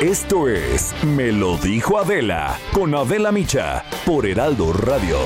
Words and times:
Esto 0.00 0.48
es 0.48 0.94
Me 1.04 1.30
lo 1.30 1.58
dijo 1.58 1.98
Adela 1.98 2.58
con 2.72 2.94
Adela 2.94 3.32
Micha 3.32 3.84
por 4.06 4.26
Heraldo 4.26 4.72
Radio. 4.72 5.18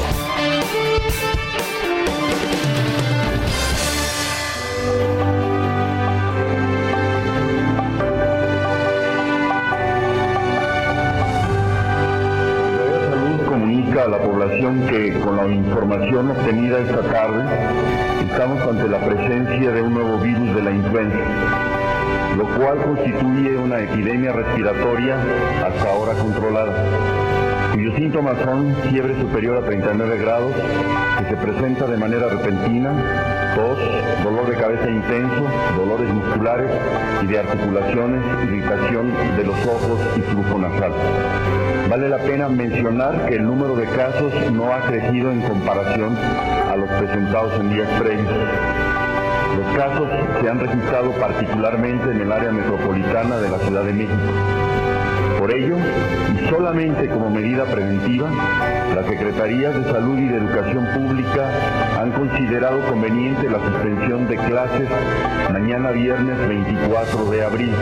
Salud 13.10 13.46
comunica 13.46 14.02
a 14.02 14.08
la 14.08 14.18
población 14.18 14.86
que 14.88 15.20
con 15.20 15.36
la 15.36 15.46
información 15.46 16.32
obtenida 16.32 16.80
esta 16.80 17.02
tarde 17.12 17.44
estamos 18.28 18.60
ante 18.62 18.88
la 18.88 18.98
presencia 19.06 19.70
de 19.70 19.82
un 19.82 19.94
nuevo 19.94 20.18
virus 20.18 20.52
de 20.52 20.62
la 20.62 20.72
influenza, 20.72 21.18
lo 22.36 22.44
cual 22.56 22.78
constituye 22.82 23.56
una 23.56 23.80
epidemia 23.80 24.32
respiratoria 24.32 25.16
hasta 25.64 25.90
ahora 25.90 26.14
controlada, 26.14 26.72
cuyos 27.72 27.94
síntomas 27.94 28.36
son 28.44 28.74
fiebre 28.90 29.14
superior 29.20 29.58
a 29.58 29.66
39 29.66 30.18
grados, 30.18 30.52
que 31.18 31.24
se 31.26 31.36
presenta 31.36 31.86
de 31.86 31.96
manera 31.96 32.28
repentina, 32.28 32.92
tos, 33.54 33.78
dolor 34.24 34.48
de 34.48 34.56
cabeza 34.56 34.90
intenso, 34.90 35.46
dolores 35.76 36.08
musculares 36.12 36.70
y 37.22 37.26
de 37.26 37.38
articulaciones, 37.38 38.22
irritación 38.44 39.12
de 39.36 39.44
los 39.44 39.66
ojos 39.66 40.00
y 40.16 40.20
flujo 40.22 40.58
nasal. 40.58 40.92
Vale 41.88 42.08
la 42.08 42.18
pena 42.18 42.48
mencionar 42.48 43.26
que 43.26 43.36
el 43.36 43.44
número 43.44 43.76
de 43.76 43.86
casos 43.86 44.32
no 44.50 44.72
ha 44.72 44.80
crecido 44.80 45.30
en 45.30 45.40
comparación 45.42 46.16
a 46.70 46.74
los 46.76 46.88
presentados 46.90 47.60
en 47.60 47.70
días 47.72 47.88
previos. 48.00 48.32
Los 49.56 49.76
casos 49.76 50.08
se 50.40 50.48
han 50.48 50.58
registrado 50.58 51.12
particularmente 51.12 52.10
en 52.10 52.20
el 52.20 52.32
área 52.32 52.50
metropolitana 52.50 53.38
de 53.38 53.48
la 53.48 53.58
Ciudad 53.58 53.84
de 53.84 53.92
México. 53.92 54.32
Por 55.38 55.52
ello, 55.52 55.76
y 56.34 56.48
solamente 56.48 57.08
como 57.08 57.30
medida 57.30 57.64
preventiva, 57.64 58.30
las 58.94 59.06
Secretarías 59.06 59.74
de 59.74 59.92
Salud 59.92 60.18
y 60.18 60.28
de 60.28 60.38
Educación 60.38 60.86
Pública 60.94 61.50
han 62.00 62.12
considerado 62.12 62.80
conveniente 62.88 63.48
la 63.48 63.58
suspensión 63.58 64.26
de 64.26 64.36
clases 64.36 64.88
mañana 65.52 65.90
viernes 65.90 66.48
24 66.48 67.30
de 67.30 67.44
abril. 67.44 67.74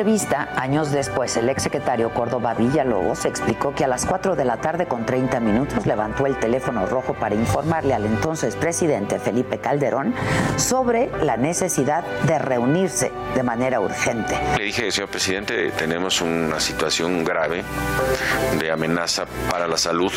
Entrevista, 0.00 0.48
años 0.56 0.92
después, 0.92 1.36
el 1.36 1.50
exsecretario 1.50 2.14
Córdoba 2.14 2.54
Villalobos 2.54 3.26
explicó 3.26 3.74
que 3.74 3.84
a 3.84 3.86
las 3.86 4.06
4 4.06 4.34
de 4.34 4.46
la 4.46 4.56
tarde 4.56 4.86
con 4.86 5.04
30 5.04 5.40
minutos 5.40 5.84
levantó 5.84 6.24
el 6.24 6.38
teléfono 6.38 6.86
rojo 6.86 7.12
para 7.12 7.34
informarle 7.34 7.92
al 7.92 8.06
entonces 8.06 8.56
presidente 8.56 9.18
Felipe 9.18 9.58
Calderón 9.58 10.14
sobre 10.56 11.10
la 11.22 11.36
necesidad 11.36 12.02
de 12.22 12.38
reunirse 12.38 13.12
de 13.34 13.42
manera 13.42 13.78
urgente. 13.80 14.40
Le 14.56 14.64
dije, 14.64 14.90
señor 14.90 15.10
presidente, 15.10 15.70
tenemos 15.72 16.22
una 16.22 16.60
situación 16.60 17.22
grave 17.22 17.62
de 18.58 18.70
amenaza 18.70 19.26
para 19.50 19.66
la 19.66 19.76
salud 19.76 20.12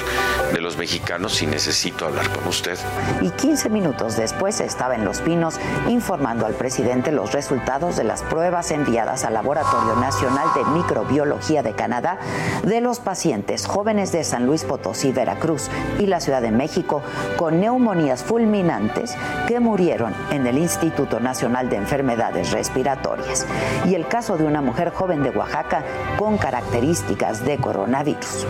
de 0.53 0.61
los 0.61 0.77
mexicanos 0.77 1.41
y 1.41 1.47
necesito 1.47 2.05
hablar 2.05 2.29
con 2.29 2.47
usted. 2.47 2.79
Y 3.21 3.31
15 3.31 3.69
minutos 3.69 4.15
después 4.15 4.61
estaba 4.61 4.95
en 4.95 5.03
Los 5.03 5.19
Pinos 5.19 5.59
informando 5.89 6.45
al 6.45 6.53
presidente 6.53 7.11
los 7.11 7.33
resultados 7.33 7.97
de 7.97 8.05
las 8.05 8.21
pruebas 8.21 8.71
enviadas 8.71 9.25
al 9.25 9.33
Laboratorio 9.33 9.72
Nacional 9.73 10.47
de 10.53 10.63
Microbiología 10.65 11.63
de 11.63 11.73
Canadá 11.73 12.19
de 12.63 12.79
los 12.79 12.99
pacientes 12.99 13.65
jóvenes 13.65 14.11
de 14.11 14.23
San 14.23 14.45
Luis 14.45 14.63
Potosí, 14.63 15.11
Veracruz 15.11 15.69
y 15.99 16.05
la 16.05 16.19
Ciudad 16.19 16.43
de 16.43 16.51
México 16.51 17.01
con 17.37 17.59
neumonías 17.59 18.23
fulminantes 18.23 19.15
que 19.47 19.59
murieron 19.59 20.13
en 20.29 20.45
el 20.45 20.59
Instituto 20.59 21.19
Nacional 21.19 21.69
de 21.69 21.77
Enfermedades 21.77 22.51
Respiratorias. 22.51 23.47
Y 23.85 23.95
el 23.95 24.07
caso 24.07 24.37
de 24.37 24.43
una 24.43 24.61
mujer 24.61 24.91
joven 24.91 25.23
de 25.23 25.31
Oaxaca 25.31 25.83
con 26.19 26.37
características 26.37 27.43
de 27.43 27.57
coronavirus. 27.57 28.45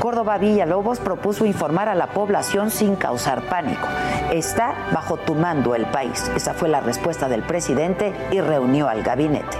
Córdoba 0.00 0.38
Villalobos 0.38 0.98
propuso 0.98 1.44
informar 1.44 1.90
a 1.90 1.94
la 1.94 2.06
población 2.06 2.70
sin 2.70 2.96
causar 2.96 3.42
pánico. 3.42 3.86
Está 4.32 4.74
bajo 4.94 5.18
tu 5.18 5.34
mando 5.34 5.74
el 5.74 5.84
país. 5.84 6.32
Esa 6.34 6.54
fue 6.54 6.70
la 6.70 6.80
respuesta 6.80 7.28
del 7.28 7.42
presidente 7.42 8.14
y 8.30 8.40
reunió 8.40 8.88
al 8.88 9.02
gabinete. 9.02 9.58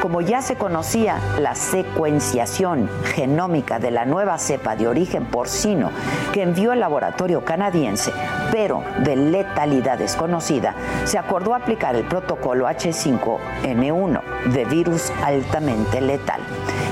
Como 0.00 0.20
ya 0.20 0.40
se 0.40 0.54
conocía 0.54 1.18
la 1.40 1.56
secuenciación 1.56 2.88
genómica 3.04 3.80
de 3.80 3.90
la 3.90 4.04
nueva 4.04 4.38
cepa 4.38 4.76
de 4.76 4.86
origen 4.86 5.24
porcino 5.26 5.90
que 6.32 6.42
envió 6.42 6.72
el 6.72 6.80
laboratorio 6.80 7.44
canadiense, 7.44 8.12
pero 8.52 8.84
de 8.98 9.16
letalidad 9.16 9.98
desconocida, 9.98 10.74
se 11.04 11.18
acordó 11.18 11.54
aplicar 11.54 11.96
el 11.96 12.04
protocolo 12.04 12.68
H5N1 12.68 14.22
de 14.52 14.64
virus 14.64 15.12
altamente 15.22 16.00
letal. 16.00 16.40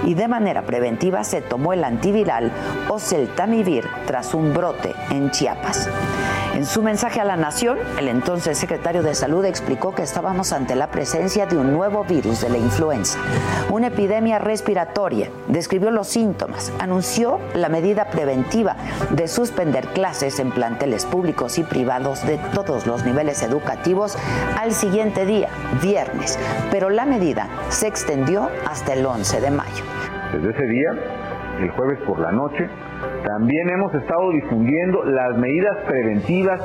Y 0.07 0.15
de 0.15 0.29
manera 0.29 0.63
preventiva 0.63 1.25
se 1.25 1.43
tomó 1.43 1.73
el 1.73 1.85
antiviral 1.85 2.51
Oseltamivir 2.89 3.87
tras 4.07 4.35
un 4.35 4.53
brote 4.53 4.95
en 5.11 5.31
Chiapas. 5.31 5.89
En 6.55 6.67
su 6.67 6.83
mensaje 6.83 7.21
a 7.21 7.25
la 7.25 7.37
nación, 7.37 7.79
el 7.99 8.09
entonces 8.09 8.59
secretario 8.59 9.03
de 9.03 9.15
Salud 9.15 9.45
explicó 9.45 9.95
que 9.95 10.03
estábamos 10.03 10.53
ante 10.53 10.75
la 10.75 10.91
presencia 10.91 11.47
de 11.47 11.57
un 11.57 11.73
nuevo 11.73 12.05
virus 12.05 12.41
de 12.41 12.51
la 12.51 12.59
influenza, 12.59 13.19
una 13.71 13.87
epidemia 13.87 14.39
respiratoria, 14.39 15.31
describió 15.47 15.91
los 15.91 16.09
síntomas, 16.09 16.73
anunció 16.79 17.39
la 17.55 17.69
medida 17.69 18.11
preventiva 18.11 18.77
de 19.11 19.29
suspender 19.29 19.87
clases 19.89 20.41
en 20.41 20.51
planteles 20.51 21.07
públicos 21.07 21.57
y 21.59 21.63
privados 21.63 22.27
de 22.27 22.39
todos 22.53 22.87
los 22.87 23.05
niveles 23.05 23.43
educativos 23.43 24.19
al 24.59 24.73
siguiente 24.73 25.25
día, 25.25 25.49
viernes, 25.81 26.39
pero 26.71 26.91
la 26.91 27.07
medida 27.07 27.49
se 27.69 27.87
extendió 27.87 28.51
hasta 28.69 28.95
el 28.95 29.07
11 29.07 29.41
de 29.41 29.51
mayo. 29.51 29.85
Desde 30.33 30.51
ese 30.51 30.67
día, 30.67 30.91
el 31.63 31.71
jueves 31.71 31.99
por 32.07 32.19
la 32.19 32.33
noche, 32.33 32.69
también 33.25 33.71
hemos 33.71 33.95
estado 33.95 34.31
difundiendo 34.31 35.05
las 35.05 35.37
medidas 35.37 35.77
preventivas 35.87 36.61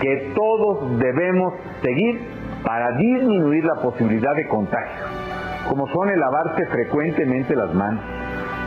que 0.00 0.32
todos 0.34 0.98
debemos 0.98 1.54
seguir 1.82 2.20
para 2.64 2.96
disminuir 2.96 3.64
la 3.64 3.76
posibilidad 3.76 4.34
de 4.34 4.48
contagio, 4.48 5.04
como 5.68 5.86
son 5.88 6.10
el 6.10 6.18
lavarse 6.18 6.66
frecuentemente 6.66 7.54
las 7.54 7.72
manos, 7.74 8.02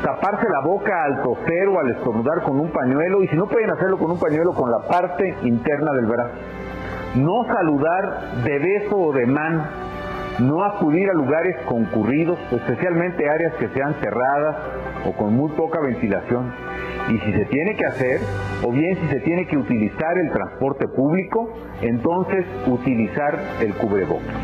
taparse 0.04 0.48
la 0.50 0.62
boca 0.62 1.04
al 1.04 1.22
toser 1.22 1.68
o 1.68 1.80
al 1.80 1.90
estornudar 1.92 2.42
con 2.44 2.60
un 2.60 2.72
pañuelo 2.72 3.24
y 3.24 3.28
si 3.28 3.36
no 3.36 3.48
pueden 3.48 3.72
hacerlo 3.72 3.98
con 3.98 4.12
un 4.12 4.20
pañuelo 4.20 4.54
con 4.54 4.72
la 4.72 4.88
parte 4.88 5.36
interna 5.44 5.94
del 5.94 6.06
brazo, 6.06 6.34
no 7.16 7.44
saludar 7.46 8.44
de 8.44 8.60
beso 8.60 8.98
o 8.98 9.14
de 9.14 9.26
mano, 9.26 9.64
no 10.40 10.64
acudir 10.64 11.10
a 11.10 11.14
lugares 11.14 11.56
concurridos, 11.66 12.40
especialmente 12.52 13.30
áreas 13.30 13.54
que 13.56 13.68
sean 13.70 13.96
cerradas 14.02 14.56
o 15.06 15.14
con 15.14 15.36
muy 15.36 15.52
poca 15.52 15.80
ventilación. 15.80 16.54
Y 17.10 17.18
si 17.20 17.34
se 17.34 17.46
tiene 17.46 17.76
que 17.76 17.86
hacer, 17.86 18.22
o 18.64 18.72
bien 18.72 18.98
si 19.02 19.08
se 19.08 19.20
tiene 19.22 19.48
que 19.48 19.58
utilizar 19.58 20.18
el 20.18 20.32
transporte 20.32 20.88
público, 20.88 21.52
entonces 21.82 22.46
utilizar 22.68 23.40
el 23.60 23.74
cubrebocas. 23.74 24.36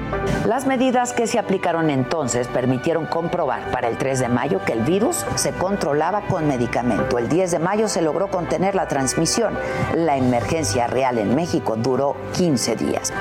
Las 0.46 0.66
medidas 0.66 1.14
que 1.14 1.28
se 1.28 1.40
aplicaron 1.40 1.90
entonces 1.90 2.48
permitieron 2.48 3.06
comprobar 3.06 3.62
para 3.72 3.88
el 3.88 3.98
3 3.98 4.20
de 4.20 4.30
mayo 4.30 4.60
que 4.66 4.74
el 4.74 4.82
virus 4.82 5.26
se 5.36 5.52
controlaba 5.52 6.22
con 6.22 6.48
medicamento. 6.48 7.18
El 7.18 7.30
10 7.30 7.52
de 7.52 7.60
mayo 7.60 7.88
se 7.88 8.02
logró 8.02 8.28
contener 8.28 8.76
la 8.76 8.88
transmisión. 8.88 9.54
La 9.96 10.18
emergencia 10.18 10.88
real 10.88 11.18
en 11.20 11.36
México 11.36 11.76
duró 11.76 12.16
15 12.34 12.76
días. 12.76 13.14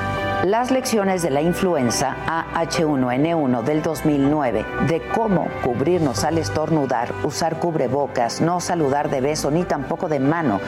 Las 0.44 0.70
lecciones 0.70 1.22
de 1.22 1.30
la 1.30 1.40
influenza 1.40 2.14
AH1N1 2.54 3.62
del 3.62 3.82
2009 3.82 4.64
de 4.86 5.02
cómo 5.08 5.48
cubrirnos 5.64 6.24
al 6.24 6.38
estornudar, 6.38 7.12
usar 7.24 7.58
cubrebocas, 7.58 8.40
no 8.40 8.60
saludar 8.60 9.10
de 9.10 9.20
beso 9.20 9.50
ni 9.50 9.64
tampoco 9.64 10.08
de 10.08 10.20
mano, 10.20 10.60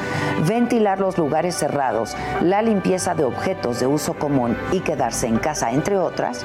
ventilar 0.46 0.98
los 0.98 1.18
lugares 1.18 1.54
cerrados, 1.54 2.16
la 2.42 2.62
limpieza 2.62 3.14
de 3.14 3.24
objetos 3.24 3.78
de 3.78 3.86
uso 3.86 4.14
común 4.14 4.56
y 4.72 4.80
quedarse 4.80 5.26
en 5.26 5.38
casa, 5.38 5.70
entre 5.70 5.98
otras, 5.98 6.44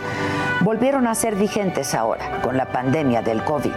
volvieron 0.62 1.08
a 1.08 1.16
ser 1.16 1.36
vigentes 1.36 1.96
ahora 1.96 2.42
con 2.42 2.58
la 2.58 2.66
pandemia 2.66 3.22
del 3.22 3.44
COVID. 3.44 3.74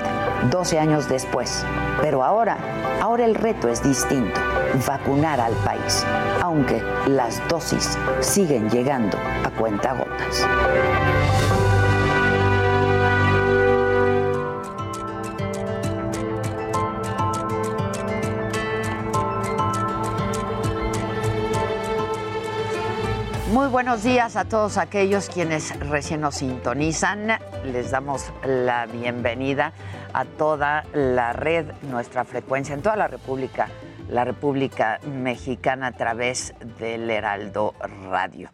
12 0.51 0.79
años 0.79 1.09
después. 1.09 1.65
Pero 2.01 2.23
ahora, 2.23 2.59
ahora 3.01 3.25
el 3.25 3.35
reto 3.35 3.69
es 3.69 3.83
distinto, 3.83 4.39
vacunar 4.87 5.41
al 5.41 5.55
país, 5.55 6.05
aunque 6.43 6.83
las 7.07 7.41
dosis 7.49 7.97
siguen 8.21 8.69
llegando 8.69 9.17
a 9.47 9.51
cuentagotas. 9.51 10.45
Muy 23.53 23.69
buenos 23.69 24.03
días 24.03 24.35
a 24.37 24.45
todos 24.45 24.79
aquellos 24.79 25.29
quienes 25.29 25.79
recién 25.79 26.21
nos 26.23 26.35
sintonizan. 26.37 27.39
Les 27.65 27.93
damos 27.93 28.33
la 28.45 28.87
bienvenida 28.87 29.73
a 30.13 30.25
toda 30.25 30.85
la 30.93 31.33
red, 31.33 31.67
nuestra 31.83 32.25
frecuencia 32.25 32.75
en 32.75 32.83
toda 32.83 32.97
la 32.97 33.07
República, 33.07 33.69
la 34.09 34.25
República 34.25 34.99
Mexicana 35.07 35.89
a 35.89 35.93
través 35.93 36.53
del 36.81 37.09
Heraldo 37.09 37.75
Radio. 38.11 38.51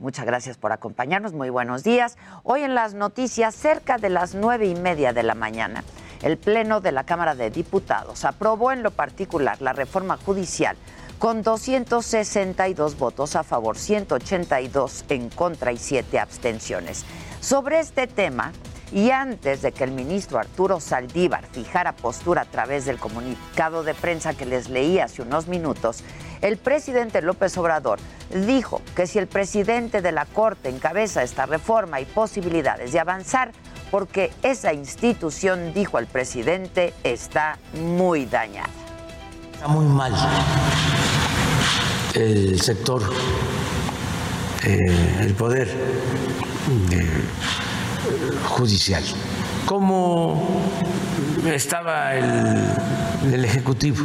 Muchas 0.00 0.24
gracias 0.24 0.56
por 0.56 0.72
acompañarnos. 0.72 1.34
Muy 1.34 1.50
buenos 1.50 1.84
días. 1.84 2.16
Hoy 2.42 2.62
en 2.62 2.74
las 2.74 2.94
noticias, 2.94 3.54
cerca 3.54 3.98
de 3.98 4.08
las 4.08 4.34
nueve 4.34 4.66
y 4.66 4.74
media 4.74 5.12
de 5.12 5.22
la 5.22 5.34
mañana, 5.34 5.84
el 6.22 6.38
Pleno 6.38 6.80
de 6.80 6.90
la 6.90 7.04
Cámara 7.04 7.34
de 7.34 7.50
Diputados 7.50 8.24
aprobó 8.24 8.72
en 8.72 8.82
lo 8.82 8.92
particular 8.92 9.60
la 9.60 9.74
reforma 9.74 10.16
judicial 10.16 10.78
con 11.18 11.42
262 11.42 12.96
votos 12.96 13.36
a 13.36 13.42
favor, 13.42 13.76
182 13.76 15.04
en 15.10 15.28
contra 15.28 15.70
y 15.70 15.76
7 15.76 16.18
abstenciones. 16.18 17.04
Sobre 17.40 17.78
este 17.80 18.06
tema, 18.06 18.52
y 18.92 19.10
antes 19.10 19.62
de 19.62 19.72
que 19.72 19.84
el 19.84 19.92
ministro 19.92 20.38
Arturo 20.38 20.80
Saldívar 20.80 21.46
fijara 21.46 21.92
postura 21.92 22.42
a 22.42 22.44
través 22.44 22.84
del 22.84 22.98
comunicado 22.98 23.82
de 23.82 23.94
prensa 23.94 24.34
que 24.34 24.46
les 24.46 24.68
leí 24.68 24.98
hace 24.98 25.22
unos 25.22 25.46
minutos, 25.46 26.02
el 26.40 26.56
presidente 26.56 27.22
López 27.22 27.56
Obrador 27.58 27.98
dijo 28.46 28.80
que 28.96 29.06
si 29.06 29.18
el 29.18 29.26
presidente 29.26 30.02
de 30.02 30.12
la 30.12 30.24
Corte 30.24 30.68
encabeza 30.68 31.22
esta 31.22 31.46
reforma 31.46 31.98
hay 31.98 32.04
posibilidades 32.06 32.92
de 32.92 33.00
avanzar 33.00 33.52
porque 33.90 34.30
esa 34.42 34.72
institución, 34.72 35.74
dijo 35.74 35.98
el 35.98 36.06
presidente, 36.06 36.94
está 37.02 37.58
muy 37.74 38.24
dañada. 38.26 38.70
Está 39.52 39.68
muy 39.68 39.86
mal 39.86 40.14
el 42.14 42.60
sector, 42.60 43.02
eh, 44.64 45.16
el 45.20 45.34
poder 45.34 45.68
eh, 46.90 47.24
judicial. 48.48 49.02
¿Cómo 49.66 50.62
estaba 51.46 52.14
el, 52.14 53.34
el 53.34 53.44
Ejecutivo? 53.44 54.04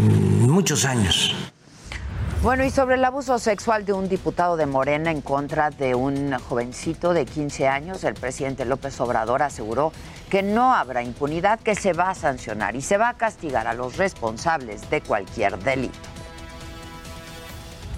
Muchos 0.00 0.84
años. 0.84 1.34
Bueno, 2.40 2.64
y 2.64 2.70
sobre 2.70 2.94
el 2.94 3.04
abuso 3.04 3.40
sexual 3.40 3.84
de 3.84 3.92
un 3.92 4.08
diputado 4.08 4.56
de 4.56 4.64
Morena 4.64 5.10
en 5.10 5.22
contra 5.22 5.70
de 5.70 5.96
un 5.96 6.38
jovencito 6.38 7.12
de 7.12 7.26
15 7.26 7.66
años, 7.66 8.04
el 8.04 8.14
presidente 8.14 8.64
López 8.64 9.00
Obrador 9.00 9.42
aseguró 9.42 9.92
que 10.30 10.44
no 10.44 10.72
habrá 10.72 11.02
impunidad, 11.02 11.58
que 11.58 11.74
se 11.74 11.94
va 11.94 12.10
a 12.10 12.14
sancionar 12.14 12.76
y 12.76 12.80
se 12.80 12.96
va 12.96 13.08
a 13.08 13.14
castigar 13.14 13.66
a 13.66 13.74
los 13.74 13.96
responsables 13.96 14.88
de 14.88 15.00
cualquier 15.00 15.58
delito. 15.58 15.98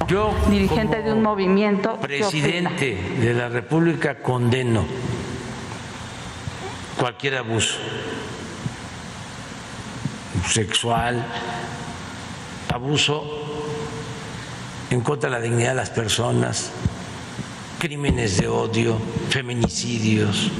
Yo, 0.08 0.34
dirigente 0.48 1.02
de 1.02 1.12
un 1.12 1.22
movimiento, 1.22 1.96
presidente 2.00 2.98
de 3.20 3.34
la 3.34 3.48
República, 3.48 4.16
condeno 4.16 4.84
cualquier 6.98 7.36
abuso 7.36 7.76
sexual, 10.48 11.24
abuso 12.72 13.24
en 14.90 15.00
contra 15.00 15.30
de 15.30 15.36
la 15.36 15.42
dignidad 15.42 15.70
de 15.70 15.76
las 15.76 15.90
personas, 15.90 16.72
crímenes 17.78 18.36
de 18.36 18.48
odio, 18.48 18.98
feminicidios, 19.30 20.50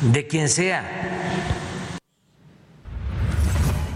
de 0.00 0.26
quien 0.26 0.48
sea. 0.48 0.84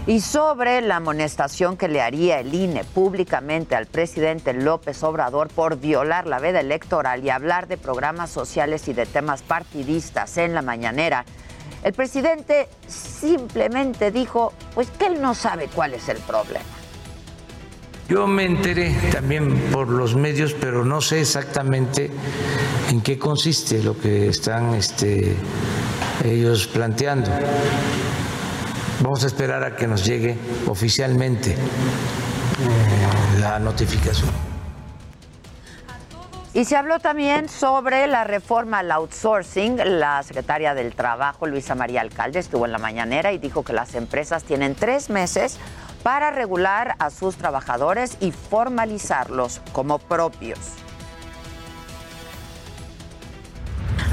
Y 0.05 0.19
sobre 0.19 0.81
la 0.81 0.97
amonestación 0.97 1.77
que 1.77 1.87
le 1.87 2.01
haría 2.01 2.41
el 2.41 2.53
INE 2.53 2.83
públicamente 2.83 3.73
al 3.73 3.85
presidente 3.85 4.53
López 4.53 5.01
Obrador 5.01 5.47
por 5.47 5.79
violar 5.79 6.27
la 6.27 6.39
veda 6.39 6.59
electoral 6.59 7.23
y 7.23 7.29
hablar 7.29 7.69
de 7.69 7.77
programas 7.77 8.29
sociales 8.29 8.89
y 8.89 8.93
de 8.93 9.05
temas 9.05 9.43
partidistas 9.43 10.37
en 10.37 10.53
la 10.53 10.61
mañanera, 10.61 11.23
el 11.83 11.93
presidente 11.93 12.67
simplemente 12.85 14.11
dijo, 14.11 14.51
pues 14.75 14.89
que 14.89 15.05
él 15.05 15.21
no 15.21 15.33
sabe 15.33 15.69
cuál 15.73 15.93
es 15.93 16.09
el 16.09 16.17
problema. 16.17 16.65
Yo 18.09 18.27
me 18.27 18.43
enteré 18.43 18.93
también 19.09 19.57
por 19.71 19.87
los 19.87 20.15
medios, 20.15 20.53
pero 20.53 20.83
no 20.83 20.99
sé 20.99 21.21
exactamente 21.21 22.11
en 22.89 22.99
qué 22.99 23.17
consiste 23.17 23.81
lo 23.81 23.97
que 23.97 24.27
están 24.27 24.73
este, 24.73 25.37
ellos 26.25 26.67
planteando. 26.67 27.31
Vamos 29.03 29.21
a 29.25 29.27
esperar 29.27 29.61
a 29.65 29.75
que 29.75 29.85
nos 29.85 30.05
llegue 30.05 30.37
oficialmente 30.65 31.51
eh, 31.51 31.57
la 33.41 33.59
notificación. 33.59 34.31
Y 36.53 36.63
se 36.63 36.77
habló 36.77 36.99
también 36.99 37.49
sobre 37.49 38.07
la 38.07 38.23
reforma 38.23 38.79
al 38.79 38.91
outsourcing. 38.91 39.99
La 39.99 40.23
secretaria 40.23 40.73
del 40.73 40.95
Trabajo, 40.95 41.47
Luisa 41.47 41.75
María 41.75 41.99
Alcalde, 41.99 42.39
estuvo 42.39 42.65
en 42.65 42.71
la 42.71 42.77
mañanera 42.77 43.33
y 43.33 43.39
dijo 43.39 43.63
que 43.63 43.73
las 43.73 43.93
empresas 43.95 44.45
tienen 44.45 44.73
tres 44.73 45.09
meses 45.09 45.57
para 46.01 46.31
regular 46.31 46.95
a 46.99 47.09
sus 47.09 47.35
trabajadores 47.35 48.15
y 48.21 48.31
formalizarlos 48.31 49.59
como 49.73 49.99
propios. 49.99 50.59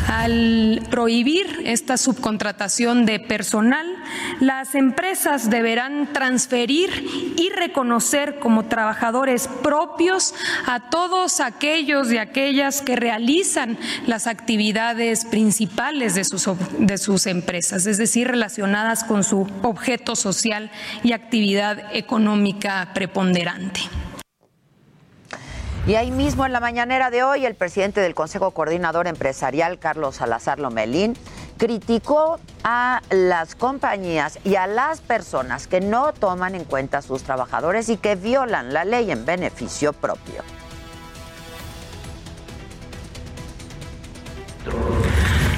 Al 0.08 0.82
prohibir 0.90 1.62
esta 1.64 1.96
subcontratación 1.96 3.06
de 3.06 3.20
personal, 3.20 3.86
las 4.40 4.74
empresas 4.74 5.50
deberán 5.50 6.12
transferir 6.12 6.90
y 7.36 7.48
reconocer 7.50 8.38
como 8.38 8.64
trabajadores 8.64 9.48
propios 9.62 10.34
a 10.66 10.90
todos 10.90 11.40
aquellos 11.40 12.10
y 12.12 12.18
aquellas 12.18 12.82
que 12.82 12.96
realizan 12.96 13.78
las 14.06 14.26
actividades 14.26 15.24
principales 15.24 16.14
de 16.14 16.24
sus, 16.24 16.48
de 16.78 16.98
sus 16.98 17.26
empresas, 17.26 17.86
es 17.86 17.98
decir, 17.98 18.28
relacionadas 18.28 19.04
con 19.04 19.22
su 19.22 19.46
objeto 19.62 20.16
social 20.16 20.70
y 21.02 21.12
actividad 21.12 21.94
económica 21.94 22.90
preponderante. 22.94 23.80
Y 25.86 25.94
ahí 25.94 26.10
mismo 26.10 26.44
en 26.44 26.52
la 26.52 26.60
mañanera 26.60 27.10
de 27.10 27.22
hoy, 27.22 27.46
el 27.46 27.54
presidente 27.54 28.00
del 28.00 28.14
Consejo 28.14 28.50
Coordinador 28.50 29.06
Empresarial, 29.06 29.78
Carlos 29.78 30.16
Salazar 30.16 30.58
Lomelín, 30.60 31.16
criticó 31.56 32.38
a 32.62 33.02
las 33.10 33.54
compañías 33.54 34.38
y 34.44 34.56
a 34.56 34.66
las 34.66 35.00
personas 35.00 35.66
que 35.66 35.80
no 35.80 36.12
toman 36.12 36.54
en 36.54 36.64
cuenta 36.64 36.98
a 36.98 37.02
sus 37.02 37.22
trabajadores 37.22 37.88
y 37.88 37.96
que 37.96 38.14
violan 38.14 38.74
la 38.74 38.84
ley 38.84 39.10
en 39.10 39.24
beneficio 39.24 39.92
propio. 39.92 40.42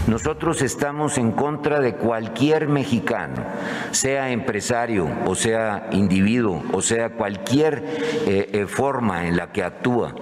Nosotros 0.09 0.63
estamos 0.63 1.17
en 1.17 1.31
contra 1.31 1.81
de 1.81 1.95
cualquier 1.95 2.67
mexicano, 2.69 3.45
sea 3.93 4.31
empresario 4.31 5.09
o 5.27 5.35
sea 5.37 5.89
individuo 5.93 6.63
o 6.73 6.83
sea 6.83 7.11
cualquier 7.11 7.85
eh, 8.27 8.51
eh, 8.53 8.67
forma 8.67 9.29
en 9.29 9.37
la 9.37 9.53
que 9.53 9.63
actúa, 9.63 10.15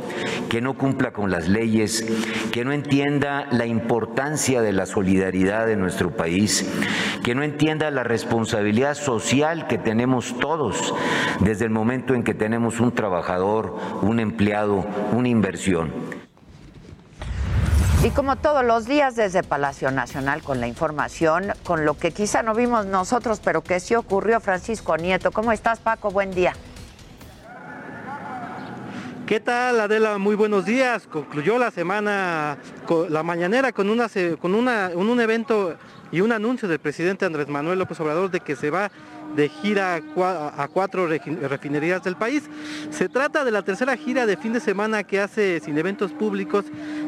que 0.50 0.60
no 0.60 0.74
cumpla 0.74 1.12
con 1.12 1.30
las 1.30 1.48
leyes, 1.48 2.06
que 2.52 2.64
no 2.64 2.72
entienda 2.72 3.46
la 3.50 3.64
importancia 3.64 4.60
de 4.60 4.72
la 4.72 4.84
solidaridad 4.84 5.66
de 5.66 5.76
nuestro 5.76 6.14
país, 6.14 6.70
que 7.24 7.34
no 7.34 7.42
entienda 7.42 7.90
la 7.90 8.04
responsabilidad 8.04 8.94
social 8.94 9.66
que 9.66 9.78
tenemos 9.78 10.38
todos 10.38 10.94
desde 11.40 11.64
el 11.64 11.70
momento 11.70 12.14
en 12.14 12.22
que 12.22 12.34
tenemos 12.34 12.80
un 12.80 12.92
trabajador, 12.92 13.76
un 14.02 14.20
empleado, 14.20 14.84
una 15.12 15.28
inversión. 15.28 16.19
Y 18.02 18.08
como 18.12 18.36
todos 18.36 18.64
los 18.64 18.86
días 18.86 19.14
desde 19.14 19.42
Palacio 19.42 19.90
Nacional 19.90 20.42
con 20.42 20.58
la 20.58 20.66
información, 20.66 21.52
con 21.64 21.84
lo 21.84 21.98
que 21.98 22.12
quizá 22.12 22.42
no 22.42 22.54
vimos 22.54 22.86
nosotros, 22.86 23.42
pero 23.44 23.60
que 23.60 23.78
sí 23.78 23.94
ocurrió 23.94 24.40
Francisco 24.40 24.96
Nieto. 24.96 25.32
¿Cómo 25.32 25.52
estás, 25.52 25.80
Paco? 25.80 26.10
Buen 26.10 26.30
día. 26.30 26.54
¿Qué 29.26 29.38
tal, 29.38 29.78
Adela? 29.80 30.16
Muy 30.16 30.34
buenos 30.34 30.64
días. 30.64 31.06
Concluyó 31.06 31.58
la 31.58 31.70
semana, 31.70 32.56
la 33.10 33.22
mañanera 33.22 33.70
con, 33.72 33.90
un 33.90 35.20
evento 35.20 35.76
y 36.10 36.22
un 36.22 36.32
anuncio 36.32 36.68
del 36.68 36.78
presidente 36.78 37.26
Andrés 37.26 37.48
Manuel 37.48 37.78
López 37.78 38.00
Obrador 38.00 38.30
de 38.30 38.40
que 38.40 38.56
se 38.56 38.70
va 38.70 38.90
de 39.36 39.48
gira 39.48 39.96
a 39.96 40.68
cuatro 40.68 41.06
refinerías 41.06 42.02
del 42.02 42.16
país. 42.16 42.48
Se 42.90 43.08
trata 43.08 43.44
de 43.44 43.50
la 43.50 43.62
tercera 43.62 43.96
gira 43.96 44.26
de 44.26 44.36
fin 44.36 44.52
de 44.52 44.60
semana 44.60 45.04
que 45.04 45.20
hace 45.20 45.60
sin 45.60 45.78
eventos 45.78 46.12
públicos 46.12 46.64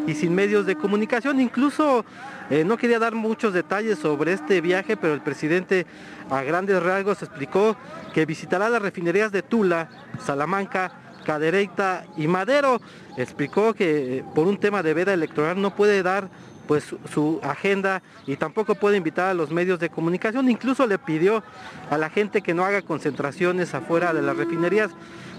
y 0.06 0.14
sin 0.14 0.34
medios 0.34 0.66
de 0.66 0.76
comunicación. 0.76 1.40
Incluso 1.40 2.04
eh, 2.50 2.64
no 2.64 2.76
quería 2.76 2.98
dar 2.98 3.14
muchos 3.14 3.52
detalles 3.52 3.98
sobre 3.98 4.32
este 4.32 4.60
viaje, 4.60 4.96
pero 4.96 5.14
el 5.14 5.20
presidente 5.20 5.86
a 6.30 6.42
grandes 6.42 6.82
rasgos 6.82 7.22
explicó 7.22 7.76
que 8.12 8.26
visitará 8.26 8.68
las 8.68 8.82
refinerías 8.82 9.32
de 9.32 9.42
Tula, 9.42 9.88
Salamanca, 10.24 10.92
Cadereyta 11.24 12.04
y 12.16 12.26
Madero. 12.26 12.80
Explicó 13.16 13.74
que 13.74 14.18
eh, 14.18 14.24
por 14.34 14.46
un 14.46 14.58
tema 14.58 14.82
de 14.82 14.94
veda 14.94 15.12
electoral 15.12 15.60
no 15.60 15.74
puede 15.74 16.02
dar 16.02 16.28
pues 16.72 16.86
su 17.12 17.38
agenda 17.42 18.02
y 18.26 18.36
tampoco 18.36 18.74
puede 18.74 18.96
invitar 18.96 19.28
a 19.28 19.34
los 19.34 19.50
medios 19.50 19.78
de 19.78 19.90
comunicación. 19.90 20.48
Incluso 20.48 20.86
le 20.86 20.96
pidió 20.96 21.44
a 21.90 21.98
la 21.98 22.08
gente 22.08 22.40
que 22.40 22.54
no 22.54 22.64
haga 22.64 22.80
concentraciones 22.80 23.74
afuera 23.74 24.14
de 24.14 24.22
las 24.22 24.38
refinerías 24.38 24.90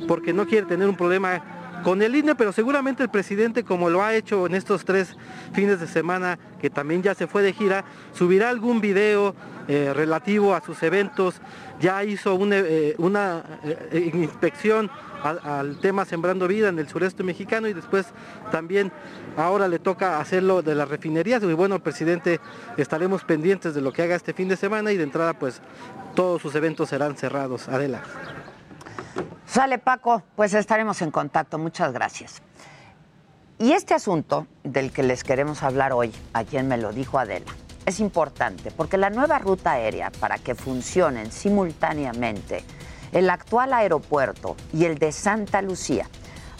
porque 0.07 0.31
no 0.31 0.45
quiere 0.45 0.67
tener 0.67 0.87
un 0.87 0.95
problema 0.95 1.41
con 1.83 2.03
el 2.03 2.15
INE, 2.15 2.35
pero 2.35 2.53
seguramente 2.53 3.01
el 3.01 3.09
presidente, 3.09 3.63
como 3.63 3.89
lo 3.89 4.03
ha 4.03 4.13
hecho 4.13 4.45
en 4.45 4.53
estos 4.53 4.85
tres 4.85 5.15
fines 5.53 5.79
de 5.79 5.87
semana, 5.87 6.37
que 6.61 6.69
también 6.69 7.01
ya 7.01 7.15
se 7.15 7.25
fue 7.25 7.41
de 7.41 7.51
gira, 7.53 7.83
subirá 8.13 8.49
algún 8.49 8.79
video 8.79 9.33
eh, 9.67 9.91
relativo 9.93 10.53
a 10.53 10.61
sus 10.61 10.83
eventos, 10.83 11.41
ya 11.79 12.03
hizo 12.03 12.35
una, 12.35 12.57
eh, 12.57 12.95
eh, 13.63 14.11
inspección 14.13 14.91
al, 15.23 15.79
tema 15.79 16.05
Sembrando 16.05 16.47
Vida 16.47 16.69
en 16.69 16.79
el 16.79 16.87
sureste 16.87 17.23
mexicano 17.23 17.67
y 17.67 17.73
después 17.73 18.07
también 18.51 18.91
ahora 19.37 19.67
le 19.67 19.79
toca 19.79 20.19
hacerlo 20.19 20.61
de 20.61 20.75
las 20.75 20.87
refinerías. 20.87 21.41
Y 21.43 21.53
bueno, 21.53 21.79
presidente, 21.79 22.39
estaremos 22.77 23.23
pendientes 23.23 23.73
de 23.73 23.81
lo 23.81 23.91
que 23.91 24.03
haga 24.03 24.15
este 24.15 24.33
fin 24.33 24.47
de 24.47 24.57
semana 24.57 24.91
y 24.91 24.97
de 24.97 25.03
entrada 25.03 25.33
pues 25.33 25.61
todos 26.15 26.41
sus 26.41 26.55
eventos 26.55 26.89
serán 26.89 27.15
cerrados. 27.15 27.67
Adela. 27.67 28.01
Sale 29.45 29.77
Paco, 29.77 30.23
pues 30.35 30.53
estaremos 30.53 31.01
en 31.01 31.11
contacto. 31.11 31.57
Muchas 31.57 31.93
gracias. 31.93 32.41
Y 33.59 33.71
este 33.73 33.93
asunto 33.93 34.47
del 34.63 34.91
que 34.91 35.03
les 35.03 35.23
queremos 35.23 35.63
hablar 35.63 35.93
hoy, 35.93 36.11
a 36.33 36.43
quien 36.43 36.67
me 36.67 36.77
lo 36.77 36.91
dijo 36.91 37.19
Adela, 37.19 37.51
es 37.85 37.99
importante 37.99 38.71
porque 38.71 38.97
la 38.97 39.09
nueva 39.09 39.39
ruta 39.39 39.73
aérea 39.73 40.11
para 40.19 40.37
que 40.37 40.55
funcionen 40.55 41.31
simultáneamente 41.31 42.63
el 43.11 43.29
actual 43.29 43.73
aeropuerto 43.73 44.55
y 44.73 44.85
el 44.85 44.97
de 44.97 45.11
Santa 45.11 45.61
Lucía 45.61 46.07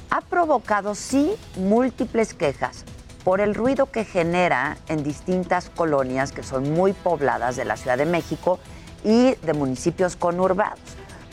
ha 0.10 0.22
provocado 0.22 0.96
sí 0.96 1.34
múltiples 1.58 2.34
quejas 2.34 2.86
por 3.24 3.40
el 3.40 3.56
ruido 3.56 3.88
que 3.88 4.06
genera 4.06 4.78
en 4.88 5.04
distintas 5.04 5.70
colonias 5.70 6.32
que 6.32 6.44
son 6.44 6.74
muy 6.74 6.94
pobladas 6.94 7.56
de 7.56 7.66
la 7.66 7.78
Ciudad 7.78 7.98
de 7.98 8.06
México 8.06 8.60
y 9.04 9.36
de 9.36 9.54
municipios 9.54 10.16
conurbados. 10.16 10.80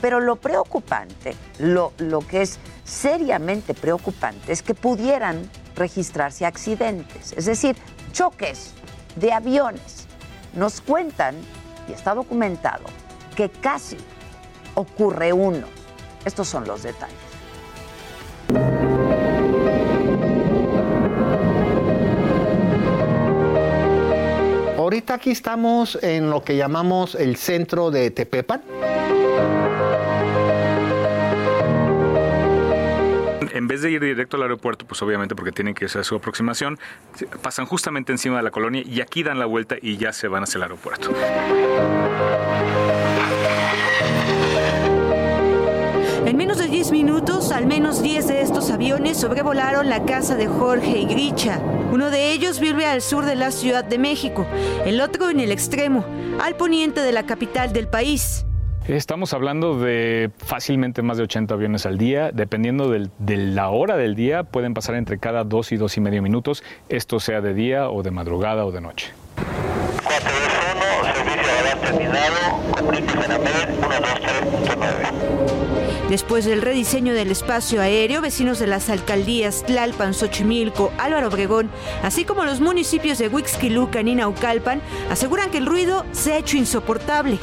Pero 0.00 0.20
lo 0.20 0.36
preocupante, 0.36 1.34
lo, 1.58 1.92
lo 1.98 2.20
que 2.20 2.42
es 2.42 2.58
seriamente 2.84 3.74
preocupante, 3.74 4.52
es 4.52 4.62
que 4.62 4.74
pudieran 4.74 5.50
registrarse 5.76 6.46
accidentes, 6.46 7.32
es 7.36 7.44
decir, 7.44 7.76
choques 8.12 8.72
de 9.16 9.32
aviones. 9.32 10.06
Nos 10.54 10.80
cuentan, 10.80 11.34
y 11.88 11.92
está 11.92 12.14
documentado, 12.14 12.84
que 13.36 13.50
casi 13.50 13.98
ocurre 14.74 15.32
uno. 15.32 15.66
Estos 16.24 16.48
son 16.48 16.66
los 16.66 16.82
detalles. 16.82 17.29
Ahorita 24.76 25.14
aquí 25.14 25.30
estamos 25.30 25.98
en 26.02 26.30
lo 26.30 26.42
que 26.42 26.56
llamamos 26.56 27.14
el 27.14 27.36
centro 27.36 27.90
de 27.90 28.10
Tepepan. 28.10 28.62
en 33.52 33.68
vez 33.68 33.82
de 33.82 33.90
ir 33.90 34.00
directo 34.00 34.38
al 34.38 34.44
aeropuerto, 34.44 34.86
pues 34.86 35.02
obviamente 35.02 35.34
porque 35.34 35.52
tienen 35.52 35.74
que 35.74 35.84
hacer 35.84 36.04
su 36.04 36.14
aproximación, 36.14 36.78
pasan 37.42 37.66
justamente 37.66 38.10
encima 38.10 38.38
de 38.38 38.42
la 38.42 38.50
colonia 38.50 38.82
y 38.84 39.02
aquí 39.02 39.22
dan 39.22 39.38
la 39.38 39.44
vuelta 39.44 39.76
y 39.80 39.98
ya 39.98 40.12
se 40.14 40.28
van 40.28 40.44
hacia 40.44 40.58
el 40.58 40.62
aeropuerto. 40.62 41.10
Minutos, 47.20 47.52
al 47.52 47.66
menos 47.66 48.02
10 48.02 48.28
de 48.28 48.40
estos 48.40 48.70
aviones 48.70 49.18
sobrevolaron 49.18 49.90
la 49.90 50.06
casa 50.06 50.36
de 50.36 50.46
Jorge 50.46 51.00
y 51.00 51.04
Gricha. 51.04 51.60
Uno 51.92 52.10
de 52.10 52.32
ellos 52.32 52.60
vive 52.60 52.86
al 52.86 53.02
sur 53.02 53.26
de 53.26 53.34
la 53.34 53.50
Ciudad 53.50 53.84
de 53.84 53.98
México, 53.98 54.46
el 54.86 55.02
otro 55.02 55.28
en 55.28 55.38
el 55.38 55.52
extremo, 55.52 56.02
al 56.40 56.56
poniente 56.56 57.02
de 57.02 57.12
la 57.12 57.26
capital 57.26 57.74
del 57.74 57.88
país. 57.88 58.46
Estamos 58.88 59.34
hablando 59.34 59.78
de 59.78 60.30
fácilmente 60.38 61.02
más 61.02 61.18
de 61.18 61.24
80 61.24 61.52
aviones 61.52 61.84
al 61.84 61.98
día. 61.98 62.30
Dependiendo 62.32 62.88
de 62.88 63.36
la 63.36 63.68
hora 63.68 63.98
del 63.98 64.14
día, 64.14 64.44
pueden 64.44 64.72
pasar 64.72 64.94
entre 64.94 65.18
cada 65.18 65.44
dos 65.44 65.72
y 65.72 65.76
dos 65.76 65.98
y 65.98 66.00
medio 66.00 66.22
minutos, 66.22 66.64
esto 66.88 67.20
sea 67.20 67.42
de 67.42 67.52
día 67.52 67.90
o 67.90 68.02
de 68.02 68.12
madrugada 68.12 68.64
o 68.64 68.72
de 68.72 68.80
noche. 68.80 69.12
421, 70.04 71.04
servicio 71.04 71.76
terminado, 71.82 72.38
comuníquese 72.78 73.18
en 73.18 73.42
123.9. 73.42 75.79
Después 76.10 76.44
del 76.44 76.60
rediseño 76.60 77.14
del 77.14 77.30
espacio 77.30 77.80
aéreo, 77.80 78.20
vecinos 78.20 78.58
de 78.58 78.66
las 78.66 78.90
alcaldías 78.90 79.62
Tlalpan, 79.64 80.12
Xochimilco, 80.12 80.92
Álvaro 80.98 81.28
Obregón, 81.28 81.70
así 82.02 82.24
como 82.24 82.44
los 82.44 82.60
municipios 82.60 83.18
de 83.18 83.28
Huixquilucan 83.28 84.08
y 84.08 84.16
Naucalpan, 84.16 84.82
aseguran 85.08 85.52
que 85.52 85.58
el 85.58 85.66
ruido 85.66 86.04
se 86.10 86.32
ha 86.32 86.38
hecho 86.38 86.56
insoportable 86.56 87.38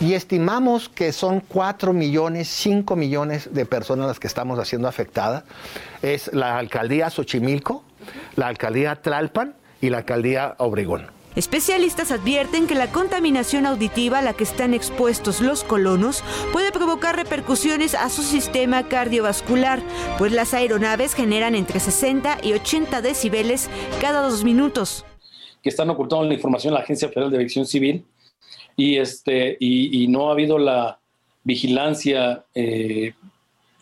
y 0.00 0.14
estimamos 0.14 0.88
que 0.88 1.12
son 1.12 1.40
4 1.40 1.92
millones, 1.92 2.46
5 2.48 2.94
millones 2.94 3.52
de 3.52 3.66
personas 3.66 4.06
las 4.06 4.20
que 4.20 4.28
estamos 4.28 4.60
haciendo 4.60 4.86
afectadas. 4.86 5.42
Es 6.00 6.32
la 6.32 6.58
alcaldía 6.58 7.10
Xochimilco, 7.10 7.82
la 8.36 8.46
alcaldía 8.46 8.94
Tlalpan 8.94 9.54
y 9.80 9.90
la 9.90 9.98
alcaldía 9.98 10.54
Obregón. 10.58 11.13
Especialistas 11.36 12.12
advierten 12.12 12.68
que 12.68 12.76
la 12.76 12.92
contaminación 12.92 13.66
auditiva 13.66 14.20
a 14.20 14.22
la 14.22 14.34
que 14.34 14.44
están 14.44 14.72
expuestos 14.72 15.40
los 15.40 15.64
colonos 15.64 16.22
puede 16.52 16.70
provocar 16.70 17.16
repercusiones 17.16 17.96
a 17.96 18.08
su 18.08 18.22
sistema 18.22 18.88
cardiovascular, 18.88 19.82
pues 20.16 20.30
las 20.30 20.54
aeronaves 20.54 21.14
generan 21.14 21.56
entre 21.56 21.80
60 21.80 22.38
y 22.44 22.52
80 22.52 23.02
decibeles 23.02 23.68
cada 24.00 24.22
dos 24.22 24.44
minutos. 24.44 25.04
Que 25.60 25.70
están 25.70 25.90
ocultando 25.90 26.24
la 26.24 26.34
información 26.34 26.72
a 26.72 26.78
la 26.78 26.84
Agencia 26.84 27.08
Federal 27.08 27.32
de 27.32 27.38
Aviación 27.38 27.66
Civil 27.66 28.04
y, 28.76 28.98
este, 28.98 29.56
y, 29.58 30.06
no 30.06 30.28
ha 30.28 30.32
habido 30.32 30.56
la 30.58 31.00
vigilancia 31.42 32.44
eh, 32.54 33.12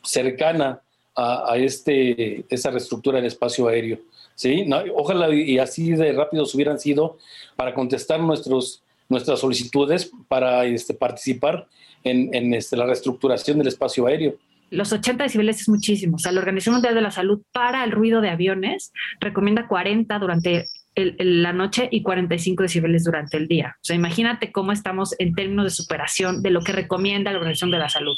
cercana 0.03 0.81
a, 1.15 1.55
este, 1.59 2.47
esa 2.49 2.71
reestructura 2.71 3.19
del 3.19 3.27
espacio 3.27 3.69
aéreo. 3.69 3.99
¿Sí? 4.43 4.67
ojalá 4.95 5.35
y 5.35 5.59
así 5.59 5.93
de 5.93 6.13
rápidos 6.13 6.55
hubieran 6.55 6.79
sido 6.79 7.19
para 7.57 7.75
contestar 7.75 8.21
nuestros, 8.21 8.83
nuestras 9.09 9.41
solicitudes 9.41 10.11
para 10.29 10.65
este, 10.65 10.95
participar 10.95 11.69
en, 12.05 12.35
en 12.35 12.53
este, 12.55 12.77
la 12.77 12.87
reestructuración 12.87 13.59
del 13.59 13.69
espacio 13.69 14.07
aéreo 14.07 14.37
los 14.73 14.91
80 14.91 15.25
decibeles 15.25 15.61
es 15.61 15.69
muchísimo. 15.69 16.17
O 16.17 16.19
sea, 16.19 16.33
la 16.33 16.41
Organización 16.41 16.77
Mundial 16.77 16.95
de 16.95 17.03
la 17.03 17.11
Salud 17.11 17.43
para 17.53 17.85
el 17.85 17.91
ruido 17.91 18.23
de 18.23 18.31
aviones 18.31 18.91
recomienda 19.21 19.69
40 19.69 20.19
durante 20.19 20.65
la 20.95 21.53
noche 21.53 21.89
y 21.91 22.03
45 22.03 22.65
decibeles 22.65 23.05
durante 23.05 23.37
el 23.37 23.49
día. 23.49 23.77
O 23.81 23.85
sea, 23.85 23.97
imagínate 23.97 24.53
cómo 24.53 24.73
estamos 24.73 25.15
en 25.19 25.35
términos 25.35 25.65
de 25.65 25.71
superación 25.71 26.43
de 26.43 26.51
lo 26.51 26.61
que 26.61 26.73
recomienda 26.73 27.33
la 27.33 27.39
Organización 27.39 27.71
de 27.71 27.79
la 27.79 27.89
Salud. 27.89 28.17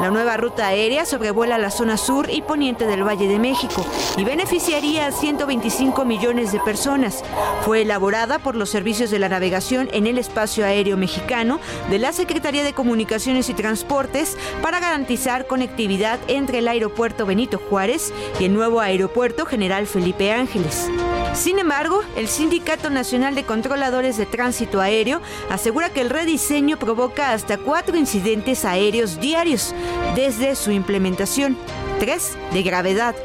La 0.00 0.10
nueva 0.10 0.38
ruta 0.38 0.68
aérea 0.68 1.04
sobrevuela 1.04 1.58
la 1.58 1.70
zona 1.70 1.98
sur 1.98 2.28
y 2.30 2.40
poniente 2.40 2.86
del 2.86 3.06
Valle 3.06 3.28
de 3.28 3.38
México 3.38 3.86
y 4.16 4.24
beneficiaría 4.24 5.06
a 5.06 5.12
125 5.12 6.06
millones 6.06 6.52
de 6.52 6.60
personas. 6.60 7.22
Fue 7.62 7.82
elaborada 7.82 8.38
por 8.38 8.56
los 8.56 8.70
servicios 8.70 9.10
de 9.10 9.18
la 9.18 9.28
navegación 9.28 9.90
en 9.92 10.06
el 10.06 10.16
espacio 10.16 10.64
aéreo 10.64 10.96
mexicano 10.96 11.60
de 11.90 11.98
la 11.98 12.12
Secretaría 12.12 12.64
de 12.64 12.72
Comunicaciones 12.72 13.50
y 13.50 13.54
Transportes 13.54 14.38
para 14.62 14.80
garantizar 14.80 15.46
conectividad 15.46 16.18
entre 16.28 16.60
el 16.60 16.68
aeropuerto 16.68 17.26
Benito 17.26 17.58
Juárez 17.58 18.12
y 18.38 18.44
el 18.44 18.54
nuevo 18.54 18.80
aeropuerto 18.80 19.44
General 19.44 19.86
Felipe 19.86 20.32
Ángeles. 20.32 20.90
Sin 21.34 21.58
embargo, 21.58 21.89
el 22.16 22.28
Sindicato 22.28 22.90
Nacional 22.90 23.34
de 23.34 23.44
Controladores 23.44 24.16
de 24.16 24.26
Tránsito 24.26 24.80
Aéreo 24.80 25.20
asegura 25.48 25.90
que 25.90 26.00
el 26.00 26.10
rediseño 26.10 26.78
provoca 26.78 27.32
hasta 27.32 27.58
cuatro 27.58 27.96
incidentes 27.96 28.64
aéreos 28.64 29.20
diarios 29.20 29.74
desde 30.14 30.54
su 30.54 30.70
implementación, 30.70 31.56
tres 31.98 32.36
de 32.52 32.62
gravedad. 32.62 33.16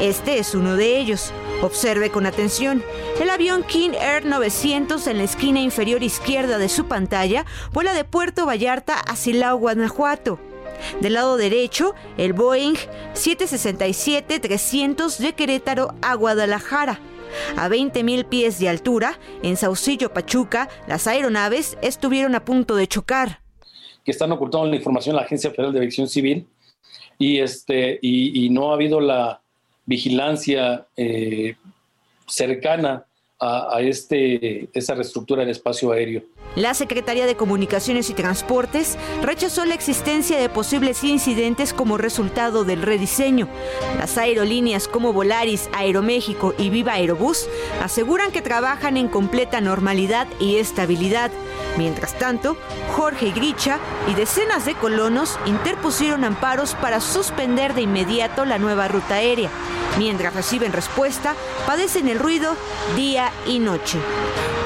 Este 0.00 0.38
es 0.38 0.54
uno 0.54 0.76
de 0.76 0.98
ellos. 0.98 1.32
Observe 1.62 2.10
con 2.10 2.24
atención. 2.24 2.82
El 3.20 3.28
avión 3.28 3.62
King 3.62 3.90
Air 4.00 4.24
900 4.24 5.06
en 5.06 5.18
la 5.18 5.24
esquina 5.24 5.60
inferior 5.60 6.02
izquierda 6.02 6.56
de 6.56 6.70
su 6.70 6.86
pantalla 6.86 7.44
vuela 7.72 7.92
de 7.92 8.04
Puerto 8.04 8.46
Vallarta 8.46 8.94
a 8.94 9.14
Silao, 9.14 9.58
Guanajuato. 9.58 10.40
Del 11.00 11.12
lado 11.12 11.36
derecho, 11.36 11.94
el 12.16 12.32
Boeing 12.32 12.76
767-300 13.14 15.18
de 15.18 15.34
Querétaro 15.34 15.94
a 16.00 16.14
Guadalajara. 16.14 16.98
A 17.56 17.68
20.000 17.68 18.28
pies 18.28 18.58
de 18.58 18.68
altura, 18.68 19.18
en 19.42 19.56
Saucillo, 19.56 20.12
Pachuca, 20.12 20.68
las 20.86 21.06
aeronaves 21.06 21.78
estuvieron 21.82 22.34
a 22.34 22.44
punto 22.44 22.76
de 22.76 22.86
chocar. 22.86 23.40
Que 24.04 24.12
están 24.12 24.32
ocultando 24.32 24.66
la 24.66 24.76
información 24.76 25.16
la 25.16 25.22
Agencia 25.22 25.50
Federal 25.50 25.72
de 25.72 25.78
Aviación 25.80 26.08
Civil 26.08 26.46
y, 27.18 27.38
este, 27.38 27.98
y, 28.00 28.48
no 28.50 28.70
ha 28.70 28.74
habido 28.74 29.00
la 29.00 29.42
vigilancia 29.84 30.86
eh, 30.96 31.56
cercana 32.26 33.04
a, 33.40 33.76
a 33.76 33.80
este, 33.80 34.68
esa 34.72 34.94
reestructura 34.94 35.40
del 35.40 35.50
espacio 35.50 35.90
aéreo. 35.92 36.22
La 36.56 36.74
Secretaría 36.74 37.26
de 37.26 37.36
Comunicaciones 37.36 38.10
y 38.10 38.14
Transportes 38.14 38.98
rechazó 39.22 39.64
la 39.64 39.74
existencia 39.74 40.36
de 40.36 40.48
posibles 40.48 41.04
incidentes 41.04 41.72
como 41.72 41.96
resultado 41.96 42.64
del 42.64 42.82
rediseño. 42.82 43.48
Las 43.98 44.18
aerolíneas 44.18 44.88
como 44.88 45.12
Volaris, 45.12 45.70
Aeroméxico 45.72 46.52
y 46.58 46.70
Viva 46.70 46.94
Aerobús 46.94 47.48
aseguran 47.80 48.32
que 48.32 48.42
trabajan 48.42 48.96
en 48.96 49.06
completa 49.06 49.60
normalidad 49.60 50.26
y 50.40 50.56
estabilidad. 50.56 51.30
Mientras 51.78 52.18
tanto, 52.18 52.56
Jorge 52.96 53.30
Gricha 53.30 53.78
y 54.10 54.14
decenas 54.14 54.66
de 54.66 54.74
colonos 54.74 55.38
interpusieron 55.46 56.24
amparos 56.24 56.74
para 56.74 57.00
suspender 57.00 57.74
de 57.74 57.82
inmediato 57.82 58.44
la 58.44 58.58
nueva 58.58 58.88
ruta 58.88 59.14
aérea. 59.14 59.50
Mientras 59.98 60.34
reciben 60.34 60.72
respuesta, 60.72 61.34
padecen 61.66 62.08
el 62.08 62.18
ruido 62.18 62.56
día 62.96 63.29
y 63.46 63.58
noche. 63.58 63.98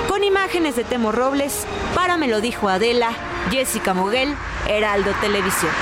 Con 0.09 0.25
imágenes 0.25 0.77
de 0.77 0.85
Temo 0.85 1.13
Robles, 1.13 1.67
para 1.95 2.17
me 2.17 2.29
lo 2.29 2.41
dijo 2.41 2.69
Adela, 2.69 3.13
Jessica 3.51 3.95
Moguel, 3.95 4.35
Heraldo 4.69 5.13
Televisión. 5.21 5.73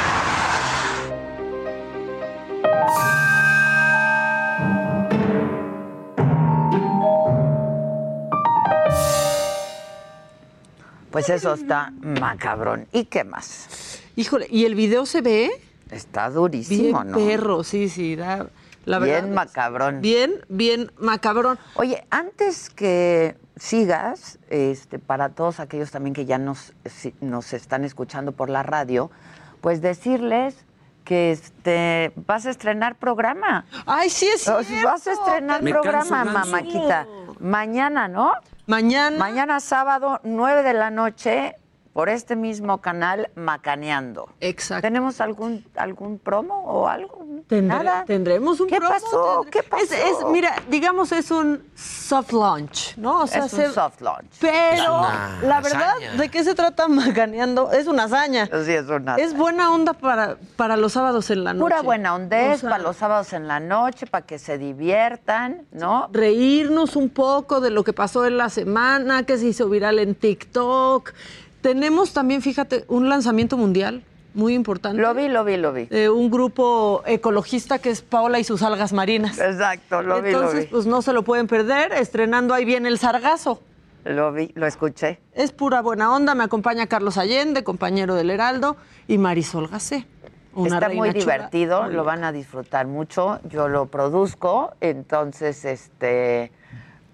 Pues 11.10 11.28
eso 11.28 11.52
está 11.52 11.92
macabrón. 12.00 12.88
¿Y 12.90 13.04
qué 13.04 13.22
más? 13.22 14.00
Híjole, 14.16 14.46
¿y 14.50 14.64
el 14.64 14.74
video 14.74 15.04
se 15.04 15.20
ve? 15.20 15.50
Está 15.90 16.30
durísimo, 16.30 17.02
bien 17.02 17.12
¿no? 17.12 17.18
perro, 17.18 17.62
sí, 17.64 17.90
sí, 17.90 18.16
da, 18.16 18.46
la 18.84 18.98
bien 18.98 19.32
macabrón. 19.34 20.00
Bien, 20.00 20.32
bien 20.48 20.90
macabrón. 20.98 21.58
Oye, 21.74 22.04
antes 22.10 22.70
que 22.70 23.36
sigas, 23.56 24.38
este, 24.48 24.98
para 24.98 25.28
todos 25.30 25.60
aquellos 25.60 25.90
también 25.90 26.14
que 26.14 26.24
ya 26.24 26.38
nos, 26.38 26.72
si- 26.84 27.14
nos 27.20 27.52
están 27.52 27.84
escuchando 27.84 28.32
por 28.32 28.50
la 28.50 28.62
radio, 28.62 29.10
pues 29.60 29.80
decirles 29.82 30.64
que 31.04 31.32
este 31.32 32.12
vas 32.14 32.46
a 32.46 32.50
estrenar 32.50 32.96
programa. 32.96 33.66
Ay, 33.86 34.08
sí 34.10 34.26
es 34.26 34.46
Vas 34.48 34.66
cierto. 34.66 34.88
a 34.88 35.12
estrenar 35.12 35.62
Me 35.62 35.70
programa, 35.72 36.24
canso, 36.24 36.32
mamáquita. 36.32 37.06
Mañana, 37.40 38.06
¿no? 38.08 38.32
Mañana. 38.66 39.16
Mañana 39.18 39.58
sábado, 39.60 40.20
9 40.22 40.62
de 40.62 40.74
la 40.74 40.90
noche, 40.90 41.56
por 41.92 42.08
este 42.08 42.37
mismo 42.37 42.80
canal, 42.80 43.28
Macaneando. 43.34 44.28
Exacto. 44.40 44.82
¿Tenemos 44.82 45.20
algún, 45.20 45.64
algún 45.76 46.18
promo 46.18 46.62
o 46.64 46.88
algo? 46.88 47.22
Tendré- 47.49 47.62
Nada. 47.66 48.04
Tendremos 48.06 48.61
un 48.61 48.68
¿Qué 48.68 48.76
promo, 48.78 48.94
pasó? 48.94 49.40
tendré- 49.42 49.50
¿Qué 49.50 49.62
pasó? 49.62 49.84
Es, 49.84 49.92
es- 49.92 50.25
mira, 50.30 50.54
digamos, 50.70 51.12
es 51.12 51.30
un 51.30 51.62
soft 51.75 52.32
launch, 52.32 52.96
¿no? 52.96 53.20
O 53.22 53.26
sea, 53.26 53.44
es 53.46 53.52
un 53.52 53.72
soft 53.72 54.00
launch. 54.00 54.30
Pero 54.40 55.00
la 55.42 55.61
verdad, 55.62 55.90
hazaña. 55.96 56.12
¿de 56.14 56.28
qué 56.30 56.44
se 56.44 56.54
trata 56.54 56.88
Macaneando? 56.88 57.70
Es 57.72 57.87
una 57.87 58.04
hazaña. 58.04 58.46
Sí, 58.46 58.72
es 58.72 58.88
una 58.88 59.16
Es 59.16 59.34
buena 59.37 59.72
onda 59.72 59.92
para, 59.92 60.37
para 60.56 60.76
los 60.76 60.92
sábados 60.92 61.30
en 61.30 61.44
la 61.44 61.52
noche. 61.52 61.62
Pura 61.64 61.82
buena 61.82 62.14
onda 62.14 62.52
O 62.54 62.56
sea, 62.58 62.70
para 62.70 62.82
los 62.82 62.96
sábados 62.96 63.32
en 63.34 63.49
la 63.49 63.61
noche, 63.61 64.06
para 64.06 64.25
que 64.25 64.38
se 64.38 64.56
diviertan, 64.56 65.66
¿no? 65.72 66.08
reírnos 66.12 66.96
un 66.96 67.11
poco 67.11 67.61
de 67.61 67.70
lo 67.70 67.84
que 67.84 67.92
pasó 67.92 68.25
en 68.26 68.38
la 68.38 68.49
semana, 68.49 69.25
que 69.25 69.37
se 69.37 69.46
hizo 69.49 69.68
viral 69.68 69.99
en 69.99 70.14
TikTok. 70.14 71.12
Tenemos 71.62 72.12
también, 72.12 72.42
fíjate, 72.42 72.85
un 72.88 73.09
lanzamiento 73.09 73.57
mundial 73.57 74.02
muy 74.35 74.54
importante. 74.54 75.00
Lo 75.00 75.14
vi, 75.14 75.28
lo 75.28 75.45
vi, 75.45 75.57
lo 75.57 75.73
vi. 75.73 75.87
de 75.87 76.11
un 76.11 76.31
grupo 76.31 77.02
ecologista 77.07 77.78
que 77.78 77.90
es 77.90 78.02
Paola 78.02 78.38
y 78.38 78.45
sus 78.45 78.62
algas 78.62 78.92
marinas. 78.92 79.38
Exacto, 79.38 80.02
lo 80.02 80.21
vi, 80.21 80.33
lo 80.33 80.38
Entonces, 80.38 80.64
vi. 80.64 80.71
pues 80.71 80.87
no 80.87 81.02
se 81.02 81.12
lo 81.12 81.23
pueden 81.23 81.47
perder, 81.47 81.92
estrenando 81.92 82.52
ahí 82.52 82.64
viene 82.64 82.88
el 82.88 82.99
sargazo. 82.99 83.61
Lo 84.04 84.33
vi, 84.33 84.50
lo 84.54 84.66
escuché. 84.66 85.21
Es 85.33 85.52
pura 85.52 85.81
buena 85.81 86.12
onda, 86.12 86.35
me 86.35 86.42
acompaña 86.42 86.87
Carlos 86.88 87.16
Allende, 87.19 87.62
compañero 87.62 88.16
del 88.16 88.31
Heraldo, 88.31 88.76
y 89.07 89.19
Marisol 89.19 89.69
Gacé. 89.69 90.07
Una 90.54 90.76
Está 90.78 90.88
muy 90.90 91.11
divertido, 91.12 91.87
lo 91.87 92.04
van 92.04 92.25
a 92.25 92.33
disfrutar 92.33 92.86
mucho. 92.86 93.39
Yo 93.49 93.69
lo 93.69 93.86
produzco, 93.86 94.75
entonces, 94.80 95.65
este, 95.65 96.50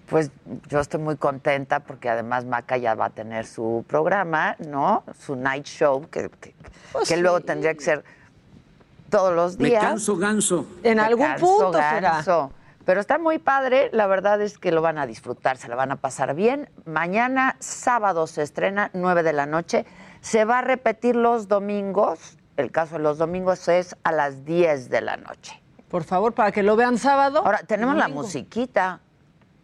pues 0.09 0.31
yo 0.67 0.79
estoy 0.79 0.99
muy 0.99 1.15
contenta 1.17 1.81
porque 1.81 2.09
además 2.09 2.45
Maca 2.45 2.77
ya 2.77 2.95
va 2.95 3.05
a 3.05 3.09
tener 3.11 3.45
su 3.45 3.85
programa, 3.87 4.55
¿no? 4.59 5.03
Su 5.19 5.35
night 5.35 5.65
show, 5.65 6.07
que, 6.09 6.29
que, 6.29 6.55
Pues 6.91 7.07
que 7.07 7.17
luego 7.17 7.41
tendría 7.41 7.73
que 7.73 7.81
ser 7.81 8.03
todos 9.09 9.33
los 9.35 9.57
Me 9.57 9.69
días. 9.69 9.83
canso 9.83 10.17
ganso. 10.17 10.65
En 10.83 10.97
Me 10.97 11.03
algún 11.03 11.25
canso, 11.25 11.45
punto 11.45 11.73
será. 11.73 11.99
ganso. 12.01 12.51
Pero 12.85 13.01
está 13.01 13.19
muy 13.19 13.37
padre, 13.37 13.89
la 13.93 14.07
verdad 14.07 14.41
es 14.41 14.57
que 14.57 14.71
lo 14.71 14.81
van 14.81 14.97
a 14.97 15.05
disfrutar, 15.05 15.57
se 15.57 15.67
la 15.67 15.75
van 15.75 15.91
a 15.91 15.97
pasar 15.97 16.33
bien. 16.33 16.69
Mañana, 16.85 17.55
sábado, 17.59 18.25
se 18.25 18.41
estrena, 18.41 18.89
9 18.93 19.21
de 19.21 19.33
la 19.33 19.45
noche. 19.45 19.85
Se 20.21 20.43
va 20.45 20.59
a 20.59 20.61
repetir 20.61 21.15
los 21.15 21.47
domingos. 21.47 22.37
El 22.57 22.71
caso 22.71 22.95
de 22.97 23.03
los 23.03 23.17
domingos 23.19 23.67
es 23.67 23.95
a 24.03 24.11
las 24.11 24.43
10 24.43 24.89
de 24.89 25.01
la 25.01 25.17
noche. 25.17 25.61
Por 25.89 26.03
favor, 26.03 26.33
para 26.33 26.51
que 26.51 26.63
lo 26.63 26.75
vean 26.75 26.97
sábado. 26.97 27.43
Ahora, 27.45 27.59
tenemos 27.59 27.95
la 27.95 28.07
musiquita. 28.07 28.99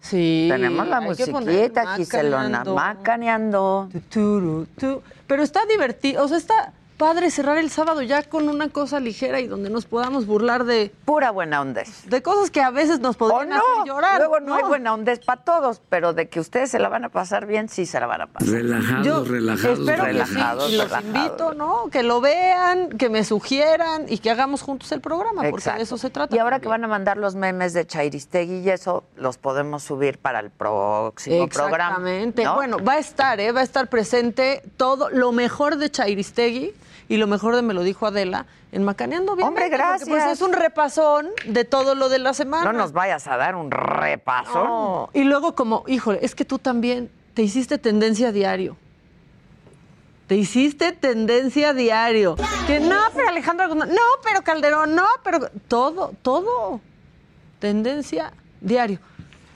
Sí. 0.10 0.48
Tenemos 0.52 0.88
la 0.88 1.02
musiquita, 1.02 1.96
Giselona, 1.96 2.64
Macaneando. 2.64 2.76
macaneando. 2.76 3.90
Turu, 4.10 4.68
tu. 4.80 5.02
Pero 5.26 5.42
está 5.42 5.66
divertido, 5.66 6.24
o 6.24 6.28
sea, 6.28 6.38
está 6.38 6.74
padre 6.98 7.30
cerrar 7.30 7.58
el 7.58 7.70
sábado 7.70 8.02
ya 8.02 8.24
con 8.24 8.50
una 8.50 8.70
cosa 8.70 9.00
ligera 9.00 9.40
y 9.40 9.48
donde 9.48 9.70
nos 9.70 9.86
podamos 9.86 10.26
burlar 10.26 10.64
de... 10.64 10.92
Pura 11.06 11.32
buena 11.32 11.62
onda. 11.62 11.84
De 12.08 12.22
cosas 12.22 12.50
que 12.50 12.62
a 12.62 12.72
veces 12.72 13.00
nos 13.00 13.18
podrían 13.18 13.50
no, 13.50 13.56
hacer 13.56 13.86
llorar. 13.86 14.20
luego 14.20 14.40
no, 14.40 14.56
hay 14.56 14.64
buena 14.64 14.94
onda 14.94 15.14
para 15.26 15.44
todos, 15.44 15.82
pero 15.90 16.14
de 16.14 16.30
que 16.30 16.40
ustedes 16.40 16.72
se 16.72 16.80
la 16.80 16.90
van 16.90 17.06
a 17.06 17.10
pasar 17.10 17.46
bien, 17.46 17.70
sí 17.70 17.86
se 17.86 18.00
la 18.00 18.08
van 18.08 18.22
a 18.22 18.28
pasar. 18.28 18.50
Relajados, 18.50 19.06
Yo 19.06 19.24
relajados. 19.24 19.80
espero 19.80 20.04
que 20.04 20.12
relajados, 20.12 20.68
sí, 20.68 20.74
y 20.74 20.78
los 20.78 20.90
relajados. 20.90 21.16
invito, 21.16 21.54
¿no? 21.54 21.90
Que 21.90 22.04
lo 22.04 22.22
vean, 22.22 22.90
que 22.90 23.10
me 23.10 23.24
sugieran 23.24 24.06
y 24.08 24.20
que 24.20 24.32
hagamos 24.32 24.62
juntos 24.62 24.92
el 24.92 25.02
programa, 25.02 25.44
porque 25.50 25.72
de 25.72 25.84
eso 25.84 25.98
se 25.98 26.10
trata. 26.10 26.36
Y 26.36 26.40
ahora 26.40 26.60
que 26.60 26.68
van 26.68 26.84
a 26.84 26.88
mandar 26.88 27.18
los 27.18 27.36
memes 27.36 27.74
de 27.74 27.86
Chairistegui 27.86 28.60
y 28.60 28.70
eso, 28.70 29.04
los 29.18 29.38
podemos 29.38 29.84
subir 29.84 30.18
para 30.18 30.40
el 30.40 30.50
próximo 30.50 31.48
programa. 31.48 31.88
Exactamente. 31.88 32.44
¿no? 32.44 32.56
Bueno, 32.56 32.78
va 32.80 32.94
a 32.94 33.00
estar, 33.00 33.40
¿eh? 33.40 33.52
va 33.52 33.62
a 33.62 33.64
estar 33.64 33.88
presente 33.88 34.64
todo 34.78 35.10
lo 35.10 35.32
mejor 35.32 35.78
de 35.78 35.92
Chairistegui 35.92 36.74
y 37.08 37.18
lo 37.18 37.28
mejor 37.28 37.56
de 37.56 37.62
Me 37.62 37.74
lo 37.74 37.84
dijo 37.84 38.08
Adela 38.08 38.46
en 38.72 38.84
Macaneando 38.84 39.36
Bien. 39.36 39.48
Hombre, 39.48 39.66
porque, 39.70 39.78
pues, 39.78 40.08
gracias. 40.08 40.32
es 40.34 40.42
un 40.42 40.54
repasón 40.54 41.30
de 41.46 41.66
todo 41.66 41.96
lo 41.96 42.10
de 42.10 42.20
la 42.20 42.34
semana. 42.34 42.72
no 42.72 42.74
nos 42.74 42.92
vayas 42.92 43.28
a 43.28 43.38
dar 43.38 43.56
un 43.56 43.72
repaso. 43.72 44.64
No. 44.64 45.10
Y 45.14 45.24
luego 45.24 45.56
como, 45.56 45.84
híjole, 45.88 46.20
es 46.22 46.36
que 46.36 46.46
tú 46.46 46.60
también 46.60 47.10
te 47.34 47.42
hiciste 47.42 47.78
tendencia 47.78 48.32
diario. 48.32 48.78
Te 50.28 50.36
hiciste 50.36 50.92
tendencia 50.92 51.74
diario. 51.74 52.36
Que 52.66 52.80
no, 52.80 53.00
pero 53.14 53.30
Alejandro 53.30 53.76
no, 53.76 53.86
pero 54.24 54.42
Calderón, 54.44 54.96
no, 54.96 55.06
pero 55.24 55.52
todo, 55.68 56.14
todo. 56.24 56.82
Tendencia 57.60 58.34
diario. 58.60 59.00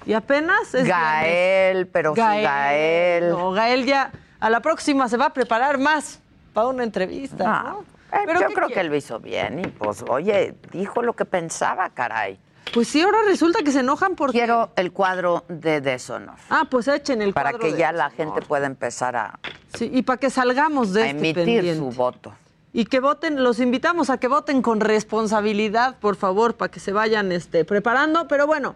Y 0.05 0.13
apenas 0.13 0.73
es 0.75 0.88
Gael, 0.88 1.88
pero 1.88 2.13
sí, 2.13 2.21
Gael. 2.21 3.29
No, 3.29 3.51
Gael 3.51 3.85
ya 3.85 4.12
a 4.39 4.49
la 4.49 4.62
próxima 4.62 5.09
se 5.09 5.17
va 5.17 5.25
a 5.25 5.33
preparar 5.33 5.79
más 5.79 6.19
para 6.60 6.74
una 6.76 6.84
entrevista, 6.84 7.43
Ah, 7.48 7.63
¿no? 7.69 7.80
eh, 8.17 8.24
¿Pero 8.26 8.41
yo 8.41 8.48
creo 8.48 8.67
que 8.69 8.80
él 8.80 8.88
lo 8.88 8.95
hizo 8.95 9.19
bien 9.19 9.60
y 9.60 9.67
pues, 9.67 10.04
oye, 10.08 10.56
dijo 10.72 11.02
lo 11.02 11.13
que 11.13 11.26
pensaba, 11.26 11.89
caray. 11.89 12.39
Pues 12.74 12.88
sí, 12.88 13.02
ahora 13.02 13.17
resulta 13.26 13.63
que 13.63 13.72
se 13.72 13.80
enojan 13.80 14.15
porque... 14.15 14.38
Quiero 14.38 14.69
el 14.76 14.91
cuadro 14.91 15.43
de 15.48 15.82
deshonor. 15.82 16.36
Ah, 16.52 16.65
pues 16.69 16.88
echen 16.88 17.22
el 17.24 17.34
Para 17.34 17.52
cuadro 17.52 17.65
que 17.67 17.74
de 17.74 17.80
ya 17.80 17.91
la 17.91 18.12
gente 18.12 18.41
pueda 18.43 18.67
empezar 18.67 19.15
a, 19.15 19.39
Sí, 19.74 19.89
y 19.91 20.04
para 20.04 20.17
que 20.17 20.30
salgamos 20.30 20.93
de 20.93 21.02
a 21.04 21.06
este 21.08 21.17
emitir 21.17 21.45
pendiente. 21.45 21.76
su 21.78 21.89
voto. 21.89 22.34
Y 22.72 22.86
que 22.86 23.00
voten, 23.00 23.43
los 23.43 23.60
invitamos 23.60 24.12
a 24.12 24.19
que 24.19 24.28
voten 24.28 24.62
con 24.62 24.80
responsabilidad, 24.82 25.95
por 26.00 26.15
favor, 26.15 26.56
para 26.56 26.69
que 26.69 26.80
se 26.80 26.91
vayan 26.91 27.32
este, 27.32 27.65
preparando. 27.65 28.28
Pero 28.28 28.45
bueno, 28.45 28.76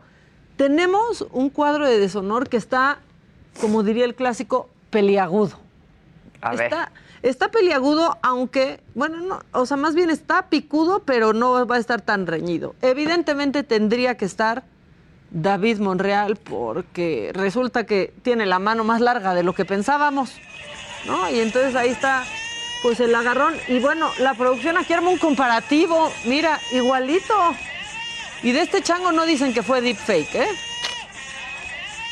tenemos 0.58 1.28
un 1.32 1.52
cuadro 1.52 1.88
de 1.88 2.00
deshonor 2.00 2.50
que 2.50 2.58
está, 2.58 2.98
como 3.62 3.84
diría 3.84 4.06
el 4.06 4.16
clásico, 4.16 4.70
peliagudo. 4.90 5.60
A 6.42 6.52
ver. 6.56 6.62
Está, 6.64 6.92
está 7.24 7.50
peliagudo, 7.50 8.18
aunque, 8.22 8.82
bueno, 8.94 9.18
no, 9.18 9.40
o 9.54 9.66
sea, 9.66 9.78
más 9.78 9.96
bien 9.96 10.10
está 10.10 10.50
picudo, 10.50 11.00
pero 11.00 11.34
no 11.34 11.66
va 11.66 11.78
a 11.78 11.80
estar 11.80 12.02
tan 12.02 12.28
reñido. 12.28 12.76
Evidentemente 12.82 13.64
tendría 13.64 14.16
que 14.16 14.26
estar 14.26 14.64
David 15.32 15.80
Monreal, 15.80 16.36
porque 16.36 17.32
resulta 17.34 17.86
que 17.86 18.14
tiene 18.22 18.46
la 18.46 18.60
mano 18.60 18.84
más 18.84 19.02
larga 19.02 19.34
de 19.34 19.42
lo 19.42 19.54
que 19.54 19.66
pensábamos, 19.66 20.34
¿no? 21.06 21.30
Y 21.32 21.40
entonces 21.40 21.76
ahí 21.76 21.90
está, 21.90 22.24
pues 22.84 23.00
el 23.00 23.16
agarrón. 23.16 23.56
Y 23.68 23.80
bueno, 23.80 24.12
la 24.20 24.36
producción 24.36 24.78
aquí 24.78 24.94
arma 24.94 25.10
un 25.10 25.18
comparativo, 25.18 26.12
mira, 26.26 26.60
igualito. 26.72 27.34
Y 28.44 28.52
de 28.52 28.62
este 28.62 28.82
chango 28.84 29.12
no 29.14 29.26
dicen 29.26 29.54
que 29.54 29.64
fue 29.64 29.82
deepfake, 29.82 30.36
¿eh? 30.36 30.50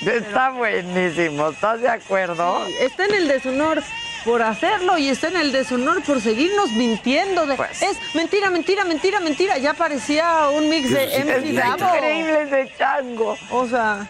Está 0.06 0.50
buenísimo, 0.50 1.50
¿estás 1.50 1.82
de 1.82 1.89
acuerdo? 1.89 2.65
Sí, 2.65 2.74
está 2.80 3.06
en 3.06 3.13
el 3.13 3.28
deshonor 3.28 3.84
por 4.26 4.42
hacerlo 4.42 4.98
y 4.98 5.10
está 5.10 5.28
en 5.28 5.38
el 5.38 5.52
deshonor 5.52 6.04
por 6.04 6.22
seguirnos 6.22 6.72
mintiendo. 6.72 7.46
De, 7.46 7.56
Pues. 7.56 7.82
Es 7.82 7.98
mentira, 8.16 8.50
mentira, 8.50 8.84
mentira, 8.86 9.20
mentira. 9.20 9.58
Ya 9.58 9.74
parecía 9.74 10.50
un 10.50 10.70
mix 10.70 10.92
de 10.92 11.10
Sí, 11.10 11.24
MC 11.24 11.50
es 11.50 11.56
Davo. 11.56 11.96
Increíble 11.96 12.42
ese 12.44 12.74
chango. 12.78 13.36
O 13.52 13.68
sea, 13.68 14.08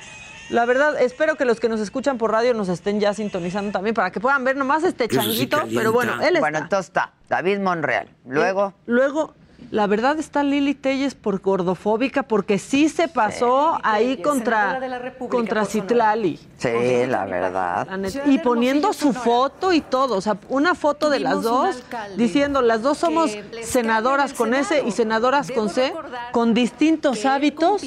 La 0.49 0.65
verdad, 0.65 1.01
espero 1.01 1.35
que 1.37 1.45
los 1.45 1.61
que 1.61 1.69
nos 1.69 1.79
escuchan 1.79 2.17
por 2.17 2.31
radio 2.31 2.53
nos 2.53 2.67
estén 2.67 2.99
ya 2.99 3.13
sintonizando 3.13 3.71
también 3.71 3.93
para 3.93 4.11
que 4.11 4.19
puedan 4.19 4.43
ver 4.43 4.57
nomás 4.57 4.83
este 4.83 5.05
sí 5.09 5.15
changuito. 5.15 5.63
pero 5.73 5.93
bueno, 5.93 6.15
él 6.21 6.35
está. 6.35 6.39
Bueno, 6.41 6.57
entonces 6.57 6.87
está 6.89 7.13
David 7.29 7.59
Monreal. 7.59 8.09
Luego. 8.25 8.73
Luego, 8.85 9.33
la 9.71 9.87
verdad 9.87 10.19
está 10.19 10.43
Lili 10.43 10.75
Telles 10.75 11.15
por 11.15 11.41
gordofóbica 11.41 12.23
porque 12.23 12.59
sí 12.59 12.89
se 12.89 13.07
pasó 13.07 13.79
ahí 13.83 14.17
contra, 14.17 14.77
la 14.79 15.13
contra. 15.29 15.63
Citlali. 15.65 16.37
Sí, 16.57 17.05
la 17.07 17.25
verdad. 17.25 17.87
Y 18.25 18.39
poniendo 18.39 18.91
su 18.91 19.13
foto 19.13 19.71
y 19.71 19.79
todo, 19.79 20.17
o 20.17 20.21
sea, 20.21 20.37
una 20.49 20.75
foto 20.75 21.09
de 21.09 21.21
las 21.21 21.41
dos, 21.41 21.83
diciendo, 22.17 22.61
las 22.61 22.81
dos 22.81 22.97
somos 22.97 23.31
senadoras 23.63 24.33
con 24.33 24.53
S 24.53 24.83
y 24.85 24.91
senadoras 24.91 25.49
con 25.49 25.69
C, 25.69 25.93
con 26.33 26.53
distintos 26.53 27.25
hábitos 27.25 27.81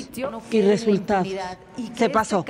y 0.50 0.62
resultados. 0.62 1.28
Se 1.94 2.08
pasó. 2.08 2.46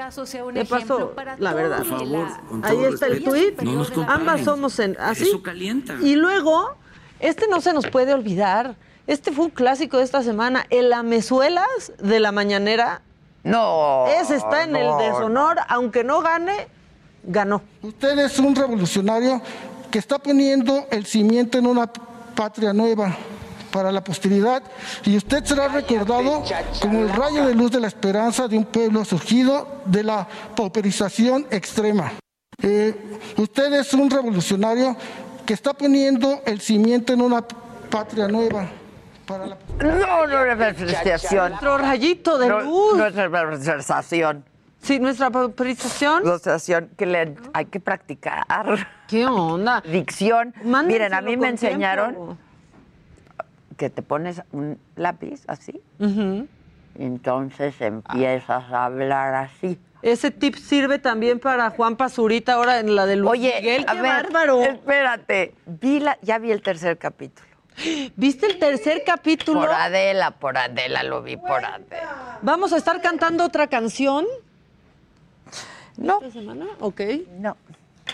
Se 0.53 0.65
pasó, 0.65 1.13
la 1.39 1.55
verdad. 1.55 1.79
Por 1.79 1.87
favor, 1.87 2.29
con 2.49 2.65
Ahí 2.65 2.85
está 2.85 3.07
el 3.07 3.25
tuit. 3.25 3.61
no 3.63 3.73
nos 3.73 3.91
comparen. 3.91 4.21
Ambas 4.21 4.43
somos 4.43 4.79
en, 4.79 4.97
así. 5.01 5.25
Eso 5.25 5.43
calienta. 5.43 5.97
Y 6.01 6.15
luego, 6.15 6.77
este 7.19 7.49
no 7.49 7.61
se 7.61 7.73
nos 7.73 7.89
puede 7.89 8.15
olvidar. 8.15 8.77
Este 9.07 9.33
fue 9.33 9.47
un 9.47 9.51
clásico 9.51 9.99
de 9.99 10.05
esta 10.05 10.23
semana. 10.23 10.67
El 10.71 10.93
Amezuelas 10.93 11.93
de 11.99 12.21
la 12.21 12.33
mañanera. 12.33 13.03
No. 13.43 14.07
Ese 14.07 14.37
está 14.37 14.65
en 14.65 14.75
el 14.75 14.87
no. 14.87 14.97
deshonor, 14.97 15.59
aunque 15.69 16.03
no 16.05 16.23
gane, 16.23 16.69
ganó. 17.23 17.63
Usted 17.83 18.19
es 18.19 18.39
un 18.39 18.57
revolucionario 18.57 19.43
que 19.91 19.99
está 19.99 20.19
poniendo 20.19 20.87
el 20.91 21.05
cimiento 21.05 21.59
en 21.59 21.67
una 21.67 21.87
patria 22.35 22.73
nueva 22.73 23.15
para 23.71 23.93
la 23.93 24.03
posteridad 24.03 24.63
y 25.05 25.17
usted 25.17 25.45
será 25.45 25.69
recordado 25.69 26.43
como 26.81 27.01
el 27.01 27.11
rayo 27.11 27.47
de 27.47 27.55
luz 27.55 27.73
de 27.73 27.81
la 27.81 27.89
esperanza 27.89 28.49
de 28.49 28.57
un 28.57 28.65
pueblo 28.65 29.05
surgido 29.05 29.83
de 29.85 30.05
la 30.05 30.27
pauperización 30.57 31.47
extrema. 31.51 32.13
Eh, 32.63 33.19
usted 33.37 33.73
es 33.75 33.93
un 33.93 34.09
revolucionario 34.09 34.97
que 35.45 35.53
está 35.53 35.75
poniendo 35.75 36.41
el 36.47 36.61
cimiento 36.61 37.13
en 37.13 37.21
una 37.21 37.45
patria 37.91 38.29
nueva 38.29 38.71
para 39.27 39.47
la 39.47 39.57
No, 39.83 40.27
no 40.27 40.41
es 40.45 40.59
representación. 40.59 41.49
Nuestro 41.51 41.79
rayito 41.79 42.39
de 42.39 42.49
No, 42.49 42.61
luz. 42.61 42.97
No 42.97 43.07
es 43.07 43.15
representación. 43.15 44.45
Sí, 44.83 44.99
nuestra. 44.99 45.31
Ilustración 46.23 46.91
que 46.97 47.07
le, 47.07 47.35
hay 47.55 47.65
que 47.67 47.81
practicar. 47.81 48.45
¿Qué 49.09 49.25
onda? 49.27 49.81
Dicción. 49.81 50.55
Mándenselo 50.63 50.87
Miren, 50.87 51.15
a 51.15 51.21
mí 51.23 51.37
me 51.39 51.49
enseñaron 51.49 52.15
tiempo. 52.15 52.37
que 53.79 53.89
te 53.91 54.03
pones 54.03 54.43
un 54.53 54.79
lápiz 54.97 55.43
así, 55.47 55.81
y 55.99 57.03
entonces 57.03 57.75
empiezas 57.81 58.65
a 58.71 58.85
hablar 58.85 59.35
así. 59.35 59.79
Ese 60.03 60.31
tip 60.31 60.55
sirve 60.57 60.99
también 60.99 61.41
para 61.41 61.71
Juan 61.71 61.97
Pazurita 61.97 62.53
ahora 62.53 62.79
en 62.79 62.95
la 62.95 63.07
de 63.07 63.17
Luis 63.17 63.31
Oye, 63.31 63.55
Miguel. 63.57 63.87
a 63.89 63.93
¡Qué 63.95 64.03
ver, 64.03 64.23
bárbaro! 64.25 64.61
espérate, 64.63 65.55
vi 65.65 65.99
la- 66.01 66.19
ya 66.21 66.39
vi 66.39 66.53
el 66.53 66.61
tercer 66.61 66.99
capítulo. 66.99 67.49
¿Viste 68.17 68.47
el 68.47 68.59
tercer 68.59 69.03
capítulo? 69.05 69.61
Por 69.61 69.71
Adela, 69.71 70.31
por 70.33 70.57
Adela, 70.57 71.03
lo 71.03 71.23
vi 71.23 71.37
por 71.37 71.65
Adela. 71.65 72.39
¿Vamos 72.43 72.73
a 72.73 72.77
estar 72.77 73.01
cantando 73.03 73.45
otra 73.45 73.67
canción? 73.67 74.25
No. 75.97 76.21
¿Esta 76.21 76.41
semana? 76.41 76.67
Ok. 76.81 77.01
No, 77.39 77.57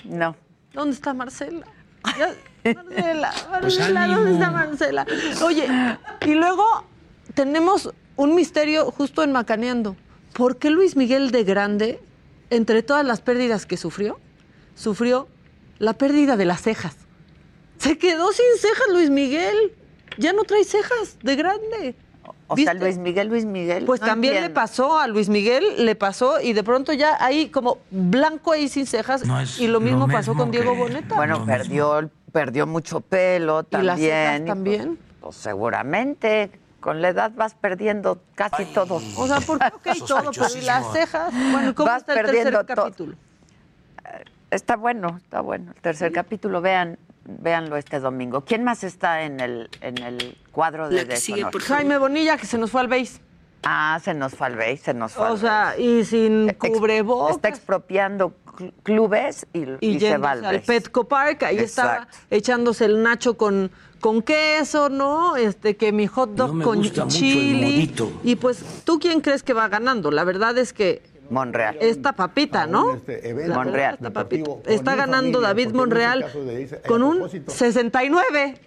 no. 0.04 0.36
¿Dónde 0.72 0.94
está 0.94 1.12
Marcela? 1.14 1.66
Marcela, 2.64 3.32
Pues 3.60 3.78
Marcela, 3.78 4.06
¿dónde 4.06 4.32
está 4.32 4.50
Marcela? 4.50 5.06
Oye, 5.42 5.66
y 6.26 6.34
luego 6.34 6.64
tenemos 7.34 7.92
un 8.16 8.34
misterio 8.34 8.90
justo 8.90 9.22
en 9.22 9.32
Macaneando. 9.32 9.96
¿Por 10.32 10.56
qué 10.58 10.70
Luis 10.70 10.96
Miguel 10.96 11.30
de 11.30 11.44
Grande, 11.44 12.00
entre 12.50 12.82
todas 12.82 13.04
las 13.04 13.20
pérdidas 13.20 13.66
que 13.66 13.76
sufrió, 13.76 14.18
sufrió 14.74 15.28
la 15.78 15.94
pérdida 15.94 16.36
de 16.36 16.44
las 16.44 16.62
cejas? 16.62 16.96
Se 17.80 17.96
quedó 17.96 18.30
sin 18.32 18.44
cejas 18.58 18.86
Luis 18.92 19.08
Miguel. 19.10 19.72
Ya 20.18 20.32
no 20.34 20.44
trae 20.44 20.64
cejas 20.64 21.18
de 21.22 21.34
grande. 21.34 21.94
O 22.46 22.56
sea, 22.56 22.74
Luis 22.74 22.98
Miguel, 22.98 23.28
Luis 23.28 23.44
Miguel. 23.46 23.84
Pues 23.86 24.00
no 24.00 24.08
también 24.08 24.34
le 24.42 24.50
pasó 24.50 24.98
a 24.98 25.06
Luis 25.06 25.28
Miguel, 25.28 25.86
le 25.86 25.94
pasó 25.94 26.40
y 26.40 26.52
de 26.52 26.62
pronto 26.62 26.92
ya 26.92 27.16
ahí 27.24 27.48
como 27.48 27.78
blanco 27.90 28.52
ahí 28.52 28.68
sin 28.68 28.86
cejas 28.86 29.24
No 29.24 29.40
es 29.40 29.58
y 29.60 29.68
lo 29.68 29.80
mismo 29.80 30.06
lo 30.08 30.12
pasó 30.12 30.32
mismo 30.32 30.42
con 30.42 30.50
Diego 30.50 30.74
Boneta. 30.74 31.14
Bueno, 31.14 31.46
perdió, 31.46 32.10
perdió 32.32 32.66
mucho 32.66 33.00
pelo 33.00 33.64
¿Y 33.70 33.76
las 33.76 33.96
también. 33.96 34.10
cejas 34.10 34.40
y 34.40 34.44
también? 34.44 34.96
Pues, 34.96 34.98
pues 35.20 35.36
seguramente. 35.36 36.50
Con 36.80 37.02
la 37.02 37.10
edad 37.10 37.30
vas 37.34 37.54
perdiendo 37.54 38.20
casi 38.34 38.64
todo. 38.64 39.00
O 39.16 39.26
sea, 39.26 39.40
¿por 39.40 39.58
qué 39.58 39.90
ok 39.92 39.98
todo? 40.08 40.30
Pero 40.32 40.46
¿y 40.56 40.60
las 40.62 40.92
cejas? 40.92 41.32
Bueno, 41.52 41.74
¿cómo 41.74 41.86
Vas 41.88 42.00
está 42.02 42.14
el 42.14 42.24
perdiendo 42.24 42.50
tercer 42.64 42.74
todo. 42.74 42.84
capítulo? 42.86 43.16
Está 44.50 44.76
bueno, 44.76 45.18
está 45.22 45.40
bueno. 45.40 45.72
El 45.76 45.80
tercer 45.82 46.10
capítulo, 46.10 46.60
vean, 46.60 46.98
véanlo 47.24 47.76
este 47.76 48.00
domingo. 48.00 48.42
¿Quién 48.42 48.64
más 48.64 48.84
está 48.84 49.22
en 49.22 49.40
el, 49.40 49.68
en 49.80 49.98
el 49.98 50.36
cuadro 50.52 50.88
de 50.88 51.04
deshonor? 51.04 51.60
Jaime 51.62 51.98
Bonilla, 51.98 52.36
que 52.36 52.46
se 52.46 52.58
nos 52.58 52.70
fue 52.70 52.80
al 52.80 52.88
base. 52.88 53.20
Ah, 53.62 54.00
se 54.02 54.14
nos 54.14 54.34
fue 54.34 54.46
al 54.46 54.56
base, 54.56 54.76
se 54.78 54.94
nos 54.94 55.12
fue 55.12 55.26
O 55.26 55.32
al 55.32 55.38
sea, 55.38 55.74
y 55.78 56.04
sin 56.04 56.50
cubrebocas. 56.54 57.36
Está 57.36 57.48
expropiando 57.48 58.32
cl- 58.56 58.72
clubes 58.82 59.46
y, 59.52 59.64
y, 59.80 59.96
y 59.96 60.00
se 60.00 60.16
va 60.16 60.30
al 60.30 60.44
al. 60.46 60.60
Petco 60.62 61.04
Park, 61.04 61.42
ahí 61.42 61.58
estaba 61.58 61.94
Exacto. 61.96 62.16
echándose 62.30 62.86
el 62.86 63.02
nacho 63.02 63.36
con, 63.36 63.70
con 64.00 64.22
queso, 64.22 64.88
¿no? 64.88 65.36
Este, 65.36 65.76
que 65.76 65.92
mi 65.92 66.06
hot 66.06 66.30
dog 66.30 66.48
No 66.48 66.54
me 66.54 66.64
con 66.64 66.78
gusta 66.78 67.04
mucho 67.04 67.16
el 67.16 67.20
chili. 67.22 67.94
Y 68.24 68.36
pues, 68.36 68.64
¿tú 68.84 68.98
quién 68.98 69.20
crees 69.20 69.42
que 69.42 69.52
va 69.52 69.68
ganando? 69.68 70.10
La 70.10 70.24
verdad 70.24 70.56
es 70.56 70.72
que 70.72 71.02
Monreal. 71.30 71.76
esta 71.80 72.12
papita, 72.12 72.66
¿no? 72.66 73.00
evento 73.06 73.54
Monreal. 73.54 73.94
Esta 73.94 74.10
papita. 74.10 74.50
Está 74.66 74.96
ganando 74.96 75.40
familia, 75.40 75.48
David 75.48 75.70
Monreal 75.72 76.26
dice- 76.58 76.82
con 76.82 77.02
un 77.02 77.14
propósito. 77.18 77.50
69 77.52 78.60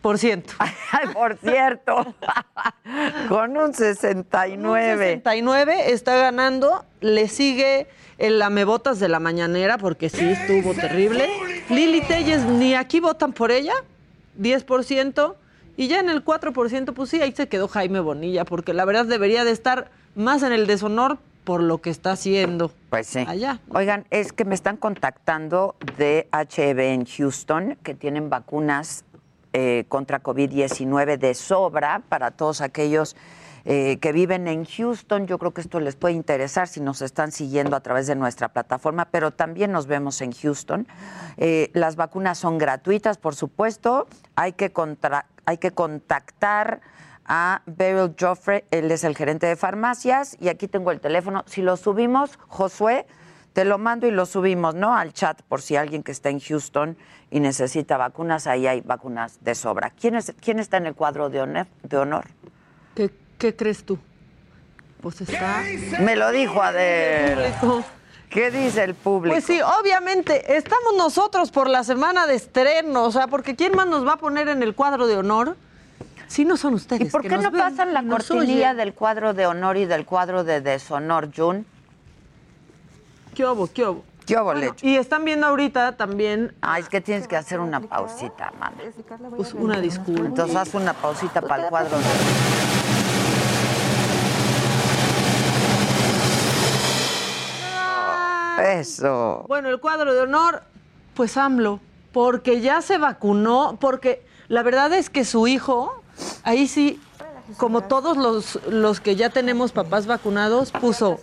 por 0.00 0.18
ciento. 0.18 0.54
Por 1.12 1.36
cierto, 1.36 2.14
con 3.28 3.56
un 3.56 3.74
69. 3.74 4.96
69 4.96 5.92
está 5.92 6.16
ganando, 6.16 6.84
le 7.00 7.28
sigue 7.28 7.86
el 8.18 8.38
lamebotas 8.38 8.98
de 8.98 9.08
la 9.08 9.20
mañanera 9.20 9.78
porque 9.78 10.08
sí 10.08 10.24
estuvo 10.30 10.74
terrible. 10.74 11.28
Lili 11.68 12.00
Telles 12.02 12.44
ni 12.44 12.74
aquí 12.74 13.00
votan 13.00 13.32
por 13.32 13.50
ella, 13.50 13.74
10%, 14.40 15.34
y 15.76 15.88
ya 15.88 16.00
en 16.00 16.10
el 16.10 16.24
4% 16.24 16.92
pues 16.92 17.10
sí, 17.10 17.20
ahí 17.22 17.32
se 17.32 17.48
quedó 17.48 17.68
Jaime 17.68 18.00
Bonilla 18.00 18.44
porque 18.44 18.74
la 18.74 18.84
verdad 18.84 19.06
debería 19.06 19.44
de 19.44 19.50
estar 19.52 19.90
más 20.14 20.42
en 20.42 20.52
el 20.52 20.66
deshonor 20.66 21.18
por 21.44 21.62
lo 21.62 21.78
que 21.78 21.90
está 21.90 22.12
haciendo. 22.12 22.70
Pues 22.90 23.06
sí. 23.06 23.24
Allá. 23.26 23.60
Oigan, 23.70 24.06
es 24.10 24.32
que 24.32 24.44
me 24.44 24.54
están 24.54 24.76
contactando 24.76 25.74
de 25.98 26.28
HB 26.32 26.78
en 26.80 27.04
Houston, 27.06 27.76
que 27.82 27.94
tienen 27.94 28.30
vacunas 28.30 29.04
eh, 29.52 29.84
contra 29.88 30.22
COVID-19 30.22 31.18
de 31.18 31.34
sobra 31.34 32.02
para 32.08 32.30
todos 32.30 32.60
aquellos 32.60 33.16
eh, 33.64 33.98
que 34.00 34.12
viven 34.12 34.48
en 34.48 34.64
Houston. 34.64 35.26
Yo 35.26 35.38
creo 35.38 35.52
que 35.52 35.60
esto 35.60 35.80
les 35.80 35.96
puede 35.96 36.14
interesar 36.14 36.68
si 36.68 36.80
nos 36.80 37.02
están 37.02 37.30
siguiendo 37.32 37.76
a 37.76 37.80
través 37.80 38.06
de 38.06 38.14
nuestra 38.14 38.48
plataforma, 38.48 39.06
pero 39.10 39.32
también 39.32 39.70
nos 39.72 39.86
vemos 39.86 40.20
en 40.22 40.32
Houston. 40.32 40.86
Eh, 41.36 41.70
las 41.74 41.96
vacunas 41.96 42.38
son 42.38 42.58
gratuitas, 42.58 43.18
por 43.18 43.34
supuesto. 43.34 44.06
Hay 44.34 44.52
que, 44.52 44.72
contra- 44.72 45.26
hay 45.46 45.58
que 45.58 45.72
contactar 45.72 46.80
a 47.32 47.62
Beryl 47.64 48.16
Joffre, 48.18 48.64
él 48.72 48.90
es 48.90 49.04
el 49.04 49.16
gerente 49.16 49.46
de 49.46 49.54
farmacias, 49.54 50.36
y 50.40 50.48
aquí 50.48 50.66
tengo 50.66 50.90
el 50.90 51.00
teléfono. 51.00 51.44
Si 51.46 51.62
lo 51.62 51.76
subimos, 51.76 52.36
Josué, 52.48 53.06
te 53.52 53.64
lo 53.64 53.78
mando 53.78 54.08
y 54.08 54.10
lo 54.10 54.26
subimos, 54.26 54.74
¿no? 54.74 54.96
Al 54.96 55.12
chat, 55.12 55.40
por 55.42 55.62
si 55.62 55.76
alguien 55.76 56.02
que 56.02 56.10
está 56.10 56.28
en 56.28 56.40
Houston 56.40 56.98
y 57.30 57.38
necesita 57.38 57.96
vacunas, 57.96 58.48
ahí 58.48 58.66
hay 58.66 58.80
vacunas 58.80 59.38
de 59.42 59.54
sobra. 59.54 59.90
¿Quién, 59.90 60.16
es, 60.16 60.34
quién 60.40 60.58
está 60.58 60.78
en 60.78 60.86
el 60.86 60.96
cuadro 60.96 61.30
de 61.30 61.40
honor? 61.40 61.68
De 61.84 61.98
honor? 61.98 62.26
¿Qué, 62.96 63.12
qué 63.38 63.54
crees 63.54 63.84
tú? 63.84 63.96
Pues 65.00 65.20
está... 65.20 65.62
Me 66.00 66.16
lo 66.16 66.32
dijo 66.32 66.60
Adel. 66.60 67.54
¿Qué 68.28 68.50
dice 68.50 68.82
el 68.82 68.94
público? 68.94 69.34
Pues 69.34 69.44
sí, 69.44 69.60
obviamente, 69.60 70.56
estamos 70.56 70.94
nosotros 70.98 71.52
por 71.52 71.68
la 71.68 71.84
semana 71.84 72.26
de 72.26 72.34
estreno, 72.34 73.04
o 73.04 73.12
sea, 73.12 73.28
porque 73.28 73.54
¿quién 73.54 73.76
más 73.76 73.86
nos 73.86 74.04
va 74.04 74.14
a 74.14 74.16
poner 74.16 74.48
en 74.48 74.64
el 74.64 74.74
cuadro 74.74 75.06
de 75.06 75.16
honor? 75.16 75.56
Si 76.30 76.44
no 76.44 76.56
son 76.56 76.74
ustedes. 76.74 77.08
¿Y 77.08 77.10
por 77.10 77.22
que 77.22 77.28
qué 77.28 77.34
nos 77.34 77.42
no 77.42 77.50
ven 77.50 77.60
pasan 77.60 77.92
la 77.92 78.04
cortinilla 78.04 78.72
del 78.72 78.94
cuadro 78.94 79.34
de 79.34 79.46
honor 79.48 79.76
y 79.76 79.86
del 79.86 80.06
cuadro 80.06 80.44
de 80.44 80.60
deshonor, 80.60 81.30
Jun? 81.36 81.66
¿Qué 83.34 83.44
hubo, 83.44 83.66
qué 83.66 83.84
hubo? 83.84 84.04
¿Qué 84.26 84.36
hubo, 84.36 84.44
Bueno, 84.44 84.60
Lecho? 84.60 84.86
y 84.86 84.94
están 84.94 85.24
viendo 85.24 85.48
ahorita 85.48 85.96
también... 85.96 86.54
Ah, 86.62 86.78
es 86.78 86.88
que 86.88 87.00
tienes 87.00 87.26
que 87.26 87.34
hacer 87.36 87.58
una 87.58 87.80
pausita, 87.80 88.52
mamá. 88.60 88.74
Pues 89.36 89.54
una 89.54 89.80
disculpa. 89.80 90.24
Entonces 90.24 90.54
haz 90.54 90.72
una 90.74 90.92
pausita 90.92 91.42
para 91.42 91.64
el 91.64 91.68
cuadro 91.68 91.98
de 91.98 92.04
Eso. 98.80 99.46
Bueno, 99.48 99.68
el 99.68 99.80
cuadro 99.80 100.14
de 100.14 100.20
honor, 100.20 100.62
pues 101.14 101.36
AMLO, 101.36 101.80
porque 102.12 102.60
ya 102.60 102.82
se 102.82 102.98
vacunó, 102.98 103.78
porque 103.80 104.24
la 104.46 104.62
verdad 104.62 104.92
es 104.92 105.10
que 105.10 105.24
su 105.24 105.48
hijo, 105.48 105.99
ahí 106.44 106.66
sí, 106.66 107.00
como 107.56 107.82
todos 107.82 108.16
los, 108.16 108.60
los 108.68 109.00
que 109.00 109.16
ya 109.16 109.30
tenemos 109.30 109.72
papás 109.72 110.06
vacunados, 110.06 110.70
puso 110.70 111.18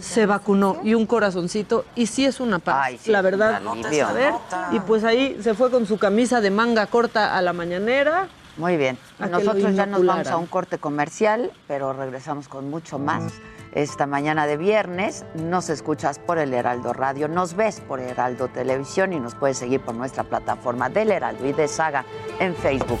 se 0.00 0.26
vacunó 0.26 0.78
y 0.82 0.94
un 0.94 1.06
corazoncito 1.06 1.84
y 1.94 2.06
sí 2.06 2.24
es 2.24 2.40
una 2.40 2.58
paz, 2.58 2.76
Ay, 2.86 2.98
sí, 3.02 3.10
la 3.10 3.22
verdad. 3.22 3.62
alivio. 3.66 4.06
A 4.06 4.12
ver, 4.12 4.34
y 4.72 4.80
pues 4.80 5.04
ahí 5.04 5.38
se 5.42 5.54
fue 5.54 5.70
con 5.70 5.86
su 5.86 5.98
camisa 5.98 6.40
de 6.40 6.50
manga 6.50 6.86
corta 6.86 7.36
a 7.36 7.42
la 7.42 7.52
mañanera. 7.52 8.28
Muy 8.56 8.76
bien. 8.76 8.96
Nosotros 9.18 9.74
ya 9.74 9.84
nos 9.86 10.06
vamos 10.06 10.28
a 10.28 10.36
un 10.36 10.46
corte 10.46 10.78
comercial, 10.78 11.50
pero 11.66 11.92
regresamos 11.92 12.46
con 12.46 12.70
mucho 12.70 13.00
más. 13.00 13.32
Esta 13.72 14.06
mañana 14.06 14.46
de 14.46 14.56
viernes 14.56 15.24
nos 15.34 15.68
escuchas 15.68 16.20
por 16.20 16.38
el 16.38 16.54
Heraldo 16.54 16.92
Radio, 16.92 17.26
nos 17.26 17.54
ves 17.56 17.80
por 17.80 17.98
Heraldo 17.98 18.46
Televisión 18.46 19.12
y 19.12 19.18
nos 19.18 19.34
puedes 19.34 19.58
seguir 19.58 19.80
por 19.80 19.96
nuestra 19.96 20.22
plataforma 20.22 20.88
del 20.88 21.10
Heraldo 21.10 21.44
y 21.48 21.52
de 21.52 21.66
Saga 21.66 22.04
en 22.38 22.54
Facebook 22.54 23.00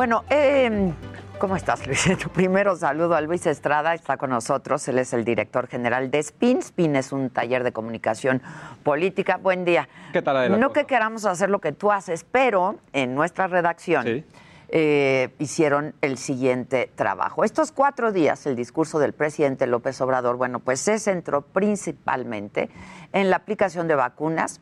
Bueno, 0.00 0.24
eh, 0.30 0.94
¿cómo 1.38 1.56
estás, 1.56 1.86
Luis? 1.86 2.08
Primero 2.32 2.74
saludo 2.74 3.16
a 3.16 3.20
Luis 3.20 3.44
Estrada, 3.44 3.92
está 3.92 4.16
con 4.16 4.30
nosotros, 4.30 4.88
él 4.88 4.98
es 4.98 5.12
el 5.12 5.26
director 5.26 5.66
general 5.66 6.10
de 6.10 6.22
SPIN. 6.22 6.62
SPIN 6.62 6.96
es 6.96 7.12
un 7.12 7.28
taller 7.28 7.64
de 7.64 7.72
comunicación 7.72 8.40
política. 8.82 9.36
Buen 9.36 9.66
día. 9.66 9.90
¿Qué 10.14 10.22
tal, 10.22 10.38
Adela? 10.38 10.56
No 10.56 10.72
que 10.72 10.86
queramos 10.86 11.26
hacer 11.26 11.50
lo 11.50 11.58
que 11.58 11.72
tú 11.72 11.92
haces, 11.92 12.24
pero 12.24 12.76
en 12.94 13.14
nuestra 13.14 13.46
redacción 13.46 14.24
eh, 14.70 15.34
hicieron 15.38 15.94
el 16.00 16.16
siguiente 16.16 16.90
trabajo. 16.94 17.44
Estos 17.44 17.70
cuatro 17.70 18.10
días, 18.10 18.46
el 18.46 18.56
discurso 18.56 19.00
del 19.00 19.12
presidente 19.12 19.66
López 19.66 20.00
Obrador, 20.00 20.36
bueno, 20.36 20.60
pues 20.60 20.80
se 20.80 20.98
centró 20.98 21.42
principalmente 21.42 22.70
en 23.12 23.28
la 23.28 23.36
aplicación 23.36 23.86
de 23.86 23.96
vacunas 23.96 24.60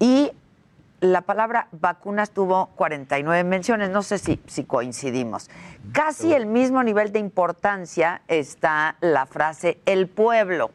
y 0.00 0.32
la 1.02 1.22
palabra 1.22 1.66
vacunas 1.72 2.30
tuvo 2.30 2.68
49 2.76 3.42
menciones, 3.42 3.90
no 3.90 4.04
sé 4.04 4.18
si, 4.18 4.38
coincidimos. 4.64 5.50
Casi 5.90 6.32
el 6.32 6.46
mismo 6.46 6.84
nivel 6.84 7.10
de 7.10 7.18
importancia 7.18 8.22
está 8.28 8.94
la 9.00 9.26
frase 9.26 9.80
el 9.84 10.08
pueblo, 10.08 10.70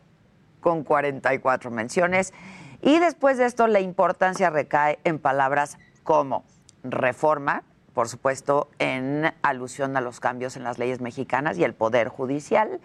con 0.60 0.84
44 0.84 1.72
menciones. 1.72 2.34
Y 2.82 3.00
después 3.00 3.38
de 3.38 3.46
esto, 3.46 3.68
la 3.68 3.80
importancia 3.80 4.50
recae 4.50 5.00
en 5.06 5.18
palabras 5.18 5.78
como 6.04 6.44
reforma, 6.84 7.64
por 7.94 8.10
supuesto, 8.10 8.68
en 8.80 9.34
alusión 9.44 9.96
a 9.96 10.02
los 10.02 10.20
cambios 10.20 10.58
en 10.58 10.66
las 10.66 10.78
leyes 10.78 11.00
mexicanas 11.00 11.58
y 11.58 11.64
el 11.64 11.74
Poder 11.74 12.10
Judicial, 12.10 12.82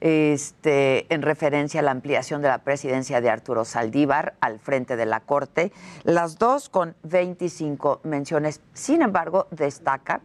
este, 0.00 1.12
en 1.12 1.22
referencia 1.22 1.80
a 1.80 1.82
la 1.82 1.90
ampliación 1.90 2.42
de 2.42 2.48
la 2.48 2.58
presidencia 2.58 3.20
de 3.20 3.30
Arturo 3.30 3.64
Saldívar 3.64 4.34
al 4.40 4.58
frente 4.58 4.96
de 4.96 5.06
la 5.06 5.20
Corte, 5.20 5.72
las 6.04 6.38
dos 6.38 6.68
con 6.68 6.94
25 7.02 8.00
menciones. 8.04 8.60
Sin 8.72 9.02
embargo, 9.02 9.46
destaca 9.50 10.20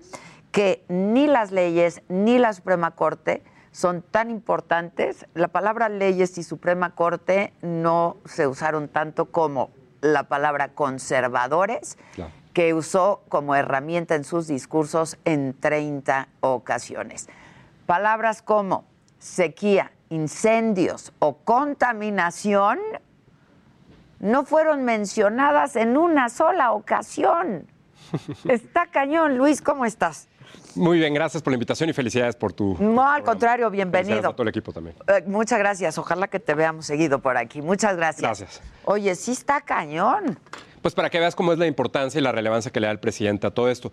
que 0.51 0.83
ni 0.87 1.27
las 1.27 1.51
leyes 1.51 2.01
ni 2.07 2.39
la 2.39 2.53
Suprema 2.53 2.91
Corte 2.91 3.43
son 3.71 4.01
tan 4.01 4.31
importantes. 4.31 5.25
La 5.33 5.49
palabra 5.49 5.89
leyes 5.89 6.37
y 6.37 6.43
Suprema 6.43 6.95
Corte 6.95 7.51
no 7.61 8.15
se 8.23 8.47
usaron 8.47 8.87
tanto 8.87 9.25
como 9.25 9.69
la 9.99 10.23
palabra 10.23 10.69
conservadores, 10.69 11.97
que 12.53 12.73
usó 12.73 13.21
como 13.27 13.53
herramienta 13.53 14.15
en 14.15 14.23
sus 14.23 14.47
discursos 14.47 15.17
en 15.25 15.53
30 15.59 16.29
ocasiones. 16.39 17.27
Palabras 17.85 18.41
como 18.41 18.85
sequía, 19.25 19.91
incendios 20.09 21.11
o 21.19 21.37
contaminación 21.37 22.79
no 24.19 24.45
fueron 24.45 24.85
mencionadas 24.85 25.75
en 25.75 25.97
una 25.97 26.29
sola 26.29 26.71
ocasión. 26.71 27.65
Está 28.47 28.87
cañón, 28.87 29.37
Luis, 29.37 29.61
¿cómo 29.61 29.85
estás? 29.85 30.27
Muy 30.75 30.99
bien, 30.99 31.13
gracias 31.13 31.41
por 31.41 31.51
la 31.51 31.55
invitación 31.55 31.89
y 31.89 31.93
felicidades 31.93 32.35
por 32.35 32.53
tu. 32.53 32.77
No, 32.79 33.09
al 33.09 33.23
contrario, 33.23 33.69
bienvenido. 33.71 34.29
a 34.29 34.33
todo 34.33 34.43
el 34.43 34.49
equipo 34.49 34.71
también. 34.71 34.95
Eh, 35.07 35.23
muchas 35.25 35.57
gracias, 35.57 35.97
ojalá 35.97 36.27
que 36.27 36.39
te 36.39 36.53
veamos 36.53 36.85
seguido 36.85 37.19
por 37.19 37.35
aquí. 37.35 37.61
Muchas 37.61 37.95
gracias. 37.95 38.39
Gracias. 38.39 38.61
Oye, 38.83 39.15
sí 39.15 39.31
está 39.31 39.61
cañón. 39.61 40.37
Pues 40.85 40.93
para 40.93 41.09
que 41.09 41.17
veas 41.17 41.35
cómo 41.35 41.51
es 41.51 41.57
la 41.57 41.65
importancia 41.65 42.19
y 42.19 42.21
la 42.21 42.31
relevancia 42.31 42.69
que 42.69 42.79
le 42.79 42.85
da 42.85 42.91
el 42.91 42.99
presidente 42.99 43.47
a 43.47 43.49
todo 43.49 43.71
esto. 43.71 43.91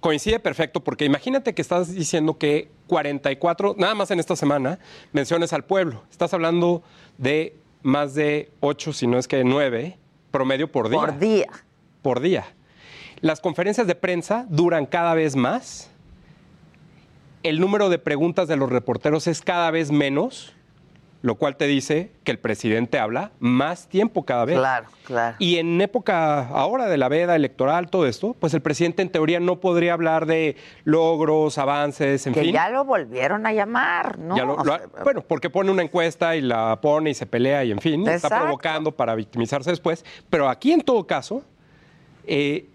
Coincide 0.00 0.40
perfecto 0.40 0.82
porque 0.82 1.04
imagínate 1.04 1.54
que 1.54 1.60
estás 1.60 1.94
diciendo 1.94 2.38
que 2.38 2.70
44, 2.86 3.74
nada 3.76 3.94
más 3.94 4.10
en 4.12 4.18
esta 4.18 4.34
semana, 4.34 4.78
menciones 5.12 5.52
al 5.52 5.66
pueblo. 5.66 6.04
Estás 6.10 6.32
hablando 6.32 6.82
de 7.18 7.54
más 7.82 8.14
de 8.14 8.50
8, 8.60 8.94
si 8.94 9.06
no 9.06 9.18
es 9.18 9.28
que 9.28 9.44
9, 9.44 9.98
promedio 10.30 10.72
por 10.72 10.88
día. 10.88 11.00
Por 11.00 11.18
día. 11.18 11.46
Por 12.00 12.20
día. 12.20 12.46
Las 13.20 13.42
conferencias 13.42 13.86
de 13.86 13.94
prensa 13.94 14.46
duran 14.48 14.86
cada 14.86 15.12
vez 15.12 15.36
más. 15.36 15.90
El 17.42 17.60
número 17.60 17.90
de 17.90 17.98
preguntas 17.98 18.48
de 18.48 18.56
los 18.56 18.70
reporteros 18.70 19.26
es 19.26 19.42
cada 19.42 19.70
vez 19.70 19.90
menos, 19.90 20.54
lo 21.22 21.36
cual 21.36 21.56
te 21.56 21.66
dice 21.68 22.10
que 22.24 22.32
el 22.32 22.38
presidente 22.40 22.98
habla 22.98 23.30
más 23.38 23.86
tiempo 23.88 24.24
cada 24.24 24.44
vez. 24.44 24.58
Claro, 24.58 24.88
claro. 25.06 25.36
Y 25.38 25.56
en 25.58 25.80
época 25.80 26.48
ahora 26.48 26.86
de 26.88 26.98
la 26.98 27.08
veda 27.08 27.36
electoral, 27.36 27.88
todo 27.90 28.06
esto, 28.06 28.34
pues 28.38 28.54
el 28.54 28.60
presidente 28.60 29.02
en 29.02 29.08
teoría 29.08 29.38
no 29.38 29.60
podría 29.60 29.92
hablar 29.92 30.26
de 30.26 30.56
logros, 30.82 31.58
avances, 31.58 32.26
en 32.26 32.34
que 32.34 32.40
fin. 32.42 32.52
ya 32.52 32.68
lo 32.70 32.84
volvieron 32.84 33.46
a 33.46 33.52
llamar, 33.52 34.18
¿no? 34.18 34.36
Ya 34.36 34.44
lo- 34.44 34.64
lo 34.64 34.74
ha- 34.74 34.80
bueno, 35.04 35.22
porque 35.22 35.48
pone 35.48 35.70
una 35.70 35.82
encuesta 35.82 36.34
y 36.34 36.40
la 36.40 36.80
pone 36.80 37.10
y 37.10 37.14
se 37.14 37.24
pelea 37.26 37.62
y 37.64 37.70
en 37.70 37.78
fin, 37.78 38.06
está 38.08 38.28
provocando 38.40 38.90
para 38.92 39.14
victimizarse 39.14 39.70
después. 39.70 40.04
Pero 40.28 40.48
aquí 40.48 40.72
en 40.72 40.80
todo 40.80 41.06
caso, 41.06 41.44
eh, 42.26 42.66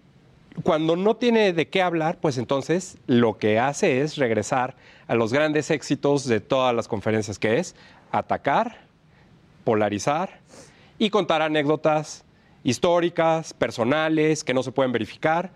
cuando 0.63 0.95
no 0.95 1.15
tiene 1.15 1.53
de 1.53 1.67
qué 1.67 1.81
hablar, 1.81 2.17
pues 2.19 2.37
entonces 2.37 2.97
lo 3.05 3.37
que 3.37 3.59
hace 3.59 4.01
es 4.01 4.15
regresar 4.15 4.75
a 5.07 5.15
los 5.15 5.31
grandes 5.31 5.69
éxitos 5.69 6.25
de 6.27 6.39
todas 6.39 6.73
las 6.75 6.87
conferencias, 6.87 7.37
que 7.37 7.59
es 7.59 7.75
atacar, 8.11 8.77
polarizar 9.63 10.39
y 10.97 11.09
contar 11.09 11.41
anécdotas 11.41 12.25
históricas, 12.63 13.53
personales, 13.53 14.43
que 14.43 14.53
no 14.53 14.63
se 14.63 14.71
pueden 14.71 14.91
verificar, 14.91 15.51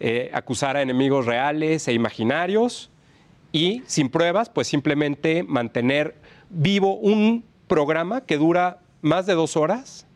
eh, 0.00 0.30
acusar 0.34 0.76
a 0.76 0.82
enemigos 0.82 1.26
reales 1.26 1.88
e 1.88 1.92
imaginarios 1.92 2.90
y 3.52 3.82
sin 3.86 4.08
pruebas, 4.08 4.48
pues 4.48 4.68
simplemente 4.68 5.42
mantener 5.42 6.14
vivo 6.50 6.96
un 6.96 7.44
programa 7.66 8.22
que 8.22 8.36
dura 8.36 8.78
más 9.00 9.26
de 9.26 9.34
dos 9.34 9.56
horas 9.56 10.06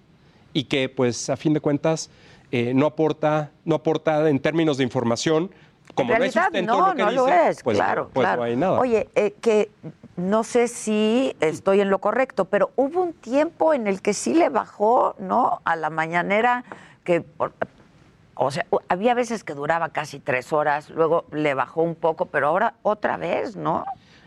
y 0.52 0.64
que, 0.64 0.88
pues, 0.88 1.30
a 1.30 1.36
fin 1.36 1.52
de 1.52 1.60
cuentas, 1.60 2.10
eh, 2.50 2.72
no 2.74 2.86
aporta, 2.86 3.50
no 3.64 3.74
aporta 3.74 4.28
en 4.28 4.40
términos 4.40 4.78
de 4.78 4.84
información. 4.84 5.50
Como 5.94 6.12
en 6.12 6.14
no 6.14 6.18
realidad 6.20 6.44
sustento 6.44 6.72
no, 6.72 6.88
lo 6.88 6.94
que 6.94 7.02
no 7.02 7.10
lo 7.10 7.26
dice, 7.26 7.48
es, 7.48 7.62
pues, 7.62 7.76
claro, 7.76 8.10
pues 8.12 8.24
claro. 8.24 8.40
no 8.40 8.44
hay 8.44 8.56
nada. 8.56 8.80
Oye, 8.80 9.08
eh, 9.14 9.34
que 9.40 9.70
no 10.16 10.44
sé 10.44 10.68
si 10.68 11.36
estoy 11.40 11.80
en 11.80 11.90
lo 11.90 11.98
correcto, 11.98 12.46
pero 12.46 12.70
hubo 12.76 13.02
un 13.02 13.12
tiempo 13.12 13.74
en 13.74 13.86
el 13.86 14.00
que 14.02 14.14
sí 14.14 14.34
le 14.34 14.48
bajó, 14.48 15.14
¿no? 15.18 15.60
A 15.64 15.76
la 15.76 15.90
mañanera 15.90 16.64
que, 17.04 17.24
o 18.34 18.50
sea, 18.50 18.66
había 18.88 19.14
veces 19.14 19.44
que 19.44 19.54
duraba 19.54 19.90
casi 19.90 20.18
tres 20.18 20.52
horas, 20.52 20.90
luego 20.90 21.24
le 21.32 21.54
bajó 21.54 21.82
un 21.82 21.94
poco, 21.94 22.26
pero 22.26 22.48
ahora 22.48 22.74
otra 22.82 23.16
vez, 23.16 23.56
¿no? 23.56 23.84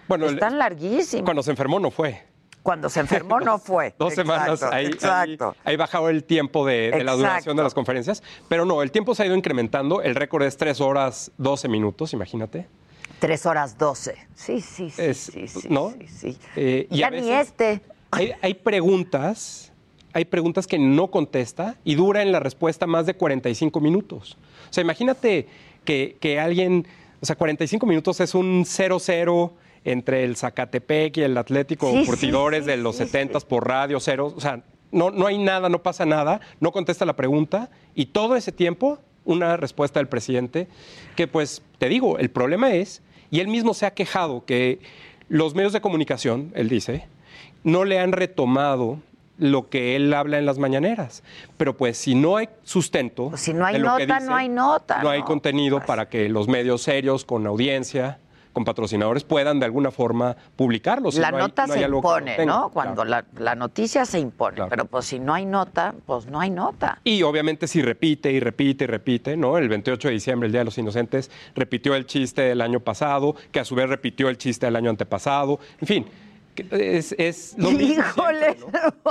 Bueno, 0.08 0.26
el- 0.28 0.36
Están 0.36 0.58
larguísimos. 0.58 1.26
Cuando 1.26 1.44
se 1.44 1.52
enfermó 1.52 1.80
no 1.80 1.92
fue. 1.92 2.24
Cuando 2.64 2.90
se 2.90 3.00
enfermó 3.00 3.40
no 3.40 3.58
fue. 3.60 3.94
Dos 3.98 4.14
semanas, 4.14 4.50
Exacto, 4.50 4.76
ahí, 4.76 4.86
ahí, 4.86 4.92
exacto. 4.92 5.56
ahí 5.64 5.76
bajado 5.76 6.10
el 6.10 6.24
tiempo 6.24 6.66
de, 6.66 6.92
de 6.92 7.04
la 7.04 7.14
duración 7.14 7.56
de 7.58 7.64
las 7.64 7.74
conferencias. 7.74 8.22
Pero 8.48 8.66
no, 8.66 8.82
el 8.82 8.92
tiempo 8.92 9.16
se 9.16 9.24
ha 9.24 9.26
ido 9.26 9.36
incrementando. 9.36 10.02
El 10.02 10.16
récord 10.16 10.44
es 10.44 10.58
3 10.58 10.82
horas 10.82 11.32
12 11.38 11.68
minutos, 11.68 12.14
imagínate. 12.14 12.68
Tres 13.20 13.46
horas 13.46 13.78
doce. 13.78 14.16
Sí, 14.36 14.62
sí, 14.62 14.90
sí, 14.90 15.02
Es- 15.02 15.18
sí, 15.34 15.48
sí, 15.48 15.68
¿no? 15.70 15.92
sí, 15.92 16.08
sí. 16.08 16.38
Eh, 16.56 16.88
y 16.90 16.98
ya 17.00 17.08
a 17.08 17.12
ni 17.12 17.30
este. 17.32 17.82
Hay, 18.12 18.32
hay 18.42 18.54
preguntas, 18.56 19.72
hay 20.14 20.26
preguntas 20.26 20.66
que 20.68 20.80
no 20.80 21.12
contesta 21.12 21.76
y 21.84 21.96
dura 21.96 22.22
en 22.22 22.32
la 22.32 22.40
respuesta 22.40 22.88
más 22.88 23.06
de 23.06 23.14
45 23.14 23.80
minutos. 23.82 24.38
O 24.70 24.74
sea, 24.74 24.82
imagínate 24.82 25.48
que, 25.86 26.18
que 26.20 26.40
alguien, 26.40 26.88
o 27.22 27.26
sea, 27.26 27.36
45 27.36 27.86
minutos 27.86 28.20
es 28.20 28.34
un 28.34 28.66
0-0 28.66 29.52
entre 29.86 30.24
el 30.24 30.36
Zacatepec 30.36 31.18
y 31.18 31.22
el 31.22 31.38
Atlético 31.38 31.92
Sí, 31.92 32.06
Curtidores 32.06 32.64
sí, 32.66 32.72
de 32.72 32.78
los 32.78 32.96
sí, 32.98 33.06
70 33.06 33.40
por 33.42 33.68
radio, 33.68 34.00
cero. 34.00 34.34
O 34.36 34.42
sea, 34.42 34.62
No, 34.92 35.12
no 35.12 35.28
hay 35.28 35.38
nada, 35.38 35.70
no 35.70 35.84
pasa 35.84 36.04
nada, 36.06 36.42
no 36.60 36.72
contesta 36.72 37.06
la 37.06 37.16
pregunta 37.16 37.70
y 37.94 38.08
todo 38.08 38.36
ese 38.36 38.52
tiempo 38.52 38.98
una 39.24 39.56
respuesta 39.56 40.00
del 40.00 40.08
presidente 40.08 40.68
que 41.16 41.28
pues 41.28 41.62
te 41.78 41.88
digo, 41.90 42.18
el 42.18 42.30
problema 42.32 42.74
es, 42.74 43.04
y 43.32 43.40
él 43.40 43.48
mismo 43.48 43.74
se 43.74 43.86
ha 43.86 43.92
quejado 43.92 44.46
que 44.46 44.80
los 45.28 45.56
medios 45.56 45.74
de 45.74 45.82
comunicación, 45.82 46.52
él 46.56 46.70
dice, 46.70 47.08
no 47.64 47.86
le 47.86 48.00
han 48.00 48.12
retomado 48.12 49.00
lo 49.38 49.70
que 49.70 49.96
él 49.96 50.14
habla 50.14 50.38
en 50.38 50.46
las 50.46 50.58
mañaneras. 50.58 51.24
Pero 51.58 51.78
pues 51.78 51.98
si 51.98 52.14
no 52.16 52.38
hay 52.38 52.50
sustento, 52.64 53.30
Pues 53.30 53.42
si 53.42 53.54
no 53.54 53.66
hay 53.66 53.74
de 53.74 53.80
lo 53.80 53.96
que 53.96 54.06
nota, 54.06 54.20
dice, 54.20 54.30
no 54.30 54.36
hay 54.36 54.50
nota. 54.50 55.02
no 55.04 55.10
hay 55.10 55.22
contenido 55.22 55.80
para 55.86 56.10
que 56.10 56.28
los 56.30 56.48
medios 56.48 56.82
serios 56.82 57.24
con 57.24 57.48
audiencia, 57.48 58.20
con 58.60 58.66
patrocinadores 58.66 59.24
puedan 59.24 59.58
de 59.60 59.66
alguna 59.66 59.90
forma 59.90 60.36
publicarlos. 60.58 61.16
Si 61.16 61.22
la 61.22 61.32
no 61.32 61.38
hay- 61.38 61.44
nota 61.44 61.66
no 61.66 61.74
se 61.76 61.82
impone. 61.82 62.46
¿no? 62.46 62.70
Cuando 62.70 63.06
la, 63.06 63.24
la 63.38 63.56
noticia 63.56 64.04
se 64.04 64.20
impone. 64.20 64.64
Pero 64.70 64.84
pues 64.84 65.06
si 65.06 65.18
no 65.18 65.34
hay 65.34 65.46
nota, 65.46 65.96
pues 66.06 66.26
no 66.28 66.42
hay 66.42 66.50
nota. 66.50 67.00
Y 67.06 67.24
obviamente 67.24 67.68
si 67.68 67.82
repite 67.82 68.34
y 68.34 68.42
repite 68.42 68.84
y 68.84 68.88
repite, 68.88 69.38
¿no? 69.38 69.58
El 69.58 69.70
28 69.70 70.10
de 70.10 70.14
diciembre, 70.14 70.48
el 70.48 70.52
Día 70.52 70.60
de 70.62 70.66
los 70.66 70.78
Inocentes, 70.78 71.32
repitió 71.56 71.96
el 71.96 72.06
chiste 72.06 72.42
del 72.42 72.60
año 72.60 72.82
pasado, 72.82 73.34
que 73.54 73.62
a 73.62 73.66
su 73.66 73.76
vez 73.76 73.88
repitió 73.88 74.28
el 74.28 74.38
chiste 74.38 74.66
del 74.66 74.76
año 74.76 74.90
antepasado. 74.90 75.60
En 75.80 75.88
fin, 75.88 76.06
es, 76.72 77.16
es 77.18 77.56
lo 77.58 77.72
mismo. 77.72 78.04
Híjole, 78.04 78.58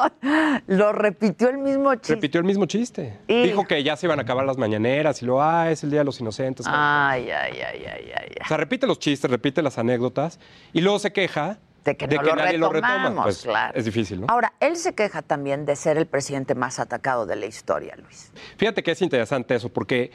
lo 0.67 0.93
repitió 0.93 1.49
el 1.49 1.59
mismo 1.59 1.95
chiste. 1.95 2.15
Repitió 2.15 2.41
el 2.41 2.47
mismo 2.47 2.67
chiste. 2.67 3.19
Dijo 3.27 3.65
que 3.65 3.83
ya 3.83 3.97
se 3.97 4.07
iban 4.07 4.19
a 4.19 4.23
acabar 4.23 4.45
las 4.45 4.57
mañaneras 4.57 5.23
y 5.23 5.27
lo, 5.27 5.43
ah, 5.43 5.71
es 5.71 5.85
el 5.85 5.91
Día 5.91 6.01
de 6.01 6.05
los 6.05 6.21
Inocentes. 6.21 6.67
Ay, 6.69 7.31
ay, 7.31 7.61
ay, 7.61 7.85
ay, 7.87 8.13
ay. 8.17 8.29
O 8.45 8.49
sea, 8.49 8.57
repite 8.57 8.87
los 8.87 8.99
chistes, 8.99 9.31
repite 9.31 9.63
las 9.63 9.79
anécdotas 9.79 10.39
y 10.73 10.81
luego 10.81 10.99
se 10.99 11.13
queja 11.13 11.59
De 11.85 11.97
que 11.97 12.07
no 12.07 12.23
lo 12.23 12.37
nadie 12.37 12.59
lo 12.59 12.71
retoma. 12.71 13.23
Pues 13.23 13.43
claro. 13.43 13.77
es 13.77 13.85
difícil, 13.85 14.21
¿no? 14.21 14.27
Ahora, 14.29 14.53
él 14.61 14.77
se 14.77 14.95
queja 14.95 15.23
también 15.23 15.65
de 15.67 15.77
ser 15.77 15.97
el 15.97 16.07
presidente 16.07 16.55
más 16.55 16.79
atacado 16.79 17.27
de 17.27 17.37
la 17.37 17.47
historia, 17.47 17.97
Luis. 17.97 18.31
Fíjate 18.57 18.83
que 18.83 18.93
es 18.93 19.03
interesante 19.03 19.55
eso, 19.55 19.69
porque 19.69 20.11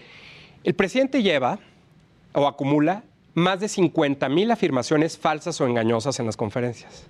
el 0.64 0.76
presidente 0.76 1.22
lleva 1.22 1.60
o 2.34 2.48
acumula 2.48 3.04
más 3.34 3.60
de 3.60 3.68
50 3.68 4.30
mil 4.30 4.52
afirmaciones 4.52 5.18
falsas 5.18 5.60
o 5.62 5.68
engañosas 5.68 6.20
en 6.20 6.26
las 6.26 6.38
conferencias. 6.38 7.08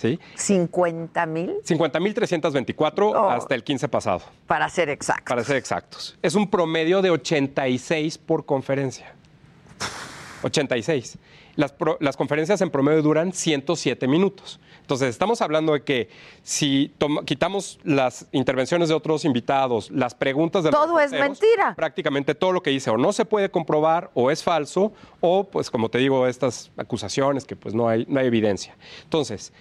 ¿Sí? 0.00 0.18
¿50 0.36 1.26
mil? 1.26 1.56
50 1.62 2.00
mil 2.00 2.14
324 2.14 3.10
Oh. 3.10 3.30
hasta 3.30 3.54
el 3.54 3.62
15 3.62 3.88
pasado, 3.88 4.22
Para 4.46 4.68
ser 4.68 4.88
exacto. 4.88 5.24
para 5.28 5.44
ser 5.44 5.56
exactos. 5.56 6.16
Es 6.22 6.34
un 6.34 6.48
promedio 6.48 7.02
de 7.02 7.10
86 7.10 8.16
por 8.18 8.46
conferencia. 8.46 9.14
86. 10.42 11.18
Las, 11.56 11.72
pro- 11.72 11.98
las 12.00 12.16
conferencias 12.16 12.60
en 12.62 12.70
promedio 12.70 13.02
duran 13.02 13.32
107 13.32 14.06
minutos. 14.08 14.58
Entonces, 14.80 15.10
estamos 15.10 15.42
hablando 15.42 15.74
de 15.74 15.82
que 15.82 16.08
si 16.42 16.92
toma- 16.98 17.24
quitamos 17.24 17.78
las 17.84 18.26
intervenciones 18.32 18.88
de 18.88 18.94
otros 18.94 19.24
invitados, 19.24 19.90
las 19.90 20.14
preguntas 20.14 20.64
de 20.64 20.70
los 20.70 20.80
Todo 20.80 20.98
es 20.98 21.10
mentira. 21.12 21.74
Prácticamente 21.76 22.34
todo 22.34 22.52
lo 22.52 22.62
que 22.62 22.70
dice 22.70 22.88
o 22.90 22.96
no 22.96 23.12
se 23.12 23.24
puede 23.26 23.50
comprobar 23.50 24.10
o 24.14 24.30
es 24.30 24.42
falso 24.42 24.92
o, 25.20 25.44
pues, 25.44 25.70
como 25.70 25.90
te 25.90 25.98
digo, 25.98 26.26
estas 26.26 26.70
acusaciones 26.76 27.44
que 27.44 27.54
pues 27.56 27.74
no 27.74 27.88
hay, 27.88 28.06
no 28.08 28.18
hay 28.20 28.26
evidencia. 28.26 28.76
Entonces, 29.04 29.52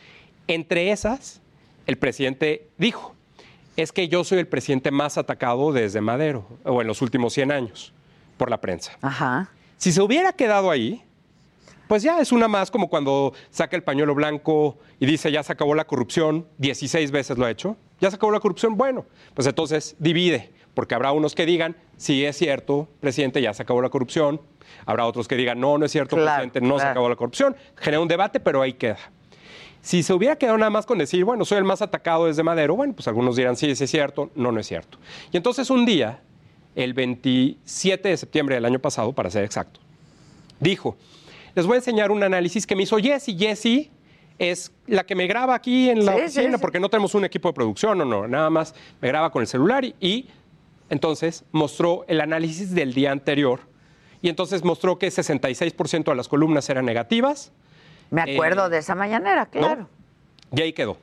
entre 0.49 0.91
esas, 0.91 1.41
el 1.85 1.97
presidente 1.97 2.67
dijo, 2.77 3.15
es 3.75 3.91
que 3.91 4.07
yo 4.07 4.23
soy 4.23 4.39
el 4.39 4.47
presidente 4.47 4.91
más 4.91 5.17
atacado 5.17 5.71
desde 5.71 6.01
Madero, 6.01 6.45
o 6.63 6.81
en 6.81 6.87
los 6.87 7.01
últimos 7.01 7.33
100 7.33 7.51
años, 7.51 7.93
por 8.37 8.49
la 8.49 8.59
prensa. 8.59 8.97
Ajá. 9.01 9.51
Si 9.77 9.91
se 9.91 10.01
hubiera 10.01 10.33
quedado 10.33 10.71
ahí, 10.71 11.03
pues 11.87 12.03
ya 12.03 12.19
es 12.19 12.31
una 12.31 12.47
más 12.47 12.69
como 12.69 12.89
cuando 12.89 13.33
saca 13.49 13.75
el 13.75 13.83
pañuelo 13.83 14.13
blanco 14.13 14.77
y 14.99 15.05
dice 15.05 15.31
ya 15.31 15.41
se 15.41 15.53
acabó 15.53 15.73
la 15.73 15.85
corrupción, 15.85 16.45
16 16.57 17.11
veces 17.11 17.37
lo 17.37 17.45
ha 17.45 17.51
hecho, 17.51 17.77
ya 17.99 18.09
se 18.09 18.17
acabó 18.17 18.31
la 18.31 18.39
corrupción, 18.39 18.77
bueno, 18.77 19.05
pues 19.33 19.47
entonces 19.47 19.95
divide, 19.97 20.51
porque 20.73 20.93
habrá 20.95 21.11
unos 21.11 21.33
que 21.33 21.45
digan, 21.45 21.75
sí 21.97 22.25
es 22.25 22.37
cierto, 22.37 22.87
presidente, 22.99 23.41
ya 23.41 23.53
se 23.53 23.63
acabó 23.63 23.81
la 23.81 23.89
corrupción, 23.89 24.39
habrá 24.85 25.05
otros 25.05 25.27
que 25.27 25.35
digan, 25.35 25.59
no, 25.59 25.77
no 25.77 25.85
es 25.85 25.91
cierto, 25.91 26.15
Claro, 26.15 26.43
presidente, 26.43 26.61
no 26.61 26.79
se 26.79 26.85
acabó 26.85 27.09
la 27.09 27.15
corrupción, 27.15 27.55
genera 27.75 28.01
un 28.01 28.07
debate, 28.07 28.39
pero 28.39 28.61
ahí 28.61 28.73
queda. 28.73 28.99
Si 29.81 30.03
se 30.03 30.13
hubiera 30.13 30.35
quedado 30.37 30.57
nada 30.57 30.69
más 30.69 30.85
con 30.85 30.97
decir, 30.97 31.23
bueno, 31.25 31.45
soy 31.45 31.57
el 31.57 31.63
más 31.63 31.81
atacado 31.81 32.25
desde 32.25 32.43
Madero, 32.43 32.75
bueno, 32.75 32.93
pues 32.93 33.07
algunos 33.07 33.35
dirán, 33.37 33.55
sí, 33.55 33.73
sí 33.75 33.85
es 33.85 33.89
cierto, 33.91 34.29
no, 34.35 34.51
no 34.51 34.59
es 34.59 34.67
cierto. 34.67 34.97
Y 35.31 35.37
entonces 35.37 35.69
un 35.69 35.85
día, 35.85 36.21
el 36.75 36.93
27 36.93 38.09
de 38.09 38.17
septiembre 38.17 38.55
del 38.55 38.65
año 38.65 38.79
pasado, 38.79 39.13
para 39.13 39.29
ser 39.31 39.43
exacto, 39.45 39.79
dijo, 40.59 40.97
les 41.55 41.65
voy 41.65 41.75
a 41.75 41.77
enseñar 41.77 42.11
un 42.11 42.21
análisis 42.23 42.67
que 42.67 42.75
me 42.75 42.83
hizo 42.83 42.97
Jessy. 42.97 43.37
Jessy 43.37 43.89
es 44.37 44.71
la 44.85 45.05
que 45.05 45.15
me 45.15 45.27
graba 45.27 45.55
aquí 45.55 45.89
en 45.89 46.05
la 46.05 46.13
Sí, 46.13 46.17
sí, 46.19 46.23
oficina, 46.39 46.57
sí. 46.57 46.61
porque 46.61 46.79
no 46.79 46.89
tenemos 46.89 47.15
un 47.15 47.25
equipo 47.25 47.47
de 47.49 47.53
producción, 47.53 47.97
no, 47.97 48.05
no, 48.05 48.27
nada 48.27 48.49
más 48.49 48.75
me 49.01 49.07
graba 49.07 49.31
con 49.31 49.41
el 49.41 49.47
celular 49.47 49.83
y, 49.85 49.95
y 49.99 50.27
entonces 50.89 51.45
mostró 51.51 52.05
el 52.07 52.19
análisis 52.21 52.73
del 52.75 52.93
día 52.93 53.11
anterior 53.11 53.61
y 54.21 54.27
entonces 54.29 54.63
mostró 54.63 54.99
que 54.99 55.07
66% 55.07 56.03
de 56.03 56.15
las 56.15 56.27
columnas 56.27 56.69
eran 56.69 56.85
negativas. 56.85 57.51
Me 58.09 58.21
acuerdo 58.21 58.67
Eh, 58.67 58.69
de 58.69 58.77
esa 58.79 58.95
mañanera, 58.95 59.45
claro. 59.45 59.87
y 60.55 60.61
ahí 60.61 60.73
quedó. 60.73 60.97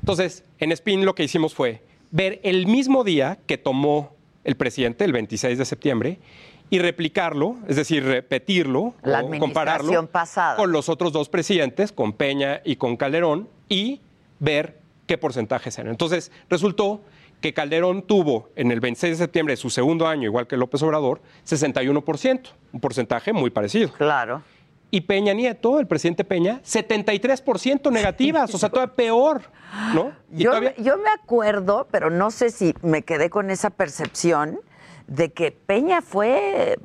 Entonces, 0.00 0.44
en 0.58 0.72
Spin 0.72 1.04
lo 1.04 1.14
que 1.14 1.24
hicimos 1.24 1.54
fue 1.54 1.82
ver 2.10 2.40
el 2.44 2.66
mismo 2.66 3.04
día 3.04 3.38
que 3.46 3.58
tomó 3.58 4.14
el 4.44 4.56
presidente, 4.56 5.04
el 5.04 5.12
26 5.12 5.58
de 5.58 5.64
septiembre, 5.64 6.18
y 6.70 6.78
replicarlo, 6.80 7.56
es 7.68 7.76
decir, 7.76 8.04
repetirlo 8.04 8.94
La 9.02 9.22
o 9.22 9.30
compararlo 9.38 10.06
pasada. 10.08 10.56
con 10.56 10.72
los 10.72 10.88
otros 10.88 11.12
dos 11.12 11.28
presidentes, 11.28 11.92
con 11.92 12.12
Peña 12.12 12.60
y 12.64 12.76
con 12.76 12.96
Calderón, 12.96 13.48
y 13.68 14.00
ver 14.40 14.78
qué 15.06 15.16
porcentajes 15.18 15.78
eran. 15.78 15.90
Entonces, 15.92 16.32
resultó 16.50 17.00
que 17.40 17.52
Calderón 17.52 18.02
tuvo 18.02 18.48
en 18.56 18.72
el 18.72 18.80
26 18.80 19.18
de 19.18 19.24
septiembre 19.24 19.52
de 19.52 19.56
su 19.58 19.70
segundo 19.70 20.06
año, 20.08 20.24
igual 20.24 20.46
que 20.46 20.56
López 20.56 20.82
Obrador, 20.82 21.20
61%, 21.44 22.40
un 22.72 22.80
porcentaje 22.80 23.32
muy 23.32 23.50
parecido. 23.50 23.92
Claro. 23.92 24.42
Y 24.90 25.02
Peña 25.02 25.32
Nieto, 25.34 25.80
el 25.80 25.86
presidente 25.86 26.24
Peña, 26.24 26.60
73% 26.62 27.90
negativas, 27.90 28.54
o 28.54 28.58
sea, 28.58 28.68
todavía 28.70 28.94
peor, 28.94 29.42
¿no? 29.94 30.12
Y 30.32 30.44
Yo, 30.44 30.50
todavía- 30.50 30.74
yo 30.76 30.96
me 30.96 31.10
acuerdo, 31.10 31.88
pero 31.90 32.08
no 32.10 32.30
sé 32.30 32.50
si 32.50 32.74
me 32.82 33.02
quedé 33.02 33.28
con 33.28 33.50
esa 33.50 33.70
percepción 33.70 34.60
de 35.08 35.32
que 35.32 35.50
Peña 35.52 36.02
fue 36.02 36.78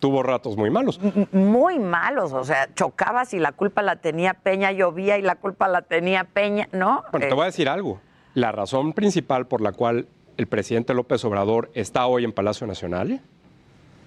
tuvo 0.00 0.22
ratos 0.22 0.56
muy 0.56 0.70
malos. 0.70 1.00
muy 1.32 1.78
malos, 1.78 2.32
o 2.32 2.44
sea, 2.44 2.68
chocabas 2.74 3.32
y 3.32 3.38
la 3.38 3.52
culpa 3.52 3.80
la 3.82 3.96
tenía 3.96 4.34
Peña, 4.34 4.70
llovía 4.72 5.16
y 5.18 5.22
la 5.22 5.36
culpa 5.36 5.68
la 5.68 5.82
tenía 5.82 6.24
Peña, 6.24 6.68
¿no? 6.72 7.02
Bueno, 7.12 7.26
Eh, 7.26 7.28
te 7.30 7.34
voy 7.34 7.42
a 7.44 7.46
decir 7.46 7.68
algo. 7.68 8.00
La 8.34 8.52
razón 8.52 8.92
principal 8.92 9.46
por 9.46 9.60
la 9.62 9.72
cual 9.72 10.06
el 10.36 10.46
presidente 10.48 10.92
López 10.94 11.24
Obrador 11.24 11.70
está 11.74 12.06
hoy 12.06 12.24
en 12.24 12.32
Palacio 12.32 12.66
Nacional 12.66 13.20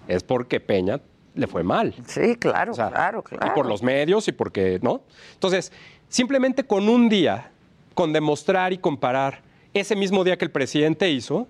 es 0.07 0.23
porque 0.23 0.59
Peña 0.59 0.99
le 1.35 1.47
fue 1.47 1.63
mal. 1.63 1.93
Sí, 2.05 2.35
claro, 2.35 2.73
claro, 2.73 3.23
claro. 3.23 3.47
Y 3.47 3.55
por 3.55 3.65
los 3.65 3.83
medios 3.83 4.27
y 4.27 4.31
porque, 4.31 4.79
¿no? 4.81 5.01
Entonces, 5.33 5.71
simplemente 6.07 6.63
con 6.63 6.89
un 6.89 7.09
día, 7.09 7.51
con 7.93 8.13
demostrar 8.13 8.73
y 8.73 8.77
comparar 8.77 9.41
ese 9.73 9.95
mismo 9.95 10.23
día 10.23 10.37
que 10.37 10.45
el 10.45 10.51
presidente 10.51 11.09
hizo, 11.09 11.47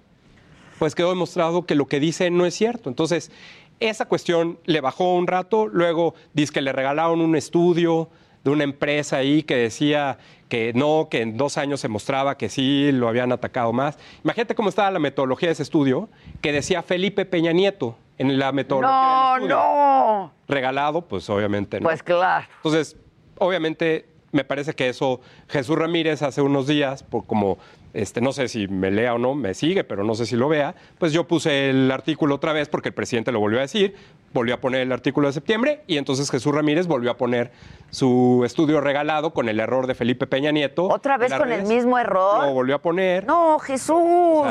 pues 0.78 0.96
quedó 0.96 1.10
demostrado 1.10 1.66
que 1.66 1.76
lo 1.76 1.88
que 1.88 2.00
dice 2.00 2.30
no 2.30 2.46
es 2.46 2.56
cierto. 2.56 2.90
Entonces, 2.90 3.32
esa 3.80 4.06
cuestión 4.06 4.60
le 4.66 4.82
bajó 4.82 5.16
un 5.16 5.28
rato, 5.28 5.68
luego 5.68 6.14
dice 6.34 6.54
que 6.54 6.62
le 6.62 6.72
regalaron 6.72 7.22
un 7.22 7.36
estudio 7.36 8.10
de 8.44 8.52
una 8.52 8.64
empresa 8.64 9.18
ahí 9.18 9.44
que 9.44 9.56
decía 9.56 10.18
que 10.48 10.74
no, 10.74 11.08
que 11.10 11.22
en 11.22 11.38
dos 11.38 11.58
años 11.58 11.82
se 11.82 11.88
mostraba 11.88 12.38
que 12.38 12.50
sí 12.50 12.92
lo 12.92 13.08
habían 13.08 13.32
atacado 13.32 13.74
más. 13.74 13.98
Imagínate 14.24 14.56
cómo 14.56 14.70
estaba 14.70 14.92
la 14.92 15.00
metodología 15.00 15.50
de 15.50 15.54
ese 15.54 15.64
estudio, 15.64 16.10
que 16.42 16.52
decía 16.52 16.82
Felipe 16.82 17.26
Peña 17.26 17.52
Nieto 17.52 17.98
en 18.20 18.38
la 18.38 18.52
metodología. 18.52 19.38
no, 19.40 19.40
del 19.40 19.50
no. 19.50 20.32
Regalado, 20.48 21.02
pues 21.02 21.28
obviamente 21.30 21.80
no. 21.80 21.86
Pues 21.86 22.04
claro. 22.04 22.46
Entonces, 22.58 22.96
obviamente, 23.40 24.06
me 24.32 24.44
parece 24.44 24.74
que 24.74 24.90
eso 24.90 25.22
Jesús 25.48 25.76
Ramírez 25.76 26.22
hace 26.22 26.42
unos 26.42 26.68
días, 26.68 27.02
por 27.02 27.26
como 27.26 27.58
este, 27.94 28.22
no 28.22 28.32
sé 28.32 28.48
si 28.48 28.68
me 28.68 28.92
lea 28.92 29.16
o 29.16 29.18
no, 29.18 29.36
me 29.36 29.54
sigue, 29.54 29.84
pero 29.84 30.04
no 30.04 30.16
sé 30.16 30.26
si 30.26 30.36
lo 30.36 30.48
vea, 30.48 30.76
pues 30.98 31.12
yo 31.14 31.28
puse 31.28 31.70
el 31.70 31.92
artículo 31.92 32.36
otra 32.36 32.54
vez 32.54 32.70
porque 32.70 32.90
el 32.90 32.96
presidente 32.96 33.32
lo 33.32 33.40
volvió 33.40 33.60
a 33.60 33.62
decir, 33.62 33.96
volvió 34.34 34.56
a 34.56 34.58
poner 34.60 34.82
el 34.82 34.92
artículo 34.92 35.28
de 35.28 35.34
septiembre 35.34 35.82
y 35.88 35.98
entonces 35.98 36.30
Jesús 36.30 36.54
Ramírez 36.54 36.88
volvió 36.88 37.12
a 37.12 37.18
poner 37.18 37.52
su 37.90 38.44
estudio 38.46 38.82
regalado 38.82 39.34
con 39.34 39.50
el 39.50 39.60
error 39.60 39.88
de 39.88 39.96
Felipe 39.96 40.28
Peña 40.28 40.52
Nieto. 40.52 40.88
Otra 40.88 41.18
vez 41.18 41.34
con 41.34 41.52
el 41.52 41.64
mismo 41.64 41.98
error. 41.98 42.46
Lo 42.46 42.54
volvió 42.54 42.76
a 42.76 42.82
poner. 42.82 43.26
No, 43.26 43.58
Jesús, 43.60 43.98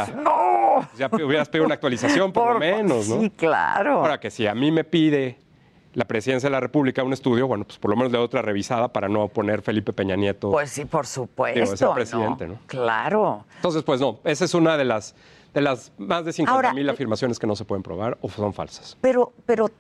sea, 0.04 0.14
no. 0.16 0.88
Ya 0.96 1.08
hubieras 1.12 1.48
pedido 1.48 1.66
una 1.66 1.74
actualización 1.74 2.32
por, 2.32 2.54
lo 2.54 2.58
menos, 2.58 3.08
¿no? 3.08 3.20
Sí, 3.20 3.30
claro. 3.30 4.00
Ahora 4.00 4.18
que 4.18 4.30
si 4.30 4.46
a 4.46 4.54
mí 4.54 4.72
me 4.72 4.84
pide 4.84 5.38
la 5.94 6.04
presidencia 6.04 6.48
de 6.48 6.52
la 6.52 6.60
República 6.60 7.02
un 7.02 7.12
estudio, 7.12 7.46
bueno, 7.46 7.64
pues 7.64 7.78
por 7.78 7.90
lo 7.90 7.96
menos 7.96 8.12
doy 8.12 8.22
otra 8.22 8.42
revisada 8.42 8.88
para 8.92 9.08
no 9.08 9.28
poner 9.28 9.62
Felipe 9.62 9.92
Peña 9.92 10.16
Nieto. 10.16 10.50
Pues 10.50 10.70
sí, 10.70 10.84
por 10.84 11.06
supuesto. 11.06 11.60
Digo, 11.60 11.74
es 11.74 11.82
el 11.82 11.90
presidente, 11.92 12.46
¿no? 12.46 12.58
Claro. 12.66 13.44
Entonces, 13.56 13.82
pues 13.82 14.00
no, 14.00 14.20
esa 14.24 14.44
es 14.44 14.54
una 14.54 14.76
de 14.76 14.84
las, 14.84 15.14
de 15.54 15.60
las 15.60 15.92
más 15.98 16.24
de 16.24 16.32
50 16.32 16.54
Ahora, 16.54 16.74
mil 16.74 16.88
afirmaciones 16.88 17.38
que 17.38 17.46
no 17.46 17.56
se 17.56 17.64
pueden 17.64 17.82
probar 17.82 18.18
o 18.20 18.28
son 18.28 18.52
falsas. 18.52 18.96
Pero, 19.00 19.32
pero, 19.46 19.70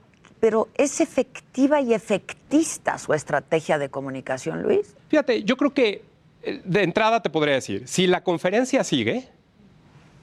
pero 0.40 0.68
es 0.74 1.00
efectiva 1.00 1.80
y 1.80 1.94
efectista 1.94 2.98
su 2.98 3.12
estrategia 3.12 3.78
de 3.78 3.88
comunicación, 3.90 4.62
Luis. 4.62 4.96
Fíjate, 5.08 5.44
yo 5.44 5.56
creo 5.56 5.74
que 5.74 6.04
eh, 6.42 6.62
de 6.64 6.82
entrada 6.82 7.22
te 7.22 7.30
podría 7.30 7.54
decir, 7.54 7.86
si 7.86 8.06
la 8.06 8.22
conferencia 8.22 8.82
sigue, 8.82 9.28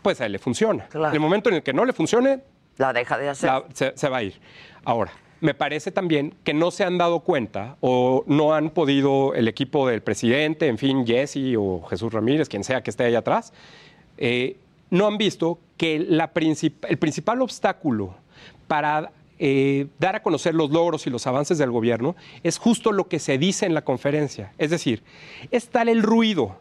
pues 0.02 0.20
a 0.20 0.26
él 0.26 0.32
le 0.32 0.40
funciona. 0.40 0.88
En 0.94 1.14
el 1.14 1.20
momento 1.20 1.50
en 1.50 1.56
el 1.56 1.64
que 1.64 1.74
no 1.74 1.86
le 1.86 1.94
funcione, 1.94 2.42
la 2.78 2.92
deja 2.92 3.18
de 3.18 3.30
hacer. 3.30 3.50
se, 3.74 3.94
se 3.96 4.10
va 4.10 4.18
a 4.18 4.24
ir. 4.24 4.40
Ahora, 4.84 5.12
me 5.46 5.54
parece 5.54 5.92
también 5.92 6.34
que 6.44 6.56
no 6.56 6.72
se 6.72 6.84
han 6.84 6.98
dado 6.98 7.20
cuenta 7.20 7.78
o 7.80 8.24
no 8.26 8.56
han 8.56 8.72
podido 8.72 9.36
el 9.36 9.48
equipo 9.48 9.88
del 9.88 10.02
presidente, 10.02 10.68
en 10.68 10.80
fin, 10.80 11.06
Jesse 11.06 11.56
o 11.56 11.84
Jesús 11.84 12.12
Ramírez, 12.12 12.50
quien 12.50 12.64
sea 12.64 12.82
que 12.82 12.90
esté 12.90 13.04
ahí 13.04 13.14
atrás, 13.14 13.54
eh, 14.18 14.58
no 14.90 15.06
han 15.06 15.20
visto 15.20 15.60
que 15.78 15.98
el 15.98 16.98
principal 16.98 17.44
obstáculo 17.44 18.16
para 18.68 19.12
eh, 19.38 19.86
dar 20.00 20.16
a 20.16 20.24
conocer 20.24 20.56
los 20.56 20.72
logros 20.72 21.06
y 21.06 21.12
los 21.12 21.28
avances 21.28 21.60
del 21.60 21.70
gobierno 21.70 22.16
es 22.42 22.58
justo 22.58 22.92
lo 22.92 23.08
que 23.08 23.20
se 23.20 23.38
dice 23.38 23.68
en 23.68 23.76
la 23.76 23.84
conferencia. 23.84 24.52
Es 24.58 24.72
decir, 24.72 25.04
es 25.52 25.70
tal 25.70 25.90
el 25.90 26.02
ruido 26.02 26.58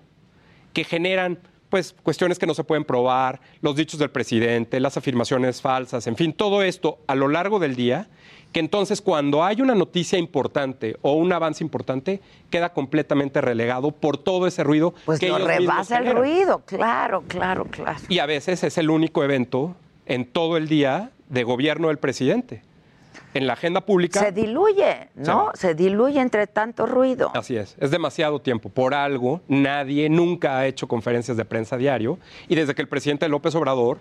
que 0.75 0.85
generan 0.85 1.39
pues 1.71 1.95
cuestiones 2.03 2.39
que 2.39 2.47
no 2.47 2.53
se 2.55 2.65
pueden 2.65 2.85
probar, 2.85 3.41
los 3.63 3.77
dichos 3.77 3.99
del 3.99 4.11
presidente, 4.11 4.79
las 4.79 4.99
afirmaciones 4.99 5.63
falsas, 5.63 6.07
en 6.07 6.17
fin, 6.17 6.35
todo 6.35 6.63
esto 6.63 6.99
a 7.07 7.15
lo 7.15 7.29
largo 7.29 7.59
del 7.59 7.75
día 7.75 8.09
que 8.55 8.61
entonces 8.61 9.03
cuando 9.03 9.43
hay 9.43 9.61
una 9.61 9.75
noticia 9.75 10.17
importante 10.17 10.97
o 11.03 11.15
un 11.15 11.33
avance 11.33 11.65
importante, 11.65 12.21
queda 12.51 12.73
completamente 12.73 13.41
relegado 13.41 13.91
por 13.91 14.17
todo 14.17 14.47
ese 14.47 14.63
ruido. 14.63 14.95
Pues 15.05 15.19
que 15.19 15.29
lo 15.29 15.39
rebasa 15.39 15.99
el 15.99 16.15
ruido, 16.15 16.63
claro, 16.65 17.25
claro, 17.27 17.65
claro. 17.65 17.99
Y 18.09 18.21
a 18.21 18.27
veces 18.27 18.63
es 18.63 18.79
el 18.79 18.91
único 18.91 19.25
evento 19.25 19.75
en 20.07 20.25
todo 20.25 20.57
el 20.57 20.69
día 20.69 21.11
de 21.29 21.43
gobierno 21.43 21.89
del 21.89 21.99
presidente. 21.99 22.63
En 23.35 23.49
la 23.49 23.55
agenda 23.55 23.81
pública. 23.81 24.21
Se 24.21 24.31
diluye, 24.31 25.09
¿no? 25.17 25.51
Se 25.55 25.75
diluye 25.75 26.21
entre 26.21 26.47
tanto 26.47 26.87
ruido. 26.87 27.33
Así 27.35 27.57
es, 27.57 27.75
es 27.81 27.91
demasiado 27.91 28.41
tiempo. 28.41 28.69
Por 28.69 28.95
algo, 28.95 29.41
nadie 29.49 30.09
nunca 30.09 30.59
ha 30.59 30.67
hecho 30.69 30.87
conferencias 30.87 31.37
de 31.37 31.45
prensa 31.45 31.77
diario. 31.77 32.21
Y 32.47 32.55
desde 32.55 32.77
que 32.77 32.83
el 32.83 32.89
presidente 32.89 33.29
López 33.29 33.53
Obrador 33.57 33.99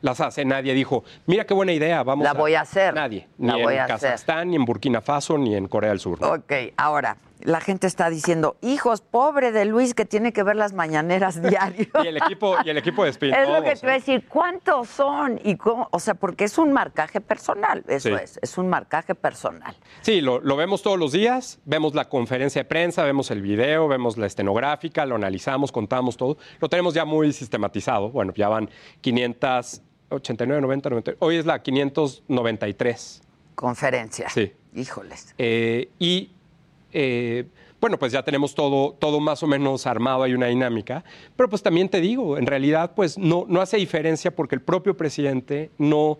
las 0.00 0.20
hace. 0.20 0.44
Nadie 0.44 0.74
dijo, 0.74 1.04
mira 1.26 1.44
qué 1.44 1.54
buena 1.54 1.72
idea, 1.72 2.02
vamos 2.02 2.24
La 2.24 2.32
voy 2.32 2.54
a 2.54 2.62
hacer. 2.62 2.94
Nadie. 2.94 3.28
Ni 3.38 3.50
en 3.50 3.86
Kazajstán, 3.86 4.50
ni 4.50 4.56
en 4.56 4.64
Burkina 4.64 5.00
Faso, 5.00 5.38
ni 5.38 5.54
en 5.54 5.68
Corea 5.68 5.90
del 5.90 6.00
Sur. 6.00 6.22
Ok, 6.24 6.52
ahora, 6.76 7.16
la 7.40 7.60
gente 7.60 7.86
está 7.86 8.08
diciendo, 8.08 8.56
hijos, 8.62 9.02
pobre 9.02 9.52
de 9.52 9.64
Luis 9.64 9.94
que 9.94 10.04
tiene 10.04 10.32
que 10.32 10.42
ver 10.42 10.56
las 10.56 10.72
mañaneras 10.72 11.40
diario. 11.48 11.86
y 12.02 12.06
el 12.06 12.16
equipo, 12.16 12.56
y 12.64 12.70
el 12.70 12.78
equipo 12.78 13.04
de 13.04 13.10
Spin. 13.10 13.34
Es 13.34 13.48
lo 13.48 13.62
que 13.62 13.74
te 13.74 13.80
voy 13.82 13.90
a 13.90 13.96
¿eh? 13.96 13.98
decir, 13.98 14.26
¿cuántos 14.28 14.88
son? 14.88 15.40
y 15.44 15.56
cómo? 15.56 15.88
O 15.92 15.98
sea, 15.98 16.14
porque 16.14 16.44
es 16.44 16.58
un 16.58 16.72
marcaje 16.72 17.20
personal, 17.20 17.84
eso 17.88 18.16
es, 18.16 18.38
es 18.42 18.58
un 18.58 18.68
marcaje 18.68 19.14
personal. 19.14 19.76
Sí, 20.02 20.20
lo, 20.20 20.40
lo, 20.40 20.56
vemos 20.56 20.82
todos 20.82 20.98
los 20.98 21.12
días, 21.12 21.60
vemos 21.64 21.94
la 21.94 22.08
conferencia 22.08 22.62
de 22.62 22.64
prensa, 22.64 23.04
vemos 23.04 23.30
el 23.30 23.42
video, 23.42 23.88
vemos 23.88 24.16
la 24.16 24.26
estenográfica, 24.26 25.04
lo 25.06 25.14
analizamos, 25.14 25.72
contamos 25.72 26.16
todo. 26.16 26.38
Lo 26.60 26.68
tenemos 26.68 26.94
ya 26.94 27.04
muy 27.04 27.32
sistematizado. 27.32 28.10
Bueno, 28.10 28.32
ya 28.34 28.48
van 28.48 28.70
500 29.00 29.82
89, 30.08 30.60
90, 30.60 30.90
90. 30.90 31.12
Hoy 31.18 31.36
es 31.36 31.46
la 31.46 31.62
593. 31.62 33.22
Conferencia. 33.54 34.28
Sí. 34.28 34.52
Híjoles. 34.74 35.34
Eh, 35.38 35.88
y 35.98 36.30
eh, 36.92 37.46
bueno, 37.80 37.98
pues 37.98 38.12
ya 38.12 38.22
tenemos 38.22 38.54
todo, 38.54 38.92
todo 38.98 39.20
más 39.20 39.42
o 39.42 39.46
menos 39.46 39.86
armado, 39.86 40.22
hay 40.22 40.34
una 40.34 40.46
dinámica. 40.46 41.04
Pero 41.36 41.48
pues 41.48 41.62
también 41.62 41.88
te 41.88 42.00
digo, 42.00 42.38
en 42.38 42.46
realidad 42.46 42.92
pues 42.94 43.18
no, 43.18 43.44
no 43.48 43.60
hace 43.60 43.76
diferencia 43.76 44.34
porque 44.34 44.54
el 44.54 44.62
propio 44.62 44.96
presidente 44.96 45.70
no 45.78 46.18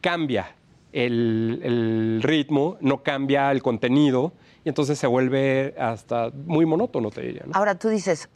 cambia 0.00 0.54
el, 0.92 1.60
el 1.62 2.20
ritmo, 2.22 2.76
no 2.80 3.02
cambia 3.02 3.50
el 3.50 3.62
contenido 3.62 4.32
y 4.64 4.68
entonces 4.68 4.98
se 4.98 5.06
vuelve 5.06 5.74
hasta 5.78 6.30
muy 6.30 6.66
monótono, 6.66 7.10
te 7.10 7.22
diría. 7.22 7.44
Ahora 7.52 7.78
tú 7.78 7.88
dices, 7.88 8.28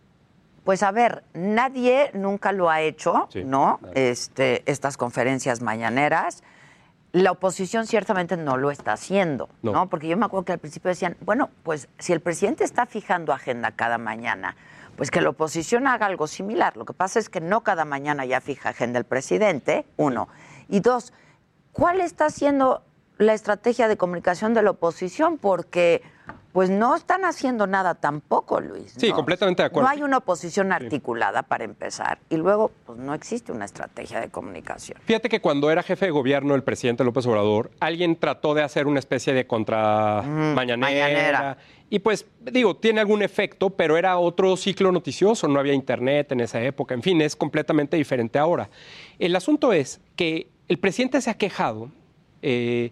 pues 0.65 0.83
a 0.83 0.91
ver, 0.93 1.25
nadie 1.35 2.11
nunca 2.15 2.53
lo 2.53 2.71
ha 2.71 2.81
hecho, 2.81 3.29
¿no? 3.45 3.81
Este, 3.95 4.63
estas 4.71 4.97
conferencias 4.97 5.61
mañaneras. 5.61 6.43
La 7.13 7.33
oposición 7.33 7.87
ciertamente 7.87 8.39
no 8.39 8.57
lo 8.57 8.71
está 8.71 8.95
haciendo, 8.95 9.51
no. 9.63 9.89
Porque 9.91 10.09
yo 10.09 10.17
me 10.17 10.25
acuerdo 10.25 10.47
que 10.47 10.53
al 10.53 10.59
principio 10.59 10.89
decían, 10.89 11.17
bueno, 11.21 11.51
pues 11.63 11.89
si 11.99 12.13
el 12.13 12.21
presidente 12.21 12.65
está 12.65 12.87
fijando 12.87 13.35
agenda 13.35 13.73
cada 13.73 13.99
mañana, 13.99 14.57
pues 14.97 15.11
que 15.11 15.21
la 15.21 15.31
oposición 15.31 15.87
haga 15.87 16.07
algo 16.07 16.27
similar. 16.27 16.77
Lo 16.77 16.87
que 16.87 16.95
pasa 16.95 17.19
es 17.19 17.29
que 17.29 17.41
no 17.41 17.63
cada 17.63 17.85
mañana 17.85 18.25
ya 18.25 18.41
fija 18.41 18.71
agenda 18.71 18.99
el 18.99 19.05
presidente, 19.05 19.85
uno. 19.97 20.29
Y 20.69 20.81
dos, 20.81 21.13
¿cuál 21.73 22.01
está 22.01 22.31
siendo 22.31 22.83
la 23.19 23.35
estrategia 23.35 23.89
de 23.89 23.97
comunicación 23.97 24.55
de 24.55 24.63
la 24.63 24.71
oposición? 24.71 25.39
Porque 25.39 26.03
pues 26.53 26.69
no 26.69 26.95
están 26.95 27.25
haciendo 27.25 27.67
nada 27.67 27.95
tampoco, 27.95 28.61
Luis. 28.61 28.95
Sí, 28.97 29.11
completamente 29.11 29.63
de 29.63 29.69
acuerdo. 29.69 29.89
No 29.89 29.95
hay 29.95 30.03
una 30.03 30.19
oposición 30.19 30.71
articulada 30.71 31.43
para 31.43 31.65
empezar 31.65 32.19
y 32.29 32.37
luego 32.37 32.71
pues 32.85 32.99
no 32.99 33.15
existe 33.15 33.53
una 33.53 33.65
estrategia 33.65 34.21
de 34.21 34.29
comunicación. 34.29 34.99
Fíjate 35.05 35.31
que 35.31 35.41
cuando 35.41 35.71
era 35.71 35.83
jefe 35.83 36.07
de 36.07 36.11
gobierno 36.11 36.55
el 36.55 36.63
presidente 36.63 37.05
López 37.05 37.27
Obrador, 37.27 37.71
alguien 37.81 38.17
trató 38.17 38.53
de 38.53 38.63
hacer 38.63 38.87
una 38.87 38.99
especie 38.99 39.33
de 39.33 39.47
contra 39.47 40.23
mañanera. 40.23 41.57
Y 41.89 41.99
pues 41.99 42.27
digo, 42.41 42.77
tiene 42.77 43.01
algún 43.01 43.23
efecto, 43.23 43.71
pero 43.71 43.99
era 43.99 44.19
otro 44.19 44.57
ciclo 44.57 44.93
noticioso, 44.93 45.47
no 45.49 45.61
había 45.61 45.75
internet 45.75 46.33
en 46.33 46.41
esa 46.41 46.61
época, 46.63 46.95
en 46.95 47.03
fin, 47.03 47.21
es 47.21 47.37
completamente 47.37 47.99
diferente 47.99 48.39
ahora. 48.39 48.71
El 49.19 49.37
asunto 49.37 49.75
es 49.75 50.01
que 50.17 50.49
el 50.69 50.79
presidente 50.79 51.21
se 51.21 51.29
ha 51.29 51.35
quejado 51.35 51.91
eh, 52.43 52.90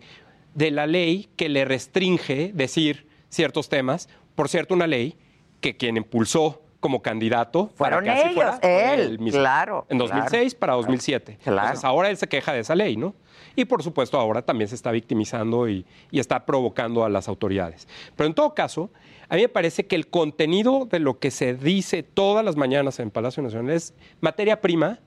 de 0.54 0.70
la 0.70 0.86
ley 0.86 1.28
que 1.36 1.48
le 1.48 1.64
restringe 1.64 2.52
decir 2.54 3.06
ciertos 3.28 3.68
temas. 3.68 4.08
Por 4.34 4.48
cierto, 4.48 4.74
una 4.74 4.86
ley 4.86 5.16
que 5.60 5.76
quien 5.76 5.96
impulsó 5.96 6.62
como 6.80 7.02
candidato 7.02 7.70
fueron 7.74 8.04
para 8.04 8.14
que 8.14 8.30
ellos, 8.30 8.34
fuera, 8.34 8.58
él, 8.62 9.18
claro. 9.30 9.86
En 9.90 9.98
2006 9.98 10.54
para 10.54 10.72
2007. 10.74 11.38
Claro. 11.42 11.58
Entonces 11.60 11.84
ahora 11.84 12.08
él 12.08 12.16
se 12.16 12.26
queja 12.26 12.52
de 12.52 12.60
esa 12.60 12.74
ley, 12.74 12.96
¿no? 12.96 13.14
Y 13.54 13.66
por 13.66 13.82
supuesto 13.82 14.18
ahora 14.18 14.42
también 14.42 14.68
se 14.68 14.74
está 14.74 14.90
victimizando 14.90 15.68
y, 15.68 15.84
y, 16.10 16.20
está 16.20 16.46
provocando 16.46 17.04
a 17.04 17.10
las 17.10 17.28
autoridades. 17.28 17.86
Pero 18.16 18.28
en 18.28 18.34
todo 18.34 18.54
caso, 18.54 18.90
a 19.28 19.36
mí 19.36 19.42
me 19.42 19.48
parece 19.48 19.86
que 19.86 19.96
el 19.96 20.08
contenido 20.08 20.86
de 20.90 21.00
lo 21.00 21.18
que 21.18 21.30
se 21.30 21.54
dice 21.54 22.02
todas 22.02 22.44
las 22.44 22.56
mañanas 22.56 22.98
en 22.98 23.10
Palacio 23.10 23.42
Nacional 23.42 23.70
es 23.74 23.94
materia 24.20 24.60
prima 24.60 25.00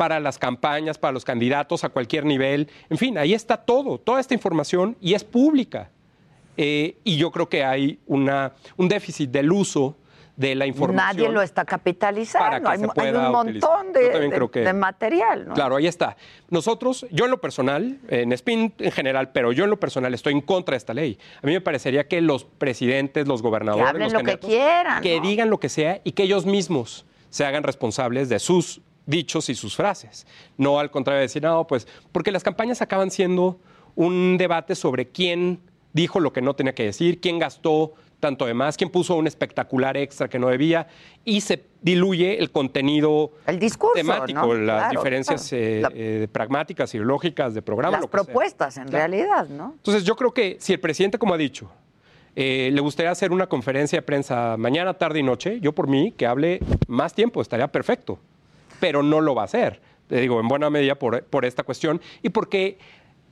para 0.00 0.18
las 0.18 0.38
campañas, 0.38 0.96
para 0.96 1.12
los 1.12 1.26
candidatos 1.26 1.84
a 1.84 1.90
cualquier 1.90 2.24
nivel. 2.24 2.70
En 2.88 2.96
fin, 2.96 3.18
ahí 3.18 3.34
está 3.34 3.58
todo, 3.58 3.98
toda 3.98 4.18
esta 4.18 4.32
información 4.32 4.96
y 4.98 5.12
es 5.12 5.24
pública. 5.24 5.90
Eh, 6.56 6.96
y 7.04 7.18
yo 7.18 7.30
creo 7.30 7.50
que 7.50 7.64
hay 7.64 7.98
una, 8.06 8.54
un 8.78 8.88
déficit 8.88 9.30
del 9.30 9.52
uso 9.52 9.98
de 10.36 10.54
la 10.54 10.64
información. 10.64 11.16
Nadie 11.16 11.28
lo 11.28 11.42
está 11.42 11.66
capitalizando. 11.66 12.66
Hay, 12.66 12.78
un 12.78 13.30
montón 13.30 13.92
de, 13.92 14.72
material. 14.72 15.50
Claro, 15.52 15.76
ahí 15.76 15.86
está. 15.86 16.16
Nosotros, 16.48 17.06
yo 17.10 17.26
en 17.26 17.32
lo 17.32 17.42
personal, 17.42 17.98
en 18.08 18.34
SPIN 18.34 18.72
en 18.78 18.92
general, 18.92 19.32
pero 19.32 19.52
yo 19.52 19.64
en 19.64 19.70
lo 19.70 19.78
personal 19.78 20.14
estoy 20.14 20.32
en 20.32 20.40
contra 20.40 20.72
de 20.72 20.78
esta 20.78 20.94
ley. 20.94 21.18
A 21.42 21.46
mí 21.46 21.52
me 21.52 21.60
parecería 21.60 22.08
que 22.08 22.22
los 22.22 22.44
presidentes, 22.46 23.28
los 23.28 23.42
gobernadores, 23.42 24.10
que 24.10 24.18
lo 24.18 24.24
que 24.24 24.38
quieran, 24.38 25.02
que 25.02 25.20
digan 25.20 25.50
lo 25.50 25.60
que 25.60 25.68
sea 25.68 26.00
y 26.04 26.12
que 26.12 26.22
ellos 26.22 26.46
mismos 26.46 27.04
se 27.28 27.44
hagan 27.44 27.64
responsables 27.64 28.30
de 28.30 28.38
sus 28.38 28.80
dichos 29.10 29.48
y 29.48 29.54
sus 29.54 29.76
frases. 29.76 30.26
No 30.56 30.78
al 30.78 30.90
contrario 30.90 31.18
de 31.18 31.26
decir, 31.26 31.42
no, 31.42 31.66
pues, 31.66 31.86
porque 32.12 32.32
las 32.32 32.42
campañas 32.42 32.80
acaban 32.80 33.10
siendo 33.10 33.58
un 33.94 34.38
debate 34.38 34.74
sobre 34.74 35.08
quién 35.08 35.60
dijo 35.92 36.20
lo 36.20 36.32
que 36.32 36.40
no 36.40 36.54
tenía 36.54 36.74
que 36.74 36.84
decir, 36.84 37.20
quién 37.20 37.38
gastó 37.38 37.94
tanto 38.20 38.46
de 38.46 38.54
más, 38.54 38.76
quién 38.76 38.90
puso 38.90 39.16
un 39.16 39.26
espectacular 39.26 39.96
extra 39.96 40.28
que 40.28 40.38
no 40.38 40.48
debía 40.48 40.86
y 41.24 41.40
se 41.40 41.64
diluye 41.80 42.38
el 42.38 42.50
contenido 42.50 43.32
el 43.46 43.58
discurso, 43.58 43.94
temático, 43.94 44.54
las 44.54 44.90
diferencias 44.90 45.52
eh, 45.52 45.82
eh, 45.94 46.28
pragmáticas 46.30 46.94
y 46.94 46.98
lógicas 46.98 47.54
de 47.54 47.62
programa. 47.62 47.96
Las 47.98 48.06
propuestas, 48.06 48.76
en 48.76 48.88
realidad, 48.88 49.48
¿no? 49.48 49.72
Entonces 49.76 50.04
yo 50.04 50.14
creo 50.16 50.32
que 50.32 50.58
si 50.60 50.74
el 50.74 50.80
presidente, 50.80 51.18
como 51.18 51.34
ha 51.34 51.38
dicho, 51.38 51.70
eh, 52.36 52.70
le 52.72 52.80
gustaría 52.80 53.10
hacer 53.10 53.32
una 53.32 53.48
conferencia 53.48 53.98
de 53.98 54.02
prensa 54.02 54.56
mañana, 54.56 54.94
tarde 54.94 55.18
y 55.18 55.22
noche, 55.22 55.58
yo 55.60 55.72
por 55.72 55.88
mí 55.88 56.12
que 56.12 56.26
hable 56.26 56.60
más 56.86 57.14
tiempo, 57.14 57.40
estaría 57.40 57.68
perfecto, 57.68 58.20
pero 58.80 59.02
no 59.02 59.20
lo 59.20 59.34
va 59.34 59.42
a 59.42 59.44
hacer, 59.44 59.80
te 60.08 60.20
digo, 60.20 60.40
en 60.40 60.48
buena 60.48 60.70
medida 60.70 60.96
por, 60.96 61.22
por 61.24 61.44
esta 61.44 61.62
cuestión. 61.62 62.00
Y 62.22 62.30
porque 62.30 62.78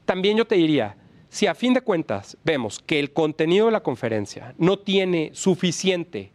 también 0.05 0.37
yo 0.37 0.47
te 0.47 0.55
diría, 0.55 0.97
si 1.29 1.47
a 1.47 1.55
fin 1.55 1.75
de 1.75 1.81
cuentas 1.81 2.37
vemos 2.45 2.79
que 2.79 2.99
el 3.01 3.13
contenido 3.13 3.67
de 3.67 3.73
la 3.73 3.83
conferencia 3.83 4.55
no 4.59 4.79
tiene 4.79 5.31
suficiente 5.35 6.33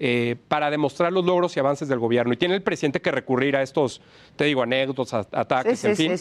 eh, 0.00 0.36
para 0.48 0.70
demostrar 0.70 1.12
los 1.12 1.24
logros 1.24 1.56
y 1.56 1.60
avances 1.60 1.88
del 1.88 1.98
gobierno 1.98 2.32
y 2.32 2.36
tiene 2.36 2.54
el 2.54 2.62
presidente 2.62 3.00
que 3.00 3.10
recurrir 3.10 3.56
a 3.56 3.62
estos, 3.62 4.00
te 4.36 4.44
digo, 4.44 4.62
anécdotas, 4.62 5.28
ataques, 5.30 5.84
en 5.84 5.96
fin, 5.96 6.12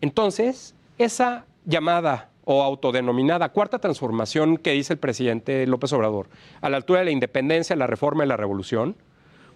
entonces 0.00 0.74
esa 0.98 1.46
llamada 1.64 2.30
o 2.44 2.62
autodenominada 2.62 3.50
cuarta 3.50 3.78
transformación 3.78 4.56
que 4.56 4.72
dice 4.72 4.94
el 4.94 4.98
presidente 4.98 5.66
López 5.66 5.92
Obrador, 5.92 6.28
a 6.60 6.68
la 6.68 6.76
altura 6.76 7.00
de 7.00 7.06
la 7.06 7.10
independencia, 7.12 7.76
la 7.76 7.86
reforma 7.86 8.24
y 8.24 8.28
la 8.28 8.36
revolución, 8.36 8.96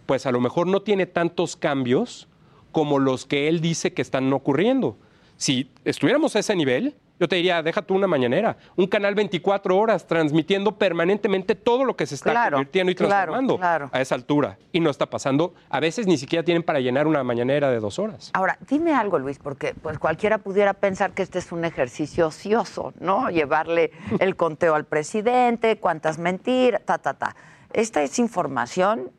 pues 0.09 0.25
a 0.25 0.33
lo 0.33 0.41
mejor 0.41 0.67
no 0.67 0.81
tiene 0.81 1.05
tantos 1.05 1.55
cambios 1.55 2.29
como 2.73 2.99
los 2.99 3.27
que 3.27 3.47
él 3.47 3.61
dice 3.61 3.93
que 3.93 4.01
están 4.01 4.33
ocurriendo. 4.33 4.97
Si 5.37 5.71
estuviéramos 5.85 6.35
a 6.35 6.39
ese 6.39 6.57
nivel, 6.57 6.97
Yo 7.21 7.27
te 7.27 7.35
diría, 7.35 7.65
deja 7.65 7.83
tú 7.83 7.95
una 7.97 8.07
mañanera, 8.07 8.57
un 8.77 8.87
canal 8.87 9.17
24 9.17 9.77
horas 9.77 10.07
transmitiendo 10.07 10.79
permanentemente 10.79 11.57
todo 11.57 11.85
lo 11.85 11.97
que 11.97 12.07
se 12.07 12.15
está 12.15 12.31
Claro, 12.31 12.59
convirtiendo 12.59 12.93
y 12.93 12.95
claro, 12.95 13.11
transformando 13.11 13.57
claro. 13.57 13.91
a 13.93 14.01
esa 14.01 14.15
altura. 14.15 14.57
Y 14.71 14.79
no 14.79 14.89
está 14.89 15.07
pasando. 15.07 15.53
A 15.69 15.81
veces 15.81 16.07
ni 16.07 16.17
siquiera 16.17 16.45
tienen 16.45 16.63
para 16.63 16.79
llenar 16.79 17.09
una 17.09 17.25
mañanera 17.25 17.71
de 17.73 17.81
dos 17.81 17.99
horas. 17.99 18.31
Ahora, 18.35 18.57
dime 18.71 18.95
algo, 18.95 19.19
Luis, 19.19 19.41
porque 19.41 19.75
pues 19.83 19.99
cualquiera 19.99 20.39
pudiera 20.39 20.75
pensar 20.75 21.11
que 21.11 21.23
este 21.23 21.41
es 21.41 21.51
un 21.51 21.65
ejercicio 21.65 22.29
ocioso, 22.29 22.95
¿no? 23.01 23.31
Llevarle 23.31 23.91
el 24.21 24.37
conteo 24.37 24.77
al 24.77 24.85
presidente, 24.85 25.79
cuántas 25.81 26.19
mentiras, 26.21 26.83
ta, 26.85 26.99
ta, 26.99 27.15
ta. 27.15 27.35
Esta 27.73 28.01
es 28.05 28.17
información 28.21 29.11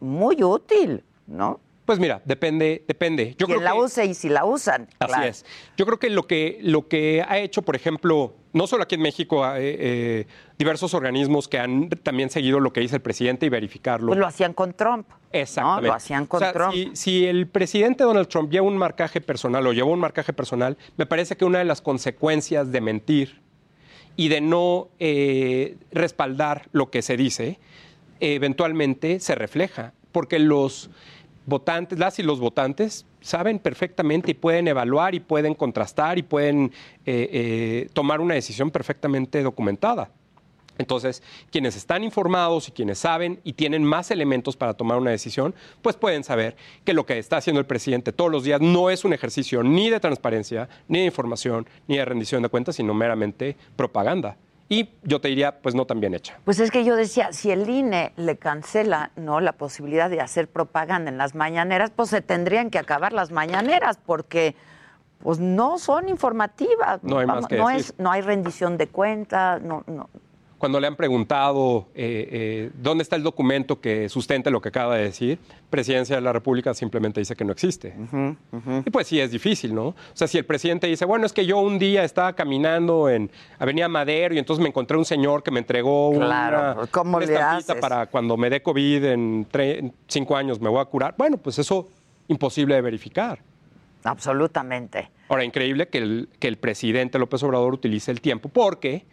muy 0.00 0.42
útil, 0.42 1.02
¿no? 1.26 1.60
Pues 1.86 1.98
mira, 1.98 2.22
depende, 2.24 2.84
depende. 2.86 3.34
Yo 3.36 3.46
Quien 3.46 3.58
creo 3.58 3.60
la 3.62 3.72
que- 3.72 3.78
use 3.78 4.04
y 4.06 4.14
si 4.14 4.28
la 4.28 4.44
usan. 4.44 4.82
Así 5.00 5.12
claro. 5.12 5.24
es. 5.28 5.44
Yo 5.76 5.86
creo 5.86 5.98
que 5.98 6.08
lo 6.08 6.24
que 6.28 6.58
lo 6.62 6.86
que 6.86 7.24
ha 7.26 7.38
hecho, 7.38 7.62
por 7.62 7.74
ejemplo, 7.74 8.32
no 8.52 8.68
solo 8.68 8.84
aquí 8.84 8.94
en 8.94 9.02
México, 9.02 9.44
eh, 9.56 9.58
eh, 9.60 10.26
diversos 10.56 10.94
organismos 10.94 11.48
que 11.48 11.58
han 11.58 11.88
también 11.88 12.30
seguido 12.30 12.60
lo 12.60 12.72
que 12.72 12.80
dice 12.80 12.94
el 12.96 13.02
presidente 13.02 13.46
y 13.46 13.48
verificarlo. 13.48 14.06
Pues 14.08 14.20
lo 14.20 14.26
hacían 14.26 14.52
con 14.52 14.72
Trump. 14.74 15.08
Exactamente. 15.32 15.82
¿no? 15.82 15.88
Lo 15.88 15.94
hacían 15.94 16.26
con 16.26 16.36
O 16.36 16.40
sea, 16.40 16.52
Trump. 16.52 16.72
Si, 16.74 16.90
si 16.94 17.26
el 17.26 17.48
presidente 17.48 18.04
Donald 18.04 18.28
Trump 18.28 18.52
lleva 18.52 18.66
un 18.68 18.76
marcaje 18.76 19.20
personal 19.20 19.66
o 19.66 19.72
llevó 19.72 19.90
un 19.92 20.00
marcaje 20.00 20.32
personal, 20.32 20.76
me 20.96 21.06
parece 21.06 21.36
que 21.36 21.44
una 21.44 21.58
de 21.58 21.64
las 21.64 21.80
consecuencias 21.80 22.70
de 22.70 22.80
mentir 22.80 23.40
y 24.14 24.28
de 24.28 24.40
no 24.40 24.90
eh, 25.00 25.76
respaldar 25.90 26.68
lo 26.70 26.90
que 26.90 27.02
se 27.02 27.16
dice, 27.16 27.58
eventualmente 28.20 29.20
se 29.20 29.34
refleja, 29.34 29.92
porque 30.12 30.38
los 30.38 30.90
votantes, 31.46 31.98
las 31.98 32.18
y 32.18 32.22
los 32.22 32.40
votantes 32.40 33.06
saben 33.20 33.58
perfectamente 33.58 34.30
y 34.30 34.34
pueden 34.34 34.68
evaluar 34.68 35.14
y 35.14 35.20
pueden 35.20 35.54
contrastar 35.54 36.18
y 36.18 36.22
pueden 36.22 36.72
eh, 37.06 37.28
eh, 37.32 37.88
tomar 37.92 38.20
una 38.20 38.34
decisión 38.34 38.70
perfectamente 38.70 39.42
documentada. 39.42 40.10
Entonces, 40.78 41.22
quienes 41.50 41.76
están 41.76 42.02
informados 42.04 42.68
y 42.68 42.72
quienes 42.72 43.00
saben 43.00 43.38
y 43.44 43.52
tienen 43.52 43.84
más 43.84 44.10
elementos 44.10 44.56
para 44.56 44.72
tomar 44.72 44.96
una 44.96 45.10
decisión, 45.10 45.54
pues 45.82 45.94
pueden 45.94 46.24
saber 46.24 46.56
que 46.84 46.94
lo 46.94 47.04
que 47.04 47.18
está 47.18 47.36
haciendo 47.36 47.60
el 47.60 47.66
presidente 47.66 48.12
todos 48.12 48.30
los 48.30 48.44
días 48.44 48.62
no 48.62 48.88
es 48.88 49.04
un 49.04 49.12
ejercicio 49.12 49.62
ni 49.62 49.90
de 49.90 50.00
transparencia, 50.00 50.70
ni 50.88 51.00
de 51.00 51.04
información, 51.04 51.68
ni 51.86 51.98
de 51.98 52.04
rendición 52.06 52.42
de 52.42 52.48
cuentas, 52.48 52.76
sino 52.76 52.94
meramente 52.94 53.56
propaganda. 53.76 54.38
Y 54.72 54.88
yo 55.02 55.20
te 55.20 55.26
diría, 55.26 55.60
pues 55.62 55.74
no 55.74 55.84
tan 55.84 55.98
bien 55.98 56.14
hecha. 56.14 56.38
Pues 56.44 56.60
es 56.60 56.70
que 56.70 56.84
yo 56.84 56.94
decía, 56.94 57.32
si 57.32 57.50
el 57.50 57.68
INE 57.68 58.12
le 58.16 58.36
cancela 58.36 59.10
no 59.16 59.40
la 59.40 59.52
posibilidad 59.52 60.08
de 60.08 60.20
hacer 60.20 60.46
propaganda 60.46 61.10
en 61.10 61.18
las 61.18 61.34
mañaneras, 61.34 61.90
pues 61.90 62.08
se 62.10 62.20
tendrían 62.22 62.70
que 62.70 62.78
acabar 62.78 63.12
las 63.12 63.32
mañaneras 63.32 63.98
porque 64.06 64.54
pues 65.24 65.40
no 65.40 65.78
son 65.78 66.08
informativas. 66.08 67.02
No 67.02 67.18
hay 67.18 67.26
más 67.26 67.48
que 67.48 67.56
no 67.58 67.66
decir. 67.66 67.80
es, 67.80 67.94
no 67.98 68.12
hay 68.12 68.20
rendición 68.20 68.78
de 68.78 68.86
cuentas, 68.86 69.60
no, 69.60 69.82
no. 69.88 70.08
Cuando 70.60 70.78
le 70.78 70.86
han 70.86 70.94
preguntado 70.94 71.88
eh, 71.94 72.28
eh, 72.30 72.70
dónde 72.74 73.00
está 73.00 73.16
el 73.16 73.22
documento 73.22 73.80
que 73.80 74.10
sustenta 74.10 74.50
lo 74.50 74.60
que 74.60 74.68
acaba 74.68 74.94
de 74.96 75.04
decir, 75.04 75.38
Presidencia 75.70 76.16
de 76.16 76.20
la 76.20 76.34
República 76.34 76.74
simplemente 76.74 77.18
dice 77.18 77.34
que 77.34 77.46
no 77.46 77.52
existe. 77.52 77.94
Y 78.84 78.90
pues 78.90 79.06
sí, 79.06 79.18
es 79.18 79.30
difícil, 79.30 79.74
¿no? 79.74 79.86
O 79.86 79.94
sea, 80.12 80.28
si 80.28 80.36
el 80.36 80.44
presidente 80.44 80.86
dice, 80.86 81.06
bueno, 81.06 81.24
es 81.24 81.32
que 81.32 81.46
yo 81.46 81.60
un 81.60 81.78
día 81.78 82.04
estaba 82.04 82.34
caminando 82.34 83.08
en 83.08 83.30
Avenida 83.58 83.88
Madero 83.88 84.34
y 84.34 84.38
entonces 84.38 84.62
me 84.62 84.68
encontré 84.68 84.98
un 84.98 85.06
señor 85.06 85.42
que 85.42 85.50
me 85.50 85.60
entregó 85.60 86.12
Claro, 86.12 86.80
una, 86.80 86.86
¿cómo 86.88 87.16
una 87.16 87.24
estampita 87.24 87.80
para 87.80 88.06
cuando 88.06 88.36
me 88.36 88.50
dé 88.50 88.62
COVID 88.62 89.02
en, 89.06 89.46
en 89.50 89.94
cinco 90.08 90.36
años 90.36 90.60
me 90.60 90.68
voy 90.68 90.82
a 90.82 90.84
curar. 90.84 91.14
Bueno, 91.16 91.38
pues 91.38 91.58
eso 91.58 91.88
imposible 92.28 92.74
de 92.74 92.82
verificar. 92.82 93.38
Absolutamente. 94.04 95.10
Ahora, 95.28 95.44
increíble 95.44 95.88
que 95.88 95.98
el, 95.98 96.28
que 96.38 96.48
el 96.48 96.56
presidente 96.56 97.18
López 97.18 97.42
Obrador 97.42 97.74
utilice 97.74 98.10
el 98.10 98.20
tiempo 98.20 98.48
porque, 98.48 99.04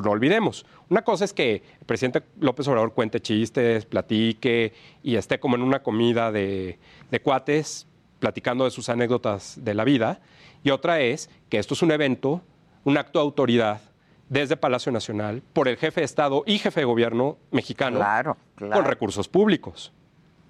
no 0.00 0.10
olvidemos, 0.10 0.66
una 0.88 1.02
cosa 1.02 1.24
es 1.24 1.32
que 1.32 1.62
el 1.80 1.86
presidente 1.86 2.22
López 2.40 2.66
Obrador 2.68 2.92
cuente 2.94 3.20
chistes, 3.20 3.86
platique 3.86 4.72
y 5.02 5.16
esté 5.16 5.38
como 5.40 5.56
en 5.56 5.62
una 5.62 5.82
comida 5.82 6.32
de, 6.32 6.78
de 7.10 7.20
cuates 7.20 7.86
platicando 8.18 8.64
de 8.64 8.70
sus 8.70 8.88
anécdotas 8.88 9.58
de 9.62 9.74
la 9.74 9.84
vida. 9.84 10.20
Y 10.62 10.70
otra 10.70 11.00
es 11.00 11.30
que 11.48 11.58
esto 11.58 11.74
es 11.74 11.82
un 11.82 11.92
evento, 11.92 12.42
un 12.84 12.98
acto 12.98 13.18
de 13.20 13.24
autoridad 13.24 13.80
desde 14.28 14.56
Palacio 14.56 14.92
Nacional 14.92 15.42
por 15.52 15.68
el 15.68 15.76
jefe 15.76 16.00
de 16.00 16.04
Estado 16.04 16.42
y 16.46 16.58
jefe 16.58 16.80
de 16.80 16.86
gobierno 16.86 17.38
mexicano 17.50 17.98
Claro, 17.98 18.36
claro. 18.56 18.74
con 18.74 18.84
recursos 18.84 19.28
públicos. 19.28 19.92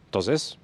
Entonces, 0.07 0.59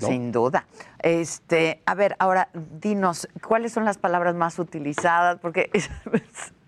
¿no? 0.00 0.08
Sin 0.08 0.32
duda. 0.32 0.66
Este, 1.00 1.82
a 1.86 1.94
ver, 1.94 2.16
ahora 2.18 2.48
dinos, 2.52 3.28
¿cuáles 3.46 3.72
son 3.72 3.84
las 3.84 3.98
palabras 3.98 4.34
más 4.34 4.58
utilizadas? 4.58 5.38
Porque 5.40 5.70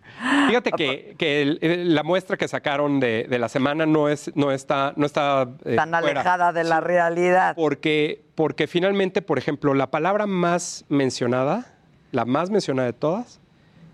Fíjate 0.49 0.73
que, 0.73 1.15
que 1.19 1.43
el- 1.43 1.59
el- 1.61 1.95
la 1.95 2.03
muestra 2.03 2.37
que 2.37 2.49
sacaron 2.49 3.01
de, 3.01 3.27
de 3.29 3.39
la 3.39 3.49
semana 3.49 3.85
no 3.87 4.09
es 4.09 4.31
no 4.35 4.51
está 4.53 4.93
no 4.97 5.05
está 5.07 5.49
eh, 5.65 5.77
tan 5.77 5.91
fuera. 5.91 5.99
alejada 6.21 6.53
de 6.53 6.65
la 6.65 6.81
realidad. 6.81 7.55
porque 7.57 8.23
porque 8.35 8.67
finalmente 8.67 9.23
por 9.23 9.39
ejemplo 9.39 9.75
la 9.75 9.91
palabra 9.91 10.27
más 10.27 10.85
mencionada 10.89 11.75
la 12.13 12.25
más 12.25 12.51
mencionada 12.51 12.87
de 12.87 12.93
todas 12.95 13.41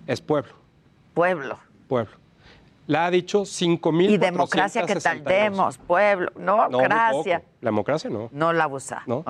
es 0.06 0.20
pueblo 0.20 0.52
Pueblo. 1.14 1.58
pueblo 1.88 2.12
la 2.86 3.06
ha 3.06 3.10
dicho 3.10 3.42
5.000 3.42 4.10
Y 4.10 4.16
democracia 4.18 4.84
que 4.84 4.96
tal 4.96 5.22
demos, 5.24 5.78
pueblo. 5.78 6.30
No, 6.36 6.68
no 6.68 6.78
gracias. 6.78 7.42
la 7.60 7.68
democracia 7.70 8.10
no 8.10 8.28
No 8.32 8.52
la 8.52 8.66
usa. 8.68 9.02
¿no? 9.06 9.22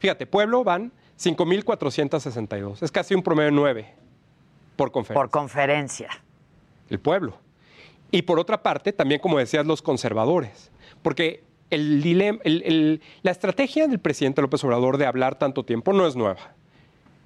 Fíjate 0.00 0.26
pueblo 0.26 0.62
van 0.64 0.92
5.462 1.18 2.82
es 2.82 2.90
casi 2.92 3.14
un 3.14 3.22
promedio 3.22 3.50
de 3.50 3.56
9 3.56 3.94
por 4.76 4.90
conferencia 4.90 5.20
Por 5.22 5.30
conferencia. 5.30 6.08
El 6.90 6.98
pueblo. 7.00 7.38
Y 8.10 8.22
por 8.22 8.38
otra 8.38 8.62
parte, 8.62 8.92
también, 8.92 9.20
como 9.20 9.38
decías, 9.38 9.64
los 9.64 9.82
conservadores. 9.82 10.70
Porque 11.02 11.44
el 11.70 12.02
dilema, 12.02 12.40
el- 12.44 12.62
el- 12.64 13.00
la 13.22 13.30
estrategia 13.30 13.86
del 13.86 14.00
presidente 14.00 14.42
López 14.42 14.62
Obrador 14.64 14.98
de 14.98 15.06
hablar 15.06 15.38
tanto 15.38 15.64
tiempo 15.64 15.92
no 15.92 16.06
es 16.06 16.16
nueva. 16.16 16.54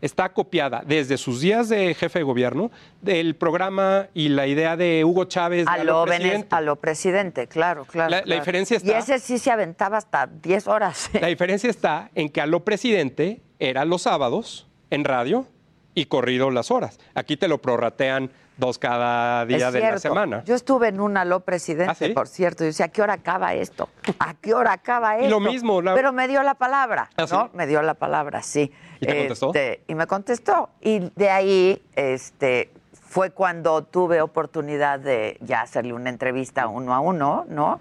Está 0.03 0.35
copiada 0.35 0.83
desde 0.87 1.17
sus 1.17 1.41
días 1.41 1.71
de 1.71 1.95
jefe 1.95 2.19
de 2.19 2.25
gobierno 2.25 2.71
del 3.01 3.37
programa 3.37 4.09
y 4.12 4.29
la 4.29 4.47
idea 4.47 4.77
de 4.77 5.03
Hugo 5.03 5.25
Chávez 5.25 5.65
de 5.65 5.71
A 5.71 5.75
a 5.77 5.85
lo, 5.85 6.05
presidente. 6.05 6.49
a 6.55 6.61
lo 6.61 6.77
presidente, 6.77 7.47
claro, 7.47 7.87
claro. 7.87 8.11
La- 8.11 8.19
la 8.19 8.23
claro. 8.25 8.41
diferencia 8.43 8.75
Y 8.75 8.87
está- 8.87 8.99
ese 8.99 9.19
sí 9.19 9.39
se 9.39 9.51
aventaba 9.51 9.97
hasta 9.97 10.27
10 10.27 10.69
horas. 10.69 11.09
La 11.23 11.29
diferencia 11.29 11.71
está 11.71 12.11
en 12.15 12.29
que 12.29 12.43
a 12.43 12.47
lo 12.47 12.65
presidente 12.65 13.41
era 13.59 13.87
los 13.87 14.03
sábados 14.03 14.67
en 14.91 15.05
radio 15.05 15.47
y 15.95 16.05
corrido 16.05 16.51
las 16.51 16.71
horas. 16.71 16.99
Aquí 17.15 17.39
te 17.39 17.49
lo 17.49 17.62
prorratean 17.62 18.31
dos 18.57 18.79
cada 18.79 19.45
día 19.47 19.69
Es 19.69 19.73
de 19.73 19.81
la 19.81 19.99
semana. 19.99 20.43
Yo 20.45 20.55
estuve 20.55 20.89
en 20.89 21.01
un 21.01 21.17
aló 21.17 21.41
presidente, 21.41 21.91
¿Ah, 21.91 21.95
sí? 21.95 22.09
por 22.11 22.29
cierto. 22.29 22.65
y 22.65 22.69
decía, 22.69 22.87
¿a 22.87 22.89
qué 22.89 23.03
hora 23.03 23.15
acaba 23.15 23.55
esto? 23.55 23.89
¿A 24.19 24.35
qué 24.35 24.55
hora 24.55 24.73
acaba 24.73 25.19
Y 25.19 25.25
esto? 25.25 25.31
lo 25.31 25.41
mismo, 25.41 25.83
la- 25.83 25.95
Pero 25.95 26.13
me 26.13 26.29
dio 26.29 26.43
la 26.43 26.55
palabra, 26.55 27.11
¿Ah, 27.17 27.27
sí? 27.27 27.35
¿no? 27.35 27.51
Me 27.55 27.67
dio 27.67 27.83
la 27.83 27.95
palabra, 27.95 28.43
sí. 28.43 28.73
¿Y 29.01 29.07
te 29.07 29.19
contestó? 29.19 29.47
Este, 29.49 29.81
y 29.89 29.95
me 29.95 30.07
contestó. 30.07 30.71
Y 30.81 31.11
de 31.17 31.31
ahí, 31.31 31.83
este, 31.97 32.71
fue 32.93 33.31
cuando 33.31 33.83
tuve 33.83 34.21
oportunidad 34.23 34.99
de 35.01 35.37
ya 35.41 35.61
hacerle 35.63 35.93
una 35.93 36.11
entrevista 36.11 36.67
uno 36.69 36.95
a 36.95 37.01
uno, 37.01 37.45
¿no? 37.49 37.81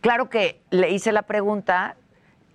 Claro 0.00 0.28
que 0.28 0.60
le 0.70 0.90
hice 0.90 1.12
la 1.12 1.22
pregunta, 1.22 1.96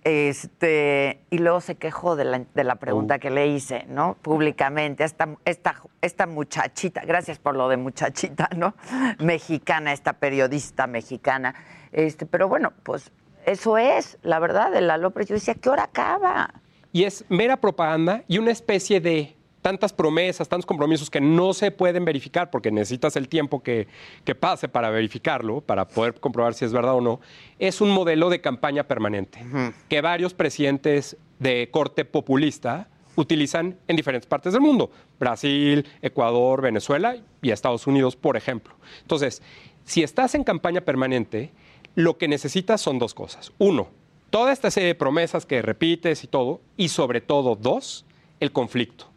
este, 0.08 1.20
y 1.30 1.38
luego 1.38 1.60
se 1.60 1.76
quejó 1.76 2.16
de 2.16 2.24
la, 2.24 2.44
de 2.54 2.64
la 2.64 2.76
pregunta 2.76 3.16
Oh. 3.16 3.18
que 3.18 3.30
le 3.30 3.46
hice, 3.48 3.84
¿no? 3.88 4.16
Públicamente, 4.22 5.04
esta, 5.04 5.28
esta, 5.44 5.82
esta 6.00 6.26
muchachita, 6.26 7.02
gracias 7.04 7.38
por 7.38 7.54
lo 7.54 7.68
de 7.68 7.76
muchachita, 7.76 8.48
¿no? 8.56 8.74
Mexicana, 9.18 9.92
esta 9.92 10.14
periodista 10.14 10.86
mexicana. 10.86 11.54
Este, 11.92 12.26
pero 12.26 12.48
bueno, 12.48 12.72
pues 12.82 13.12
eso 13.44 13.76
es, 13.78 14.18
la 14.22 14.38
verdad, 14.38 14.70
de 14.72 14.80
la 14.80 14.96
López. 14.96 15.28
Yo 15.28 15.34
decía, 15.34 15.54
¿qué 15.54 15.68
hora 15.68 15.84
acaba? 15.84 16.54
Y 16.92 17.04
es 17.04 17.24
mera 17.28 17.58
propaganda 17.58 18.24
y 18.28 18.38
una 18.38 18.50
especie 18.50 19.00
de 19.00 19.36
tantas 19.62 19.92
promesas, 19.92 20.48
tantos 20.48 20.66
compromisos 20.66 21.10
que 21.10 21.20
no 21.20 21.52
se 21.52 21.70
pueden 21.70 22.04
verificar 22.04 22.50
porque 22.50 22.70
necesitas 22.70 23.16
el 23.16 23.28
tiempo 23.28 23.62
que, 23.62 23.88
que 24.24 24.34
pase 24.34 24.68
para 24.68 24.90
verificarlo, 24.90 25.60
para 25.60 25.86
poder 25.88 26.14
comprobar 26.14 26.54
si 26.54 26.64
es 26.64 26.72
verdad 26.72 26.94
o 26.94 27.00
no, 27.00 27.20
es 27.58 27.80
un 27.80 27.90
modelo 27.90 28.30
de 28.30 28.40
campaña 28.40 28.84
permanente 28.84 29.44
que 29.88 30.00
varios 30.00 30.34
presidentes 30.34 31.16
de 31.38 31.68
corte 31.70 32.04
populista 32.04 32.88
utilizan 33.16 33.76
en 33.88 33.96
diferentes 33.96 34.28
partes 34.28 34.52
del 34.52 34.62
mundo, 34.62 34.90
Brasil, 35.18 35.86
Ecuador, 36.02 36.62
Venezuela 36.62 37.16
y 37.42 37.50
Estados 37.50 37.86
Unidos, 37.86 38.14
por 38.14 38.36
ejemplo. 38.36 38.74
Entonces, 39.02 39.42
si 39.84 40.02
estás 40.04 40.36
en 40.36 40.44
campaña 40.44 40.82
permanente, 40.82 41.50
lo 41.96 42.16
que 42.16 42.28
necesitas 42.28 42.80
son 42.80 43.00
dos 43.00 43.14
cosas. 43.14 43.52
Uno, 43.58 43.88
toda 44.30 44.52
esta 44.52 44.70
serie 44.70 44.88
de 44.88 44.94
promesas 44.94 45.46
que 45.46 45.62
repites 45.62 46.22
y 46.22 46.28
todo, 46.28 46.60
y 46.76 46.90
sobre 46.90 47.20
todo, 47.20 47.56
dos, 47.56 48.06
el 48.38 48.52
conflicto 48.52 49.08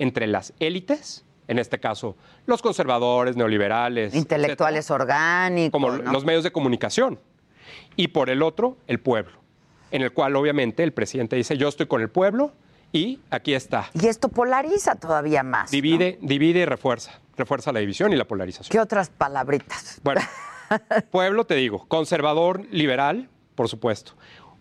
entre 0.00 0.26
las 0.26 0.52
élites, 0.58 1.24
en 1.46 1.58
este 1.58 1.78
caso 1.78 2.16
los 2.46 2.62
conservadores, 2.62 3.36
neoliberales, 3.36 4.14
Intelectuales 4.14 4.90
orgánicos. 4.90 5.70
como 5.70 5.96
¿no? 5.96 6.10
los 6.10 6.24
medios 6.24 6.42
de 6.42 6.50
comunicación, 6.50 7.20
y 7.96 8.08
por 8.08 8.30
el 8.30 8.42
otro, 8.42 8.76
el 8.88 8.98
pueblo, 8.98 9.32
en 9.90 10.02
el 10.02 10.12
cual 10.12 10.34
obviamente 10.34 10.82
el 10.82 10.92
presidente 10.92 11.36
dice, 11.36 11.56
yo 11.56 11.68
estoy 11.68 11.86
con 11.86 12.00
el 12.00 12.08
pueblo 12.08 12.52
y 12.92 13.20
aquí 13.30 13.54
está. 13.54 13.90
Y 13.94 14.06
esto 14.06 14.28
polariza 14.28 14.96
todavía 14.96 15.42
más. 15.42 15.70
¿no? 15.70 15.76
Divide, 15.76 16.18
divide 16.22 16.60
y 16.60 16.64
refuerza. 16.64 17.20
refuerza 17.36 17.72
la 17.72 17.80
división 17.80 18.12
y 18.12 18.16
la 18.16 18.24
polarización. 18.26 18.70
¿Qué 18.70 18.80
otras 18.80 19.10
palabritas? 19.10 20.00
Bueno, 20.02 20.22
pueblo, 21.10 21.44
te 21.44 21.54
digo, 21.54 21.86
conservador, 21.86 22.66
liberal, 22.70 23.28
por 23.54 23.68
supuesto. 23.68 24.12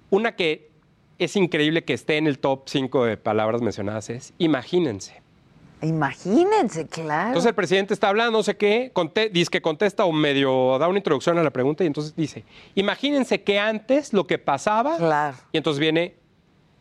Una 0.10 0.36
que 0.36 0.70
es 1.18 1.36
increíble 1.36 1.84
que 1.84 1.94
esté 1.94 2.18
en 2.18 2.28
el 2.28 2.40
top 2.40 2.64
5 2.68 3.06
de 3.06 3.18
palabras 3.18 3.62
mencionadas 3.62 4.10
es 4.10 4.34
imagínense. 4.38 5.22
Imagínense, 5.82 6.88
claro. 6.88 7.28
Entonces 7.30 7.50
el 7.50 7.56
presidente 7.56 7.94
está 7.94 8.10
hablando, 8.10 8.32
no 8.38 8.44
sé 8.44 8.58
qué, 8.58 8.92
dice 9.32 9.50
que 9.50 9.62
contesta 9.62 10.06
o 10.06 10.12
medio 10.12 10.78
da 10.78 10.88
una 10.88 10.98
introducción 11.00 11.38
a 11.38 11.44
la 11.44 11.52
pregunta 11.52 11.84
y 11.84 11.88
entonces 11.88 12.16
dice, 12.16 12.44
imagínense 12.76 13.44
que 13.44 13.60
antes 13.60 14.12
lo 14.14 14.28
que 14.28 14.38
pasaba, 14.38 15.36
y 15.52 15.58
entonces 15.58 15.80
viene 15.80 16.16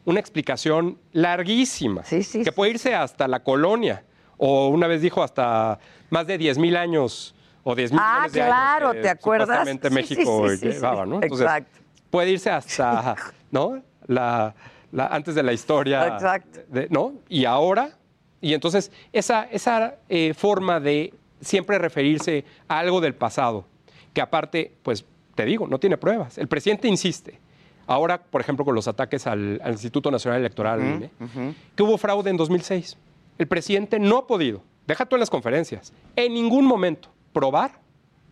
una 0.04 0.18
explicación 0.20 0.98
larguísima, 1.12 2.02
que 2.02 2.52
puede 2.52 2.72
irse 2.72 2.94
hasta 2.94 3.28
la 3.28 3.42
colonia, 3.44 4.04
o 4.36 4.68
una 4.68 4.86
vez 4.86 5.00
dijo 5.02 5.22
hasta 5.22 5.78
más 6.10 6.26
de 6.26 6.38
10 6.38 6.58
mil 6.58 6.76
años 6.76 7.34
o 7.64 7.74
10 7.74 7.92
mil 7.92 8.00
Ah, 8.02 8.26
de 8.30 8.40
claro, 8.40 8.86
años. 8.88 8.96
que 8.96 9.02
¿te 9.02 9.08
acuerdas? 9.10 9.68
Sí, 9.68 9.90
México 9.90 10.48
sí, 10.48 10.56
sí, 10.56 10.66
sí, 10.66 10.68
llevaba, 10.72 11.04
sí. 11.04 11.10
¿no? 11.10 11.16
Entonces, 11.16 11.40
Exacto. 11.46 11.78
puede 12.10 12.30
irse 12.30 12.50
hasta, 12.50 13.14
¿no? 13.50 13.82
La, 14.06 14.54
la- 14.90 15.08
antes 15.08 15.34
de 15.34 15.42
la 15.42 15.52
historia. 15.52 16.06
Exacto. 16.06 16.60
de- 16.68 16.86
¿No? 16.88 17.14
Y 17.28 17.44
ahora, 17.44 17.97
y 18.40 18.54
entonces 18.54 18.92
esa, 19.12 19.44
esa 19.44 19.96
eh, 20.08 20.34
forma 20.34 20.80
de 20.80 21.12
siempre 21.40 21.78
referirse 21.78 22.44
a 22.68 22.78
algo 22.78 23.00
del 23.00 23.14
pasado, 23.14 23.64
que 24.12 24.20
aparte, 24.20 24.72
pues 24.82 25.04
te 25.34 25.44
digo, 25.44 25.66
no 25.66 25.78
tiene 25.78 25.96
pruebas. 25.96 26.38
El 26.38 26.48
presidente 26.48 26.88
insiste. 26.88 27.38
Ahora, 27.86 28.20
por 28.20 28.40
ejemplo, 28.40 28.64
con 28.64 28.74
los 28.74 28.86
ataques 28.86 29.26
al, 29.26 29.60
al 29.62 29.72
Instituto 29.72 30.10
Nacional 30.10 30.40
Electoral, 30.40 30.80
al 30.80 30.94
INE, 30.94 31.10
que 31.74 31.82
hubo 31.82 31.96
fraude 31.96 32.30
en 32.30 32.36
2006. 32.36 32.96
El 33.38 33.46
presidente 33.46 33.98
no 33.98 34.18
ha 34.18 34.26
podido, 34.26 34.62
deja 34.86 35.06
tú 35.06 35.16
en 35.16 35.20
las 35.20 35.30
conferencias, 35.30 35.92
en 36.16 36.34
ningún 36.34 36.66
momento 36.66 37.08
probar, 37.32 37.78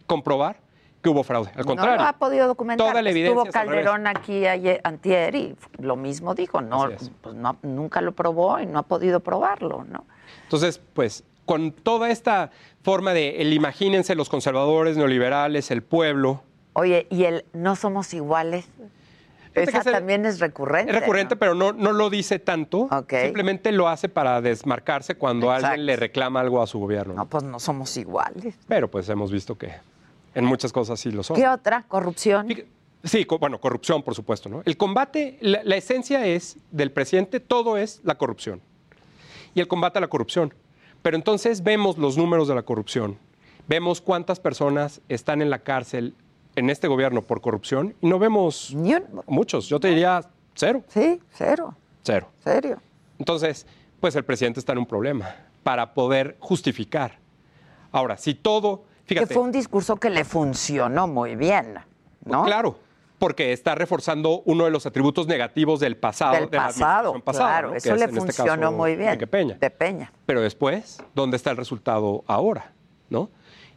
comprobar 0.07 0.61
que 1.07 1.11
hubo 1.11 1.23
fraude. 1.23 1.51
Al 1.55 1.65
contrario. 1.65 1.97
No 1.97 2.03
lo 2.03 2.09
ha 2.09 2.13
podido 2.15 2.49
documentar. 2.49 2.89
Toda 2.89 3.01
la 3.01 3.11
evidencia 3.11 3.43
Estuvo. 3.43 3.53
Calderón 3.53 4.07
aquí 4.09 4.45
ayer, 4.47 4.81
antier 4.83 5.37
y 5.37 5.57
lo 5.79 5.95
mismo 5.95 6.35
dijo, 6.35 6.61
no, 6.61 6.89
pues 7.21 7.35
no, 7.37 7.57
nunca 7.63 8.01
lo 8.01 8.13
probó 8.13 8.59
y 8.59 8.67
no 8.67 8.81
ha 8.81 8.83
podido 8.83 9.21
probarlo, 9.21 9.85
¿no? 9.85 10.05
Entonces, 10.43 10.81
pues, 10.95 11.23
con 11.45 11.71
toda 11.71 12.11
esta 12.11 12.51
forma 12.83 13.13
de, 13.13 13.41
el 13.41 13.53
imagínense 13.53 14.17
los 14.17 14.29
conservadores, 14.29 14.97
neoliberales, 14.97 15.71
el 15.71 15.83
pueblo, 15.83 16.43
Oye, 16.73 17.07
y 17.09 17.25
el 17.25 17.45
no 17.55 17.77
somos 17.77 18.13
iguales, 18.13 18.67
esa 19.55 19.83
también 19.83 20.27
es 20.27 20.41
recurrente. 20.41 20.93
es 20.93 21.01
recurrente, 21.01 21.37
¿no? 21.37 21.39
pero 21.39 21.55
no, 21.55 21.73
no 21.73 21.93
lo 21.93 22.11
dice 22.11 22.39
tanto. 22.39 22.89
Simplemente 23.09 23.73
lo 23.73 23.89
hace 23.89 24.09
para 24.09 24.43
desmarcarse 24.43 25.15
cuando 25.15 25.47
Exacto. 25.47 25.69
alguien 25.69 25.87
le 25.87 25.97
reclama 25.97 26.41
algo 26.41 26.61
a 26.61 26.67
su 26.67 26.79
gobierno. 26.79 27.15
No, 27.15 27.27
pues 27.27 27.45
no 27.45 27.59
somos 27.61 27.97
iguales. 27.97 28.57
Pero 28.69 28.91
pues 28.91 29.09
hemos 29.09 29.33
visto 29.33 29.57
que 29.57 29.73
en 30.37 30.45
muchas 30.45 30.73
cosas 30.73 31.01
sí 31.01 31.11
lo 31.11 31.23
son. 31.25 31.37
¿Qué 31.37 31.49
otra? 31.49 31.83
¿Corrupción? 31.89 32.47
Sí, 33.03 33.25
co- 33.25 33.39
bueno, 33.39 33.61
corrupción, 33.61 34.03
por 34.03 34.15
supuesto, 34.15 34.49
¿no? 34.49 34.63
El 34.65 34.77
combate, 34.77 35.39
la, 35.41 35.61
la 35.65 35.77
esencia 35.77 36.25
es 36.27 36.59
del 36.71 36.93
presidente, 36.93 37.41
todo 37.41 37.77
es 37.77 38.01
la 38.05 38.17
corrupción. 38.17 38.61
Y 39.55 39.61
el 39.61 39.69
combate 39.69 39.99
a 39.99 40.01
la 40.01 40.09
corrupción. 40.09 40.53
Pero 41.03 41.17
entonces 41.17 41.63
vemos 41.63 41.99
los 41.99 42.17
números 42.19 42.49
de 42.49 42.55
la 42.55 42.63
corrupción, 42.63 43.17
vemos 43.69 44.01
cuántas 44.01 44.41
personas 44.41 45.01
están 45.09 45.41
en 45.43 45.51
la 45.51 45.61
cárcel 45.61 46.15
en 46.57 46.69
este 46.71 46.89
gobierno 46.89 47.23
por 47.23 47.41
corrupción 47.41 47.95
y 48.01 48.07
no 48.09 48.19
vemos 48.19 48.75
muchos. 49.27 49.69
Yo 49.69 49.79
te 49.79 49.89
diría 49.89 50.23
cero. 50.55 50.83
Sí, 50.89 51.21
cero. 51.33 51.75
Cero. 52.03 52.29
¿Serio? 52.43 52.81
Entonces, 53.19 53.67
pues 54.01 54.17
el 54.17 54.25
presidente 54.25 54.59
está 54.61 54.73
en 54.73 54.79
un 54.79 54.87
problema 54.87 55.35
para 55.63 55.93
poder 55.95 56.37
justificar. 56.41 57.19
Ahora, 57.93 58.17
si 58.17 58.35
todo, 58.35 58.85
fíjate, 59.07 59.29
Que 59.29 59.35
fue 59.35 59.43
un 59.43 59.53
discurso 59.53 59.97
que 59.97 60.11
le 60.11 60.25
funcionó 60.25 61.07
muy 61.09 61.37
bien, 61.37 61.79
¿no? 62.25 62.45
Claro, 62.45 62.79
porque 63.19 63.53
está 63.53 63.75
reforzando 63.75 64.43
uno 64.45 64.65
de 64.65 64.71
los 64.71 64.87
atributos 64.87 65.27
negativos 65.27 65.81
del 65.81 65.97
pasado. 65.97 66.35
Del 66.35 66.51
de 66.51 66.59
pasado, 66.59 67.19
pasada, 67.21 67.49
claro, 67.49 67.75
eso 67.75 67.95
es, 67.95 67.99
le 67.99 68.05
este 68.05 68.21
funcionó 68.21 68.63
caso, 68.63 68.73
muy 68.73 68.97
bien. 68.97 69.09
Enrique 69.09 69.27
Peña. 69.27 69.57
De 69.59 69.71
Peña. 69.71 70.13
Pero 70.27 70.43
después, 70.43 71.03
¿dónde 71.15 71.37
está 71.37 71.51
el 71.51 71.57
resultado 71.57 72.25
ahora? 72.27 72.73
¿No? 73.09 73.31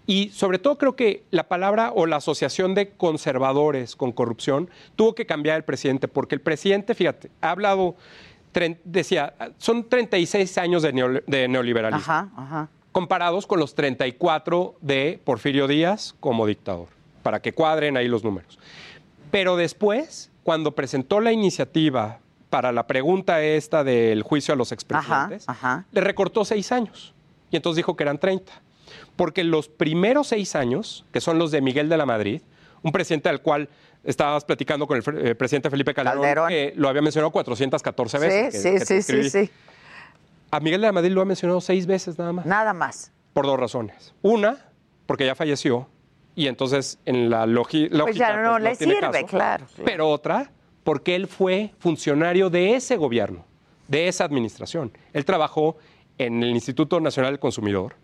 Y 0.05 0.29
sobre 0.29 0.57
todo 0.57 0.77
creo 0.77 0.95
que 0.95 1.23
la 1.29 1.47
palabra 1.47 1.91
o 1.93 2.07
la 2.07 2.15
asociación 2.15 2.73
de 2.73 2.89
conservadores 2.91 3.95
con 3.95 4.11
corrupción 4.11 4.69
tuvo 4.95 5.13
que 5.13 5.27
cambiar 5.27 5.57
el 5.57 5.63
presidente, 5.63 6.07
porque 6.07 6.33
el 6.33 6.41
presidente, 6.41 6.95
fíjate, 6.95 7.29
ha 7.41 7.51
hablado, 7.51 7.95
decía, 8.83 9.35
son 9.59 9.87
36 9.87 10.57
años 10.57 10.81
de, 10.81 11.21
de 11.27 11.47
neoliberalismo 11.47 12.11
Ajá, 12.11 12.29
ajá. 12.35 12.69
Comparados 13.03 13.47
con 13.47 13.61
los 13.61 13.75
34 13.75 14.75
de 14.81 15.21
Porfirio 15.23 15.67
Díaz 15.69 16.13
como 16.19 16.45
dictador, 16.45 16.87
para 17.23 17.41
que 17.41 17.53
cuadren 17.53 17.95
ahí 17.95 18.09
los 18.09 18.25
números. 18.25 18.59
Pero 19.31 19.55
después, 19.55 20.29
cuando 20.43 20.75
presentó 20.75 21.21
la 21.21 21.31
iniciativa 21.31 22.19
para 22.49 22.73
la 22.73 22.87
pregunta 22.87 23.41
esta 23.41 23.85
del 23.85 24.21
juicio 24.21 24.53
a 24.53 24.57
los 24.57 24.73
expresidentes, 24.73 25.45
le 25.93 26.01
recortó 26.01 26.43
seis 26.43 26.73
años. 26.73 27.13
Y 27.51 27.55
entonces 27.55 27.77
dijo 27.77 27.95
que 27.95 28.03
eran 28.03 28.17
30. 28.17 28.51
Porque 29.15 29.45
los 29.45 29.69
primeros 29.69 30.27
seis 30.27 30.53
años, 30.57 31.05
que 31.13 31.21
son 31.21 31.39
los 31.39 31.51
de 31.51 31.61
Miguel 31.61 31.87
de 31.87 31.95
la 31.95 32.05
Madrid, 32.05 32.41
un 32.83 32.91
presidente 32.91 33.29
al 33.29 33.41
cual 33.41 33.69
estabas 34.03 34.43
platicando 34.43 34.87
con 34.87 34.97
el 34.97 35.25
eh, 35.25 35.35
presidente 35.35 35.69
Felipe 35.69 35.93
Calderón, 35.93 36.21
Calderón. 36.21 36.49
que 36.49 36.73
lo 36.75 36.89
había 36.89 37.01
mencionado 37.01 37.31
414 37.31 38.19
veces. 38.19 38.61
Sí, 38.61 38.69
que- 38.71 38.79
sí, 38.85 38.95
que 38.95 39.01
sí, 39.03 39.23
sí, 39.23 39.29
sí. 39.45 39.51
A 40.51 40.59
Miguel 40.59 40.81
de 40.81 40.87
la 40.87 40.93
Madrid 40.93 41.11
lo 41.11 41.21
ha 41.21 41.25
mencionado 41.25 41.61
seis 41.61 41.85
veces 41.85 42.17
nada 42.17 42.33
más. 42.33 42.45
Nada 42.45 42.73
más. 42.73 43.11
Por 43.33 43.45
dos 43.45 43.59
razones. 43.59 44.13
Una, 44.21 44.57
porque 45.05 45.25
ya 45.25 45.35
falleció 45.35 45.87
y 46.35 46.47
entonces 46.47 46.99
en 47.05 47.29
la 47.29 47.45
lógica 47.45 47.99
Pues 48.01 48.15
ya 48.15 48.35
no, 48.41 48.51
pues, 48.51 48.63
le 48.63 48.75
tiene 48.75 48.93
sirve, 48.95 49.11
caso. 49.11 49.27
claro. 49.27 49.65
Pero 49.85 50.09
otra, 50.09 50.51
porque 50.83 51.15
él 51.15 51.27
fue 51.27 51.73
funcionario 51.79 52.49
de 52.49 52.75
ese 52.75 52.97
gobierno, 52.97 53.45
de 53.87 54.07
esa 54.07 54.23
administración. 54.25 54.91
Él 55.13 55.25
trabajó 55.25 55.77
en 56.17 56.41
el 56.43 56.49
Instituto 56.49 56.99
Nacional 56.99 57.33
del 57.33 57.39
Consumidor. 57.39 57.95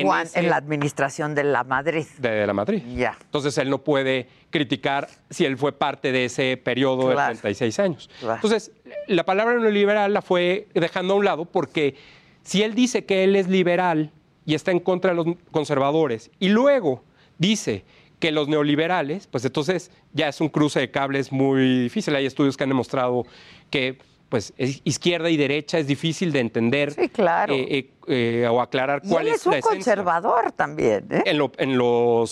En, 0.00 0.06
Juan, 0.06 0.26
ese- 0.26 0.38
en 0.40 0.48
la 0.50 0.56
administración 0.56 1.34
de 1.34 1.44
la 1.44 1.64
Madrid. 1.64 2.04
de 2.18 2.46
la 2.46 2.52
Madrid. 2.52 2.82
Ya. 2.94 3.16
Entonces 3.22 3.56
él 3.58 3.70
no 3.70 3.78
puede 3.82 4.28
criticar 4.50 5.08
si 5.30 5.44
él 5.44 5.56
fue 5.56 5.72
parte 5.72 6.12
de 6.12 6.26
ese 6.26 6.56
periodo 6.56 7.10
Claro. 7.12 7.34
de 7.34 7.40
36 7.40 7.78
años. 7.80 8.10
Claro. 8.20 8.34
Entonces, 8.36 8.70
la 9.08 9.24
palabra 9.24 9.54
neoliberal 9.58 10.12
la 10.12 10.22
fue 10.22 10.68
dejando 10.74 11.14
a 11.14 11.16
un 11.16 11.24
lado 11.24 11.44
porque 11.46 11.94
si 12.42 12.62
él 12.62 12.74
dice 12.74 13.04
que 13.04 13.24
él 13.24 13.34
es 13.36 13.48
liberal 13.48 14.12
y 14.44 14.54
está 14.54 14.70
en 14.70 14.80
contra 14.80 15.10
de 15.10 15.16
los 15.16 15.26
conservadores 15.50 16.30
y 16.38 16.48
luego 16.48 17.02
dice 17.38 17.84
que 18.20 18.30
los 18.32 18.48
neoliberales, 18.48 19.26
pues 19.26 19.44
entonces 19.44 19.90
ya 20.12 20.28
es 20.28 20.40
un 20.40 20.48
cruce 20.48 20.80
de 20.80 20.90
cables 20.90 21.32
muy 21.32 21.82
difícil. 21.82 22.14
Hay 22.14 22.24
estudios 22.24 22.56
que 22.56 22.62
han 22.62 22.70
demostrado 22.70 23.26
que 23.68 23.98
pues 24.28 24.52
es- 24.56 24.80
izquierda 24.84 25.30
y 25.30 25.36
derecha 25.36 25.78
es 25.78 25.86
difícil 25.86 26.32
de 26.32 26.40
entender 26.40 26.92
Sí, 26.92 27.08
claro. 27.08 27.54
eh, 27.54 27.66
eh, 27.68 27.90
eh, 28.08 28.48
o 28.50 28.60
aclarar 28.60 29.00
Y 29.04 29.08
cuál 29.08 29.26
él 29.28 29.34
es, 29.34 29.40
es 29.40 29.46
un 29.46 29.52
la 29.52 29.58
esencia. 29.58 29.76
conservador 29.78 30.52
también, 30.52 31.06
¿eh? 31.10 31.22
En 31.26 31.38
lo, 31.38 31.52
en, 31.58 31.76
lo, 31.78 32.24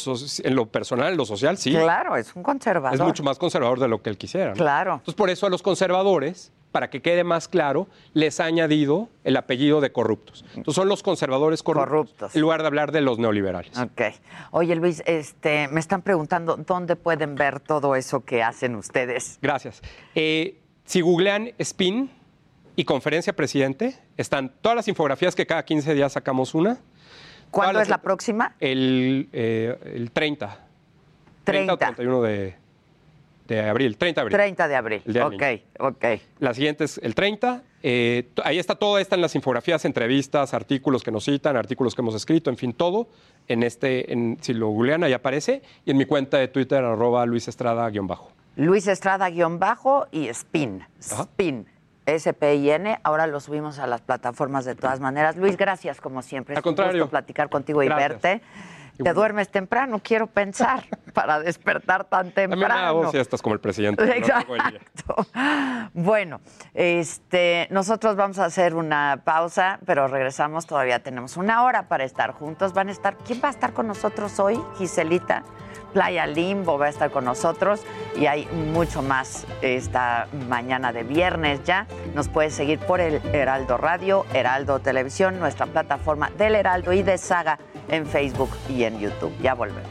en 0.42 0.54
lo 0.56 0.66
personal, 0.66 1.12
en 1.12 1.16
lo 1.16 1.24
social, 1.24 1.56
sí. 1.56 1.70
Claro, 1.72 2.16
es 2.16 2.34
un 2.34 2.42
conservador. 2.42 2.94
Es 2.94 3.00
mucho 3.00 3.22
más 3.22 3.38
conservador 3.38 3.78
de 3.80 3.88
lo 3.88 4.02
que 4.02 4.10
él 4.10 4.18
quisiera. 4.18 4.50
¿no? 4.50 4.54
Claro. 4.54 4.92
Entonces, 4.94 5.14
por 5.14 5.30
eso 5.30 5.46
a 5.46 5.50
los 5.50 5.62
conservadores, 5.62 6.52
para 6.72 6.90
que 6.90 7.00
quede 7.00 7.22
más 7.22 7.46
claro, 7.46 7.86
les 8.14 8.40
ha 8.40 8.46
añadido 8.46 9.08
el 9.22 9.36
apellido 9.36 9.80
de 9.80 9.92
corruptos. 9.92 10.44
Entonces, 10.56 10.74
son 10.74 10.88
los 10.88 11.04
conservadores 11.04 11.62
corruptos, 11.62 12.34
en 12.34 12.40
lugar 12.40 12.62
de 12.62 12.66
hablar 12.66 12.90
de 12.90 13.00
los 13.00 13.20
neoliberales. 13.20 13.78
Ok. 13.78 14.02
Oye, 14.50 14.74
Luis, 14.74 15.00
este, 15.06 15.68
me 15.68 15.78
están 15.78 16.02
preguntando 16.02 16.56
dónde 16.56 16.96
pueden 16.96 17.36
ver 17.36 17.60
todo 17.60 17.94
eso 17.94 18.24
que 18.24 18.42
hacen 18.42 18.74
ustedes. 18.74 19.38
Gracias. 19.40 19.80
Eh, 20.16 20.58
si 20.84 21.00
googlean 21.00 21.50
SPIN 21.62 22.10
y 22.76 22.84
conferencia 22.84 23.32
presidente, 23.34 23.96
están 24.16 24.52
todas 24.60 24.76
las 24.76 24.88
infografías 24.88 25.34
que 25.34 25.46
cada 25.46 25.64
15 25.64 25.94
días 25.94 26.12
sacamos 26.12 26.54
una. 26.54 26.78
¿Cuándo 27.50 27.80
es 27.80 27.88
la 27.88 27.98
próxima? 27.98 28.54
El, 28.58 29.28
eh, 29.32 29.78
el 29.94 30.10
30. 30.10 30.58
30 31.44 31.72
o 31.72 31.76
31 31.78 32.22
de, 32.22 32.54
de 33.46 33.60
abril. 33.60 33.96
30 33.96 34.20
de 34.20 34.22
abril. 34.22 34.36
30 34.36 34.68
de 34.68 34.74
abril. 34.76 35.02
Ok, 35.22 35.32
Niño. 35.40 35.60
ok. 35.78 36.04
La 36.40 36.52
siguiente 36.54 36.84
es 36.84 36.98
el 36.98 37.14
30. 37.14 37.62
eh, 37.82 38.28
ahí 38.42 38.58
está 38.58 38.74
todo, 38.74 38.98
está 38.98 39.14
en 39.14 39.22
las 39.22 39.34
infografías, 39.36 39.84
entrevistas, 39.84 40.52
artículos 40.52 41.04
que 41.04 41.12
nos 41.12 41.24
citan, 41.26 41.56
artículos 41.56 41.94
que 41.94 42.00
hemos 42.02 42.14
escrito, 42.16 42.50
en 42.50 42.56
fin, 42.56 42.72
todo. 42.72 43.08
En 43.46 43.62
este, 43.62 44.12
en, 44.12 44.38
si 44.40 44.52
lo 44.54 44.68
googlean, 44.68 45.04
ahí 45.04 45.12
aparece. 45.12 45.62
Y 45.84 45.92
en 45.92 45.96
mi 45.98 46.06
cuenta 46.06 46.38
de 46.38 46.48
Twitter, 46.48 46.82
arroba 46.82 47.24
Luis 47.26 47.46
Estrada, 47.46 47.88
guion 47.90 48.06
bajo. 48.08 48.32
Luis 48.56 48.86
Estrada 48.86 49.28
guion 49.30 49.58
bajo 49.58 50.06
y 50.10 50.28
Spin. 50.28 50.84
Spin. 51.00 51.66
S-P-I-N. 52.06 53.00
Ahora 53.02 53.26
lo 53.26 53.40
subimos 53.40 53.78
a 53.78 53.86
las 53.86 54.02
plataformas 54.02 54.64
de 54.66 54.74
todas 54.74 55.00
maneras. 55.00 55.36
Luis, 55.36 55.56
gracias 55.56 56.00
como 56.00 56.20
siempre. 56.22 56.54
Al 56.54 56.58
Es 56.60 56.64
un 56.66 56.70
contrario. 56.70 57.00
gusto 57.02 57.10
platicar 57.10 57.48
contigo 57.48 57.82
y 57.82 57.86
Gracias. 57.86 58.08
verte. 58.22 58.42
Te 59.02 59.12
duermes 59.12 59.48
temprano, 59.48 60.00
quiero 60.02 60.26
pensar, 60.26 60.84
para 61.14 61.40
despertar 61.40 62.04
tan 62.04 62.30
temprano. 62.30 62.74
hago 62.74 63.10
siestas 63.10 63.42
como 63.42 63.54
el 63.54 63.60
presidente. 63.60 64.04
¿no? 64.04 64.12
Exacto. 64.12 65.26
Bueno, 65.92 66.40
este, 66.72 67.68
nosotros 67.70 68.16
vamos 68.16 68.38
a 68.38 68.46
hacer 68.46 68.74
una 68.74 69.20
pausa, 69.24 69.78
pero 69.84 70.08
regresamos. 70.08 70.66
Todavía 70.66 71.02
tenemos 71.02 71.36
una 71.36 71.62
hora 71.62 71.88
para 71.88 72.04
estar 72.04 72.32
juntos. 72.32 72.72
Van 72.72 72.88
a 72.88 72.92
estar. 72.92 73.16
¿Quién 73.18 73.40
va 73.42 73.48
a 73.48 73.50
estar 73.50 73.72
con 73.72 73.86
nosotros 73.86 74.40
hoy? 74.40 74.60
Giselita. 74.78 75.44
Playa 75.92 76.26
Limbo 76.26 76.76
va 76.76 76.86
a 76.86 76.88
estar 76.88 77.10
con 77.12 77.24
nosotros 77.24 77.82
y 78.16 78.26
hay 78.26 78.46
mucho 78.46 79.00
más 79.00 79.46
esta 79.62 80.26
mañana 80.48 80.92
de 80.92 81.04
viernes 81.04 81.62
ya. 81.62 81.86
Nos 82.14 82.28
puedes 82.28 82.52
seguir 82.52 82.80
por 82.80 83.00
el 83.00 83.22
Heraldo 83.32 83.76
Radio, 83.76 84.26
Heraldo 84.34 84.80
Televisión, 84.80 85.38
nuestra 85.38 85.66
plataforma 85.66 86.30
del 86.36 86.56
Heraldo 86.56 86.92
y 86.92 87.04
de 87.04 87.16
Saga 87.16 87.60
en 87.88 88.06
Facebook 88.06 88.50
y 88.68 88.84
en 88.84 88.98
YouTube. 88.98 89.32
Ya 89.42 89.54
volvemos. 89.54 89.90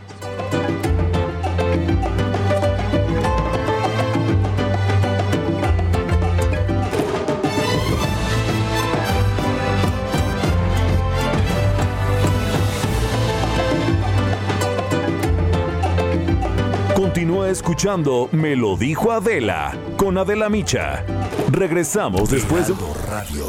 Continúa 17.13 17.49
escuchando 17.49 18.27
Me 18.31 18.55
lo 18.55 18.75
dijo 18.75 19.11
Adela 19.11 19.77
con 19.97 20.17
Adela 20.17 20.49
Micha. 20.49 21.05
Regresamos 21.51 22.31
después 22.31 22.67
de 22.67 22.73
Radio. 23.07 23.45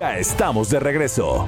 Ya 0.00 0.18
estamos 0.18 0.70
de 0.70 0.80
regreso. 0.80 1.46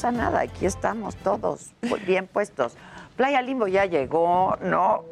Pasa 0.00 0.12
nada. 0.12 0.40
Aquí 0.40 0.64
estamos 0.64 1.14
todos 1.16 1.72
bien 2.06 2.26
puestos. 2.26 2.74
Playa 3.16 3.42
Limbo 3.42 3.66
ya 3.66 3.84
llegó, 3.84 4.56
¿no? 4.62 5.04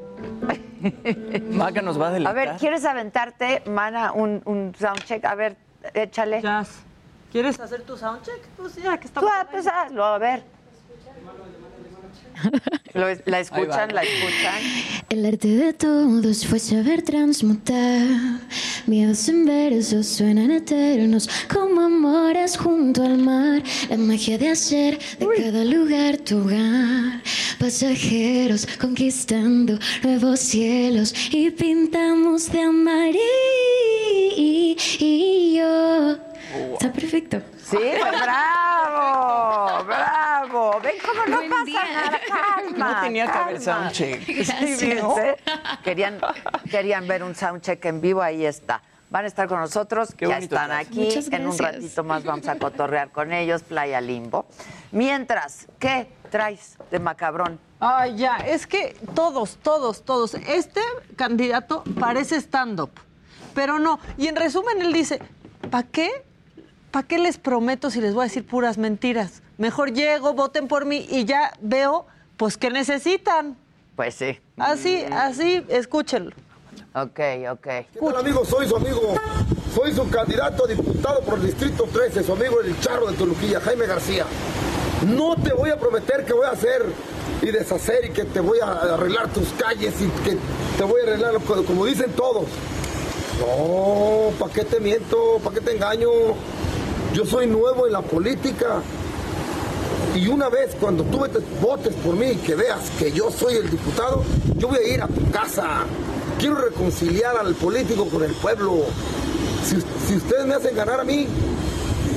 Maca 1.51 1.83
nos 1.83 2.01
va 2.01 2.07
a 2.07 2.09
A 2.09 2.13
deleitar. 2.13 2.35
ver, 2.35 2.57
¿quieres 2.57 2.85
aventarte, 2.87 3.63
Mana, 3.67 4.13
un, 4.13 4.41
un 4.47 4.75
soundcheck? 4.79 5.23
A 5.27 5.35
ver, 5.35 5.57
échale. 5.93 6.41
¿Quieres 7.31 7.61
hacer 7.61 7.83
tu 7.83 7.99
soundcheck? 7.99 8.49
Pues 8.57 8.77
ya 8.77 8.97
que 8.99 9.09
Tú 9.11 9.29
ah, 9.31 9.47
pues 9.51 9.67
hazlo, 9.67 10.05
a 10.07 10.17
ver. 10.17 10.43
Lo- 12.95 13.07
la 13.27 13.41
escuchan, 13.41 13.95
la 13.95 14.03
escuchan. 14.03 14.63
El 15.11 15.25
arte 15.27 15.49
de 15.49 15.73
todos 15.73 16.47
fue 16.47 16.59
saber 16.59 17.03
transmutar 17.03 18.07
miedos 18.87 19.29
en 19.29 19.45
versos 19.45 20.07
suenan 20.07 20.51
eternos 20.51 21.29
como 21.53 21.81
amores 21.83 22.57
junto 22.57 23.03
al 23.05 23.19
mar. 23.19 23.63
La 23.91 23.97
magia 23.97 24.39
de 24.39 24.49
hacer 24.51 24.99
de 25.19 25.27
cada 25.37 25.65
lugar 25.65 26.19
tu 26.19 26.39
hogar. 26.39 27.23
Pasajeros 27.59 28.67
conquistando 28.81 29.79
nuevos 30.03 30.41
cielos 30.41 31.15
y 31.31 31.51
pintamos 31.51 32.51
de 32.53 32.61
amarillo. 32.63 33.19
Está 36.75 36.93
perfecto. 36.93 37.43
Sí, 37.63 37.77
bravo, 37.79 39.85
bravo. 39.85 40.81
Ven 40.83 40.95
cómo 41.05 41.27
no 41.27 41.37
Buen 41.37 41.51
pasa 41.51 41.65
día. 41.65 41.83
nada, 41.93 42.21
calma. 42.29 42.93
No 42.95 43.01
tenía 43.03 43.27
que 43.31 43.39
haber 43.39 43.61
soundcheck. 43.61 44.27
Sí. 44.79 44.95
Querían, 45.85 46.21
querían 46.71 47.07
ver 47.09 47.23
un 47.23 47.35
soundcheck 47.35 47.85
en 47.87 48.01
vivo, 48.01 48.23
ahí 48.23 48.45
está. 48.47 48.83
Van 49.11 49.25
a 49.25 49.29
estar 49.29 49.49
con 49.49 49.59
nosotros, 49.61 50.13
Qué 50.15 50.29
ya 50.29 50.39
están 50.39 50.71
aquí. 50.71 51.09
En 51.31 51.47
un 51.49 51.57
ratito 51.57 52.05
más 52.05 52.25
vamos 52.25 52.47
a 52.47 52.59
cotorrear 52.59 53.11
con 53.11 53.33
ellos, 53.33 53.63
Playa 53.63 54.01
Limbo. 54.03 54.45
Mientras, 54.93 55.67
¿qué 55.79 56.11
traes 56.31 56.77
de 56.91 56.99
macabrón? 56.99 57.59
Ay, 57.81 58.17
ya, 58.17 58.37
es 58.37 58.67
que 58.67 58.95
todos, 59.15 59.57
todos, 59.63 60.05
todos. 60.05 60.35
Este 60.35 60.83
candidato 61.17 61.85
parece 61.99 62.37
stand-up, 62.37 62.91
pero 63.55 63.79
no. 63.79 63.99
Y 64.19 64.27
en 64.27 64.37
resumen, 64.37 64.83
él 64.83 64.93
dice, 64.93 65.23
¿para 65.71 65.89
qué? 65.89 66.27
¿Para 66.99 67.07
qué 67.07 67.19
les 67.21 67.39
prometo 67.39 67.93
si 67.93 68.01
les 68.01 68.13
voy 68.13 68.23
a 68.23 68.25
decir 68.25 68.45
puras 68.45 68.77
mentiras? 68.77 69.41
Mejor 69.57 69.93
llego, 69.93 70.35
voten 70.35 70.67
por 70.67 70.85
mí 70.85 71.07
y 71.09 71.27
ya 71.27 71.53
veo, 71.61 72.07
pues, 72.37 72.57
qué 72.57 72.71
necesitan. 72.71 73.57
Pues 73.95 74.17
sí. 74.17 74.41
Así, 74.57 75.05
así, 75.13 75.65
escúchenlo. 75.69 76.33
Ok, 76.97 77.21
ok. 77.53 77.63
¿Qué 77.63 78.01
tal, 78.01 78.17
amigo? 78.17 78.45
Soy 78.45 78.67
su 78.67 78.75
amigo. 78.75 79.15
Soy 79.73 79.93
su 79.95 80.11
candidato 80.11 80.65
a 80.65 80.67
diputado 80.67 81.21
por 81.21 81.35
el 81.39 81.47
Distrito 81.47 81.85
13, 81.85 82.25
su 82.25 82.33
amigo 82.33 82.61
el 82.63 82.81
charro 82.81 83.07
de 83.07 83.17
Toluquilla, 83.17 83.61
Jaime 83.61 83.87
García. 83.87 84.27
No 85.07 85.37
te 85.37 85.53
voy 85.53 85.71
a 85.71 85.79
prometer 85.79 86.25
que 86.25 86.33
voy 86.33 86.47
a 86.47 86.51
hacer 86.51 86.85
y 87.43 87.47
deshacer 87.53 88.07
y 88.07 88.11
que 88.11 88.25
te 88.25 88.41
voy 88.41 88.59
a 88.59 88.73
arreglar 88.73 89.29
tus 89.29 89.51
calles 89.51 89.95
y 90.01 90.09
que 90.29 90.37
te 90.77 90.83
voy 90.83 91.01
a 91.03 91.05
arreglar 91.05 91.35
como 91.47 91.63
como 91.63 91.87
dicen 91.87 92.11
todos. 92.17 92.47
No, 93.39 94.33
¿para 94.37 94.53
qué 94.53 94.65
te 94.65 94.81
miento? 94.81 95.39
¿Para 95.45 95.55
qué 95.55 95.61
te 95.61 95.77
engaño? 95.77 96.09
Yo 97.13 97.25
soy 97.25 97.47
nuevo 97.47 97.87
en 97.87 97.93
la 97.93 98.03
política. 98.03 98.83
Y 100.15 100.27
una 100.29 100.49
vez 100.49 100.75
cuando 100.81 101.05
tú 101.05 101.19
votes 101.61 101.95
por 102.05 102.17
mí 102.17 102.27
y 102.27 102.37
que 102.37 102.55
veas 102.55 102.91
que 102.99 103.13
yo 103.13 103.31
soy 103.31 103.55
el 103.55 103.71
diputado, 103.71 104.25
yo 104.57 104.69
voy 104.69 104.79
a 104.79 104.95
ir 104.95 105.03
a 105.03 105.07
tu 105.07 105.31
casa. 105.31 105.85
Quiero 106.39 106.57
reconciliar 106.57 107.37
al 107.37 107.55
político 107.55 108.07
con 108.07 108.23
el 108.25 108.33
pueblo. 108.33 108.85
Si, 109.65 109.77
si 110.07 110.17
ustedes 110.17 110.47
me 110.47 110.55
hacen 110.55 110.75
ganar 110.75 111.01
a 111.01 111.05
mí, 111.05 111.27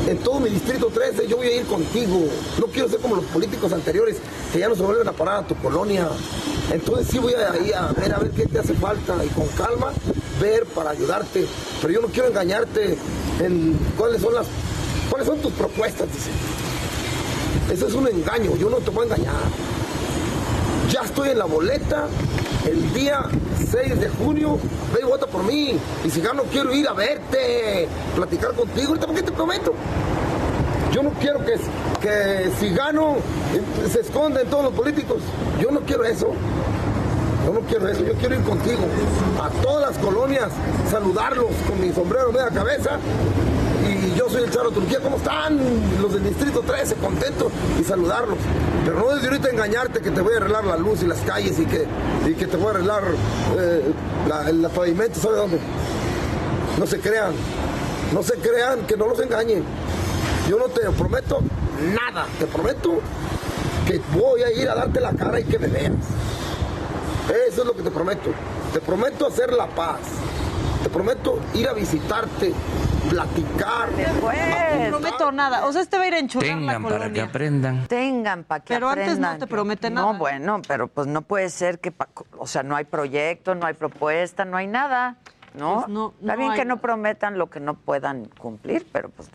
en 0.07 0.17
todo 0.17 0.39
mi 0.39 0.49
distrito 0.49 0.87
13, 0.87 1.27
yo 1.27 1.37
voy 1.37 1.47
a 1.47 1.55
ir 1.57 1.65
contigo. 1.65 2.25
No 2.59 2.67
quiero 2.67 2.89
ser 2.89 2.99
como 2.99 3.15
los 3.15 3.25
políticos 3.25 3.71
anteriores 3.71 4.17
que 4.51 4.59
ya 4.59 4.67
no 4.67 4.75
se 4.75 4.81
vuelven 4.81 5.07
a 5.07 5.11
parar 5.13 5.43
a 5.43 5.47
tu 5.47 5.55
colonia. 5.55 6.07
Entonces 6.71 7.07
sí 7.09 7.19
voy 7.19 7.33
a 7.33 7.55
ir 7.63 7.75
a 7.75 7.91
ver 7.93 8.13
a 8.13 8.19
ver 8.19 8.31
qué 8.31 8.45
te 8.45 8.59
hace 8.59 8.73
falta 8.73 9.23
y 9.23 9.27
con 9.29 9.47
calma 9.49 9.93
ver 10.41 10.65
para 10.65 10.91
ayudarte. 10.91 11.45
Pero 11.81 11.93
yo 11.93 12.01
no 12.01 12.07
quiero 12.07 12.29
engañarte 12.29 12.97
en 13.39 13.77
cuáles 13.97 14.21
son 14.21 14.33
las 14.33 14.47
cuáles 15.11 15.27
son 15.27 15.39
tus 15.39 15.51
propuestas, 15.51 16.07
dice. 16.11 16.31
Eso 17.71 17.87
es 17.87 17.93
un 17.93 18.07
engaño, 18.07 18.55
yo 18.55 18.69
no 18.69 18.77
te 18.77 18.89
voy 18.89 19.03
a 19.03 19.13
engañar. 19.13 19.35
Ya 20.89 21.01
estoy 21.01 21.29
en 21.29 21.37
la 21.37 21.45
boleta 21.45 22.07
el 22.65 22.93
día 22.93 23.25
6 23.69 23.99
de 23.99 24.09
junio. 24.09 24.57
Ve 24.93 25.01
y 25.01 25.05
vota 25.05 25.27
por 25.27 25.43
mí. 25.43 25.77
Y 26.05 26.09
si 26.09 26.21
gano, 26.21 26.43
quiero 26.51 26.73
ir 26.73 26.87
a 26.87 26.93
verte, 26.93 27.87
platicar 28.15 28.53
contigo. 28.53 28.89
Ahorita, 28.89 29.07
¿por 29.07 29.15
qué 29.15 29.23
te 29.23 29.31
prometo? 29.31 29.73
Yo 30.93 31.03
no 31.03 31.11
quiero 31.11 31.45
que, 31.45 31.53
que 32.01 32.51
si 32.59 32.69
gano 32.69 33.17
eh, 33.53 33.89
se 33.91 34.01
esconden 34.01 34.47
todos 34.49 34.65
los 34.65 34.73
políticos. 34.73 35.21
Yo 35.59 35.71
no 35.71 35.81
quiero 35.81 36.05
eso. 36.05 36.27
Yo 37.45 37.53
no 37.53 37.61
quiero 37.61 37.87
eso. 37.87 38.03
Yo 38.03 38.13
quiero 38.13 38.35
ir 38.35 38.41
contigo 38.43 38.81
a 39.41 39.49
todas 39.61 39.89
las 39.89 39.97
colonias, 40.03 40.49
saludarlos 40.89 41.47
con 41.67 41.79
mi 41.79 41.93
sombrero 41.93 42.31
media 42.31 42.49
cabeza. 42.49 42.97
Soy 44.31 44.43
el 44.43 44.49
Charo 44.49 44.71
Turquía. 44.71 44.99
¿Cómo 45.01 45.17
están 45.17 45.59
los 46.01 46.13
del 46.13 46.23
Distrito 46.23 46.61
13? 46.61 46.95
Contentos 46.95 47.51
y 47.77 47.83
saludarlos. 47.83 48.37
Pero 48.85 48.97
no 48.97 49.09
desde 49.13 49.27
ahorita 49.27 49.49
engañarte 49.49 49.99
que 49.99 50.09
te 50.09 50.21
voy 50.21 50.33
a 50.33 50.37
arreglar 50.37 50.63
la 50.63 50.77
luz 50.77 51.03
y 51.03 51.05
las 51.07 51.19
calles 51.19 51.59
y 51.59 51.65
que, 51.65 51.85
y 52.25 52.33
que 52.35 52.47
te 52.47 52.55
voy 52.55 52.67
a 52.67 52.69
arreglar 52.69 53.03
eh, 53.57 53.91
la, 54.53 54.69
pavimento, 54.69 55.19
¿sabe 55.19 55.35
dónde? 55.35 55.59
No 56.79 56.87
se 56.87 56.99
crean. 56.99 57.33
No 58.13 58.23
se 58.23 58.35
crean, 58.35 58.85
que 58.87 58.95
no 58.95 59.07
los 59.07 59.19
engañen. 59.19 59.65
Yo 60.49 60.57
no 60.57 60.65
te 60.65 60.81
prometo 60.91 61.41
nada. 61.93 62.25
Te 62.39 62.45
prometo 62.45 63.01
que 63.85 64.01
voy 64.17 64.43
a 64.43 64.51
ir 64.53 64.69
a 64.69 64.75
darte 64.75 65.01
la 65.01 65.11
cara 65.11 65.41
y 65.41 65.43
que 65.43 65.59
me 65.59 65.67
veas. 65.67 65.91
Eso 67.49 67.61
es 67.61 67.67
lo 67.67 67.75
que 67.75 67.83
te 67.83 67.91
prometo. 67.91 68.29
Te 68.71 68.79
prometo 68.79 69.27
hacer 69.27 69.51
la 69.51 69.67
paz. 69.67 69.99
Te 70.83 70.89
prometo 70.89 71.37
ir 71.53 71.67
a 71.67 71.73
visitarte, 71.73 72.53
platicar. 73.09 73.89
Te 73.89 74.89
prometo 74.89 75.27
o 75.27 75.31
nada. 75.31 75.65
O 75.65 75.73
sea, 75.73 75.81
este 75.81 75.97
va 75.97 76.03
a 76.03 76.07
ir 76.07 76.13
a 76.13 76.19
enchurrar 76.19 76.49
la 76.49 76.73
Tengan 76.73 76.83
para 76.83 77.11
que 77.11 77.21
aprendan. 77.21 77.87
Tengan 77.87 78.43
para 78.43 78.63
que 78.63 78.73
Pero 78.73 78.89
antes 78.89 79.03
aprendan. 79.07 79.33
no 79.33 79.39
te 79.39 79.47
promete 79.47 79.89
nada. 79.89 80.13
No, 80.13 80.19
bueno, 80.19 80.61
pero 80.67 80.87
pues 80.87 81.07
no 81.07 81.21
puede 81.21 81.49
ser 81.49 81.79
que, 81.79 81.91
pa- 81.91 82.09
o 82.37 82.47
sea, 82.47 82.63
no 82.63 82.75
hay 82.75 82.85
proyecto, 82.85 83.55
no 83.55 83.65
hay 83.65 83.73
propuesta, 83.73 84.45
no 84.45 84.57
hay 84.57 84.67
nada, 84.67 85.17
¿no? 85.57 85.75
Pues 85.81 85.87
no, 85.89 86.13
Está 86.19 86.33
no 86.33 86.37
bien 86.37 86.51
hay 86.51 86.59
que 86.59 86.65
no 86.65 86.77
prometan 86.77 87.37
lo 87.37 87.49
que 87.49 87.59
no 87.59 87.73
puedan 87.75 88.25
cumplir, 88.25 88.87
pero 88.91 89.09
pues, 89.09 89.29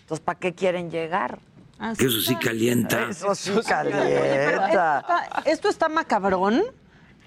entonces, 0.00 0.20
¿para 0.24 0.38
qué 0.38 0.54
quieren 0.54 0.90
llegar? 0.90 1.38
Así 1.78 2.06
Eso 2.06 2.20
sí 2.20 2.34
calienta. 2.36 3.08
Eso 3.10 3.34
sí 3.34 3.50
Pero 3.50 3.60
esto 3.60 3.70
calienta. 3.70 4.98
está, 5.00 5.42
esto 5.44 5.68
está 5.68 5.88
macabrón, 5.88 6.62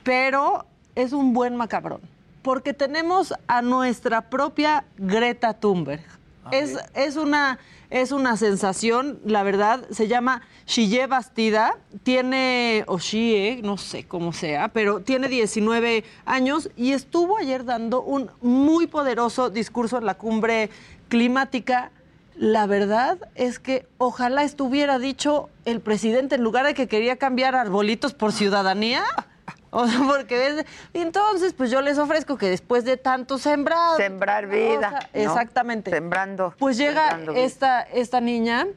pero 0.03 0.65
es 0.95 1.13
un 1.13 1.33
buen 1.33 1.55
macabrón. 1.55 2.01
Porque 2.41 2.73
tenemos 2.73 3.33
a 3.47 3.61
nuestra 3.61 4.29
propia 4.29 4.85
Greta 4.97 5.53
Thunberg. 5.53 6.03
Es, 6.51 6.77
es, 6.95 7.15
una, 7.17 7.59
es 7.89 8.11
una 8.11 8.35
sensación, 8.35 9.19
la 9.25 9.43
verdad. 9.43 9.85
Se 9.91 10.07
llama 10.07 10.41
Shille 10.65 11.07
Bastida. 11.07 11.77
Tiene, 12.03 12.83
o 12.87 12.97
Shie, 12.97 13.61
no 13.63 13.77
sé 13.77 14.05
cómo 14.05 14.33
sea, 14.33 14.69
pero 14.69 15.01
tiene 15.01 15.27
19 15.27 16.03
años 16.25 16.69
y 16.75 16.93
estuvo 16.93 17.37
ayer 17.37 17.63
dando 17.63 18.01
un 18.01 18.31
muy 18.41 18.87
poderoso 18.87 19.49
discurso 19.49 19.97
en 19.97 20.05
la 20.05 20.15
cumbre 20.15 20.69
climática. 21.09 21.91
La 22.35 22.65
verdad 22.65 23.19
es 23.35 23.59
que 23.59 23.85
ojalá 23.97 24.43
estuviera 24.43 24.97
dicho 24.97 25.49
el 25.65 25.79
presidente 25.79 26.35
en 26.35 26.43
lugar 26.43 26.65
de 26.65 26.73
que 26.73 26.87
quería 26.87 27.17
cambiar 27.17 27.55
arbolitos 27.55 28.13
por 28.13 28.31
ciudadanía. 28.31 29.03
O 29.73 29.87
sea, 29.87 30.01
porque 30.05 30.37
ves, 30.37 30.65
entonces 30.93 31.53
pues 31.53 31.71
yo 31.71 31.81
les 31.81 31.97
ofrezco 31.97 32.37
que 32.37 32.49
después 32.49 32.83
de 32.83 32.97
tanto 32.97 33.37
sembrar, 33.37 33.95
Sembrar 33.95 34.47
vida. 34.47 34.87
o 34.87 34.89
sea, 34.91 35.09
¿no? 35.13 35.19
exactamente. 35.21 35.91
Sembrando. 35.91 36.53
Pues 36.59 36.77
llega 36.77 37.07
sembrando 37.11 37.41
esta, 37.41 37.81
esta 37.81 38.19
niña, 38.19 38.67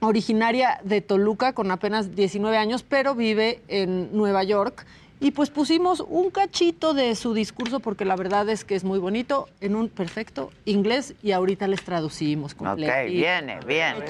originaria 0.00 0.80
de 0.84 1.00
Toluca, 1.00 1.54
con 1.54 1.70
apenas 1.70 2.14
19 2.14 2.58
años, 2.58 2.82
pero 2.82 3.14
vive 3.14 3.62
en 3.68 4.14
Nueva 4.14 4.44
York. 4.44 4.84
Y 5.20 5.30
pues 5.30 5.48
pusimos 5.48 6.00
un 6.06 6.30
cachito 6.30 6.92
de 6.92 7.14
su 7.14 7.32
discurso, 7.32 7.80
porque 7.80 8.04
la 8.04 8.14
verdad 8.14 8.46
es 8.50 8.64
que 8.66 8.74
es 8.74 8.84
muy 8.84 8.98
bonito, 8.98 9.48
en 9.62 9.74
un 9.76 9.88
perfecto 9.88 10.52
inglés, 10.66 11.14
y 11.22 11.32
ahorita 11.32 11.66
les 11.68 11.82
traducimos 11.82 12.54
completo. 12.54 12.92
Ok, 12.92 13.06
viene, 13.08 13.60
viene. 13.66 14.04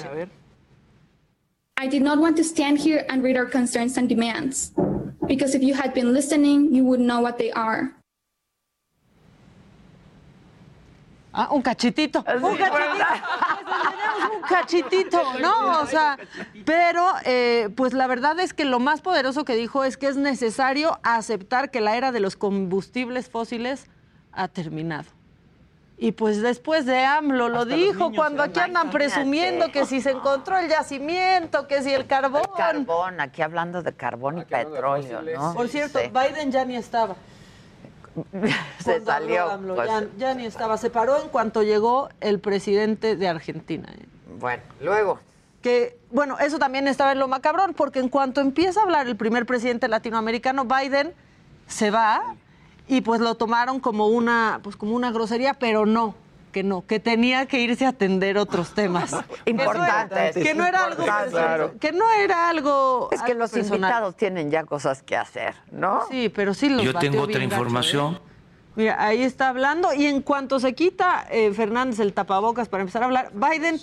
I 1.81 1.89
did 1.89 2.03
not 2.03 2.19
want 2.19 2.37
to 2.39 2.43
stand 2.43 2.79
here 2.79 3.05
and 3.09 3.23
read 3.23 3.37
our 3.37 3.49
concerns 3.49 3.97
and 3.99 4.09
demands, 4.09 4.73
because 5.27 5.55
if 5.55 5.63
you 5.63 5.75
had 5.75 5.95
been 5.95 6.13
listening, 6.13 6.75
you 6.75 6.85
would 6.85 7.01
know 7.01 7.21
what 7.21 7.39
they 7.39 7.51
are. 7.53 7.95
Ah, 11.33 11.49
un 11.51 11.63
cachitito. 11.63 12.21
un 12.21 12.57
cachitito. 12.57 13.05
Un 14.35 14.43
cachitito, 14.49 15.39
¿no? 15.41 15.81
O 15.81 15.87
sea, 15.87 16.19
pero 16.65 17.05
eh, 17.25 17.69
pues 17.75 17.93
la 17.93 18.07
verdad 18.07 18.39
es 18.39 18.55
que 18.55 18.65
lo 18.65 18.79
más 18.79 19.01
poderoso 19.01 19.45
que 19.45 19.57
dijo 19.57 19.85
es 19.85 19.97
que 19.97 20.07
es 20.07 20.17
necesario 20.17 20.99
aceptar 21.03 21.71
que 21.71 21.81
la 21.81 21.97
era 21.97 22.13
de 22.13 22.21
los 22.21 22.37
combustibles 22.37 23.29
fósiles 23.29 23.87
ha 24.33 24.49
terminado. 24.49 25.14
Y 25.97 26.13
pues 26.13 26.43
después 26.43 26.87
de 26.87 27.05
AMLO 27.05 27.49
lo 27.49 27.65
dijo 27.65 28.13
cuando 28.13 28.43
aquí 28.43 28.59
andan 28.59 28.91
presumiendo 28.91 29.71
que 29.71 29.87
si 29.87 30.01
se 30.01 30.11
encontró 30.11 30.59
el 30.59 30.69
yacimiento, 30.69 31.69
que 31.69 31.83
si 31.83 31.93
el 31.93 32.07
carbón. 32.07 32.43
Carbón, 32.57 33.21
aquí 33.21 33.43
hablando 33.43 33.83
de 33.83 33.93
carbón 33.93 34.39
y 34.39 34.45
petróleo, 34.45 35.23
¿no? 35.23 35.55
Por 35.55 35.69
cierto, 35.69 36.01
Sí. 36.01 36.09
Biden 36.09 36.51
ya 36.51 36.65
ni 36.65 36.77
estaba. 36.77 37.15
Se 38.79 39.01
Cuando 39.01 39.07
salió. 39.07 39.51
AMLO, 39.51 39.75
pues, 39.77 39.89
ya, 39.89 40.05
ya 40.19 40.35
ni 40.35 40.47
estaba. 40.47 40.77
Se 40.79 40.91
paró 40.91 41.21
en 41.23 41.29
cuanto 41.29 41.63
llegó 41.63 42.09
el 42.21 42.41
presidente 42.41 43.17
de 43.17 43.29
Argentina. 43.29 43.89
Bueno, 44.39 44.63
luego. 44.81 45.21
Que, 45.63 45.99
bueno, 46.11 46.39
eso 46.41 46.59
también 46.59 46.87
estaba 46.89 47.13
en 47.13 47.19
lo 47.19 47.29
macabrón, 47.29 47.73
porque 47.73 47.99
en 48.01 48.09
cuanto 48.09 48.41
empieza 48.41 48.81
a 48.81 48.83
hablar 48.83 49.07
el 49.07 49.17
primer 49.17 49.47
presidente 49.47 49.89
latinoamericano, 49.89 50.65
Biden 50.65 51.15
se 51.67 51.91
va 51.91 52.35
y 52.89 53.01
pues 53.01 53.21
lo 53.21 53.35
tomaron 53.35 53.81
como 53.81 54.09
una, 54.09 54.61
pues 54.63 54.77
como 54.77 54.95
una 54.95 55.11
grosería, 55.11 55.55
pero 55.55 55.87
no, 55.87 56.15
que 56.53 56.63
no, 56.63 56.87
que 56.87 57.01
tenía 57.01 57.47
que 57.47 57.61
irse 57.61 57.87
a 57.87 57.91
atender 57.91 58.39
otros 58.39 58.75
temas. 58.75 59.15
Importantes. 59.45 60.37
Que 60.37 60.55
no 60.55 60.67
era 60.67 60.85
algo 60.85 61.73
que 61.81 61.93
no 61.93 62.11
era 62.13 62.49
algo 62.49 63.09
Es 63.11 63.23
que 63.23 63.33
algo 63.33 63.41
los 63.41 63.51
personal. 63.51 63.81
invitados 63.81 64.17
tienen 64.17 64.51
ya 64.51 64.65
cosas 64.65 65.03
que 65.03 65.17
hacer, 65.17 65.55
¿no? 65.73 66.03
Sí, 66.11 66.29
pero 66.29 66.55
sí 66.55 66.69
los 66.69 66.83
Yo 66.83 66.95
tengo 66.95 67.23
otra 67.23 67.41
gacho, 67.41 68.11
¿eh? 68.13 68.34
Mira, 68.77 69.05
ahí 69.05 69.23
está 69.23 69.51
hablando 69.51 69.95
y 69.95 70.07
en 70.07 70.21
cuanto 70.21 70.59
se 70.59 70.75
quita 70.75 71.27
eh, 71.31 71.53
Fernández 71.53 72.01
el 72.01 72.13
tapabocas 72.13 72.69
para 72.69 72.81
empezar 72.83 73.03
a 73.03 73.07
hablar, 73.07 73.31
Biden 73.33 73.81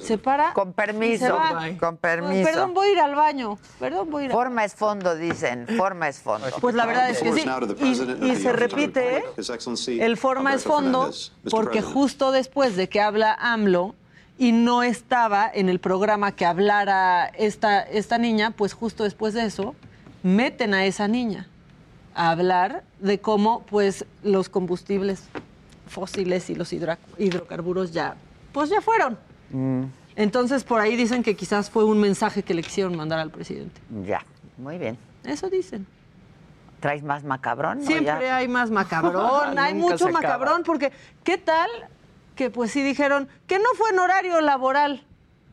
se 0.00 0.18
para. 0.18 0.52
Con 0.52 0.68
se 0.68 0.74
permiso, 0.74 1.34
va. 1.34 1.68
con 1.80 1.96
permiso. 1.96 2.44
Perdón, 2.44 2.72
voy 2.72 2.88
a 2.88 2.92
ir 2.92 3.00
al 3.00 3.14
baño. 3.16 3.58
Perdón, 3.80 4.10
voy 4.10 4.22
a 4.22 4.26
ir 4.26 4.30
al 4.30 4.36
Forma 4.36 4.64
es 4.64 4.74
fondo, 4.74 5.16
dicen. 5.16 5.66
Forma 5.76 6.08
es 6.08 6.20
fondo. 6.20 6.46
Pues 6.60 6.76
la 6.76 6.86
verdad 6.86 7.10
es 7.10 7.20
que 7.20 7.32
sí. 7.32 7.44
Y, 7.80 8.30
y 8.30 8.36
se 8.36 8.52
repite 8.52 9.24
el 9.86 10.16
forma 10.16 10.54
es 10.54 10.62
fondo 10.62 11.10
porque 11.50 11.82
justo 11.82 12.30
después 12.30 12.76
de 12.76 12.88
que 12.88 13.00
habla 13.00 13.36
AMLO 13.40 13.96
y 14.38 14.52
no 14.52 14.84
estaba 14.84 15.50
en 15.52 15.68
el 15.68 15.80
programa 15.80 16.32
que 16.32 16.46
hablara 16.46 17.26
esta, 17.26 17.82
esta 17.82 18.18
niña, 18.18 18.52
pues 18.52 18.72
justo 18.72 19.02
después 19.02 19.34
de 19.34 19.44
eso 19.44 19.74
meten 20.22 20.74
a 20.74 20.84
esa 20.84 21.08
niña 21.08 21.48
a 22.18 22.30
hablar 22.30 22.82
de 22.98 23.20
cómo 23.20 23.62
pues 23.70 24.04
los 24.24 24.48
combustibles 24.48 25.22
fósiles 25.86 26.50
y 26.50 26.56
los 26.56 26.72
hidrocarburos 26.72 27.92
ya 27.92 28.16
pues 28.52 28.68
ya 28.70 28.80
fueron. 28.80 29.16
Entonces 30.16 30.64
por 30.64 30.80
ahí 30.80 30.96
dicen 30.96 31.22
que 31.22 31.36
quizás 31.36 31.70
fue 31.70 31.84
un 31.84 32.00
mensaje 32.00 32.42
que 32.42 32.54
le 32.54 32.62
quisieron 32.64 32.96
mandar 32.96 33.20
al 33.20 33.30
presidente. 33.30 33.80
Ya, 34.04 34.22
muy 34.56 34.78
bien. 34.78 34.98
Eso 35.22 35.48
dicen. 35.48 35.86
¿Traes 36.80 37.04
más 37.04 37.22
macabrón? 37.22 37.82
Siempre 37.84 38.04
Ya. 38.26 38.36
hay 38.36 38.48
más 38.48 38.70
macabrón, 38.72 39.56
hay 39.58 39.74
mucho 39.74 40.06
acaba. 40.06 40.10
macabrón, 40.10 40.62
porque 40.64 40.90
¿qué 41.22 41.38
tal 41.38 41.70
que 42.34 42.50
pues 42.50 42.72
sí 42.72 42.82
dijeron 42.82 43.28
que 43.46 43.58
no 43.60 43.68
fue 43.76 43.90
en 43.90 44.00
horario 44.00 44.40
laboral 44.40 45.04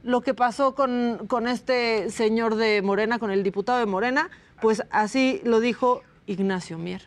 lo 0.02 0.22
que 0.22 0.34
pasó 0.34 0.74
con, 0.74 1.26
con 1.28 1.48
este 1.48 2.10
señor 2.10 2.56
de 2.56 2.82
Morena, 2.82 3.20
con 3.20 3.30
el 3.30 3.44
diputado 3.44 3.78
de 3.78 3.86
Morena? 3.86 4.32
Pues 4.62 4.84
así 4.90 5.42
lo 5.44 5.60
dijo 5.60 6.02
Ignacio 6.28 6.78
Mier. 6.78 7.02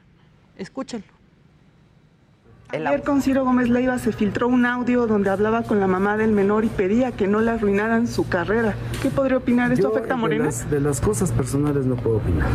Escúchenlo. 0.57 1.07
Ayer 2.71 3.03
con 3.03 3.23
Ciro 3.23 3.45
Gómez 3.45 3.71
Leiva 3.71 3.99
se 3.99 4.13
filtró 4.13 4.47
un 4.47 4.67
audio 4.67 5.07
donde 5.07 5.31
hablaba 5.31 5.63
con 5.63 5.81
la 5.81 5.87
mamá 5.87 6.19
del 6.19 6.33
menor 6.33 6.67
y 6.67 6.69
pedía 6.69 7.13
que 7.13 7.27
no 7.27 7.41
le 7.41 7.51
arruinaran 7.53 8.07
su 8.07 8.29
carrera. 8.29 8.75
¿Qué 9.01 9.09
podría 9.09 9.39
opinar? 9.39 9.73
¿Esto 9.73 9.85
Yo, 9.85 9.89
afecta 9.97 10.13
a 10.13 10.17
de 10.17 10.21
Morena? 10.21 10.45
las- 10.47 10.71
De 10.71 10.79
las 10.81 11.01
cosas 11.01 11.33
personales 11.33 11.87
no 11.87 11.97
puedo 11.97 12.19
opinar. 12.19 12.49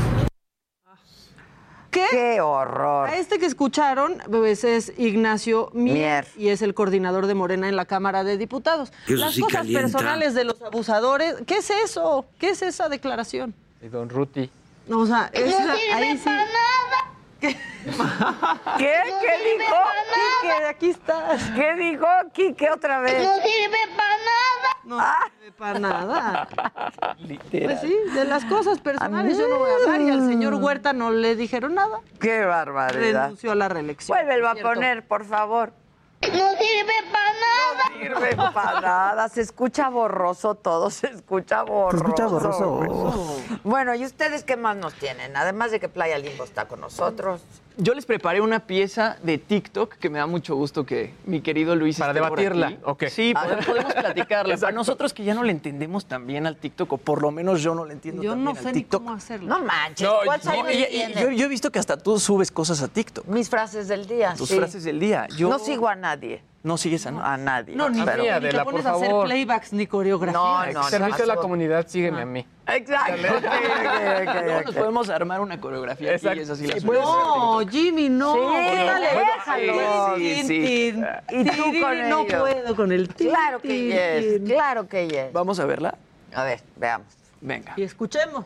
¿Qué? 1.89 2.05
¡Qué 2.11 2.41
horror! 2.41 3.09
A 3.09 3.18
este 3.18 3.39
que 3.39 3.45
escucharon 3.47 4.16
pues, 4.30 4.64
es 4.64 4.93
Ignacio 4.97 5.70
Mier, 5.74 5.93
Mier. 5.95 6.28
y 6.38 6.49
es 6.49 6.61
el 6.61 6.74
coordinador 6.76 7.26
de 7.28 7.34
Morena 7.36 7.68
en 7.70 7.76
la 7.76 7.86
Cámara 7.86 8.24
de 8.24 8.38
Diputados. 8.38 8.91
Eso 9.07 9.16
Las 9.16 9.34
sí 9.34 9.41
cosas 9.41 9.57
calienta. 9.61 9.82
personales 9.82 10.34
de 10.36 10.43
los 10.43 10.61
abusadores, 10.61 11.36
¿qué 11.47 11.57
es 11.57 11.70
eso? 11.72 12.26
¿Qué 12.39 12.49
es 12.51 12.61
esa 12.61 12.88
declaración? 12.89 13.53
Y 13.82 13.88
don 13.89 14.09
Ruti. 14.09 14.49
O 14.89 15.05
sea, 15.05 15.29
esa- 15.34 15.73
ahí 15.95 16.17
sí. 16.17 16.29
¿Qué? 17.39 17.57
¿Qué 18.77 18.93
dijo? 19.57 19.75
Quique, 20.41 20.65
aquí 20.69 20.89
estás. 20.91 21.43
¿Qué 21.55 21.73
dijo? 21.75 22.05
Quique 22.34 22.69
otra 22.71 22.99
vez. 23.01 23.21
No 23.27 23.34
sirve 23.36 23.77
para 23.97 24.17
nada. 24.17 24.69
No 24.86 24.99
sirve 25.39 25.51
para 25.57 25.79
nada. 25.79 26.47
Pues 27.51 27.79
sí, 27.81 27.95
de 28.15 28.25
las 28.25 28.43
cosas 28.45 28.79
personales 28.79 29.38
yo 29.38 29.47
no 29.47 29.57
voy 29.59 29.69
a 29.69 29.73
hablar 29.84 30.01
y 30.01 30.09
al 30.09 30.27
señor 30.27 30.55
Huerta 30.55 30.91
no 30.93 31.11
le 31.11 31.36
dijeron 31.36 31.75
nada. 31.75 31.99
¡Qué 32.19 32.43
barbaridad! 32.43 33.23
Renunció 33.23 33.51
a 33.51 33.55
la 33.55 33.69
reelección. 33.69 34.17
Vuélvelo 34.17 34.49
a 34.49 34.55
poner, 34.55 35.07
por 35.07 35.25
favor. 35.25 35.73
No 36.32 36.49
sirve 36.51 36.93
para 37.11 37.34
nada. 37.34 37.89
No 38.09 38.19
sirve 38.19 38.36
para 38.53 38.82
nada. 38.82 39.30
Se 39.30 39.41
escucha 39.41 39.89
borroso 39.89 40.55
todo, 40.55 40.89
se 40.89 41.07
escucha 41.07 41.63
borroso. 41.63 41.97
Se 41.97 42.03
escucha 42.03 42.28
borroso. 42.28 43.38
Bueno, 43.63 43.95
¿y 43.95 44.05
ustedes 44.05 44.43
qué 44.43 44.57
más 44.57 44.76
nos 44.78 44.93
tienen? 44.93 45.36
Además 45.36 45.71
de 45.71 45.80
que 45.80 45.89
Playa 45.89 46.17
Limbo 46.17 46.43
está 46.43 46.67
con 46.67 46.82
nosotros. 46.82 47.41
Yo 47.78 47.95
les 47.95 48.05
preparé 48.05 48.39
una 48.39 48.59
pieza 48.67 49.17
de 49.24 49.39
TikTok 49.39 49.95
que 49.95 50.09
me 50.09 50.19
da 50.19 50.28
mucho 50.28 50.55
gusto 50.55 50.86
que 50.86 51.13
mi 51.26 51.41
querido 51.41 51.76
Luis 51.76 51.97
Para 51.97 52.11
esté 52.11 52.19
por 52.21 52.38
debatirla, 52.38 52.67
aquí. 52.67 52.78
ok. 52.84 53.03
Sí, 53.07 53.34
Ah. 53.36 53.41
podemos, 53.43 53.65
podemos 53.65 53.93
platicarla. 53.93 54.57
Para 54.59 54.71
nosotros 54.74 55.11
que 55.13 55.24
ya 55.24 55.34
no 55.34 55.43
le 55.43 55.51
entendemos 55.51 56.05
tan 56.05 56.28
bien 56.28 56.45
al 56.45 56.55
TikTok, 56.57 56.93
o 56.93 56.97
por 56.97 57.21
lo 57.24 57.32
menos 57.32 57.61
yo 57.63 57.74
no 57.74 57.84
le 57.86 57.93
entiendo 57.93 58.21
Yo 58.21 58.32
tan 58.32 58.43
no 58.43 58.51
bien 58.51 58.61
sé 58.63 58.69
al 58.69 58.76
ni 58.76 58.82
TikTok. 58.82 59.03
cómo 59.03 59.15
hacerlo. 59.15 59.47
No 59.49 59.63
manches, 59.65 60.07
No, 60.07 61.32
yo 61.32 61.45
he 61.45 61.49
visto 61.49 61.71
que 61.71 61.80
hasta 61.80 61.97
tú 61.97 62.19
subes 62.19 62.51
cosas 62.51 62.82
a 62.84 62.88
TikTok. 62.88 63.26
Mis 63.28 63.49
frases 63.49 63.88
del 63.88 64.05
día. 64.07 64.36
Tus 64.38 64.49
sí. 64.49 64.55
frases 64.57 64.84
del 64.84 64.99
día. 64.99 65.28
Yo, 65.36 65.49
No 65.49 65.57
sigo 65.59 65.88
a 65.88 65.95
nadie. 65.95 66.41
No 66.64 66.78
sigues 66.78 67.05
a, 67.05 67.09
a 67.09 67.36
nadie. 67.36 67.76
No, 67.76 67.89
ni, 67.89 68.01
Pero- 68.01 68.18
ni 68.24 68.24
te 68.24 68.32
Adela, 68.32 68.64
pones 68.64 68.84
por 68.84 68.91
a 68.91 68.95
hacer 68.95 69.07
favor. 69.09 69.26
playbacks 69.26 69.74
ni 69.74 69.86
coreografías. 69.86 70.34
No, 70.41 70.66
no, 70.72 70.84
Servicio 70.88 71.24
a 71.26 71.28
la 71.28 71.36
no. 71.36 71.41
comunidad, 71.41 71.86
sígueme 71.88 72.22
a 72.22 72.26
mí. 72.26 72.47
Exacto. 72.68 73.14
Ok, 73.36 73.43
ok, 73.43 73.45
ok, 73.45 74.34
Luego 74.45 74.59
ok. 74.59 74.66
nos 74.68 74.76
podemos 74.76 75.09
armar 75.09 75.41
una 75.41 75.59
coreografía 75.59 76.16
aquí 76.16 76.26
y 76.26 76.39
esa 76.39 76.55
sí 76.55 76.66
la 76.68 76.80
Sí, 76.80 76.86
No, 76.88 77.59
Jimmy, 77.70 78.07
no. 78.07 78.34
Sí, 78.34 78.66
déjalo. 78.70 80.16
Sí, 80.18 80.43
sí. 80.43 81.03
Y 81.32 81.43
tú 81.43 81.64
con 81.82 82.09
No 82.09 82.22
ello. 82.22 82.39
puedo 82.39 82.76
con 82.78 82.91
el 82.93 83.09
tin, 83.14 83.30
Claro 83.30 83.59
que 83.59 83.84
yes, 84.41 84.49
claro 84.49 84.88
que 84.88 85.07
yes. 85.09 85.34
Vamos 85.34 85.59
a 85.59 85.66
verla. 85.66 85.95
A 86.34 86.43
ver, 86.45 86.61
veamos. 86.78 87.07
Venga. 87.41 87.74
Y 87.76 87.84
escuchemos. 87.84 88.45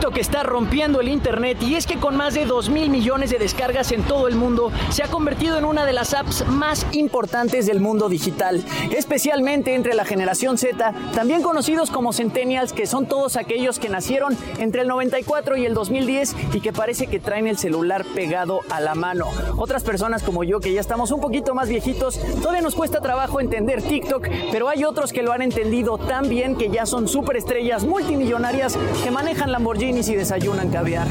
TikTok 0.11 0.17
está 0.17 0.43
rompiendo 0.43 0.99
el 0.99 1.07
Internet 1.07 1.61
y 1.61 1.75
es 1.75 1.85
que 1.85 1.97
con 1.97 2.17
más 2.17 2.33
de 2.33 2.45
2 2.45 2.69
mil 2.69 2.89
millones 2.89 3.29
de 3.29 3.37
descargas 3.37 3.91
en 3.91 4.03
todo 4.03 4.27
el 4.27 4.35
mundo 4.35 4.71
se 4.89 5.03
ha 5.03 5.07
convertido 5.07 5.57
en 5.57 5.63
una 5.63 5.85
de 5.85 5.93
las 5.93 6.13
apps 6.13 6.45
más 6.47 6.85
importantes 6.91 7.65
del 7.65 7.79
mundo 7.79 8.09
digital, 8.09 8.63
especialmente 8.91 9.73
entre 9.73 9.93
la 9.93 10.03
generación 10.03 10.57
Z, 10.57 10.93
también 11.13 11.41
conocidos 11.41 11.91
como 11.91 12.13
Centennials, 12.13 12.73
que 12.73 12.87
son 12.87 13.05
todos 13.05 13.37
aquellos 13.37 13.79
que 13.79 13.89
nacieron 13.89 14.35
entre 14.59 14.81
el 14.81 14.87
94 14.87 15.55
y 15.55 15.65
el 15.65 15.73
2010 15.73 16.35
y 16.53 16.59
que 16.61 16.73
parece 16.73 17.07
que 17.07 17.19
traen 17.19 17.47
el 17.47 17.57
celular 17.57 18.03
pegado 18.03 18.61
a 18.69 18.81
la 18.81 18.95
mano. 18.95 19.27
Otras 19.57 19.83
personas 19.83 20.23
como 20.23 20.43
yo, 20.43 20.59
que 20.59 20.73
ya 20.73 20.81
estamos 20.81 21.11
un 21.11 21.21
poquito 21.21 21.53
más 21.55 21.69
viejitos, 21.69 22.19
todavía 22.41 22.61
nos 22.61 22.75
cuesta 22.75 23.01
trabajo 23.01 23.39
entender 23.39 23.81
TikTok, 23.81 24.27
pero 24.51 24.67
hay 24.67 24.83
otros 24.83 25.13
que 25.13 25.21
lo 25.21 25.31
han 25.31 25.41
entendido 25.41 25.97
tan 25.97 26.27
bien 26.27 26.55
que 26.55 26.69
ya 26.69 26.85
son 26.85 27.07
superestrellas 27.07 27.85
multimillonarias 27.85 28.77
que 29.03 29.11
manejan 29.11 29.51
Lamborghinis 29.51 30.00
y 30.09 30.15
desayunan 30.15 30.69
caviar. 30.69 31.07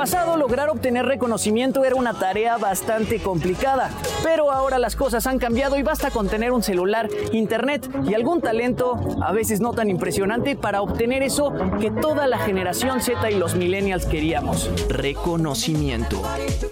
Pasado 0.00 0.38
lograr 0.38 0.70
obtener 0.70 1.04
reconocimiento 1.04 1.84
era 1.84 1.94
una 1.94 2.14
tarea 2.14 2.56
bastante 2.56 3.18
complicada, 3.18 3.90
pero 4.24 4.50
ahora 4.50 4.78
las 4.78 4.96
cosas 4.96 5.26
han 5.26 5.38
cambiado 5.38 5.76
y 5.76 5.82
basta 5.82 6.10
con 6.10 6.26
tener 6.26 6.52
un 6.52 6.62
celular, 6.62 7.10
internet 7.32 7.86
y 8.08 8.14
algún 8.14 8.40
talento, 8.40 8.98
a 9.22 9.30
veces 9.32 9.60
no 9.60 9.74
tan 9.74 9.90
impresionante, 9.90 10.56
para 10.56 10.80
obtener 10.80 11.22
eso 11.22 11.52
que 11.78 11.90
toda 11.90 12.26
la 12.28 12.38
generación 12.38 13.02
Z 13.02 13.30
y 13.30 13.34
los 13.34 13.56
millennials 13.56 14.06
queríamos, 14.06 14.70
reconocimiento. 14.88 16.22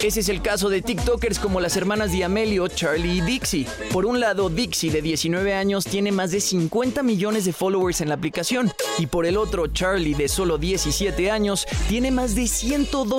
Ese 0.03 0.21
es 0.21 0.31
el 0.31 0.41
caso 0.41 0.71
de 0.71 0.81
TikTokers 0.81 1.39
como 1.39 1.61
las 1.61 1.77
hermanas 1.77 2.13
de 2.13 2.25
Amelio, 2.25 2.67
Charlie 2.69 3.19
y 3.19 3.21
Dixie. 3.21 3.67
Por 3.93 4.07
un 4.07 4.21
lado, 4.21 4.49
Dixie 4.49 4.91
de 4.91 5.03
19 5.03 5.55
años 5.55 5.85
tiene 5.85 6.13
más 6.13 6.31
de 6.31 6.41
50 6.41 7.03
millones 7.03 7.45
de 7.45 7.53
followers 7.53 8.01
en 8.01 8.09
la 8.09 8.15
aplicación 8.15 8.73
y 8.99 9.07
por 9.07 9.27
el 9.27 9.37
otro, 9.37 9.67
Charlie 9.67 10.15
de 10.15 10.29
solo 10.29 10.57
17 10.57 11.31
años 11.31 11.67
tiene 11.91 12.11
más 12.11 12.35
de 12.35 12.47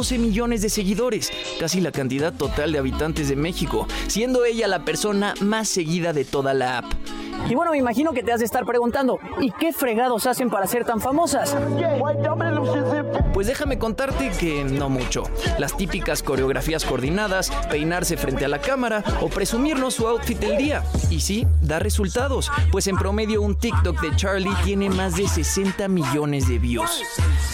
112 0.03 0.17
millones 0.17 0.61
de 0.61 0.69
seguidores, 0.69 1.29
casi 1.59 1.81
la 1.81 1.91
cantidad 1.91 2.33
total 2.33 2.71
de 2.71 2.79
habitantes 2.79 3.27
de 3.27 3.35
México, 3.35 3.85
siendo 4.07 4.45
ella 4.45 4.67
la 4.67 4.85
persona 4.85 5.33
más 5.41 5.67
seguida 5.67 6.13
de 6.13 6.23
toda 6.23 6.53
la 6.53 6.77
app. 6.77 6.85
Y 7.47 7.55
bueno, 7.55 7.71
me 7.71 7.77
imagino 7.77 8.13
que 8.13 8.23
te 8.23 8.31
has 8.31 8.39
de 8.39 8.45
estar 8.45 8.65
preguntando, 8.65 9.19
¿y 9.39 9.51
qué 9.51 9.73
fregados 9.73 10.25
hacen 10.27 10.49
para 10.49 10.67
ser 10.67 10.85
tan 10.85 11.01
famosas? 11.01 11.55
Pues 13.33 13.47
déjame 13.47 13.77
contarte 13.79 14.31
que 14.39 14.63
no 14.63 14.89
mucho. 14.89 15.23
Las 15.57 15.75
típicas 15.75 16.23
coreografías 16.23 16.85
coordinadas, 16.85 17.51
peinarse 17.69 18.17
frente 18.17 18.45
a 18.45 18.47
la 18.47 18.59
cámara 18.59 19.03
o 19.21 19.29
presumirnos 19.29 19.95
su 19.95 20.07
outfit 20.07 20.39
del 20.39 20.57
día. 20.57 20.83
Y 21.09 21.21
sí, 21.21 21.47
da 21.61 21.79
resultados, 21.79 22.51
pues 22.71 22.87
en 22.87 22.97
promedio 22.97 23.41
un 23.41 23.55
TikTok 23.55 23.99
de 24.01 24.15
Charlie 24.15 24.55
tiene 24.63 24.89
más 24.89 25.15
de 25.15 25.27
60 25.27 25.87
millones 25.87 26.47
de 26.47 26.59
views. 26.59 27.03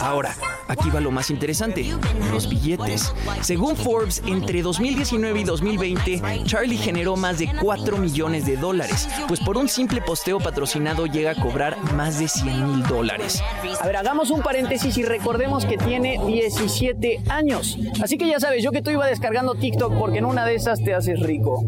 Ahora, 0.02 0.36
aquí 0.68 0.90
va 0.90 1.00
lo 1.00 1.12
más 1.12 1.30
interesante, 1.30 1.86
los 2.32 2.50
billetes. 2.50 3.14
Según 3.42 3.76
Forbes, 3.76 4.22
entre 4.26 4.62
2019 4.62 5.40
y 5.40 5.44
2020, 5.44 6.22
Charlie 6.46 6.78
generó 6.78 7.16
más 7.16 7.40
de 7.40 7.52
4 7.62 7.98
millones 7.98 8.46
de 8.46 8.58
dólares, 8.58 9.08
pues 9.28 9.40
por 9.40 9.58
un 9.58 9.70
simple 9.76 10.00
posteo 10.00 10.40
patrocinado 10.40 11.06
llega 11.06 11.32
a 11.32 11.36
cobrar 11.36 11.78
más 11.96 12.18
de 12.18 12.30
100 12.30 12.66
mil 12.66 12.84
dólares. 12.88 13.44
A 13.82 13.86
ver, 13.86 13.98
hagamos 13.98 14.32
un 14.32 14.42
paréntesis 14.42 14.98
y 14.98 15.04
recordemos 15.04 15.66
que 15.66 15.78
tiene 15.78 16.18
17 16.26 17.24
años. 17.28 17.78
Así 18.02 18.18
que 18.18 18.26
ya 18.26 18.40
sabes, 18.40 18.64
yo 18.64 18.72
que 18.72 18.82
tú 18.82 18.92
iba 18.92 19.06
descargando 19.06 19.54
TikTok 19.54 20.00
porque 20.00 20.20
en 20.20 20.26
una 20.26 20.46
de 20.46 20.56
esas 20.56 20.82
te 20.82 20.94
haces 20.94 21.20
rico. 21.20 21.66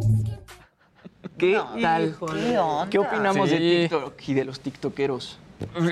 ¿Qué 1.37 1.59
tal? 1.81 2.15
¿Qué? 2.31 2.57
¿Qué 2.89 2.97
opinamos 2.97 3.49
de. 3.49 3.89
TikTok 3.89 4.13
y 4.25 4.33
de 4.33 4.45
los 4.45 4.61
tiktokeros? 4.61 5.37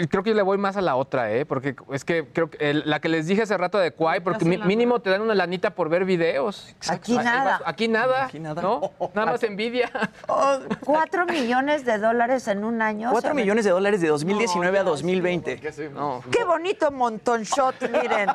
Creo 0.09 0.21
que 0.23 0.29
yo 0.31 0.35
le 0.35 0.41
voy 0.41 0.57
más 0.57 0.77
a 0.77 0.81
la 0.81 0.95
otra, 0.95 1.31
¿eh? 1.31 1.45
Porque 1.45 1.75
es 1.91 2.05
que 2.05 2.27
creo 2.27 2.49
que 2.49 2.69
el- 2.69 2.83
la 2.85 2.99
que 2.99 3.09
les 3.09 3.25
dije 3.27 3.41
hace 3.43 3.57
rato 3.57 3.77
de 3.77 3.91
Kwai, 3.91 4.19
porque 4.21 4.45
mi- 4.45 4.57
mínimo 4.57 4.99
te 4.99 5.09
dan 5.09 5.21
una 5.21 5.33
lanita 5.35 5.71
por 5.71 5.89
ver 5.89 6.05
videos. 6.05 6.75
Aquí 6.87 7.17
Ahí 7.17 7.25
nada. 7.25 7.43
vas- 7.59 7.61
Aquí 7.65 7.87
nada. 7.87 8.25
Aquí 8.25 8.39
nada. 8.39 8.61
¿No? 8.61 8.91
Nada 9.15 9.31
más 9.31 9.43
envidia. 9.43 9.91
Oh, 10.27 10.59
Cuatro 10.83 11.25
millones 11.25 11.85
de 11.85 11.97
dólares 11.97 12.47
en 12.47 12.63
un 12.63 12.81
año. 12.81 13.09
4 13.11 13.29
¿saben? 13.29 13.43
millones 13.43 13.65
de 13.65 13.71
dólares 13.71 14.01
de 14.01 14.07
2019 14.07 14.79
a 14.79 14.83
2020. 14.83 15.61
No. 15.93 16.23
Qué 16.31 16.43
bonito 16.43 16.91
monton 16.91 17.43
shot, 17.43 17.75
miren. 17.81 18.29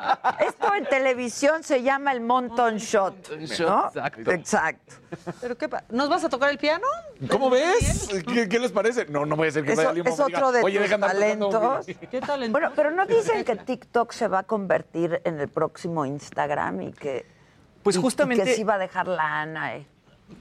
Esto 0.45 0.73
en 0.75 0.85
televisión 0.85 1.63
se 1.63 1.81
llama 1.83 2.11
el 2.11 2.21
monton 2.21 2.77
shot. 2.77 3.29
¿no? 3.59 3.87
Exacto. 3.91 4.31
Exacto. 4.31 4.95
¿Pero 5.41 5.57
qué 5.57 5.67
pa- 5.69 5.83
¿Nos 5.89 6.09
vas 6.09 6.23
a 6.23 6.29
tocar 6.29 6.49
el 6.49 6.57
piano? 6.57 6.85
¿Cómo 7.29 7.49
ves? 7.49 8.09
¿Qué, 8.33 8.47
qué 8.47 8.59
les 8.59 8.71
parece? 8.71 9.05
No, 9.05 9.25
no 9.25 9.35
voy 9.35 9.49
a 9.49 9.51
ser 9.51 9.63
que 9.63 9.73
Eso- 9.73 9.77
vaya 9.81 9.89
alguien 9.89 10.07
es 10.07 10.17
y 10.17 10.21
me 10.21 10.25
diga, 10.27 10.37
otro 10.39 10.51
de 10.53 10.63
Oye, 10.63 10.77
tus 10.79 10.85
talentos. 11.21 11.85
video". 11.85 12.09
¿Qué 12.09 12.21
tal? 12.21 12.49
Bueno, 12.49 12.71
pero 12.75 12.91
no 12.91 13.05
dicen 13.05 13.43
que 13.43 13.55
TikTok 13.55 14.11
se 14.11 14.27
va 14.27 14.39
a 14.39 14.43
convertir 14.43 15.21
en 15.23 15.39
el 15.39 15.47
próximo 15.47 16.05
Instagram 16.05 16.81
y 16.81 16.91
que. 16.93 17.25
Pues 17.83 17.95
y- 17.95 17.99
y 17.99 18.01
justamente- 18.01 18.43
que 18.43 18.53
sí 18.53 18.63
va 18.63 18.75
a 18.75 18.77
dejar 18.79 19.07
lana. 19.07 19.75
eh. 19.75 19.85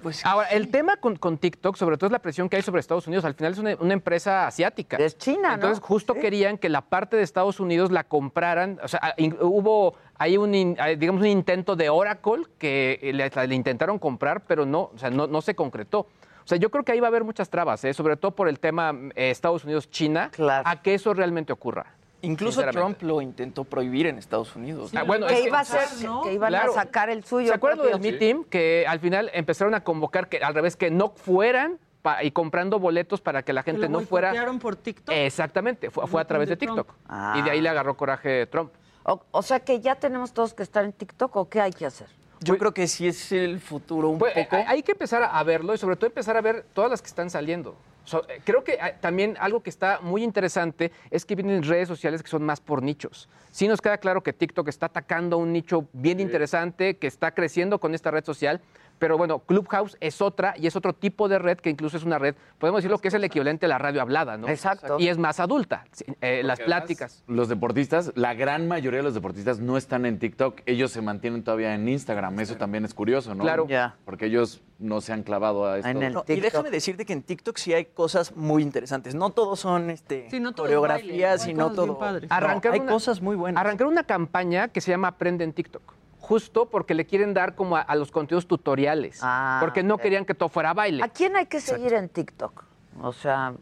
Pues 0.04 0.24
Ahora, 0.24 0.46
el 0.50 0.70
tema 0.70 0.98
con, 0.98 1.16
con 1.16 1.36
TikTok, 1.36 1.74
sobre 1.74 1.96
todo 1.96 2.06
es 2.06 2.12
la 2.12 2.20
presión 2.20 2.48
que 2.48 2.54
hay 2.54 2.62
sobre 2.62 2.78
Estados 2.78 3.08
Unidos. 3.08 3.24
Al 3.24 3.34
final 3.34 3.52
es 3.54 3.58
una, 3.58 3.74
una 3.80 3.92
empresa 3.92 4.46
asiática. 4.46 4.96
Es 4.98 5.18
China, 5.18 5.48
¿no? 5.48 5.54
Entonces, 5.54 5.80
justo 5.82 6.14
Sí. 6.14 6.20
querían 6.20 6.58
que 6.58 6.68
la 6.68 6.82
parte 6.82 7.16
de 7.16 7.24
Estados 7.24 7.58
Unidos 7.58 7.90
la 7.90 8.04
compraran. 8.04 8.78
O 8.84 8.86
sea, 8.88 9.16
hubo 9.40 9.96
ahí 10.16 10.36
un, 10.36 10.54
eh, 10.54 10.96
digamos, 10.96 11.22
un 11.22 11.26
intento 11.26 11.74
de 11.74 11.88
Oracle 11.88 12.44
que 12.56 13.00
eh, 13.02 13.12
le, 13.12 13.28
le 13.48 13.54
intentaron 13.56 13.98
comprar, 13.98 14.42
pero 14.46 14.64
no, 14.64 14.92
o 14.94 14.98
sea, 14.98 15.10
no, 15.10 15.26
no 15.26 15.40
se 15.42 15.56
concretó. 15.56 16.06
O 16.50 16.52
sea, 16.52 16.58
yo 16.58 16.68
creo 16.72 16.82
que 16.82 16.90
ahí 16.90 16.98
va 16.98 17.06
a 17.06 17.10
haber 17.10 17.22
muchas 17.22 17.48
trabas, 17.48 17.84
¿eh? 17.84 17.94
sobre 17.94 18.16
todo 18.16 18.32
por 18.32 18.48
el 18.48 18.58
tema 18.58 18.92
eh, 19.14 19.30
Estados 19.30 19.62
Unidos-China, 19.62 20.32
a 20.64 20.82
que 20.82 20.94
eso 20.94 21.14
realmente 21.14 21.52
ocurra. 21.52 21.86
Incluso. 22.22 22.60
Trump 22.72 23.00
lo 23.02 23.22
intentó 23.22 23.62
prohibir 23.62 24.08
en 24.08 24.18
Estados 24.18 24.56
Unidos. 24.56 24.90
Ah, 24.96 25.04
bueno, 25.04 25.28
que 25.28 25.34
es 25.34 25.40
que- 25.42 25.46
iba 25.46 25.60
a 25.60 25.64
ser, 25.64 25.78
que, 25.96 26.08
que 26.28 26.34
iban 26.34 26.48
Claro. 26.48 26.72
a 26.72 26.74
sacar 26.74 27.08
el 27.08 27.22
suyo. 27.22 27.46
¿Se 27.46 27.54
acuerdan 27.54 27.86
del 27.86 28.00
Mi 28.00 28.18
Team? 28.18 28.42
Que 28.42 28.84
al 28.88 28.98
final 28.98 29.30
empezaron 29.32 29.74
a 29.76 29.84
convocar 29.84 30.28
que 30.28 30.38
al 30.38 30.52
revés, 30.52 30.74
que 30.74 30.90
no 30.90 31.10
fueran 31.10 31.78
pa- 32.02 32.24
y 32.24 32.32
comprando 32.32 32.80
boletos 32.80 33.20
para 33.20 33.44
que 33.44 33.52
la 33.52 33.62
¿Que 33.62 33.70
gente 33.70 33.86
lo 33.88 34.00
no 34.00 34.00
fuera. 34.00 34.34
por 34.60 34.74
TikTok? 34.74 35.14
Exactamente, 35.14 35.88
fue, 35.92 36.08
fue 36.08 36.20
a 36.20 36.24
través 36.24 36.48
de 36.48 36.56
TikTok. 36.56 36.92
Ah. 37.08 37.36
Y 37.38 37.42
de 37.42 37.52
ahí 37.52 37.60
le 37.60 37.68
agarró 37.68 37.96
coraje 37.96 38.48
Trump. 38.48 38.72
O, 39.04 39.22
o 39.30 39.42
sea 39.42 39.60
que 39.60 39.78
ya 39.78 39.94
tenemos 39.94 40.32
todos 40.32 40.52
que 40.52 40.64
estar 40.64 40.84
en 40.84 40.92
TikTok 40.92 41.36
o 41.36 41.48
qué 41.48 41.60
hay 41.60 41.70
que 41.72 41.86
hacer. 41.86 42.08
Yo 42.42 42.56
creo 42.56 42.72
que 42.72 42.86
sí 42.86 43.06
es 43.06 43.32
el 43.32 43.60
futuro 43.60 44.08
un 44.08 44.18
Pues, 44.18 44.32
poco. 44.34 44.56
hay- 44.56 44.64
Hay 44.66 44.82
que 44.82 44.92
empezar 44.92 45.22
a 45.30 45.42
verlo 45.44 45.74
y 45.74 45.78
sobre 45.78 45.96
todo 45.96 46.06
empezar 46.06 46.36
a 46.36 46.40
ver 46.40 46.64
todas 46.72 46.90
las 46.90 47.02
que 47.02 47.08
están 47.08 47.28
saliendo. 47.28 47.76
So, 48.04 48.26
eh, 48.28 48.40
creo 48.44 48.64
que 48.64 48.72
eh, 48.72 48.94
también 49.00 49.36
algo 49.38 49.62
que 49.62 49.68
está 49.68 50.00
muy 50.00 50.24
interesante 50.24 50.90
es 51.10 51.24
que 51.26 51.34
vienen 51.36 51.62
redes 51.62 51.86
sociales 51.86 52.22
que 52.22 52.30
son 52.30 52.42
más 52.42 52.60
por 52.60 52.82
nichos. 52.82 53.28
Sí 53.50 53.68
nos 53.68 53.80
queda 53.82 53.98
claro 53.98 54.22
que 54.22 54.32
TikTok 54.32 54.68
está 54.68 54.86
atacando 54.86 55.36
un 55.36 55.52
nicho 55.52 55.86
bien 55.92 56.18
interesante, 56.18 56.96
que 56.96 57.06
está 57.06 57.32
creciendo 57.32 57.78
con 57.78 57.94
esta 57.94 58.10
red 58.10 58.24
social, 58.24 58.60
pero 59.00 59.18
bueno, 59.18 59.40
Clubhouse 59.40 59.96
es 59.98 60.20
otra 60.20 60.54
y 60.56 60.68
es 60.68 60.76
otro 60.76 60.92
tipo 60.92 61.28
de 61.28 61.38
red 61.40 61.58
que 61.58 61.70
incluso 61.70 61.96
es 61.96 62.04
una 62.04 62.18
red, 62.18 62.36
podemos 62.58 62.78
decirlo 62.78 62.98
que 62.98 63.08
es 63.08 63.14
el 63.14 63.24
equivalente 63.24 63.66
a 63.66 63.68
la 63.70 63.78
radio 63.78 64.00
hablada, 64.02 64.36
¿no? 64.36 64.46
Exacto. 64.48 64.96
Y 65.00 65.08
es 65.08 65.18
más 65.18 65.40
adulta. 65.40 65.84
Eh, 66.20 66.42
las 66.44 66.60
pláticas. 66.60 67.24
Los 67.26 67.48
deportistas, 67.48 68.12
la 68.14 68.34
gran 68.34 68.68
mayoría 68.68 68.98
de 68.98 69.04
los 69.04 69.14
deportistas 69.14 69.58
no 69.58 69.76
están 69.76 70.06
en 70.06 70.18
TikTok, 70.18 70.60
ellos 70.66 70.92
se 70.92 71.00
mantienen 71.02 71.42
todavía 71.42 71.74
en 71.74 71.88
Instagram, 71.88 72.38
eso 72.40 72.56
también 72.56 72.84
es 72.84 72.94
curioso, 72.94 73.34
¿no? 73.34 73.42
Claro. 73.42 73.66
Ya. 73.66 73.96
Porque 74.04 74.26
ellos 74.26 74.62
no 74.78 75.00
se 75.00 75.12
han 75.14 75.22
clavado 75.22 75.66
a 75.66 75.78
esto. 75.78 75.88
En 75.88 76.02
el 76.02 76.12
No, 76.12 76.20
y 76.20 76.24
TikTok. 76.26 76.42
déjame 76.44 76.70
decirte 76.70 77.04
que 77.06 77.14
en 77.14 77.22
TikTok 77.22 77.56
sí 77.56 77.72
hay 77.72 77.86
cosas 77.86 78.36
muy 78.36 78.62
interesantes. 78.62 79.14
No 79.14 79.30
todos 79.30 79.60
son 79.60 79.88
este, 79.90 80.28
Sí, 80.30 80.40
no 80.40 80.52
todo 80.52 80.66
coreografías 80.66 81.06
baile, 81.08 81.16
y 81.16 81.24
hay 81.24 81.54
no 81.54 81.70
cosas 81.70 81.86
bien 81.86 81.96
todo. 81.98 82.18
No, 82.20 82.34
Arrancar 82.34 82.74
hay 82.74 82.80
una- 82.80 82.92
cosas 82.92 83.22
muy 83.22 83.34
buenas. 83.36 83.60
Arrancar 83.60 83.86
una 83.86 84.04
campaña 84.04 84.68
que 84.68 84.80
se 84.82 84.90
llama 84.90 85.08
Aprende 85.08 85.44
en 85.44 85.52
TikTok. 85.54 85.94
Justo 86.30 86.66
porque 86.70 86.94
le 86.94 87.06
quieren 87.06 87.34
dar 87.34 87.56
como 87.56 87.76
a, 87.76 87.80
a 87.80 87.96
los 87.96 88.12
contenidos 88.12 88.46
tutoriales. 88.46 89.18
Ah, 89.20 89.58
porque 89.60 89.82
no 89.82 89.98
querían 89.98 90.24
que 90.24 90.32
todo 90.32 90.48
fuera 90.48 90.72
baile. 90.72 91.02
¿A 91.02 91.08
quién 91.08 91.34
hay 91.34 91.46
que 91.46 91.60
seguir 91.60 91.92
en 91.92 92.08
TikTok? 92.08 92.69
O 93.02 93.12
sea, 93.12 93.54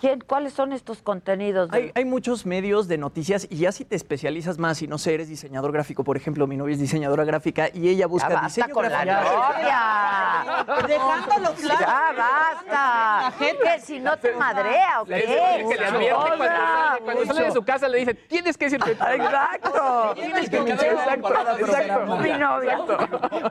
¿quién, 0.00 0.20
¿cuáles 0.20 0.52
son 0.52 0.72
estos 0.72 1.02
contenidos? 1.02 1.68
Hay, 1.72 1.90
hay, 1.94 2.04
muchos 2.04 2.46
medios 2.46 2.86
de 2.86 2.96
noticias 2.98 3.46
y 3.50 3.56
ya 3.56 3.72
si 3.72 3.84
te 3.84 3.96
especializas 3.96 4.58
más, 4.58 4.78
si 4.78 4.86
no 4.86 4.98
sé, 4.98 5.14
eres 5.14 5.28
diseñador 5.28 5.72
gráfico, 5.72 6.04
por 6.04 6.16
ejemplo, 6.16 6.46
mi 6.46 6.56
novia 6.56 6.74
es 6.74 6.80
diseñadora 6.80 7.24
gráfica 7.24 7.68
y 7.72 7.88
ella 7.88 8.06
busca 8.06 8.28
ya 8.28 8.34
basta 8.34 8.46
diseño 8.46 8.74
con 8.74 8.84
gráfico. 8.84 9.12
la 9.12 10.54
novia. 10.54 10.86
Dejándolo 10.86 11.54
claro. 11.54 11.80
Ya 11.80 12.12
basta. 12.16 13.32
¿Qué? 13.38 13.80
Si 13.80 13.98
no 13.98 14.16
te 14.18 14.32
madrea 14.34 15.02
o 15.02 15.04
qué? 15.06 15.64
que 15.68 15.76
le 15.76 15.86
advierte 15.86 16.14
cuando 16.14 16.44
sale, 16.44 17.00
cuando 17.02 17.26
sale 17.26 17.44
de 17.46 17.52
su 17.52 17.64
casa 17.64 17.88
le 17.88 17.98
dice, 17.98 18.14
tienes 18.14 18.56
que 18.56 18.66
decirte. 18.66 18.92
Exacto. 18.92 20.12
Tienes 20.14 20.50
que 20.50 20.58
exacto, 20.58 21.34
exacto. 21.58 22.16
Mi 22.18 22.32
novia. 22.32 22.78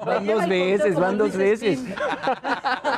Van 0.06 0.26
dos 0.26 0.48
veces, 0.48 0.96
van 0.96 1.18
dos 1.18 1.36
veces. 1.36 1.80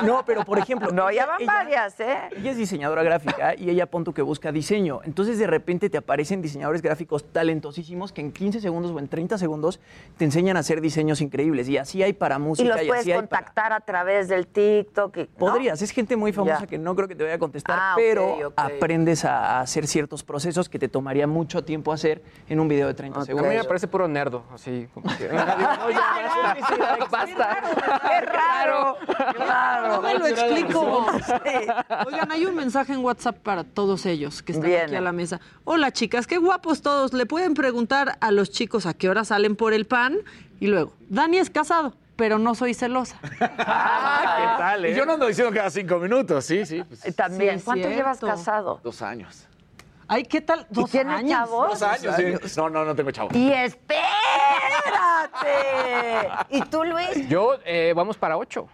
No, 0.02 0.24
pero 0.24 0.44
por 0.44 0.58
ejemplo. 0.58 0.92
No, 0.92 1.10
ya 1.10 1.26
van 1.26 1.40
ella- 1.40 1.52
varias, 1.52 1.98
¿eh? 2.00 2.30
Ella 2.38 2.50
es 2.50 2.56
diseñadora 2.56 3.02
gráfica 3.02 3.54
y 3.56 3.70
ella 3.70 3.86
punto 3.86 4.12
que 4.12 4.22
busca 4.22 4.52
diseño. 4.52 5.00
Entonces 5.04 5.38
de 5.38 5.46
repente 5.46 5.88
te 5.88 5.98
aparecen 5.98 6.42
diseñadores 6.42 6.82
gráficos 6.82 7.24
talentosísimos 7.32 8.12
que 8.12 8.20
en 8.20 8.32
15 8.32 8.60
segundos 8.60 8.92
o 8.92 8.98
en 8.98 9.08
30 9.08 9.38
segundos 9.38 9.80
te 10.16 10.24
enseñan 10.24 10.56
a 10.56 10.60
hacer 10.60 10.80
diseños 10.80 11.20
increíbles. 11.20 11.68
Y 11.68 11.78
así 11.78 12.02
hay 12.02 12.12
para 12.12 12.36
Y 12.36 12.40
música 12.40 12.68
los 12.74 12.82
y, 12.82 12.86
puedes 12.88 13.00
así 13.02 13.12
hay 13.12 13.18
para... 13.18 13.28
contactar 13.28 13.72
a 13.72 13.80
través 13.80 14.28
del 14.28 14.46
TikTok. 14.46 15.16
y- 15.16 15.20
¿no? 15.22 15.28
Podrías, 15.38 15.80
es 15.80 15.90
gente 15.90 16.16
muy 16.16 16.32
famosa 16.32 16.60
Ya. 16.60 16.66
que 16.66 16.78
no 16.78 16.94
creo 16.94 17.08
que 17.08 17.14
te 17.14 17.22
vaya 17.24 17.36
a 17.36 17.38
contestar, 17.38 17.78
Ah, 17.80 17.92
pero 17.96 18.52
aprendes 18.56 19.24
a 19.24 19.60
hacer 19.60 19.86
ciertos 19.86 20.22
procesos 20.22 20.68
que 20.68 20.78
te 20.78 20.88
tomaría 20.88 21.26
mucho 21.26 21.64
tiempo 21.64 21.92
hacer 21.92 22.22
en 22.48 22.60
un 22.60 22.68
video 22.68 22.86
de 22.88 22.94
30 22.94 23.20
A 23.20 23.24
segundos. 23.24 23.50
mí 23.50 23.56
me 23.56 23.64
parece 23.64 23.88
puro 23.88 24.08
nerdo, 24.08 24.44
así 24.52 24.88
como 24.92 25.06
que... 25.16 25.28
No, 25.86 25.90
ya 25.90 26.00
basta, 26.52 27.06
basta. 27.10 27.58
¡Qué 28.08 28.20
raro! 28.26 28.96
¡Claro! 29.36 29.96
No 29.96 30.02
me 30.02 30.14
lo 30.18 30.26
explico. 30.26 31.06
Oigan, 32.16 32.32
hay 32.32 32.46
un 32.46 32.54
mensaje 32.54 32.94
en 32.94 33.00
WhatsApp 33.04 33.36
para 33.38 33.62
todos 33.62 34.06
ellos 34.06 34.42
que 34.42 34.52
están 34.52 34.72
aquí 34.72 34.94
a 34.94 35.00
la 35.02 35.12
mesa. 35.12 35.38
Hola 35.64 35.92
chicas, 35.92 36.26
qué 36.26 36.38
guapos 36.38 36.80
todos. 36.80 37.12
Le 37.12 37.26
pueden 37.26 37.52
preguntar 37.52 38.16
a 38.20 38.30
los 38.30 38.50
chicos 38.50 38.86
a 38.86 38.94
qué 38.94 39.10
hora 39.10 39.24
salen 39.24 39.54
por 39.54 39.74
el 39.74 39.84
pan. 39.84 40.16
Y 40.58 40.68
luego, 40.68 40.94
Dani 41.10 41.36
es 41.36 41.50
casado, 41.50 41.94
pero 42.16 42.38
no 42.38 42.54
soy 42.54 42.72
celosa. 42.72 43.18
¿Qué 43.38 43.46
tal, 43.46 44.84
eh? 44.86 44.92
Y 44.92 44.94
yo 44.94 45.04
no 45.04 45.12
ando 45.12 45.26
diciendo 45.26 45.52
cada 45.54 45.68
cinco 45.70 45.98
minutos, 45.98 46.42
sí, 46.46 46.64
sí. 46.64 46.82
pues, 46.88 47.04
Eh, 47.04 47.12
También. 47.12 47.58
Sí, 47.58 47.64
¿Cuánto 47.66 47.88
llevas 47.90 48.18
casado? 48.18 48.80
dos 48.82 49.02
años. 49.02 49.46
Ay, 50.08 50.22
¿qué 50.22 50.40
tal? 50.40 50.66
¿Dos 50.70 50.90
tiene 50.90 51.12
años? 51.12 51.32
chavos? 51.32 51.68
Dos 51.70 51.82
años, 51.82 52.14
sí. 52.16 52.56
No, 52.56 52.70
no, 52.70 52.84
no 52.84 52.94
tengo 52.94 53.10
chavo. 53.10 53.28
Y 53.34 53.50
espérate. 53.52 54.06
¿Y 56.48 56.60
tú, 56.62 56.82
Luis? 56.84 57.28
Yo, 57.28 57.56
eh, 57.66 57.92
vamos 57.94 58.16
para 58.16 58.38
ocho. 58.38 58.68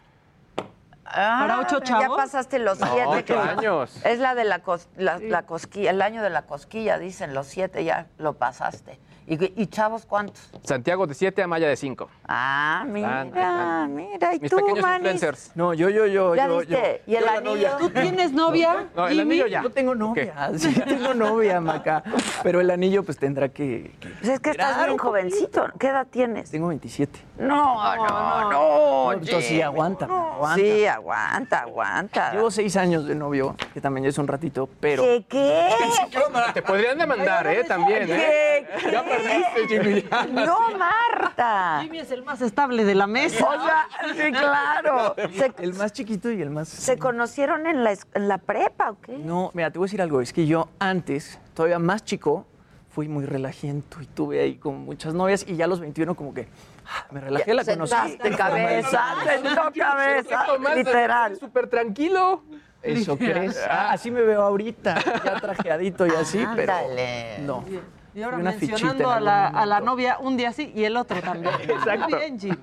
¿Para 1.04 1.58
ocho 1.60 1.78
Ya 1.80 1.84
chavos? 1.84 2.16
pasaste 2.16 2.58
los 2.58 2.78
No, 2.78 2.86
siete. 2.86 3.06
ocho 3.08 3.24
que- 3.24 3.48
años. 3.50 4.04
Es 4.04 4.18
la 4.18 4.34
de 4.34 4.44
la, 4.44 4.62
cos- 4.62 4.88
la, 4.96 5.18
la 5.18 5.42
cosquilla, 5.42 5.90
el 5.90 6.00
año 6.02 6.22
de 6.22 6.30
la 6.30 6.42
cosquilla, 6.42 6.98
dicen, 6.98 7.34
los 7.34 7.46
siete 7.48 7.84
ya 7.84 8.06
lo 8.18 8.34
pasaste. 8.34 8.98
¿Y, 9.26 9.62
y 9.62 9.66
chavos 9.68 10.04
cuántos? 10.04 10.50
Santiago 10.64 11.06
de 11.06 11.14
siete, 11.14 11.42
Amaya 11.42 11.68
de 11.68 11.76
cinco. 11.76 12.08
Ah, 12.26 12.84
mira, 12.88 13.22
Están- 13.24 13.94
mira. 13.94 14.34
¿Y 14.34 14.40
Mis 14.40 14.50
tú, 14.50 14.56
pequeños 14.56 14.80
Manis? 14.82 14.96
influencers. 15.12 15.52
No, 15.54 15.74
yo, 15.74 15.88
yo, 15.90 16.06
yo, 16.06 16.34
¿Ya 16.34 16.46
yo, 16.48 16.58
viste? 16.58 17.02
yo. 17.06 17.12
¿Y 17.12 17.16
el 17.16 17.28
anillo? 17.28 17.68
¿Tú 17.78 17.90
tienes 17.90 18.32
novia? 18.32 18.88
No, 18.96 19.06
el 19.06 19.20
anillo 19.20 19.46
ya. 19.46 19.62
Yo 19.62 19.70
tengo 19.70 19.94
novia, 19.94 20.50
sí, 20.56 20.72
tengo 20.80 21.14
novia, 21.14 21.60
Maca. 21.60 22.02
Pero 22.42 22.60
el 22.60 22.70
anillo 22.70 23.04
pues 23.04 23.16
tendrá 23.18 23.48
que... 23.48 23.92
que- 24.00 24.08
Pues 24.08 24.28
es 24.28 24.40
que 24.40 24.50
estás 24.50 24.76
bien 24.78 24.90
un 24.90 24.98
jovencito. 24.98 25.66
¿Qué 25.78 25.88
edad 25.88 26.06
tienes? 26.10 26.50
Tengo 26.50 26.68
27. 26.68 27.20
No, 27.38 27.96
no, 27.96 28.06
no. 28.06 28.50
No, 28.52 29.12
entonces 29.12 29.46
sí, 29.46 29.62
aguanta, 29.62 30.06
aguanta. 30.06 30.54
Sí, 30.56 30.86
aguanta, 30.86 31.60
aguanta. 31.60 32.32
Llevo 32.32 32.50
seis 32.50 32.76
años 32.76 33.06
de 33.06 33.14
novio, 33.14 33.56
que 33.72 33.80
también 33.80 34.04
ya 34.04 34.10
es 34.10 34.18
un 34.18 34.26
ratito, 34.28 34.68
pero... 34.80 35.02
¿Qué, 35.02 35.24
qué? 35.28 35.70
Te 36.54 36.62
podrían 36.62 36.98
demandar, 36.98 37.46
¿eh? 37.46 37.64
También, 37.64 38.04
¿eh? 38.10 38.66
¿Qué, 38.80 38.90
Ya 38.92 39.04
perdiste, 39.16 39.68
Jimmy. 39.68 40.02
ya. 40.10 40.24
No, 40.46 40.58
Marta. 40.78 41.78
Jimmy 41.82 41.98
es 41.98 42.10
el 42.10 42.22
más 42.24 42.40
estable 42.42 42.84
de 42.84 42.94
la 42.94 43.06
mesa. 43.06 43.44
O 43.46 43.64
sea, 43.64 43.88
sí, 44.14 44.30
claro. 44.32 45.14
Se, 45.36 45.52
El 45.58 45.74
más 45.74 45.92
chiquito 45.92 46.30
y 46.30 46.40
el 46.42 46.50
más... 46.50 46.68
se 46.68 46.98
conocieron 46.98 47.66
en 47.66 47.84
la, 47.84 47.92
es- 47.92 48.06
en 48.14 48.28
la 48.28 48.38
prepa, 48.38 48.90
¿o 48.90 49.00
qué? 49.00 49.16
No, 49.18 49.50
mira, 49.54 49.70
te 49.70 49.78
voy 49.78 49.86
a 49.86 49.88
decir 49.88 50.02
algo. 50.02 50.20
Es 50.20 50.32
que 50.32 50.46
yo 50.46 50.68
antes, 50.78 51.38
todavía 51.54 51.78
más 51.78 52.04
chico, 52.04 52.46
fui 52.90 53.08
muy 53.08 53.24
relajiento 53.24 54.00
y 54.02 54.06
tuve 54.06 54.40
ahí 54.40 54.56
como 54.56 54.78
muchas 54.78 55.14
novias 55.14 55.44
y 55.48 55.56
ya 55.56 55.64
a 55.64 55.68
los 55.68 55.80
21 55.80 56.14
como 56.14 56.34
que 56.34 56.46
ah, 56.86 57.06
me 57.10 57.20
relajé, 57.20 57.54
la 57.54 57.64
conocí. 57.64 57.94
Sentaste 57.94 58.36
cabeza, 58.36 59.02
sentó 59.24 59.62
cabeza, 59.78 60.44
literal. 60.74 61.36
Súper 61.38 61.68
tranquilo. 61.68 62.42
¿Eso 62.82 63.16
crees? 63.16 63.58
Ah, 63.70 63.92
así 63.92 64.10
me 64.10 64.22
veo 64.22 64.42
ahorita, 64.42 64.98
ya 65.24 65.40
trajeadito 65.40 66.04
y 66.04 66.10
así, 66.10 66.44
pero 66.56 66.74
no. 67.42 67.64
Y 68.14 68.22
ahora 68.22 68.38
Una 68.38 68.50
mencionando 68.50 69.10
a 69.10 69.20
la, 69.20 69.48
a 69.48 69.66
la 69.66 69.80
novia 69.80 70.18
un 70.20 70.36
día 70.36 70.52
sí 70.52 70.72
y 70.74 70.84
el 70.84 70.96
otro 70.96 71.20
también. 71.20 71.54
Exacto. 71.62 72.16
Bien, 72.16 72.38
Jimmy. 72.38 72.56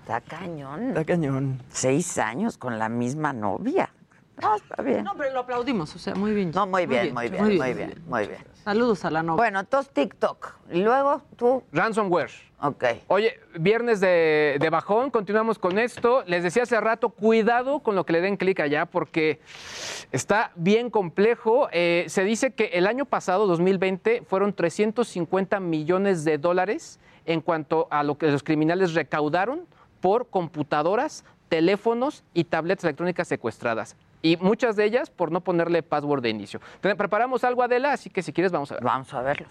Está 0.00 0.20
cañón. 0.20 0.88
Está 0.88 1.04
cañón. 1.04 1.62
Seis 1.70 2.18
años 2.18 2.58
con 2.58 2.78
la 2.78 2.88
misma 2.88 3.32
novia. 3.32 3.90
No, 4.40 4.56
está 4.56 4.82
bien. 4.82 5.04
No, 5.04 5.14
pero 5.16 5.32
lo 5.32 5.40
aplaudimos, 5.40 5.94
o 5.94 5.98
sea, 5.98 6.14
muy 6.14 6.32
bien. 6.32 6.50
No, 6.54 6.66
muy 6.66 6.86
bien, 6.86 7.14
muy 7.14 7.28
bien, 7.28 7.44
muy 7.44 7.74
bien, 7.74 8.02
muy 8.06 8.26
bien. 8.26 8.44
Saludos 8.64 9.04
a 9.04 9.10
la 9.10 9.22
novia. 9.22 9.36
Bueno, 9.36 9.60
entonces 9.60 9.92
TikTok. 9.92 10.54
Y 10.72 10.82
luego 10.82 11.22
tú. 11.36 11.62
Ransomware. 11.72 12.30
Ok. 12.62 12.84
Oye, 13.06 13.40
viernes 13.58 14.00
de, 14.00 14.58
de 14.60 14.70
bajón, 14.70 15.10
continuamos 15.10 15.58
con 15.58 15.78
esto. 15.78 16.22
Les 16.26 16.42
decía 16.42 16.64
hace 16.64 16.78
rato, 16.78 17.08
cuidado 17.08 17.80
con 17.80 17.96
lo 17.96 18.04
que 18.04 18.12
le 18.12 18.20
den 18.20 18.36
clic 18.36 18.60
allá 18.60 18.84
porque 18.84 19.40
está 20.12 20.52
bien 20.56 20.90
complejo. 20.90 21.68
Eh, 21.72 22.04
se 22.08 22.22
dice 22.22 22.52
que 22.52 22.66
el 22.74 22.86
año 22.86 23.06
pasado, 23.06 23.46
2020, 23.46 24.24
fueron 24.28 24.52
350 24.52 25.58
millones 25.58 26.24
de 26.24 26.36
dólares 26.36 27.00
en 27.24 27.40
cuanto 27.40 27.88
a 27.90 28.02
lo 28.02 28.18
que 28.18 28.30
los 28.30 28.42
criminales 28.42 28.92
recaudaron 28.92 29.66
por 30.02 30.28
computadoras, 30.28 31.24
teléfonos 31.48 32.24
y 32.34 32.44
tabletas 32.44 32.84
electrónicas 32.84 33.26
secuestradas. 33.26 33.96
Y 34.22 34.36
muchas 34.36 34.76
de 34.76 34.84
ellas 34.84 35.08
por 35.10 35.32
no 35.32 35.40
ponerle 35.40 35.82
password 35.82 36.22
de 36.22 36.30
inicio. 36.30 36.60
Te- 36.80 36.94
Preparamos 36.94 37.42
algo, 37.44 37.62
Adela, 37.62 37.92
así 37.92 38.10
que 38.10 38.22
si 38.22 38.32
quieres 38.32 38.52
vamos 38.52 38.70
a 38.70 38.74
ver. 38.74 38.84
Vamos 38.84 39.12
a 39.14 39.22
verlo. 39.22 39.46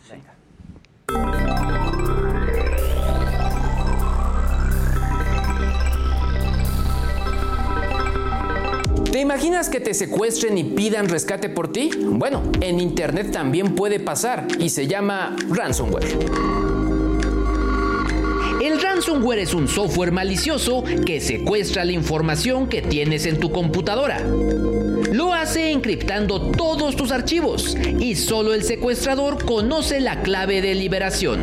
¿Te 9.11 9.19
imaginas 9.21 9.69
que 9.69 9.79
te 9.79 9.93
secuestren 9.93 10.57
y 10.57 10.63
pidan 10.63 11.09
rescate 11.09 11.49
por 11.49 11.71
ti? 11.71 11.89
Bueno, 11.99 12.43
en 12.61 12.79
Internet 12.79 13.31
también 13.31 13.73
puede 13.75 13.99
pasar 13.99 14.47
y 14.59 14.69
se 14.69 14.87
llama 14.87 15.35
ransomware. 15.49 16.05
El 18.61 18.81
ransomware 18.81 19.39
es 19.39 19.53
un 19.53 19.69
software 19.69 20.11
malicioso 20.11 20.83
que 21.05 21.21
secuestra 21.21 21.85
la 21.85 21.93
información 21.93 22.67
que 22.67 22.81
tienes 22.81 23.25
en 23.25 23.39
tu 23.39 23.51
computadora. 23.51 24.19
Lo 25.13 25.33
hace 25.33 25.71
encriptando 25.71 26.51
todos 26.51 26.97
tus 26.97 27.11
archivos 27.11 27.77
y 27.99 28.15
solo 28.15 28.53
el 28.53 28.63
secuestrador 28.63 29.45
conoce 29.45 30.01
la 30.01 30.21
clave 30.23 30.61
de 30.61 30.75
liberación. 30.75 31.39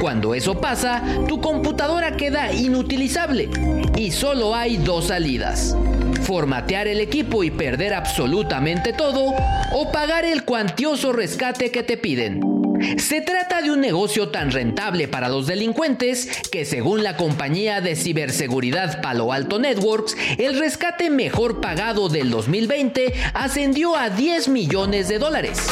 Cuando 0.00 0.34
eso 0.34 0.60
pasa, 0.60 1.02
tu 1.28 1.40
computadora 1.40 2.16
queda 2.16 2.52
inutilizable 2.52 3.48
y 3.96 4.10
solo 4.10 4.56
hay 4.56 4.78
dos 4.78 5.06
salidas. 5.06 5.76
Formatear 6.22 6.88
el 6.88 7.00
equipo 7.00 7.44
y 7.44 7.52
perder 7.52 7.94
absolutamente 7.94 8.92
todo 8.92 9.32
o 9.72 9.92
pagar 9.92 10.24
el 10.24 10.44
cuantioso 10.44 11.12
rescate 11.12 11.70
que 11.70 11.84
te 11.84 11.96
piden. 11.96 12.67
Se 12.96 13.20
trata 13.20 13.62
de 13.62 13.70
un 13.70 13.80
negocio 13.80 14.28
tan 14.28 14.50
rentable 14.50 15.08
para 15.08 15.28
los 15.28 15.46
delincuentes 15.46 16.28
que 16.50 16.64
según 16.64 17.02
la 17.02 17.16
compañía 17.16 17.80
de 17.80 17.96
ciberseguridad 17.96 19.00
Palo 19.00 19.32
Alto 19.32 19.58
Networks, 19.58 20.16
el 20.38 20.58
rescate 20.58 21.10
mejor 21.10 21.60
pagado 21.60 22.08
del 22.08 22.30
2020 22.30 23.12
ascendió 23.34 23.96
a 23.96 24.10
10 24.10 24.48
millones 24.48 25.08
de 25.08 25.18
dólares. 25.18 25.66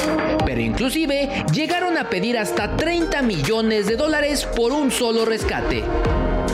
Pero 0.45 0.61
inclusive 0.61 1.45
llegaron 1.53 1.97
a 1.97 2.09
pedir 2.11 2.39
hasta 2.39 2.77
30 2.77 3.23
millones 3.23 3.87
de 3.87 3.97
dólares 3.97 4.47
por 4.57 4.73
un 4.73 4.91
solo 4.91 5.25
rescate. 5.25 5.85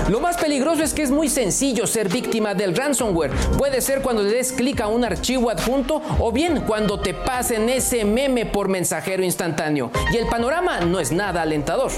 Lo 0.09 0.21
más 0.21 0.37
peligroso 0.37 0.83
es 0.83 0.95
que 0.95 1.03
es 1.03 1.11
muy 1.11 1.29
sencillo 1.29 1.87
ser 1.87 2.09
víctima 2.09 2.55
del 2.55 2.77
ransomware. 2.77 3.31
Puede 3.57 3.81
ser 3.81 4.03
cuando 4.03 4.23
le 4.23 4.31
des 4.31 4.53
clic 4.53 4.81
a 4.81 4.89
un 4.89 5.05
archivo 5.05 5.51
adjunto 5.51 6.03
o 6.19 6.33
bien 6.33 6.63
cuando 6.67 7.01
te 7.01 7.15
pasen 7.15 7.69
ese 7.69 8.05
meme 8.05 8.47
por 8.47 8.69
mensajero 8.69 9.23
instantáneo. 9.23 9.91
Y 10.13 10.17
el 10.17 10.27
panorama 10.27 10.81
no 10.81 11.01
es 11.01 11.13
nada 11.13 11.43
alentador. 11.43 11.91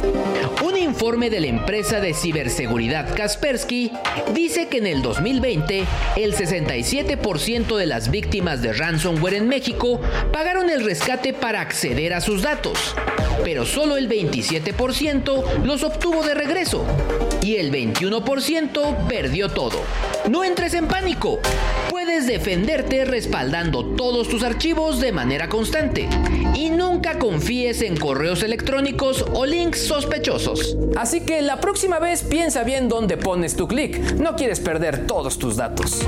Un 0.64 0.76
informe 0.76 1.30
de 1.30 1.40
la 1.40 1.46
empresa 1.48 2.00
de 2.00 2.14
ciberseguridad 2.14 3.14
Kaspersky 3.14 3.92
dice 4.32 4.68
que 4.68 4.78
en 4.78 4.86
el 4.86 5.02
2020 5.02 5.84
el 6.16 6.34
67% 6.34 7.76
de 7.76 7.86
las 7.86 8.10
víctimas 8.10 8.62
de 8.62 8.72
ransomware 8.72 9.34
en 9.34 9.48
México 9.48 10.00
pagaron 10.32 10.70
el 10.70 10.84
rescate 10.84 11.32
para 11.32 11.60
acceder 11.60 12.14
a 12.14 12.20
sus 12.20 12.42
datos, 12.42 12.94
pero 13.42 13.64
solo 13.64 13.96
el 13.96 14.08
27% 14.08 15.64
los 15.64 15.82
obtuvo 15.82 16.22
de 16.22 16.34
regreso 16.34 16.84
y 17.42 17.56
el 17.56 17.70
21% 17.93 19.06
perdió 19.09 19.48
todo. 19.48 19.78
No 20.28 20.44
entres 20.44 20.74
en 20.74 20.86
pánico. 20.86 21.40
Puede 21.90 22.05
puedes 22.05 22.27
defenderte 22.27 23.05
respaldando 23.06 23.97
todos 23.97 24.28
tus 24.28 24.43
archivos 24.43 25.01
de 25.01 25.11
manera 25.11 25.48
constante. 25.48 26.09
Y 26.55 26.69
nunca 26.69 27.19
confíes 27.19 27.82
en 27.82 27.97
correos 27.97 28.43
electrónicos 28.43 29.24
o 29.32 29.47
links 29.47 29.86
sospechosos. 29.86 30.77
Así 30.97 31.23
que 31.23 31.40
la 31.40 31.61
próxima 31.61 31.98
vez 31.98 32.23
piensa 32.23 32.62
bien 32.62 32.89
dónde 32.89 33.16
pones 33.16 33.56
tu 33.56 33.66
clic. 33.66 33.98
No 34.16 34.36
quieres 34.36 34.61
perder 34.61 35.06
todos 35.06 35.39
tus 35.39 35.56
datos. 35.56 36.06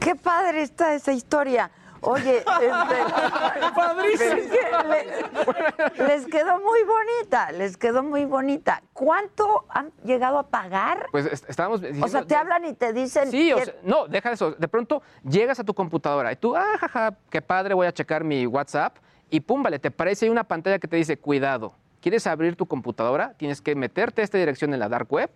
Qué 0.00 0.16
padre 0.16 0.62
está 0.62 0.94
esa 0.96 1.12
historia. 1.12 1.70
Oye, 2.02 2.38
este, 2.38 2.46
Padrísimo. 3.74 4.32
es 4.32 4.50
que 4.50 5.98
le- 5.98 6.06
les 6.08 6.26
quedó 6.26 6.58
muy 6.60 6.80
bonita, 6.84 7.52
les 7.52 7.76
quedó 7.76 8.02
muy 8.02 8.24
bonita. 8.24 8.82
¿Cuánto 8.92 9.64
han 9.68 9.92
llegado 10.04 10.38
a 10.38 10.48
pagar? 10.48 11.06
Pues 11.12 11.26
est- 11.26 11.48
estábamos 11.48 11.78
O 11.80 11.82
sea, 11.82 11.92
diciendo- 11.92 12.26
te 12.26 12.34
hablan 12.34 12.64
y 12.64 12.74
te 12.74 12.92
dicen 12.92 13.30
Sí, 13.30 13.52
o 13.52 13.58
sea, 13.58 13.74
no, 13.84 14.06
deja 14.08 14.32
eso. 14.32 14.52
De 14.52 14.68
pronto 14.68 15.02
llegas 15.22 15.58
a 15.60 15.64
tu 15.64 15.74
computadora 15.74 16.32
y 16.32 16.36
tú, 16.36 16.56
ah, 16.56 16.76
jaja, 16.80 17.14
qué 17.30 17.40
padre, 17.40 17.74
voy 17.74 17.86
a 17.86 17.92
checar 17.92 18.24
mi 18.24 18.46
WhatsApp 18.46 18.96
y 19.30 19.40
pum, 19.40 19.62
vale, 19.62 19.78
te 19.78 19.90
parece 19.90 20.26
ahí 20.26 20.30
una 20.30 20.44
pantalla 20.44 20.78
que 20.78 20.88
te 20.88 20.96
dice, 20.96 21.16
cuidado, 21.18 21.74
¿quieres 22.00 22.26
abrir 22.26 22.56
tu 22.56 22.66
computadora? 22.66 23.34
Tienes 23.36 23.60
que 23.62 23.74
meterte 23.74 24.20
a 24.22 24.24
esta 24.24 24.38
dirección 24.38 24.74
en 24.74 24.80
la 24.80 24.88
dark 24.88 25.10
web 25.12 25.30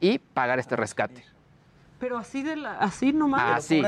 y 0.00 0.18
pagar 0.18 0.58
este 0.58 0.76
rescate. 0.76 1.24
Pero 2.00 2.16
así 2.16 2.42
de 2.42 2.56
la, 2.56 2.78
así 2.78 3.12
nomás. 3.12 3.58
Así. 3.58 3.82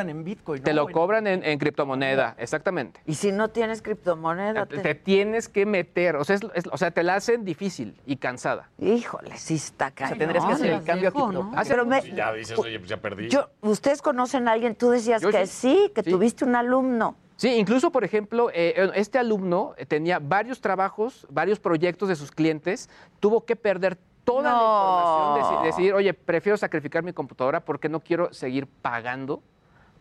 Te 0.62 0.74
lo 0.74 0.86
cobran 0.88 1.26
en, 1.26 1.42
en 1.44 1.58
criptomoneda, 1.58 2.34
exactamente. 2.38 3.00
Y 3.06 3.14
si 3.14 3.32
no 3.32 3.48
tienes 3.48 3.80
criptomoneda, 3.80 4.66
Te, 4.66 4.76
te- 4.76 4.82
te 4.82 4.94
tienes 4.94 5.48
que 5.48 5.64
meter, 5.64 6.16
o 6.16 6.24
sea, 6.24 6.36
es- 6.36 6.42
es- 6.54 6.68
o 6.70 6.76
sea, 6.76 6.90
te 6.90 7.02
la 7.02 7.14
hacen 7.14 7.44
difícil 7.46 7.96
y 8.04 8.16
cansada. 8.16 8.68
Híjole, 8.78 9.36
sí 9.38 9.54
está 9.54 9.90
cañón. 9.90 10.18
tendrías 10.18 10.44
que 10.44 10.52
hacer 10.52 10.70
el 10.70 10.84
cambio 10.84 11.08
a 11.08 11.12
cripto. 11.12 11.50
Ah, 11.56 11.62
pero 11.66 11.86
me- 11.86 12.02
Ya 12.14 12.32
dices, 12.34 12.58
oye, 12.58 12.78
pues 12.78 12.90
ya 12.90 12.98
perdí. 12.98 13.28
yo, 13.30 13.48
¿Ustedes 13.62 14.02
conocen 14.02 14.46
a 14.46 14.52
alguien? 14.52 14.74
Tú 14.74 14.90
decías 14.90 15.22
Yo 15.22 15.30
que 15.30 15.46
sí, 15.46 15.90
que 15.94 16.02
tuviste 16.02 16.44
un 16.44 16.54
alumno. 16.54 17.16
Sí, 17.36 17.48
incluso, 17.54 17.90
por 17.90 18.04
ejemplo, 18.04 18.50
eh, 18.52 18.90
este 18.94 19.18
alumno 19.18 19.74
eh, 19.78 19.86
tenía 19.86 20.18
varios 20.20 20.60
trabajos, 20.60 21.26
varios 21.30 21.58
proyectos 21.58 22.08
de 22.10 22.14
sus 22.16 22.30
clientes, 22.30 22.90
tuvo 23.20 23.44
que 23.46 23.56
perder 23.56 23.96
toda 24.24 24.42
la 24.52 24.58
información, 24.58 25.58
deci- 25.58 25.62
decidir, 25.64 25.94
oye, 25.94 26.14
prefiero 26.14 26.56
sacrificar 26.56 27.02
mi 27.02 27.12
computadora 27.12 27.60
porque 27.60 27.88
no 27.88 28.00
quiero 28.00 28.32
seguir 28.32 28.66
pagando. 28.66 29.42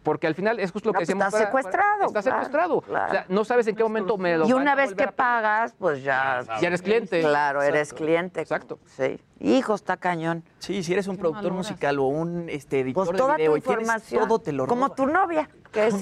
Porque 0.03 0.25
al 0.25 0.33
final 0.33 0.59
es 0.59 0.71
justo 0.71 0.89
lo 0.89 0.93
No, 0.93 0.99
que 0.99 1.05
pues 1.05 1.09
decíamos. 1.09 1.31
está 1.31 1.45
secuestrado, 1.45 2.05
Está 2.07 2.21
claro, 2.23 2.37
secuestrado. 2.39 2.81
claro. 2.81 3.07
O 3.07 3.11
sea, 3.11 3.25
no 3.29 3.45
sabes 3.45 3.67
en 3.67 3.75
qué 3.75 3.83
momento 3.83 4.17
me 4.17 4.35
lo 4.35 4.47
Y 4.47 4.51
van 4.53 4.63
una 4.63 4.71
a 4.71 4.75
vez 4.75 4.95
que 4.95 5.03
a 5.03 5.11
pagar. 5.11 5.43
pagas, 5.43 5.75
pues 5.77 6.01
ya... 6.03 6.41
Ya 6.59 6.67
eres 6.69 6.81
cliente. 6.81 7.21
Claro, 7.21 7.61
eres 7.61 7.93
cliente. 7.93 8.41
Exacto. 8.41 8.79
Sí. 8.87 9.19
Hijo, 9.43 9.73
está 9.73 9.97
cañón. 9.97 10.43
Sí, 10.59 10.83
si 10.83 10.93
eres 10.93 11.07
un 11.07 11.17
productor 11.17 11.51
musical 11.51 11.97
o 11.99 12.03
un 12.03 12.47
este, 12.47 12.81
editor 12.81 13.05
Pues 13.05 13.11
de 13.13 13.17
toda 13.17 13.35
video 13.37 13.51
tu 13.53 13.57
y 13.57 13.61
tienes 13.61 13.81
información. 13.87 14.27
todo 14.27 14.39
te 14.39 14.51
lo 14.51 14.67
Como 14.67 14.83
roban. 14.87 14.95
tu 14.95 15.07
novia, 15.07 15.49
que 15.71 15.87
es... 15.87 15.95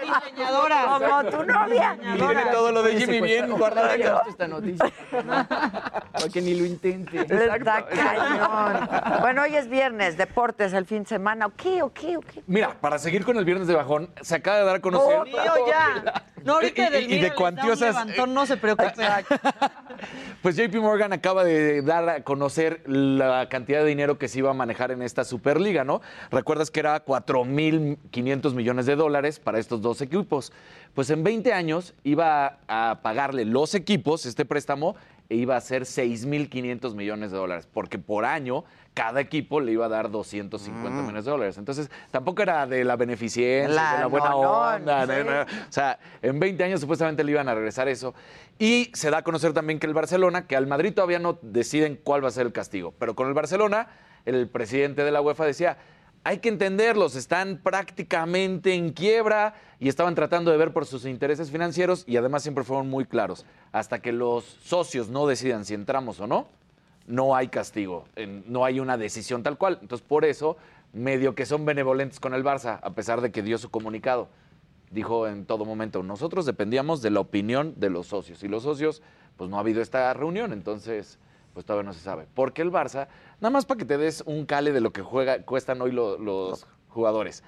diseñadora. 0.00 0.84
Como 0.98 1.30
tu 1.30 1.44
novia. 1.44 1.96
Tiene 2.16 2.44
todo 2.52 2.72
lo 2.72 2.82
de 2.82 2.96
Jimmy 2.98 3.20
bien 3.20 3.50
guardado. 3.50 4.22
esta 4.28 4.48
noticia. 4.48 4.90
Para 5.10 6.28
que 6.32 6.40
ni 6.42 6.54
lo 6.54 6.64
intente. 6.66 7.20
Está 7.22 7.86
cañón. 7.86 8.88
Bueno, 9.20 9.42
hoy 9.42 9.54
es 9.56 9.68
viernes, 9.68 10.16
deportes, 10.16 10.72
el 10.72 10.86
fin 10.86 11.02
de 11.04 11.08
semana. 11.10 11.46
¿O 11.46 11.52
qué, 11.56 11.82
o 11.82 11.92
qué, 11.92 12.16
o 12.16 12.20
qué? 12.20 12.42
Mira, 12.46 12.74
para 12.80 12.98
seguir 12.98 13.24
con 13.24 13.36
el 13.36 13.44
viernes 13.44 13.68
de 13.68 13.74
bajón, 13.74 14.10
se 14.20 14.34
acaba 14.36 14.58
de 14.58 14.64
dar 14.64 14.76
a 14.76 14.80
conocer. 14.80 15.16
Oh, 15.20 15.24
mío, 15.24 15.36
ya. 15.68 16.24
No, 16.42 16.54
ahorita 16.54 16.82
Y- 16.82 16.86
y- 16.86 16.90
del 16.90 17.04
y 17.04 17.08
mío 17.08 17.22
de 17.22 17.34
cuantiosas- 17.34 17.80
levantón, 17.94 18.34
no 18.34 18.46
se 18.46 18.56
preocupe. 18.56 18.92
Pues 20.42 20.56
JP 20.56 20.74
Morgan 20.76 21.12
acaba 21.20 21.44
de 21.44 21.82
dar 21.82 22.08
a 22.08 22.24
conocer 22.24 22.80
la 22.86 23.50
cantidad 23.50 23.80
de 23.80 23.86
dinero 23.86 24.18
que 24.18 24.26
se 24.26 24.38
iba 24.38 24.50
a 24.50 24.54
manejar 24.54 24.90
en 24.90 25.02
esta 25.02 25.22
Superliga, 25.22 25.84
¿no? 25.84 26.00
Recuerdas 26.30 26.70
que 26.70 26.80
era 26.80 27.04
4.500 27.04 28.54
millones 28.54 28.86
de 28.86 28.96
dólares 28.96 29.38
para 29.38 29.58
estos 29.58 29.82
dos 29.82 30.00
equipos. 30.00 30.50
Pues 30.94 31.10
en 31.10 31.22
20 31.22 31.52
años 31.52 31.92
iba 32.04 32.58
a 32.68 33.00
pagarle 33.02 33.44
los 33.44 33.74
equipos 33.74 34.24
este 34.24 34.46
préstamo 34.46 34.96
iba 35.30 35.56
a 35.56 35.60
ser 35.60 35.82
6.500 35.84 36.94
millones 36.94 37.30
de 37.30 37.38
dólares, 37.38 37.68
porque 37.72 37.98
por 37.98 38.24
año 38.24 38.64
cada 38.94 39.20
equipo 39.20 39.60
le 39.60 39.72
iba 39.72 39.86
a 39.86 39.88
dar 39.88 40.10
250 40.10 40.90
Mm. 40.90 41.00
millones 41.02 41.24
de 41.24 41.30
dólares. 41.30 41.56
Entonces, 41.58 41.88
tampoco 42.10 42.42
era 42.42 42.66
de 42.66 42.84
la 42.84 42.96
beneficencia, 42.96 43.68
La- 43.74 43.94
de 43.94 44.00
la 44.00 44.06
buena 44.06 44.30
no, 44.30 44.40
onda. 44.40 45.06
no. 45.06 45.42
O 45.42 45.46
sea, 45.72 45.98
en 46.20 46.38
20 46.40 46.64
años 46.64 46.80
supuestamente 46.80 47.22
le 47.22 47.30
iban 47.32 47.48
a 47.48 47.54
regresar 47.54 47.88
eso. 47.88 48.12
Y 48.58 48.90
se 48.94 49.10
da 49.10 49.18
a 49.18 49.22
conocer 49.22 49.52
también 49.52 49.78
que 49.78 49.86
el 49.86 49.94
Barcelona, 49.94 50.46
que 50.46 50.56
al 50.56 50.66
Madrid 50.66 50.92
todavía 50.92 51.20
no 51.20 51.38
deciden 51.42 51.98
cuál 52.02 52.22
va 52.24 52.28
a 52.28 52.32
ser 52.32 52.46
el 52.46 52.52
castigo, 52.52 52.92
pero 52.98 53.14
con 53.14 53.28
el 53.28 53.34
Barcelona, 53.34 53.86
el 54.26 54.48
presidente 54.48 55.04
de 55.04 55.12
la 55.12 55.20
UEFA 55.22 55.44
decía, 55.46 55.78
hay 56.22 56.38
que 56.38 56.48
entenderlos, 56.48 57.16
están 57.16 57.60
prácticamente 57.62 58.74
en 58.74 58.90
quiebra 58.90 59.54
y 59.78 59.88
estaban 59.88 60.14
tratando 60.14 60.50
de 60.50 60.58
ver 60.58 60.72
por 60.72 60.84
sus 60.84 61.06
intereses 61.06 61.50
financieros 61.50 62.04
y 62.06 62.16
además 62.16 62.42
siempre 62.42 62.64
fueron 62.64 62.90
muy 62.90 63.06
claros. 63.06 63.46
Hasta 63.72 64.00
que 64.00 64.12
los 64.12 64.44
socios 64.44 65.08
no 65.08 65.26
decidan 65.26 65.64
si 65.64 65.74
entramos 65.74 66.20
o 66.20 66.26
no, 66.26 66.48
no 67.06 67.34
hay 67.34 67.48
castigo, 67.48 68.04
no 68.46 68.64
hay 68.64 68.80
una 68.80 68.96
decisión 68.98 69.42
tal 69.42 69.56
cual. 69.56 69.78
Entonces, 69.80 70.06
por 70.06 70.24
eso, 70.24 70.56
medio 70.92 71.34
que 71.34 71.46
son 71.46 71.64
benevolentes 71.64 72.20
con 72.20 72.34
el 72.34 72.44
Barça, 72.44 72.78
a 72.82 72.90
pesar 72.90 73.20
de 73.20 73.32
que 73.32 73.42
dio 73.42 73.58
su 73.58 73.70
comunicado. 73.70 74.28
Dijo 74.90 75.26
en 75.26 75.46
todo 75.46 75.64
momento, 75.64 76.02
nosotros 76.02 76.46
dependíamos 76.46 77.00
de 77.00 77.10
la 77.10 77.20
opinión 77.20 77.74
de 77.76 77.90
los 77.90 78.08
socios. 78.08 78.42
Y 78.42 78.48
los 78.48 78.64
socios, 78.64 79.02
pues 79.36 79.48
no 79.48 79.56
ha 79.56 79.60
habido 79.60 79.82
esta 79.82 80.12
reunión, 80.14 80.52
entonces, 80.52 81.18
pues 81.54 81.64
todavía 81.64 81.88
no 81.88 81.94
se 81.94 82.00
sabe. 82.00 82.26
Porque 82.34 82.62
el 82.62 82.72
Barça, 82.72 83.08
nada 83.40 83.50
más 83.50 83.66
para 83.66 83.78
que 83.78 83.84
te 83.84 83.98
des 83.98 84.22
un 84.26 84.46
cale 84.46 84.72
de 84.72 84.80
lo 84.80 84.92
que 84.92 85.02
juega, 85.02 85.42
cuestan 85.42 85.80
hoy 85.82 85.92
lo- 85.92 86.18
los 86.18 86.66
jugadores. 86.88 87.42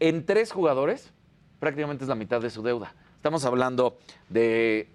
En 0.00 0.24
tres 0.26 0.52
jugadores, 0.52 1.12
prácticamente 1.58 2.04
es 2.04 2.08
la 2.08 2.14
mitad 2.14 2.40
de 2.40 2.50
su 2.50 2.62
deuda. 2.62 2.94
Estamos 3.16 3.44
hablando 3.44 3.98
de 4.28 4.90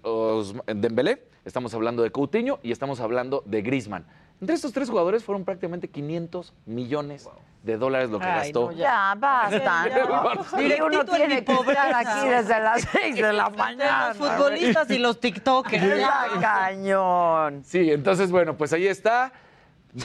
Dembélé, 0.66 1.24
estamos 1.44 1.72
hablando 1.74 2.02
de 2.02 2.10
Coutinho 2.10 2.58
y 2.62 2.72
estamos 2.72 3.00
hablando 3.00 3.42
de 3.46 3.62
Griezmann. 3.62 4.06
Entre 4.40 4.54
estos 4.54 4.72
tres 4.72 4.88
jugadores 4.88 5.24
fueron 5.24 5.44
prácticamente 5.44 5.88
500 5.88 6.52
millones 6.66 7.28
de 7.64 7.76
dólares 7.76 8.08
lo 8.10 8.20
que 8.20 8.26
Ay, 8.26 8.38
gastó. 8.52 8.66
no, 8.70 8.72
ya, 8.72 9.14
basta. 9.18 9.88
Ya. 9.88 10.04
¿no? 10.04 10.60
Y 10.62 10.80
uno 10.80 11.04
tiene 11.04 11.42
que 11.44 11.54
pobreza. 11.54 11.98
aquí 11.98 12.28
desde 12.28 12.60
las 12.60 12.82
6 12.92 13.16
de 13.16 13.32
la 13.32 13.50
mañana. 13.50 14.08
Los 14.14 14.16
futbolistas 14.18 14.90
y 14.90 14.98
los 14.98 15.18
tiktokers. 15.18 15.82
Ya, 15.98 16.26
cañón. 16.40 17.64
Sí, 17.64 17.90
entonces, 17.90 18.30
bueno, 18.30 18.56
pues 18.56 18.72
ahí 18.72 18.86
está. 18.86 19.32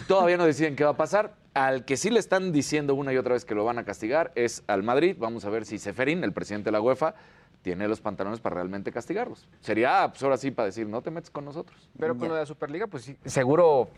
Todavía 0.08 0.38
no 0.38 0.46
deciden 0.46 0.76
qué 0.76 0.84
va 0.84 0.92
a 0.92 0.98
pasar. 0.98 1.34
Al 1.54 1.86
que 1.86 1.98
sí 1.98 2.10
le 2.10 2.20
están 2.20 2.52
diciendo 2.52 2.96
una 2.96 3.14
y 3.14 3.18
otra 3.18 3.34
vez 3.34 3.46
que 3.46 3.54
lo 3.54 3.64
van 3.64 3.78
a 3.78 3.86
castigar 3.86 4.32
es 4.36 4.64
al 4.68 4.82
Madrid. 4.84 5.16
Vamos 5.20 5.46
a 5.46 5.50
ver 5.50 5.66
si 5.66 5.78
Seferín, 5.78 6.24
el 6.24 6.34
presidente 6.34 6.66
de 6.66 6.72
la 6.72 6.82
UEFA, 6.82 7.14
tiene 7.62 7.88
los 7.88 8.02
pantalones 8.02 8.40
para 8.40 8.56
realmente 8.56 8.92
castigarlos. 8.92 9.48
Sería, 9.62 10.08
pues 10.10 10.24
ahora 10.24 10.38
sí, 10.38 10.52
para 10.52 10.66
decir, 10.68 10.88
no 10.88 11.02
te 11.02 11.12
metes 11.12 11.30
con 11.30 11.46
nosotros. 11.46 11.90
Pero 12.00 12.18
con 12.18 12.28
lo 12.28 12.34
de 12.34 12.42
la 12.42 12.46
Superliga, 12.46 12.88
pues 12.88 13.04
sí, 13.04 13.18
seguro 13.26 13.90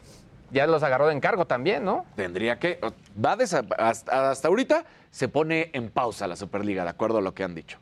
ya 0.51 0.67
los 0.67 0.83
agarró 0.83 1.07
de 1.07 1.13
encargo 1.15 1.47
también, 1.47 1.83
¿no? 1.85 2.05
Tendría 2.15 2.59
que. 2.59 2.79
Va 3.23 3.37
desa- 3.37 3.65
hasta, 3.77 4.29
hasta 4.29 4.47
ahorita 4.49 4.85
se 5.11 5.27
pone 5.29 5.69
en 5.73 5.89
pausa 5.89 6.27
la 6.27 6.35
Superliga, 6.35 6.83
de 6.83 6.89
acuerdo 6.89 7.17
a 7.19 7.21
lo 7.21 7.33
que 7.33 7.43
han 7.43 7.55
dicho. 7.55 7.79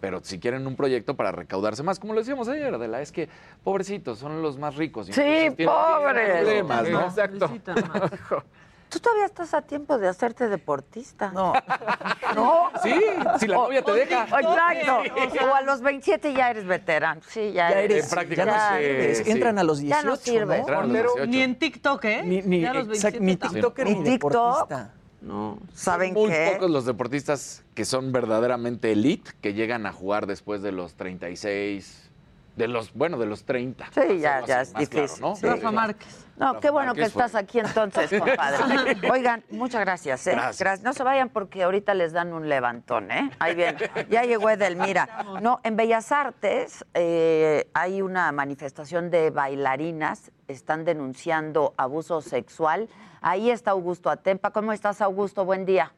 Pero 0.00 0.20
si 0.22 0.38
quieren 0.38 0.66
un 0.66 0.76
proyecto 0.76 1.16
para 1.16 1.32
recaudarse 1.32 1.82
más, 1.82 1.98
como 1.98 2.12
lo 2.14 2.20
decíamos 2.20 2.48
ayer, 2.48 2.72
Adela, 2.72 3.00
es 3.00 3.10
que 3.10 3.28
pobrecitos 3.64 4.18
son 4.18 4.42
los 4.42 4.56
más 4.58 4.76
ricos. 4.76 5.08
y 5.08 5.12
Sí, 5.12 5.50
pobres. 5.64 6.30
problemas, 6.42 6.88
¿no? 6.88 7.00
Exacto. 7.04 7.50
Tú 8.88 9.00
todavía 9.00 9.26
estás 9.26 9.52
a 9.52 9.60
tiempo 9.60 9.98
de 9.98 10.08
hacerte 10.08 10.48
deportista. 10.48 11.30
No. 11.32 11.52
¿No? 12.34 12.70
Sí, 12.82 12.94
si 13.38 13.46
la 13.46 13.56
novia 13.56 13.82
te 13.82 13.92
deja. 13.92 14.22
Exacto. 14.24 15.02
O 15.46 15.54
a 15.54 15.60
los 15.60 15.82
27 15.82 16.32
ya 16.32 16.48
eres 16.50 16.64
veterano. 16.64 17.20
Sí, 17.28 17.52
ya, 17.52 17.68
Ya 17.70 17.80
eres. 17.80 17.90
eres, 17.98 18.08
prácticamente, 18.08 18.58
ya 18.58 18.80
eres. 18.80 19.18
sí. 19.18 19.30
Entran 19.30 19.58
a 19.58 19.62
los 19.64 19.80
18, 19.80 20.00
Ya 20.02 20.08
no 20.08 20.16
sirves. 20.16 20.60
Entran 20.60 20.78
a 20.78 20.86
los 20.86 20.92
18. 20.92 21.26
Ni 21.26 21.42
en 21.42 21.58
TikTok, 21.58 22.04
¿eh? 22.06 22.22
Ni, 22.24 22.40
ni, 22.42 22.60
Ya 22.62 22.70
a 22.70 22.74
los 22.74 22.88
exact- 22.88 23.18
27 23.18 23.20
ni. 23.20 23.36
TikToker 23.36 23.84
Ni 23.86 23.94
ni 23.96 24.04
TikTok. 24.04 24.32
deportista. 24.32 24.94
No. 25.20 25.58
¿Saben 25.74 26.14
Muy 26.14 26.30
qué? 26.30 26.52
pocos 26.54 26.70
los 26.70 26.84
deportistas 26.86 27.64
que 27.74 27.84
son 27.84 28.12
verdaderamente 28.12 28.92
elite 28.92 29.32
que 29.40 29.52
llegan 29.54 29.84
a 29.86 29.92
jugar 29.92 30.26
después 30.26 30.62
de 30.62 30.72
los 30.72 30.94
36, 30.94 32.07
de 32.58 32.66
los, 32.68 32.92
bueno, 32.92 33.16
de 33.18 33.26
los 33.26 33.44
30. 33.44 33.86
Sí, 33.92 34.18
ya, 34.18 34.44
ya 34.44 34.62
es 34.62 34.70
claro, 34.70 34.86
difícil. 34.86 35.20
¿no? 35.22 35.36
Sí. 35.36 35.46
Rafa 35.46 35.70
Márquez. 35.70 36.26
No, 36.36 36.46
Rafa 36.46 36.60
qué 36.60 36.70
bueno 36.70 36.92
que 36.94 37.08
fue. 37.08 37.22
estás 37.22 37.34
aquí 37.36 37.60
entonces, 37.60 38.10
compadre. 38.18 38.96
Oigan, 39.10 39.44
muchas 39.50 39.80
gracias, 39.80 40.26
¿eh? 40.26 40.32
Gracias. 40.32 40.82
No 40.82 40.92
se 40.92 41.04
vayan 41.04 41.28
porque 41.28 41.62
ahorita 41.62 41.94
les 41.94 42.12
dan 42.12 42.32
un 42.32 42.48
levantón, 42.48 43.10
¿eh? 43.12 43.30
Ahí 43.38 43.54
bien. 43.54 43.76
Ya 44.10 44.24
llegó 44.24 44.50
Edelmira. 44.50 45.24
No, 45.40 45.60
en 45.62 45.76
Bellas 45.76 46.10
Artes 46.10 46.84
eh, 46.94 47.70
hay 47.74 48.02
una 48.02 48.30
manifestación 48.32 49.10
de 49.10 49.30
bailarinas. 49.30 50.32
Están 50.48 50.84
denunciando 50.84 51.74
abuso 51.76 52.20
sexual. 52.20 52.88
Ahí 53.20 53.50
está 53.50 53.70
Augusto 53.70 54.10
Atempa. 54.10 54.50
¿Cómo 54.50 54.72
estás, 54.72 55.00
Augusto? 55.00 55.44
Buen 55.44 55.64
día. 55.64 55.92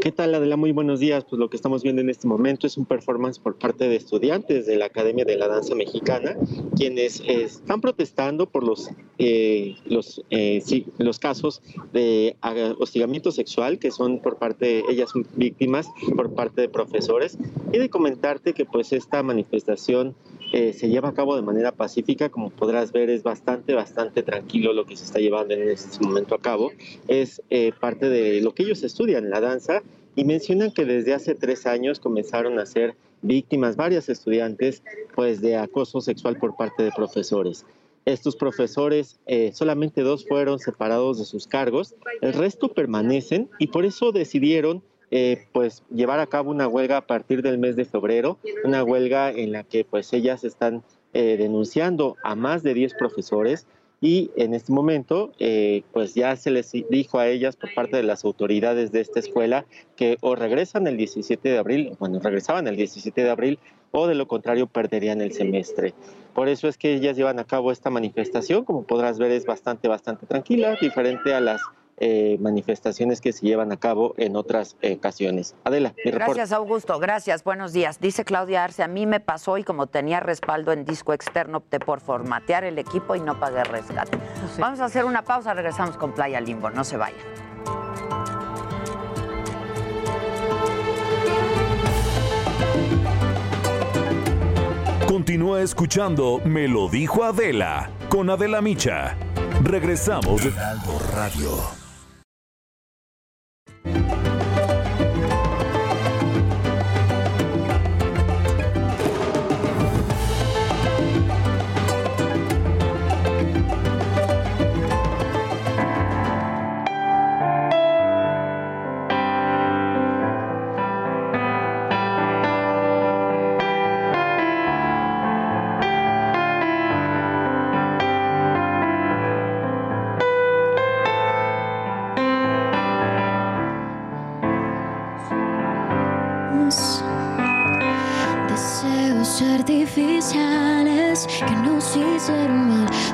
¿Qué 0.00 0.12
tal, 0.12 0.34
Adela? 0.34 0.56
Muy 0.56 0.72
buenos 0.72 0.98
días. 0.98 1.26
Pues 1.28 1.38
lo 1.38 1.50
que 1.50 1.56
estamos 1.56 1.82
viendo 1.82 2.00
en 2.00 2.08
este 2.08 2.26
momento 2.26 2.66
es 2.66 2.78
un 2.78 2.86
performance 2.86 3.38
por 3.38 3.56
parte 3.56 3.86
de 3.86 3.96
estudiantes 3.96 4.64
de 4.64 4.76
la 4.76 4.86
Academia 4.86 5.26
de 5.26 5.36
la 5.36 5.46
Danza 5.46 5.74
Mexicana, 5.74 6.36
quienes 6.74 7.20
eh, 7.20 7.42
están 7.42 7.82
protestando 7.82 8.46
por 8.46 8.64
los, 8.64 8.88
eh, 9.18 9.76
los, 9.84 10.22
eh, 10.30 10.62
sí, 10.64 10.86
los 10.96 11.18
casos 11.18 11.60
de 11.92 12.36
hostigamiento 12.78 13.30
sexual 13.30 13.78
que 13.78 13.90
son 13.90 14.20
por 14.20 14.38
parte, 14.38 14.84
ellas 14.88 15.10
víctimas 15.36 15.86
por 16.16 16.34
parte 16.34 16.62
de 16.62 16.68
profesores. 16.70 17.36
Y 17.70 17.78
de 17.78 17.90
comentarte 17.90 18.54
que 18.54 18.64
pues 18.64 18.94
esta 18.94 19.22
manifestación 19.22 20.14
eh, 20.52 20.72
se 20.72 20.88
lleva 20.88 21.10
a 21.10 21.14
cabo 21.14 21.36
de 21.36 21.42
manera 21.42 21.72
pacífica, 21.72 22.28
como 22.28 22.50
podrás 22.50 22.92
ver 22.92 23.08
es 23.10 23.22
bastante, 23.22 23.74
bastante 23.74 24.22
tranquilo 24.22 24.72
lo 24.72 24.84
que 24.84 24.96
se 24.96 25.04
está 25.04 25.18
llevando 25.20 25.54
en 25.54 25.68
este 25.68 26.04
momento 26.04 26.34
a 26.34 26.40
cabo. 26.40 26.72
Es 27.08 27.42
eh, 27.50 27.72
parte 27.78 28.08
de 28.08 28.40
lo 28.40 28.54
que 28.54 28.64
ellos 28.64 28.82
estudian, 28.82 29.30
la 29.30 29.40
danza, 29.40 29.82
y 30.16 30.24
mencionan 30.24 30.72
que 30.72 30.84
desde 30.84 31.14
hace 31.14 31.34
tres 31.34 31.66
años 31.66 32.00
comenzaron 32.00 32.58
a 32.58 32.66
ser 32.66 32.96
víctimas 33.22 33.76
varias 33.76 34.08
estudiantes 34.08 34.82
pues 35.14 35.40
de 35.40 35.56
acoso 35.56 36.00
sexual 36.00 36.36
por 36.36 36.56
parte 36.56 36.82
de 36.82 36.90
profesores. 36.90 37.64
Estos 38.06 38.34
profesores, 38.34 39.20
eh, 39.26 39.52
solamente 39.52 40.00
dos 40.00 40.26
fueron 40.26 40.58
separados 40.58 41.18
de 41.18 41.26
sus 41.26 41.46
cargos, 41.46 41.94
el 42.22 42.32
resto 42.32 42.68
permanecen 42.72 43.50
y 43.58 43.68
por 43.68 43.84
eso 43.84 44.10
decidieron 44.10 44.82
eh, 45.10 45.46
pues 45.52 45.82
llevar 45.90 46.20
a 46.20 46.26
cabo 46.26 46.50
una 46.50 46.68
huelga 46.68 46.98
a 46.98 47.06
partir 47.06 47.42
del 47.42 47.58
mes 47.58 47.76
de 47.76 47.84
febrero, 47.84 48.38
una 48.64 48.84
huelga 48.84 49.30
en 49.30 49.52
la 49.52 49.64
que 49.64 49.84
pues 49.84 50.12
ellas 50.12 50.44
están 50.44 50.82
eh, 51.12 51.36
denunciando 51.36 52.16
a 52.22 52.36
más 52.36 52.62
de 52.62 52.74
10 52.74 52.94
profesores 52.94 53.66
y 54.00 54.30
en 54.36 54.54
este 54.54 54.72
momento 54.72 55.32
eh, 55.38 55.82
pues 55.92 56.14
ya 56.14 56.34
se 56.36 56.50
les 56.50 56.72
dijo 56.88 57.18
a 57.18 57.28
ellas 57.28 57.56
por 57.56 57.74
parte 57.74 57.96
de 57.96 58.02
las 58.02 58.24
autoridades 58.24 58.92
de 58.92 59.00
esta 59.00 59.20
escuela 59.20 59.66
que 59.96 60.16
o 60.20 60.36
regresan 60.36 60.86
el 60.86 60.96
17 60.96 61.48
de 61.48 61.58
abril, 61.58 61.96
bueno, 61.98 62.20
regresaban 62.20 62.66
el 62.66 62.76
17 62.76 63.22
de 63.22 63.30
abril 63.30 63.58
o 63.90 64.06
de 64.06 64.14
lo 64.14 64.28
contrario 64.28 64.68
perderían 64.68 65.20
el 65.20 65.32
semestre. 65.32 65.92
Por 66.34 66.48
eso 66.48 66.68
es 66.68 66.78
que 66.78 66.94
ellas 66.94 67.16
llevan 67.16 67.40
a 67.40 67.44
cabo 67.44 67.72
esta 67.72 67.90
manifestación, 67.90 68.64
como 68.64 68.84
podrás 68.84 69.18
ver 69.18 69.32
es 69.32 69.44
bastante, 69.44 69.88
bastante 69.88 70.26
tranquila, 70.26 70.76
diferente 70.80 71.34
a 71.34 71.40
las 71.40 71.60
eh, 72.00 72.38
manifestaciones 72.40 73.20
que 73.20 73.32
se 73.32 73.46
llevan 73.46 73.72
a 73.72 73.76
cabo 73.76 74.14
en 74.16 74.36
otras 74.36 74.76
ocasiones. 74.82 75.54
Adela, 75.64 75.94
mi 76.04 76.10
reporte. 76.10 76.34
Gracias, 76.34 76.52
Augusto. 76.52 76.98
Gracias. 76.98 77.44
Buenos 77.44 77.72
días. 77.72 78.00
Dice 78.00 78.24
Claudia 78.24 78.64
Arce, 78.64 78.82
a 78.82 78.88
mí 78.88 79.06
me 79.06 79.20
pasó 79.20 79.58
y 79.58 79.64
como 79.64 79.86
tenía 79.86 80.20
respaldo 80.20 80.72
en 80.72 80.84
disco 80.84 81.12
externo, 81.12 81.58
opté 81.58 81.78
por 81.78 82.00
formatear 82.00 82.64
el 82.64 82.78
equipo 82.78 83.14
y 83.14 83.20
no 83.20 83.38
pagué 83.38 83.64
rescate. 83.64 84.18
Vamos 84.58 84.80
a 84.80 84.86
hacer 84.86 85.04
una 85.04 85.22
pausa, 85.22 85.54
regresamos 85.54 85.96
con 85.96 86.12
Playa 86.12 86.40
Limbo. 86.40 86.70
No 86.70 86.84
se 86.84 86.96
vayan. 86.96 87.20
Continúa 95.06 95.60
escuchando 95.60 96.40
Me 96.44 96.68
lo 96.68 96.88
dijo 96.88 97.24
Adela 97.24 97.90
con 98.08 98.30
Adela 98.30 98.60
Micha. 98.62 99.16
Regresamos 99.62 100.44
de 100.44 100.58
Aldo 100.58 100.98
Radio. 101.12 101.79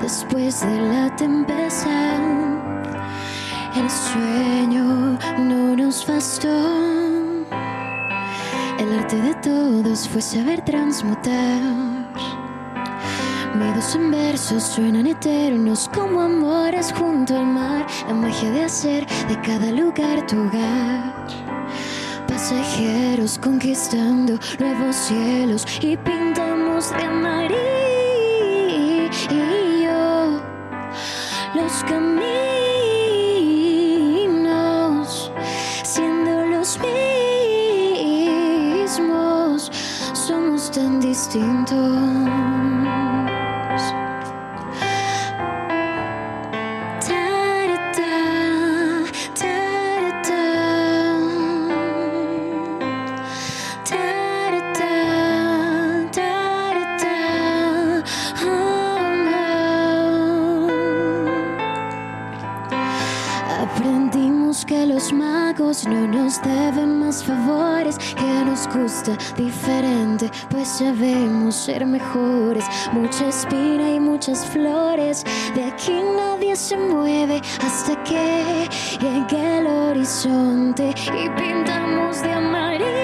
Después 0.02 0.60
de 0.62 0.80
la 0.80 1.14
tempestad. 1.14 2.18
El 3.76 3.88
sueño 3.88 5.16
no 5.38 5.76
nos 5.76 6.06
bastó. 6.06 6.48
El 8.78 8.98
arte 8.98 9.16
de 9.20 9.34
todos 9.34 10.08
fue 10.08 10.20
saber 10.20 10.62
transmutar. 10.64 11.62
Miedos 13.54 13.94
en 13.94 14.10
versos 14.10 14.62
suenan 14.64 15.06
eternos 15.06 15.88
como 15.94 16.22
amores 16.22 16.92
junto 16.92 17.36
al 17.36 17.46
mar. 17.46 17.86
La 18.08 18.14
magia 18.14 18.50
de 18.50 18.64
hacer 18.64 19.06
de 19.28 19.40
cada 19.40 19.70
lugar 19.70 20.26
tu 20.26 20.36
hogar. 20.36 21.26
Pasajeros 22.26 23.38
conquistando 23.38 24.38
nuevos 24.58 24.96
cielos 24.96 25.64
y 25.80 25.96
pintamos 25.96 26.25
ser 71.66 71.84
mejores. 71.84 72.64
Mucha 72.92 73.26
espina 73.26 73.90
y 73.90 73.98
muchas 73.98 74.46
flores, 74.46 75.24
de 75.56 75.64
aquí 75.64 76.00
nadie 76.16 76.54
se 76.54 76.76
mueve 76.76 77.42
hasta 77.60 78.02
que 78.04 78.68
llegue 79.00 79.58
el 79.58 79.66
horizonte 79.66 80.90
y 80.90 81.28
pintamos 81.30 82.22
de 82.22 82.32
amarillo 82.32 82.95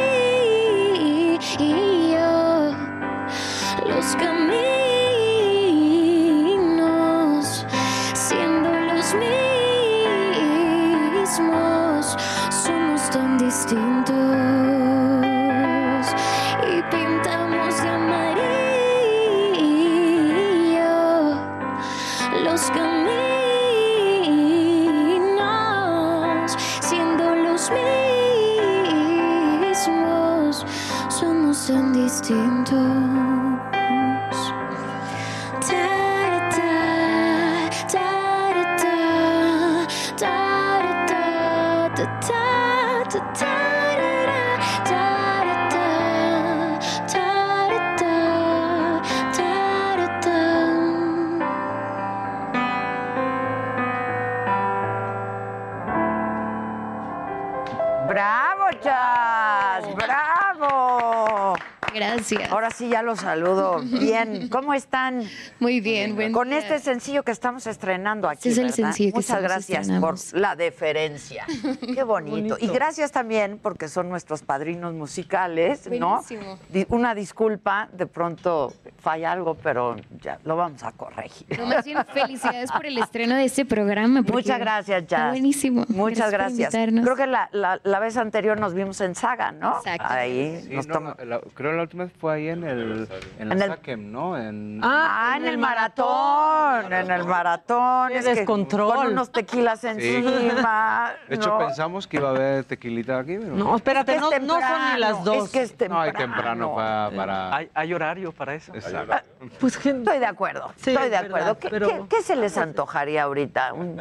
Gracias. 62.31 62.53
Ahora 62.53 62.71
sí 62.71 62.89
ya 62.89 63.03
los 63.03 63.21
saludo. 63.21 63.81
Bien, 63.83 64.49
¿cómo 64.49 64.75
están? 64.75 65.23
Muy 65.59 65.81
bien, 65.81 66.15
buen 66.15 66.33
Con 66.33 66.49
día. 66.51 66.59
este 66.59 66.79
sencillo 66.79 67.23
que 67.23 67.33
estamos 67.33 67.67
estrenando 67.67 68.29
aquí, 68.29 68.49
Este 68.49 68.51
es 68.51 68.59
el 68.59 68.65
¿verdad? 68.65 68.77
sencillo 68.77 69.11
que 69.13 69.17
Muchas 69.19 69.43
gracias 69.43 69.81
estrenamos. 69.83 70.31
por 70.31 70.41
la 70.41 70.57
deferencia. 70.57 71.45
Qué 71.95 72.03
bonito. 72.05 72.37
Bonito. 72.37 72.57
Y 72.61 72.69
gracias 72.69 73.13
también 73.13 73.59
porque 73.63 73.89
son 73.89 74.09
nuestros 74.09 74.43
padrinos 74.43 74.95
musicales, 74.95 75.89
¿no? 75.91 76.23
Buenísimo. 76.23 76.59
Una 76.89 77.15
disculpa, 77.15 77.89
de 77.93 78.07
pronto 78.07 78.73
falla 78.99 79.33
algo, 79.33 79.55
pero 79.55 79.97
ya 80.21 80.39
lo 80.45 80.57
vamos 80.57 80.83
a 80.85 80.93
corregir. 80.93 81.59
No, 81.59 81.67
más 81.67 81.85
bien, 81.85 81.99
felicidades 82.13 82.71
por 82.71 82.87
el 82.87 82.99
estreno 82.99 83.35
de 83.35 83.45
este 83.45 83.65
programa. 83.65 84.23
Muchas 84.23 84.59
gracias, 84.59 85.07
Jazz. 85.07 85.31
buenísimo. 85.31 85.85
Muchas 85.89 86.31
gracias. 86.31 86.71
Creo 86.73 87.17
que 87.17 87.27
la, 87.27 87.49
la- 87.53 87.81
la 87.83 87.99
vez 87.99 88.17
anterior 88.17 88.59
nos 88.61 88.75
vimos 88.75 89.01
en 89.01 89.15
Saga, 89.15 89.53
¿no? 89.53 89.79
Exacto. 89.79 90.07
Ahí 90.09 90.61
Sí, 90.63 90.75
nos 90.75 90.87
no, 90.87 91.15
creo 91.55 91.73
la 91.73 91.83
última 91.83 92.05
vez 92.05 92.13
fue 92.23 92.35
ahí 92.35 92.49
en 92.51 92.63
el, 92.63 93.09
en 93.41 93.51
En 93.51 93.61
el- 93.63 94.13
¿no? 94.13 94.39
En, 94.39 94.79
Ah, 94.81 95.35
en 95.37 95.45
el 95.45 95.59
maratón, 95.59 96.93
en 96.93 97.11
el 97.11 97.25
maratón. 97.25 98.11
Qué 98.11 98.19
es 98.19 98.25
que 98.25 98.35
descontrol. 98.37 98.95
Con 98.95 99.07
unos 99.09 99.33
tequilas 99.33 99.83
encima. 99.83 101.15
De 101.29 101.35
hecho, 101.35 101.49
¿no? 101.51 101.59
pensamos 101.59 102.07
que 102.07 102.19
iba 102.19 102.29
a 102.29 102.31
haber 102.31 102.63
tequilita 102.65 103.19
aquí, 103.19 103.39
pero 103.39 103.57
No, 103.57 103.75
espérate, 103.75 104.15
Es 104.15 104.21
no, 104.21 104.31
no 104.31 104.61
son 104.61 104.95
ni 104.95 105.01
las 105.01 105.15
temprano, 105.17 105.25
dos. 105.25 105.45
es 105.47 105.51
que 105.51 105.63
es 105.63 105.91
No, 105.91 106.01
hay 106.01 106.13
temprano. 106.13 106.35
temprano 106.37 106.75
para... 106.77 107.11
para... 107.17 107.57
Hay, 107.57 107.71
hay 107.75 107.93
horario 107.93 108.31
para 108.31 108.55
eso. 108.55 108.73
Exacto. 108.73 109.17
Pues, 109.59 109.85
Estoy 109.85 110.19
de 110.21 110.27
acuerdo, 110.27 110.73
Sí, 110.77 110.91
estoy 110.93 111.11
de 111.11 111.17
acuerdo. 111.17 111.35
verdad, 111.35 111.59
¿Qué, 111.59 111.71
pero- 111.71 111.89
qué- 111.89 112.05
qué 112.09 112.23
se 112.23 112.37
les 112.37 112.57
antojaría 112.57 113.25
ahorita? 113.25 113.73
Un- 113.73 114.01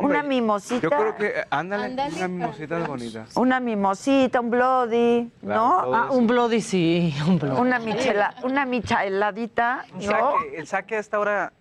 una 0.00 0.22
mimosita. 0.22 0.80
Yo 0.80 0.90
creo 0.90 1.16
que, 1.16 1.26
eh, 1.26 1.44
ándale, 1.50 1.84
Ándale. 1.86 2.14
unas 2.16 2.30
mimositas 2.30 2.86
bonitas. 2.88 3.36
Una 3.36 3.60
mimosita, 3.60 4.40
un 4.40 4.50
bloody, 4.50 5.30
¿no? 5.42 5.94
Ah, 5.94 6.08
un 6.10 6.26
bloody 6.26 6.60
sí, 6.60 7.14
un 7.26 7.38
bloody. 7.38 7.60
Una, 7.60 7.78
michela, 7.78 8.34
una 8.44 8.64
micheladita, 8.66 9.84
El 9.98 10.06
¿no? 10.06 10.12
saque, 10.12 10.56
el 10.56 10.66
saque 10.66 10.96
a 10.96 10.98
esta 11.00 11.18
hora 11.18 11.52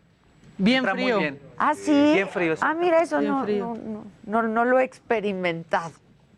Bien 0.58 0.80
entra 0.80 0.94
frío. 0.94 1.16
muy 1.16 1.24
bien. 1.24 1.40
Ah, 1.58 1.74
sí. 1.76 2.12
Bien 2.14 2.28
frío, 2.30 2.56
sí. 2.56 2.62
Ah, 2.66 2.74
mira, 2.74 3.02
eso 3.02 3.22
no, 3.22 3.45
no, 3.45 3.78
no, 4.26 4.44
no 4.44 4.66
lo 4.66 4.80
he 4.80 4.84
experimentado. 4.84 5.91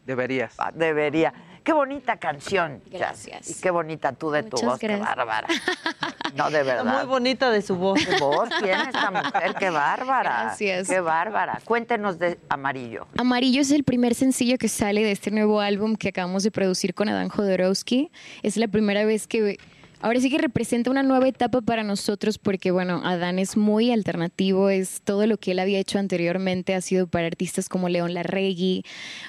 Deberías. 0.06 0.54
Ah, 0.58 0.72
Debería. 0.74 1.34
Qué 1.64 1.72
bonita 1.74 2.18
canción. 2.18 2.82
Gracias. 2.92 3.50
Y 3.50 3.62
qué 3.62 3.72
bonita 3.72 4.12
tú 4.14 4.32
de 4.32 4.44
tu 4.44 4.58
Muchas 4.58 4.70
voz, 4.70 4.80
qué 4.80 4.96
bárbara. 4.98 5.48
No, 6.36 6.50
de 6.50 6.64
verdad. 6.64 6.98
muy 6.98 7.06
bonita 7.06 7.52
de 7.52 7.62
su 7.62 7.76
voz. 7.76 8.04
Qué 8.04 8.18
voz 8.18 8.50
tiene 8.60 8.86
esta 8.90 9.12
mujer, 9.12 9.54
qué 9.60 9.70
bárbara. 9.70 10.46
Gracias. 10.46 10.88
Qué 10.90 11.00
bárbara. 11.00 11.62
Cuéntenos 11.64 12.18
de 12.18 12.40
Amarillo. 12.50 13.06
Amarillo 13.18 13.62
es 13.62 13.70
el 13.70 13.84
primer 13.84 14.16
sencillo 14.16 14.58
que 14.58 14.68
sale 14.68 15.04
de 15.04 15.12
este 15.12 15.30
nuevo 15.30 15.60
álbum 15.62 15.96
que 15.96 16.10
acabamos 16.10 16.42
de 16.42 16.50
producir 16.50 16.96
con 16.96 17.08
Adán 17.08 17.30
Jodorowsky. 17.30 18.12
Es 18.42 18.58
la 18.58 18.68
primera 18.68 19.06
vez 19.06 19.28
que... 19.28 19.60
Ahora 20.04 20.20
sí 20.20 20.30
que 20.30 20.38
representa 20.38 20.92
una 20.92 21.02
nueva 21.02 21.30
etapa 21.30 21.62
para 21.62 21.82
nosotros 21.82 22.38
porque, 22.38 22.72
bueno, 22.72 23.00
Adán 23.06 23.40
es 23.40 23.56
muy 23.56 23.90
alternativo, 23.90 24.70
es 24.70 25.02
todo 25.02 25.26
lo 25.28 25.38
que 25.38 25.52
él 25.52 25.60
había 25.60 25.80
hecho 25.80 25.98
anteriormente 25.98 26.76
ha 26.76 26.82
sido 26.82 27.08
para 27.08 27.28
artistas 27.28 27.70
como 27.70 27.88
León 27.88 28.14
Larregui 28.14 28.84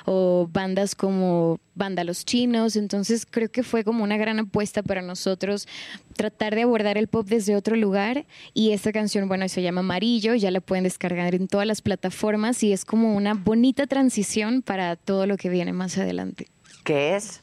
o 0.05 0.49
bandas 0.53 0.97
como 0.97 1.61
Banda 1.77 2.03
Los 2.03 2.25
Chinos, 2.25 2.75
entonces 2.75 3.25
creo 3.25 3.53
que 3.53 3.63
fue 3.63 3.85
como 3.85 4.03
una 4.03 4.17
gran 4.17 4.41
apuesta 4.41 4.83
para 4.83 5.01
nosotros 5.01 5.69
tratar 6.17 6.57
de 6.57 6.63
abordar 6.63 6.99
el 6.99 7.07
pop 7.07 7.25
desde 7.25 7.55
otro 7.55 7.77
lugar 7.77 8.27
y 8.53 8.73
esta 8.73 8.91
canción, 8.91 9.29
bueno, 9.29 9.49
se 9.49 9.63
llama 9.63 9.79
Amarillo, 9.79 10.35
ya 10.35 10.51
la 10.51 10.61
pueden 10.61 10.83
descargar 10.83 11.37
en 11.37 11.47
todas 11.47 11.69
las 11.69 11.83
plataformas 11.83 12.65
y 12.65 12.73
es 12.73 12.85
como 12.85 13.15
una 13.15 13.35
bonita 13.35 13.87
transición 13.87 14.61
para 14.61 14.97
todo 14.97 15.29
lo 15.29 15.37
que 15.37 15.51
viene 15.51 15.73
más 15.73 15.99
adelante. 15.99 16.49
¿Qué 16.83 17.15
es? 17.15 17.43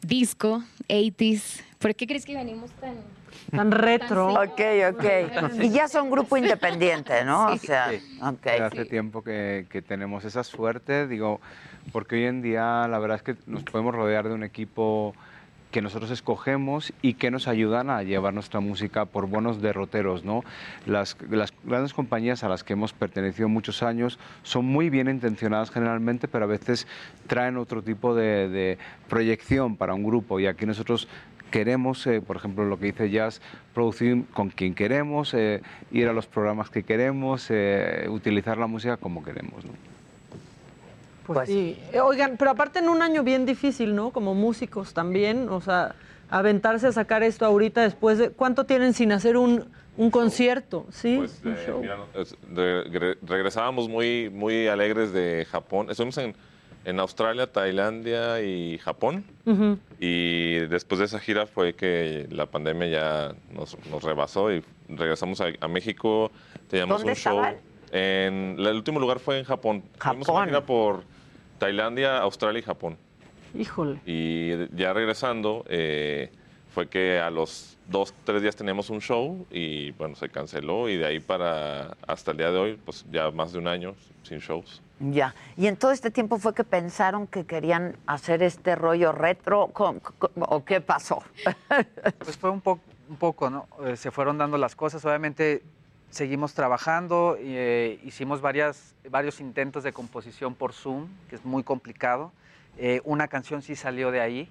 Disco, 0.00 0.64
80s. 0.88 1.69
¿Por 1.80 1.94
qué 1.94 2.06
crees 2.06 2.26
que 2.26 2.34
venimos 2.34 2.70
tan... 2.72 2.94
Tan 3.50 3.72
retro. 3.72 4.34
Tan 4.34 4.48
Ok, 4.50 4.60
ok. 4.98 5.54
Y 5.62 5.70
ya 5.70 5.88
son 5.88 6.10
grupo 6.10 6.36
independiente, 6.36 7.24
¿no? 7.24 7.46
O 7.46 7.56
sea, 7.56 7.88
Sí. 7.90 8.18
ok. 8.20 8.46
Hace 8.62 8.84
tiempo 8.84 9.22
que, 9.24 9.64
que 9.70 9.80
tenemos 9.80 10.26
esa 10.26 10.44
suerte, 10.44 11.06
digo, 11.08 11.40
porque 11.90 12.16
hoy 12.16 12.24
en 12.24 12.42
día 12.42 12.86
la 12.86 12.98
verdad 12.98 13.16
es 13.16 13.22
que 13.22 13.36
nos 13.46 13.64
podemos 13.64 13.94
rodear 13.94 14.28
de 14.28 14.34
un 14.34 14.42
equipo 14.42 15.14
que 15.70 15.80
nosotros 15.80 16.10
escogemos 16.10 16.92
y 17.00 17.14
que 17.14 17.30
nos 17.30 17.48
ayudan 17.48 17.88
a 17.88 18.02
llevar 18.02 18.34
nuestra 18.34 18.60
música 18.60 19.06
por 19.06 19.26
buenos 19.26 19.62
derroteros, 19.62 20.22
¿no? 20.22 20.44
Las, 20.84 21.16
las 21.30 21.54
grandes 21.64 21.94
compañías 21.94 22.44
a 22.44 22.48
las 22.50 22.62
que 22.62 22.74
hemos 22.74 22.92
pertenecido 22.92 23.48
muchos 23.48 23.82
años 23.82 24.18
son 24.42 24.66
muy 24.66 24.90
bien 24.90 25.08
intencionadas 25.08 25.70
generalmente, 25.70 26.28
pero 26.28 26.44
a 26.44 26.48
veces 26.48 26.86
traen 27.26 27.56
otro 27.56 27.82
tipo 27.82 28.14
de, 28.14 28.48
de 28.50 28.78
proyección 29.08 29.76
para 29.76 29.94
un 29.94 30.04
grupo 30.04 30.40
y 30.40 30.46
aquí 30.46 30.66
nosotros 30.66 31.08
queremos, 31.50 32.06
eh, 32.06 32.20
por 32.20 32.36
ejemplo, 32.36 32.64
lo 32.64 32.78
que 32.78 32.86
dice 32.86 33.10
Jazz, 33.10 33.40
producir 33.74 34.24
con 34.32 34.48
quien 34.50 34.74
queremos, 34.74 35.34
eh, 35.34 35.62
ir 35.90 36.08
a 36.08 36.12
los 36.12 36.26
programas 36.26 36.70
que 36.70 36.82
queremos, 36.82 37.46
eh, 37.50 38.06
utilizar 38.08 38.58
la 38.58 38.66
música 38.66 38.96
como 38.96 39.22
queremos. 39.22 39.64
¿no? 39.64 39.72
Pues, 41.34 41.48
sí. 41.48 41.78
Eh, 41.92 42.00
Oigan, 42.00 42.36
pero 42.36 42.50
aparte 42.50 42.80
en 42.80 42.88
un 42.88 43.02
año 43.02 43.22
bien 43.22 43.46
difícil, 43.46 43.94
¿no? 43.94 44.10
Como 44.10 44.34
músicos 44.34 44.94
también, 44.94 45.48
o 45.48 45.60
sea, 45.60 45.94
aventarse 46.28 46.88
a 46.88 46.92
sacar 46.92 47.22
esto 47.22 47.46
ahorita 47.46 47.82
después 47.82 48.18
de... 48.18 48.30
¿Cuánto 48.30 48.64
tienen 48.64 48.94
sin 48.94 49.12
hacer 49.12 49.36
un, 49.36 49.64
un 49.96 50.10
concierto? 50.10 50.86
¿Sí? 50.90 51.18
Pues, 51.18 51.40
un 51.44 51.52
eh, 51.52 51.64
show. 51.66 51.80
mira, 51.80 53.16
regresábamos 53.22 53.88
muy, 53.88 54.28
muy 54.30 54.66
alegres 54.66 55.12
de 55.12 55.46
Japón. 55.50 55.88
Estuvimos 55.90 56.18
en, 56.18 56.34
en 56.84 57.00
Australia, 57.00 57.46
Tailandia 57.46 58.40
y 58.42 58.78
Japón. 58.78 59.24
Y 59.98 60.60
después 60.60 60.98
de 60.98 61.04
esa 61.04 61.18
gira 61.20 61.46
fue 61.46 61.74
que 61.74 62.26
la 62.30 62.46
pandemia 62.46 62.86
ya 62.88 63.34
nos, 63.52 63.76
nos 63.90 64.02
rebasó 64.02 64.52
y 64.52 64.62
regresamos 64.88 65.40
a, 65.40 65.46
a 65.60 65.68
México. 65.68 66.30
Teníamos 66.68 66.98
¿Dónde 66.98 67.12
un 67.12 67.16
show. 67.16 67.32
estaban? 67.38 67.56
En, 67.92 68.56
el 68.58 68.76
último 68.76 69.00
lugar 69.00 69.18
fue 69.18 69.38
en 69.38 69.44
Japón. 69.44 69.82
Fuimos 69.98 70.28
una 70.28 70.36
Japón. 70.38 70.48
gira 70.48 70.66
por 70.66 71.02
Tailandia, 71.58 72.18
Australia 72.18 72.60
y 72.60 72.62
Japón. 72.62 72.96
Híjole. 73.58 73.98
Y 74.06 74.74
ya 74.76 74.92
regresando, 74.92 75.64
eh, 75.68 76.30
fue 76.72 76.88
que 76.88 77.18
a 77.18 77.30
los 77.30 77.76
dos, 77.88 78.14
tres 78.24 78.42
días 78.42 78.54
teníamos 78.56 78.90
un 78.90 79.00
show 79.00 79.46
y 79.50 79.90
bueno, 79.92 80.14
se 80.14 80.28
canceló 80.28 80.88
y 80.88 80.96
de 80.96 81.06
ahí 81.06 81.20
para 81.20 81.96
hasta 82.06 82.30
el 82.30 82.36
día 82.36 82.50
de 82.50 82.58
hoy, 82.58 82.80
pues 82.84 83.04
ya 83.10 83.30
más 83.30 83.52
de 83.52 83.58
un 83.58 83.68
año 83.68 83.94
sin 84.22 84.38
shows. 84.38 84.80
Ya. 85.00 85.34
Y 85.56 85.66
en 85.66 85.76
todo 85.76 85.92
este 85.92 86.10
tiempo 86.10 86.38
fue 86.38 86.54
que 86.54 86.62
pensaron 86.62 87.26
que 87.26 87.44
querían 87.46 87.96
hacer 88.06 88.42
este 88.42 88.76
rollo 88.76 89.12
retro, 89.12 89.68
¿co- 89.72 89.98
co- 90.18 90.30
¿o 90.36 90.64
qué 90.64 90.80
pasó? 90.80 91.22
Pues 92.18 92.36
fue 92.36 92.50
un, 92.50 92.60
po- 92.60 92.80
un 93.08 93.16
poco, 93.16 93.48
¿no? 93.50 93.66
Eh, 93.84 93.96
se 93.96 94.10
fueron 94.10 94.36
dando 94.38 94.58
las 94.58 94.76
cosas. 94.76 95.04
Obviamente 95.04 95.62
seguimos 96.10 96.52
trabajando, 96.54 97.38
y, 97.40 97.44
eh, 97.56 98.00
hicimos 98.04 98.40
varias, 98.40 98.94
varios 99.10 99.40
intentos 99.40 99.82
de 99.84 99.92
composición 99.92 100.54
por 100.54 100.72
Zoom, 100.74 101.08
que 101.28 101.36
es 101.36 101.44
muy 101.44 101.62
complicado. 101.62 102.32
Eh, 102.78 103.00
una 103.04 103.26
canción 103.28 103.62
sí 103.62 103.74
salió 103.76 104.10
de 104.10 104.20
ahí, 104.20 104.48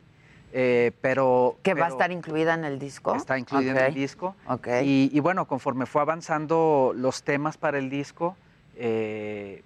eh, 0.54 0.92
pero... 1.02 1.58
¿Que 1.64 1.74
va 1.74 1.86
a 1.86 1.90
estar 1.90 2.12
incluida 2.12 2.54
en 2.54 2.64
el 2.64 2.80
disco? 2.80 3.16
Está 3.16 3.38
incluida 3.38 3.72
Ok. 3.74 3.78
en 3.80 3.86
el 3.86 3.94
disco. 3.94 4.36
Ok. 4.48 4.68
Y, 4.84 5.10
y 5.14 5.20
bueno, 5.20 5.46
conforme 5.46 5.86
fue 5.86 6.02
avanzando 6.02 6.94
los 6.96 7.24
temas 7.24 7.58
para 7.58 7.78
el 7.78 7.90
disco, 7.90 8.36
eh, 8.76 9.64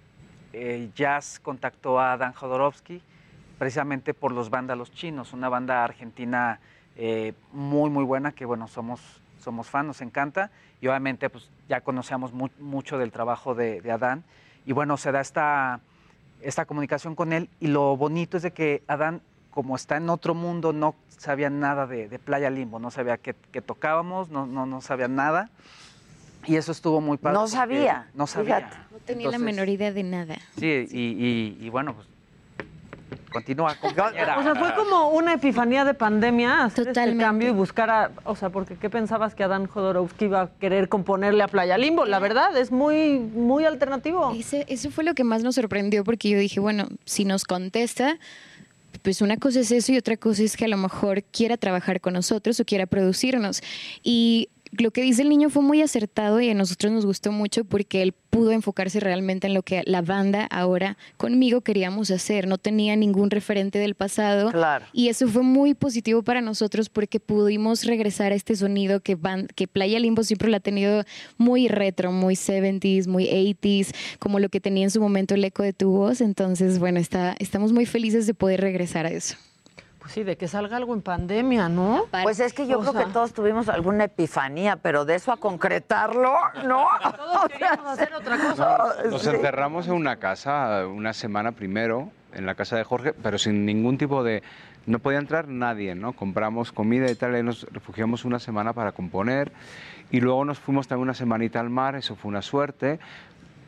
eh, 0.52 0.90
Jazz 0.94 1.40
contactó 1.40 2.00
a 2.00 2.16
Dan 2.16 2.32
Jodorowsky 2.32 3.00
precisamente 3.58 4.14
por 4.14 4.32
los 4.32 4.50
Vándalos 4.50 4.92
Chinos, 4.92 5.32
una 5.32 5.48
banda 5.48 5.84
argentina 5.84 6.58
eh, 6.96 7.32
muy, 7.52 7.88
muy 7.90 8.04
buena 8.04 8.32
que, 8.32 8.44
bueno, 8.44 8.66
somos, 8.68 9.00
somos 9.40 9.68
fans, 9.70 9.86
nos 9.86 10.00
encanta. 10.00 10.50
Y 10.80 10.88
obviamente, 10.88 11.30
pues 11.30 11.48
ya 11.68 11.80
conocíamos 11.80 12.32
mu- 12.32 12.50
mucho 12.58 12.98
del 12.98 13.10
trabajo 13.12 13.54
de, 13.54 13.80
de 13.80 13.90
Adán. 13.92 14.22
Y 14.66 14.72
bueno, 14.72 14.96
se 14.96 15.12
da 15.12 15.20
esta, 15.20 15.80
esta 16.42 16.66
comunicación 16.66 17.14
con 17.14 17.32
él. 17.32 17.48
Y 17.60 17.68
lo 17.68 17.96
bonito 17.96 18.36
es 18.36 18.42
de 18.42 18.50
que 18.52 18.82
Adán, 18.86 19.22
como 19.54 19.76
está 19.76 19.96
en 19.96 20.10
otro 20.10 20.34
mundo, 20.34 20.72
no 20.72 20.96
sabía 21.08 21.48
nada 21.48 21.86
de, 21.86 22.08
de 22.08 22.18
Playa 22.18 22.50
Limbo, 22.50 22.80
no 22.80 22.90
sabía 22.90 23.18
que, 23.18 23.34
que 23.52 23.62
tocábamos, 23.62 24.28
no, 24.30 24.46
no, 24.46 24.66
no 24.66 24.80
sabía 24.80 25.06
nada. 25.06 25.48
Y 26.44 26.56
eso 26.56 26.72
estuvo 26.72 27.00
muy 27.00 27.16
padre. 27.18 27.38
No 27.38 27.46
sabía, 27.46 28.08
No 28.14 28.26
sabía. 28.26 28.56
fíjate. 28.56 28.76
No 28.90 28.98
tenía 28.98 29.30
la 29.30 29.38
menor 29.38 29.68
idea 29.68 29.92
de 29.92 30.02
nada. 30.02 30.34
Sí, 30.58 30.86
y, 30.90 31.00
y- 31.00 31.58
y 31.66 31.70
bueno, 31.70 31.94
pues 31.94 32.06
continúa, 33.30 33.74
compañera. 33.80 34.38
O 34.38 34.42
sea, 34.42 34.54
fue 34.54 34.74
como 34.74 35.08
una 35.10 35.34
epifanía 35.34 35.84
de 35.84 35.94
pandemia 35.94 36.64
hacer 36.64 36.80
este 36.82 36.90
Totalmente. 36.92 37.24
cambio 37.24 37.48
y 37.48 37.52
buscar 37.52 37.90
a... 37.90 38.10
O 38.24 38.36
sea, 38.36 38.50
porque 38.50 38.76
¿qué 38.76 38.90
pensabas 38.90 39.34
que 39.34 39.42
Adán 39.44 39.66
Jodorowsky 39.66 40.26
iba 40.26 40.42
a 40.42 40.50
querer 40.50 40.88
componerle 40.88 41.42
a 41.44 41.48
Playa 41.48 41.78
Limbo? 41.78 42.04
La 42.04 42.18
verdad, 42.18 42.56
es 42.56 42.70
muy, 42.70 43.18
muy 43.20 43.64
alternativo. 43.64 44.32
Ese- 44.36 44.66
eso 44.68 44.90
fue 44.90 45.04
lo 45.04 45.14
que 45.14 45.24
más 45.24 45.42
nos 45.42 45.54
sorprendió 45.54 46.04
porque 46.04 46.28
yo 46.28 46.38
dije, 46.38 46.60
bueno, 46.60 46.88
si 47.04 47.24
nos 47.24 47.44
contesta, 47.44 48.18
pues 49.04 49.20
una 49.20 49.36
cosa 49.36 49.60
es 49.60 49.70
eso 49.70 49.92
y 49.92 49.98
otra 49.98 50.16
cosa 50.16 50.42
es 50.42 50.56
que 50.56 50.64
a 50.64 50.68
lo 50.68 50.78
mejor 50.78 51.24
quiera 51.24 51.58
trabajar 51.58 52.00
con 52.00 52.14
nosotros 52.14 52.58
o 52.58 52.64
quiera 52.64 52.86
producirnos. 52.86 53.60
Y 54.02 54.48
lo 54.78 54.90
que 54.90 55.02
dice 55.02 55.22
el 55.22 55.28
niño 55.28 55.50
fue 55.50 55.62
muy 55.62 55.82
acertado 55.82 56.40
y 56.40 56.50
a 56.50 56.54
nosotros 56.54 56.92
nos 56.92 57.06
gustó 57.06 57.32
mucho 57.32 57.64
porque 57.64 58.02
él 58.02 58.14
pudo 58.34 58.50
enfocarse 58.50 58.98
realmente 58.98 59.46
en 59.46 59.54
lo 59.54 59.62
que 59.62 59.82
la 59.86 60.02
banda 60.02 60.46
ahora 60.50 60.96
conmigo 61.16 61.60
queríamos 61.60 62.10
hacer. 62.10 62.48
No 62.48 62.58
tenía 62.58 62.96
ningún 62.96 63.30
referente 63.30 63.78
del 63.78 63.94
pasado. 63.94 64.50
Claro. 64.50 64.86
Y 64.92 65.08
eso 65.08 65.28
fue 65.28 65.42
muy 65.42 65.74
positivo 65.74 66.22
para 66.22 66.40
nosotros 66.40 66.88
porque 66.88 67.20
pudimos 67.20 67.84
regresar 67.84 68.32
a 68.32 68.34
este 68.34 68.56
sonido 68.56 69.00
que, 69.00 69.14
van, 69.14 69.46
que 69.54 69.68
Playa 69.68 69.98
Limbo 70.00 70.24
siempre 70.24 70.50
lo 70.50 70.56
ha 70.56 70.60
tenido 70.60 71.04
muy 71.38 71.68
retro, 71.68 72.10
muy 72.10 72.34
70s, 72.34 73.06
muy 73.06 73.26
80s, 73.26 73.94
como 74.18 74.40
lo 74.40 74.48
que 74.48 74.60
tenía 74.60 74.84
en 74.84 74.90
su 74.90 75.00
momento 75.00 75.34
el 75.34 75.44
eco 75.44 75.62
de 75.62 75.72
tu 75.72 75.90
voz. 75.90 76.20
Entonces, 76.20 76.78
bueno, 76.78 76.98
está, 76.98 77.36
estamos 77.38 77.72
muy 77.72 77.86
felices 77.86 78.26
de 78.26 78.34
poder 78.34 78.60
regresar 78.60 79.06
a 79.06 79.10
eso. 79.10 79.36
Pues 80.04 80.12
sí, 80.12 80.22
de 80.22 80.36
que 80.36 80.48
salga 80.48 80.76
algo 80.76 80.92
en 80.92 81.00
pandemia, 81.00 81.70
¿no? 81.70 82.04
Pues 82.24 82.38
es 82.38 82.52
que 82.52 82.66
yo 82.66 82.76
O 82.76 82.80
creo 82.82 82.92
sea, 82.92 83.04
que 83.06 83.10
todos 83.12 83.32
tuvimos 83.32 83.70
alguna 83.70 84.04
epifanía, 84.04 84.76
pero 84.76 85.06
de 85.06 85.14
eso 85.14 85.32
a 85.32 85.38
concretarlo, 85.38 86.30
no. 86.66 86.84
Todos 87.16 87.48
queríamos 87.48 87.86
hacer 87.86 88.12
otra 88.12 88.36
cosa. 88.36 88.78
Nos 89.10 89.22
Sí. 89.22 89.30
encerramos 89.30 89.86
en 89.86 89.94
una 89.94 90.16
casa 90.16 90.86
una 90.86 91.14
semana 91.14 91.52
primero, 91.52 92.10
en 92.34 92.44
la 92.44 92.54
casa 92.54 92.76
de 92.76 92.84
Jorge, 92.84 93.14
pero 93.14 93.38
sin 93.38 93.64
ningún 93.64 93.96
tipo 93.96 94.22
de... 94.22 94.42
No 94.84 94.98
podía 94.98 95.18
entrar 95.20 95.48
nadie, 95.48 95.94
¿no? 95.94 96.12
Compramos 96.12 96.70
comida 96.70 97.10
y 97.10 97.14
tal, 97.14 97.34
y 97.38 97.42
nos 97.42 97.62
refugiamos 97.72 98.26
una 98.26 98.38
semana 98.38 98.74
para 98.74 98.92
componer. 98.92 99.52
Y 100.10 100.20
luego 100.20 100.44
nos 100.44 100.58
fuimos 100.58 100.86
también 100.86 101.04
una 101.04 101.14
semanita 101.14 101.60
al 101.60 101.70
mar, 101.70 101.96
eso 101.96 102.14
fue 102.14 102.28
una 102.28 102.42
suerte. 102.42 103.00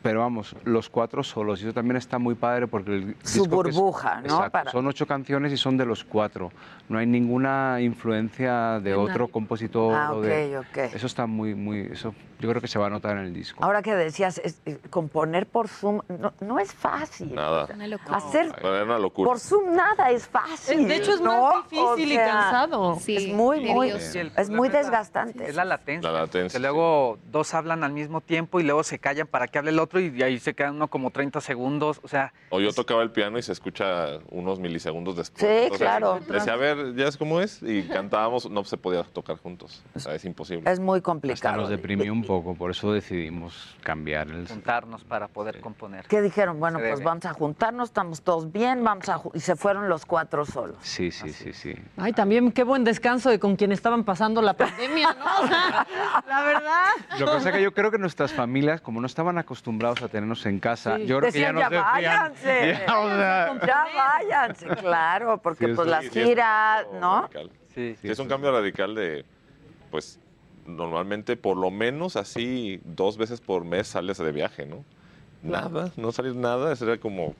Pero 0.03 0.19
vamos, 0.21 0.55
los 0.63 0.89
cuatro 0.89 1.23
solos. 1.23 1.59
Y 1.61 1.65
eso 1.65 1.73
también 1.73 1.97
está 1.97 2.17
muy 2.19 2.35
padre 2.35 2.67
porque 2.67 2.91
el 2.95 3.15
Su 3.23 3.39
disco 3.43 3.63
que 3.63 3.69
es- 3.69 3.75
burbuja, 3.75 4.21
¿no? 4.21 4.25
Exacto, 4.35 4.51
Para- 4.51 4.71
Son 4.71 4.87
ocho 4.87 5.05
canciones 5.05 5.51
y 5.51 5.57
son 5.57 5.75
de 5.77 5.85
los 5.85 6.03
cuatro. 6.03 6.51
No 6.87 6.97
hay 6.99 7.05
ninguna 7.05 7.81
influencia 7.81 8.79
de 8.79 8.93
otro 8.95 9.27
compositor. 9.27 9.93
Ah, 9.95 10.13
o 10.13 10.21
de- 10.21 10.57
ok, 10.59 10.65
ok. 10.69 10.77
Eso 10.95 11.07
está 11.07 11.25
muy, 11.25 11.55
muy... 11.55 11.81
Eso 11.91 12.13
yo 12.39 12.47
creo 12.49 12.61
que 12.61 12.67
se 12.67 12.77
va 12.77 12.85
a 12.85 12.89
notar 12.91 13.17
en 13.17 13.23
el 13.23 13.33
disco. 13.33 13.63
Ahora 13.65 13.81
que 13.81 13.95
decías, 13.95 14.37
es- 14.43 14.61
eh, 14.67 14.77
componer 14.91 15.47
por 15.47 15.67
Zoom 15.67 16.01
no, 16.07 16.31
no 16.39 16.59
es 16.59 16.71
fácil. 16.71 17.33
Nada. 17.33 17.67
Hacer 18.11 18.51
Pero 18.55 18.75
Era 18.75 18.85
una 18.85 18.99
locura. 18.99 19.27
por 19.27 19.39
Zoom 19.39 19.73
nada 19.75 20.11
es 20.11 20.27
fácil. 20.27 20.87
De 20.87 20.95
hecho, 20.97 21.13
es 21.15 21.21
¿no? 21.21 21.41
más 21.51 21.69
difícil 21.69 22.11
y 22.11 22.15
cansado. 22.17 22.97
es 23.07 23.33
muy, 23.33 23.61
muy, 23.65 23.91
Sí, 23.99 24.19
es 24.37 24.49
muy 24.51 24.69
desgastante. 24.69 25.49
Es 25.49 25.55
la 25.55 25.65
latencia. 25.65 26.11
La 26.11 26.19
latencia, 26.21 26.57
Que 26.57 26.61
luego 26.61 27.17
dos 27.31 27.53
hablan 27.55 27.83
al 27.83 27.91
mismo 27.93 28.21
tiempo 28.21 28.59
y 28.59 28.63
luego 28.63 28.83
se 28.83 28.99
callan 28.99 29.25
para 29.27 29.47
que 29.47 29.57
hable 29.57 29.71
el 29.71 29.79
otro 29.79 29.86
y 29.95 30.21
ahí 30.23 30.39
se 30.39 30.53
quedan 30.53 30.75
uno 30.75 30.87
como 30.87 31.11
30 31.11 31.41
segundos. 31.41 31.99
O 32.03 32.07
sea, 32.07 32.33
O 32.49 32.59
yo 32.59 32.71
tocaba 32.73 33.03
el 33.03 33.11
piano 33.11 33.37
y 33.37 33.41
se 33.43 33.51
escucha 33.51 34.19
unos 34.29 34.59
milisegundos 34.59 35.15
después. 35.15 35.39
Sí, 35.41 35.47
Entonces, 35.47 35.79
claro. 35.87 36.19
Decía, 36.27 36.53
a 36.53 36.57
ver, 36.57 36.95
ya 36.95 37.07
es 37.07 37.17
como 37.17 37.41
es. 37.41 37.61
Y 37.61 37.83
cantábamos, 37.83 38.49
no 38.49 38.63
se 38.63 38.77
podía 38.77 39.03
tocar 39.03 39.37
juntos. 39.37 39.83
O 39.95 39.99
sea, 39.99 40.15
es 40.15 40.25
imposible. 40.25 40.69
Es 40.69 40.79
muy 40.79 40.97
Hasta 40.97 41.05
complicado. 41.05 41.57
nos 41.61 41.69
deprimió 41.69 42.11
un 42.11 42.23
poco, 42.23 42.55
por 42.55 42.71
eso 42.71 42.91
decidimos 42.91 43.75
cambiar 43.81 44.29
el... 44.29 44.47
juntarnos 44.47 45.03
para 45.03 45.27
poder 45.27 45.59
componer. 45.61 46.05
¿Qué 46.07 46.21
dijeron? 46.21 46.59
Bueno, 46.59 46.79
pues 46.79 47.03
vamos 47.03 47.25
a 47.25 47.33
juntarnos, 47.33 47.89
estamos 47.89 48.21
todos 48.21 48.51
bien, 48.51 48.83
vamos 48.83 49.09
a... 49.09 49.21
Y 49.33 49.39
se 49.39 49.55
fueron 49.55 49.89
los 49.89 50.05
cuatro 50.05 50.45
solos. 50.45 50.77
Sí, 50.81 51.11
sí, 51.11 51.31
sí, 51.31 51.53
sí. 51.53 51.75
Ay, 51.97 52.13
también 52.13 52.51
qué 52.51 52.63
buen 52.63 52.83
descanso 52.83 53.29
de 53.29 53.39
con 53.39 53.55
quien 53.55 53.71
estaban 53.71 54.03
pasando 54.03 54.41
la 54.41 54.53
pandemia, 54.55 55.15
¿no? 55.19 55.25
O 55.43 55.47
sea, 55.47 55.87
la 56.27 56.43
verdad. 56.43 56.85
Lo 57.19 57.25
que 57.25 57.25
pasa 57.25 57.49
es 57.49 57.55
que 57.55 57.61
yo 57.61 57.73
creo 57.73 57.91
que 57.91 57.97
nuestras 57.97 58.33
familias, 58.33 58.81
como 58.81 58.99
no 59.01 59.07
estaban 59.07 59.37
acostumbrados 59.77 60.01
a 60.01 60.07
tenernos 60.07 60.45
en 60.45 60.59
casa, 60.59 60.97
Sí. 60.97 61.05
yo 61.05 61.19
creo 61.19 61.31
que 61.31 61.39
ya 61.39 61.51
nos 61.53 61.61
ya 61.61 61.69
decían... 61.69 61.85
váyanse. 61.93 62.79
Ya, 62.87 62.99
o 62.99 63.07
sea, 63.09 63.59
Ya 63.65 63.85
váyanse, 63.95 64.67
claro, 64.67 65.37
porque 65.41 65.67
Sí, 65.67 65.73
pues 65.73 65.85
sí, 65.85 65.91
las 65.91 66.09
giras, 66.09 66.85
¿no? 66.99 67.21
Radical. 67.21 67.51
Sí, 67.73 67.95
es 68.03 68.19
un 68.19 68.27
cambio 68.27 68.51
radical 68.51 68.95
de, 68.95 69.23
pues, 69.91 70.19
normalmente 70.65 71.37
por 71.37 71.57
lo 71.57 71.69
menos 71.69 72.15
así 72.15 72.81
dos 72.83 73.17
veces 73.17 73.39
por 73.39 73.63
mes 73.65 73.87
sales 73.87 74.17
de 74.17 74.31
viaje, 74.31 74.65
¿no? 74.65 74.83
Nada, 75.43 75.91
no 75.95 76.11
salir 76.11 76.35
nada, 76.35 76.73
eso 76.73 76.85
era 76.85 76.99
como... 76.99 77.35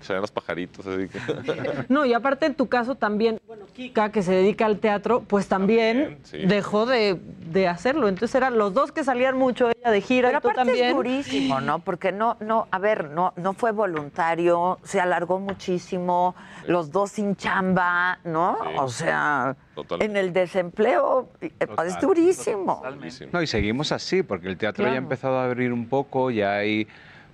Salían 0.00 0.20
los 0.20 0.30
pajaritos, 0.30 0.86
así 0.86 1.08
que... 1.08 1.18
No, 1.88 2.04
y 2.04 2.12
aparte 2.12 2.46
en 2.46 2.54
tu 2.54 2.68
caso 2.68 2.94
también, 2.94 3.40
bueno, 3.46 3.64
Kika, 3.74 4.12
que 4.12 4.22
se 4.22 4.32
dedica 4.32 4.66
al 4.66 4.78
teatro, 4.78 5.22
pues 5.26 5.48
también, 5.48 6.18
sí. 6.22 6.38
dejó 6.46 6.86
de, 6.86 7.18
de 7.50 7.66
hacerlo. 7.68 8.08
Entonces 8.08 8.34
eran 8.34 8.58
los 8.58 8.74
dos 8.74 8.92
que 8.92 9.02
salían 9.04 9.36
mucho, 9.36 9.70
ella 9.70 9.90
de 9.90 10.00
gira 10.00 10.28
Pero 10.28 10.38
y 10.38 10.42
tú 10.42 10.48
aparte 10.48 10.64
también. 10.70 10.88
es 10.90 10.94
durísimo, 10.94 11.60
¿no? 11.60 11.78
Porque 11.80 12.12
no, 12.12 12.36
no, 12.40 12.68
a 12.70 12.78
ver, 12.78 13.10
no, 13.10 13.32
no 13.36 13.54
fue 13.54 13.72
voluntario, 13.72 14.78
se 14.82 15.00
alargó 15.00 15.38
muchísimo, 15.38 16.34
los 16.66 16.90
dos 16.90 17.10
sin 17.12 17.34
chamba, 17.36 18.18
¿no? 18.24 18.58
Sí. 18.62 18.68
O 18.78 18.88
sea, 18.88 19.56
Totalmente. 19.74 20.18
en 20.18 20.24
el 20.24 20.32
desempleo 20.32 21.28
eh, 21.40 21.50
Total. 21.66 21.86
es 21.86 22.00
durísimo. 22.00 22.82
No, 23.32 23.42
y 23.42 23.46
seguimos 23.46 23.92
así, 23.92 24.22
porque 24.22 24.48
el 24.48 24.56
teatro 24.56 24.84
ya 24.84 24.90
ha 24.90 24.92
Claro. 24.92 25.04
empezado 25.04 25.38
a 25.38 25.44
abrir 25.44 25.72
un 25.72 25.86
poco, 25.88 26.30
ya 26.30 26.54
hay, 26.56 26.86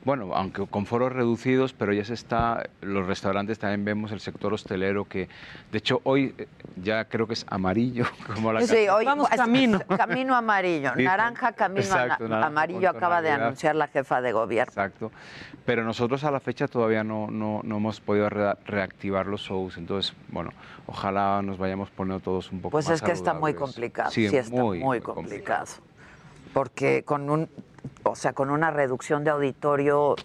bueno, 0.04 0.30
aunque 0.34 0.66
con 0.66 0.84
foros 0.86 1.12
reducidos, 1.12 1.72
pero 1.72 1.92
ya 1.92 2.04
se 2.04 2.14
está, 2.14 2.68
los 2.80 3.06
restaurantes 3.06 3.58
también 3.58 3.84
vemos 3.84 4.10
el 4.10 4.18
sector 4.20 4.52
hostelero 4.52 5.04
que, 5.04 5.28
de 5.70 5.78
hecho, 5.78 6.00
hoy 6.04 6.34
eh, 6.38 6.48
ya 6.76 7.04
creo 7.04 7.28
que 7.28 7.34
es 7.34 7.46
amarillo, 7.48 8.04
como 8.34 8.52
la 8.52 8.62
Sí, 8.62 8.88
hoy 8.88 9.06
es- 9.06 9.28
camino. 9.36 9.80
Camino 9.96 10.34
amarillo, 10.34 10.90
Sí, 10.96 11.04
naranja, 11.04 11.52
camino 11.52 11.80
exacto, 11.82 12.28
naranja 12.28 12.46
amarillo 12.48 12.88
acaba 12.90 13.22
de 13.22 13.30
anunciar 13.30 13.76
la 13.76 13.86
jefa 13.86 14.20
de 14.20 14.32
gobierno. 14.32 14.70
Exacto. 14.70 15.12
Pero 15.64 15.84
nosotros 15.84 16.24
a 16.24 16.30
la 16.32 16.40
fecha 16.40 16.66
todavía 16.66 17.04
no, 17.04 17.28
no, 17.30 17.60
no 17.62 17.76
hemos 17.76 18.00
podido 18.00 18.28
re- 18.28 18.54
reactivar 18.66 19.26
los 19.26 19.42
shows, 19.42 19.76
entonces, 19.78 20.14
bueno, 20.28 20.50
ojalá 20.88 21.40
nos 21.42 21.58
vayamos 21.58 21.90
poniendo 21.90 22.20
todos 22.20 22.50
un 22.50 22.60
poco 22.60 22.72
Pues 22.72 22.86
más 22.88 22.96
es 22.96 23.02
que 23.02 23.12
está 23.12 23.34
muy 23.34 23.54
complicado, 23.54 24.10
Sí, 24.10 24.28
sí, 24.28 24.36
está 24.36 24.50
muy, 24.50 24.80
muy 24.80 25.00
complicado. 25.00 25.66
Porque 26.52 27.02
con 27.04 27.30
un, 27.30 27.48
o 28.04 28.14
sea, 28.16 28.32
con 28.32 28.50
una 28.50 28.70
reducción 28.70 29.22
de 29.24 29.30
auditorio, 29.30 30.16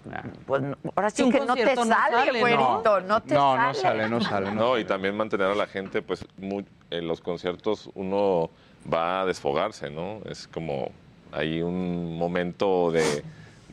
pues 0.45 0.61
no- 0.61 0.77
ahora 0.95 1.09
sí 1.09 1.29
que 1.29 1.39
no 1.39 1.53
te 1.55 1.75
no 1.75 1.85
sale, 1.85 2.15
sale, 2.25 2.39
güerito, 2.39 3.01
no, 3.01 3.21
te 3.21 3.33
No, 3.35 3.55
sale. 3.55 3.67
no 3.67 3.73
sale, 3.73 4.09
no 4.09 4.21
sale. 4.21 4.51
No. 4.51 4.61
No, 4.61 4.77
y 4.79 4.85
también 4.85 5.15
mantener 5.15 5.47
a 5.47 5.55
la 5.55 5.67
gente, 5.67 6.01
pues, 6.01 6.25
muy- 6.37 6.65
en 6.89 7.07
los 7.07 7.21
conciertos 7.21 7.89
uno 7.95 8.49
va 8.91 9.21
a 9.21 9.25
desfogarse, 9.25 9.89
¿no? 9.89 10.19
Es 10.25 10.47
como 10.47 10.89
hay 11.31 11.61
un 11.61 12.17
momento 12.17 12.89
de, 12.91 13.23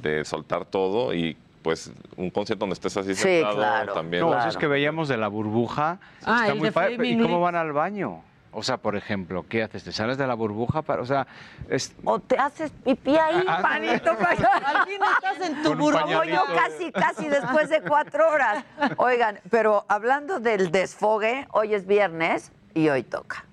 de 0.03 0.25
soltar 0.25 0.65
todo 0.67 1.15
y, 1.15 1.37
pues, 1.63 1.91
un 2.17 2.29
concierto 2.31 2.61
donde 2.65 2.75
estés 2.75 2.97
así 2.97 3.15
Sí, 3.15 3.23
sentado 3.23 3.57
claro, 3.57 3.95
también. 3.95 4.23
No, 4.29 4.37
eso 4.39 4.49
es 4.49 4.57
que 4.57 4.67
veíamos 4.67 5.09
de 5.09 5.17
la 5.17 5.29
burbuja. 5.29 5.99
Ah, 6.25 6.41
está 6.43 6.53
el 6.53 6.59
muy 6.59 6.69
de 6.69 6.73
padre, 6.73 6.95
Flaming 6.97 7.21
¿Y 7.21 7.23
cómo 7.23 7.41
van 7.41 7.55
al 7.55 7.73
baño? 7.73 8.23
O 8.57 8.63
sea, 8.63 8.77
por 8.77 8.95
ejemplo, 8.97 9.45
¿qué 9.49 9.65
haces? 9.65 9.83
¿Te 9.85 9.93
sales 9.93 10.17
de 10.17 10.27
la 10.27 10.35
burbuja? 10.35 10.83
Para, 10.83 11.03
o 11.03 11.07
sea, 11.07 11.27
es... 11.69 11.93
O 12.05 12.21
te 12.21 12.37
haces 12.39 12.71
pipí 12.85 13.17
ahí, 13.17 13.45
Ah, 13.49 13.59
panito. 13.61 14.11
Al 14.11 14.87
fin 14.87 15.01
estás 15.15 15.49
en 15.49 15.63
tu 15.63 15.75
burbuja. 15.75 16.03
Como 16.03 16.25
yo 16.25 16.43
casi, 16.55 16.93
casi 16.93 17.29
después 17.29 17.69
de 17.69 17.83
cuatro 17.83 18.29
horas. 18.29 18.65
Oigan, 18.97 19.41
pero 19.51 19.85
hablando 19.89 20.39
del 20.39 20.71
desfogue, 20.71 21.49
hoy 21.53 21.75
es 21.75 21.87
viernes 21.87 22.53
y 22.75 22.89
hoy 22.89 23.03
toca. 23.03 23.45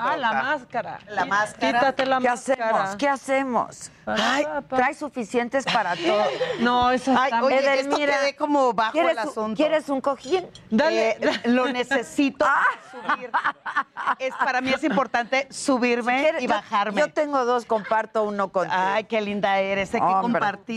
Ah, 0.00 0.16
la 0.16 0.32
máscara. 0.32 0.98
La 1.08 1.24
máscara. 1.24 1.78
Quítate 1.80 2.06
la 2.06 2.18
¿Qué 2.20 2.28
máscara. 2.28 2.68
hacemos? 2.70 2.96
¿Qué 2.96 3.08
hacemos? 3.08 3.90
Ay, 4.06 4.46
trae 4.68 4.94
suficientes 4.94 5.64
para 5.64 5.94
todo. 5.96 6.24
No, 6.60 6.90
eso 6.90 7.14
Ay, 7.16 7.30
está 7.32 7.44
oye, 7.44 7.60
que 7.60 7.80
esto 7.80 7.96
quede 7.96 8.34
como 8.36 8.72
bajo 8.72 8.92
¿quieres 8.92 9.12
el 9.12 9.18
un- 9.24 9.28
asunto. 9.28 9.56
¿Quieres 9.56 9.88
un 9.88 10.00
cojín? 10.00 10.46
Dale. 10.70 11.18
lo 11.44 11.66
necesito 11.68 12.44
para 12.46 13.14
subir. 13.14 13.30
Es, 14.18 14.34
para 14.34 14.60
mí 14.60 14.70
es 14.72 14.82
importante 14.84 15.46
subirme 15.50 16.32
Si 16.38 16.44
y 16.44 16.46
bajarme. 16.46 17.00
Yo, 17.00 17.12
tengo 17.12 17.44
dos, 17.44 17.64
comparto 17.66 18.24
uno 18.24 18.50
contigo. 18.50 18.76
Ay, 18.76 19.04
qué 19.04 19.20
linda 19.20 19.58
eres, 19.58 19.94
hay 19.94 20.00
que. 20.00 20.06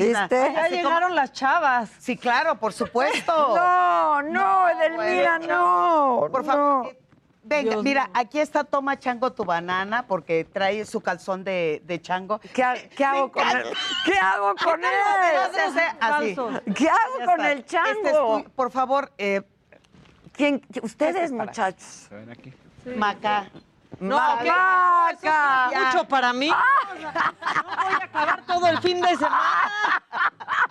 ¿viste? 0.05 0.51
Ya 0.53 0.63
como- 0.65 0.69
llegaron 0.75 1.15
las 1.15 1.31
chavas. 1.31 1.89
Sí, 1.99 2.17
claro, 2.17 2.55
por 2.59 2.73
supuesto. 2.73 3.55
No, 3.63 4.21
no, 4.21 4.69
Edelmira, 4.69 5.39
no. 5.39 6.27
Por 6.31 6.45
favor. 6.45 6.87
eh, 6.87 6.99
Venga, 7.43 7.81
mira, 7.83 8.09
aquí 8.13 8.39
está 8.39 8.63
Toma 8.63 8.97
Chango 8.97 9.33
tu 9.33 9.43
banana 9.43 10.07
porque 10.07 10.45
trae 10.45 10.85
su 10.85 11.01
calzón 11.01 11.43
de, 11.43 11.81
de 11.85 12.01
chango. 12.01 12.39
¿Qué, 12.53 12.63
ha- 12.63 12.75
qué 12.95 13.03
hago 13.03 13.31
con 13.31 13.47
él? 13.47 13.63
¿Qué 14.05 14.17
hago 14.17 14.55
con 14.63 14.79
él? 14.83 14.91
así. 15.99 16.35
¿Qué 16.73 16.89
hago 16.89 17.19
Ya 17.19 17.25
con 17.25 17.39
está. 17.41 17.51
el 17.51 17.59
Este 17.59 17.77
es 17.77 17.83
chango? 18.13 18.43
por 18.55 18.71
favor, 18.71 19.11
eh, 19.17 19.41
¿Quién? 20.31 20.61
Ustedes, 20.81 21.15
Este 21.15 21.23
es 21.25 21.31
para- 21.31 21.45
muchachos. 21.45 21.83
¿Se 22.09 22.15
ven 22.15 22.29
aquí? 22.31 22.53
Maca. 22.97 23.49
No, 23.99 24.17
es 24.41 25.79
mucho 25.93 26.07
para 26.07 26.33
mí. 26.33 26.49
No 26.49 26.55
voy 26.95 27.93
a 28.01 28.03
acabar 28.03 28.43
todo 28.45 28.67
el 28.67 28.79
fin 28.79 28.99
de 29.01 29.09
semana. 29.09 30.03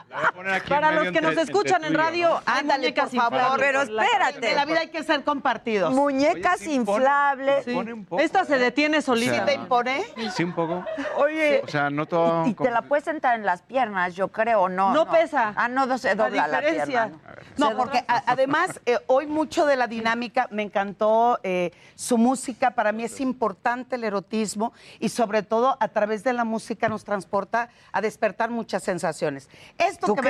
Le 0.08 0.42
voy 0.42 0.52
a 0.52 0.62
Para 0.64 0.92
los 0.92 1.10
que 1.12 1.20
nos 1.20 1.36
escuchan 1.36 1.84
en 1.84 1.94
radio, 1.94 2.40
Ándale, 2.46 2.92
por 2.92 3.08
favor. 3.10 3.58
Pero 3.58 3.82
espérate. 3.82 4.50
En 4.50 4.56
la 4.56 4.64
vida 4.64 4.80
hay 4.80 4.88
que 4.90 5.02
ser 5.02 5.24
compartidos. 5.24 5.92
Muñecas 5.92 6.62
inflables. 6.66 7.64
Sí. 7.64 7.76
Esta 8.18 8.44
se 8.44 8.58
detiene 8.58 9.00
solita. 9.02 9.34
¿Sí 9.34 9.40
te 9.46 9.54
impone? 9.54 10.04
Sí, 10.34 10.44
un 10.44 10.52
poco. 10.54 10.84
Oye, 11.16 11.62
O 11.64 11.68
sea, 11.68 11.90
no 11.90 12.06
todo... 12.06 12.46
y 12.46 12.54
te 12.54 12.70
la 12.70 12.82
puedes 12.82 13.04
sentar 13.04 13.36
en 13.38 13.46
las 13.46 13.62
piernas, 13.62 14.14
yo 14.14 14.28
creo, 14.28 14.68
¿no? 14.68 14.92
No 14.92 15.08
pesa. 15.10 15.52
Ah, 15.56 15.68
no, 15.68 15.86
no 15.86 15.96
se 15.98 16.08
La 16.14 16.24
dobla 16.24 16.46
la, 16.48 16.60
diferencia. 16.60 16.86
pierna. 17.10 17.18
No, 17.56 17.76
porque 17.76 18.04
a- 18.06 18.22
además 18.26 18.80
eh, 18.86 18.98
hoy 19.06 19.26
mucho 19.26 19.64
de 19.66 19.76
la 19.76 19.86
dinámica 19.86 20.48
me 20.50 20.62
encantó 20.62 21.38
eh, 21.42 21.72
su 21.94 22.18
música. 22.18 22.70
Para 22.72 22.92
mí 22.92 23.04
es 23.04 23.11
importante 23.20 23.96
el 23.96 24.04
erotismo 24.04 24.72
y 25.00 25.08
sobre 25.08 25.42
todo 25.42 25.76
a 25.80 25.88
través 25.88 26.24
de 26.24 26.32
la 26.32 26.44
música 26.44 26.88
nos 26.88 27.04
transporta 27.04 27.68
a 27.92 28.00
despertar 28.00 28.50
muchas 28.50 28.82
sensaciones. 28.82 29.48
Esto 29.78 30.06
¿Tú 30.06 30.14
que 30.16 30.22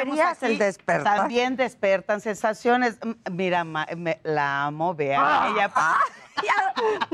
el 0.42 0.58
despertar? 0.58 1.16
también 1.18 1.56
despertan 1.56 2.20
sensaciones. 2.20 2.98
Mira, 3.30 3.64
ma- 3.64 3.86
me- 3.96 4.20
la 4.24 4.64
amo, 4.66 4.94
vean. 4.94 5.22
Ah, 5.24 5.48
ella, 5.50 5.70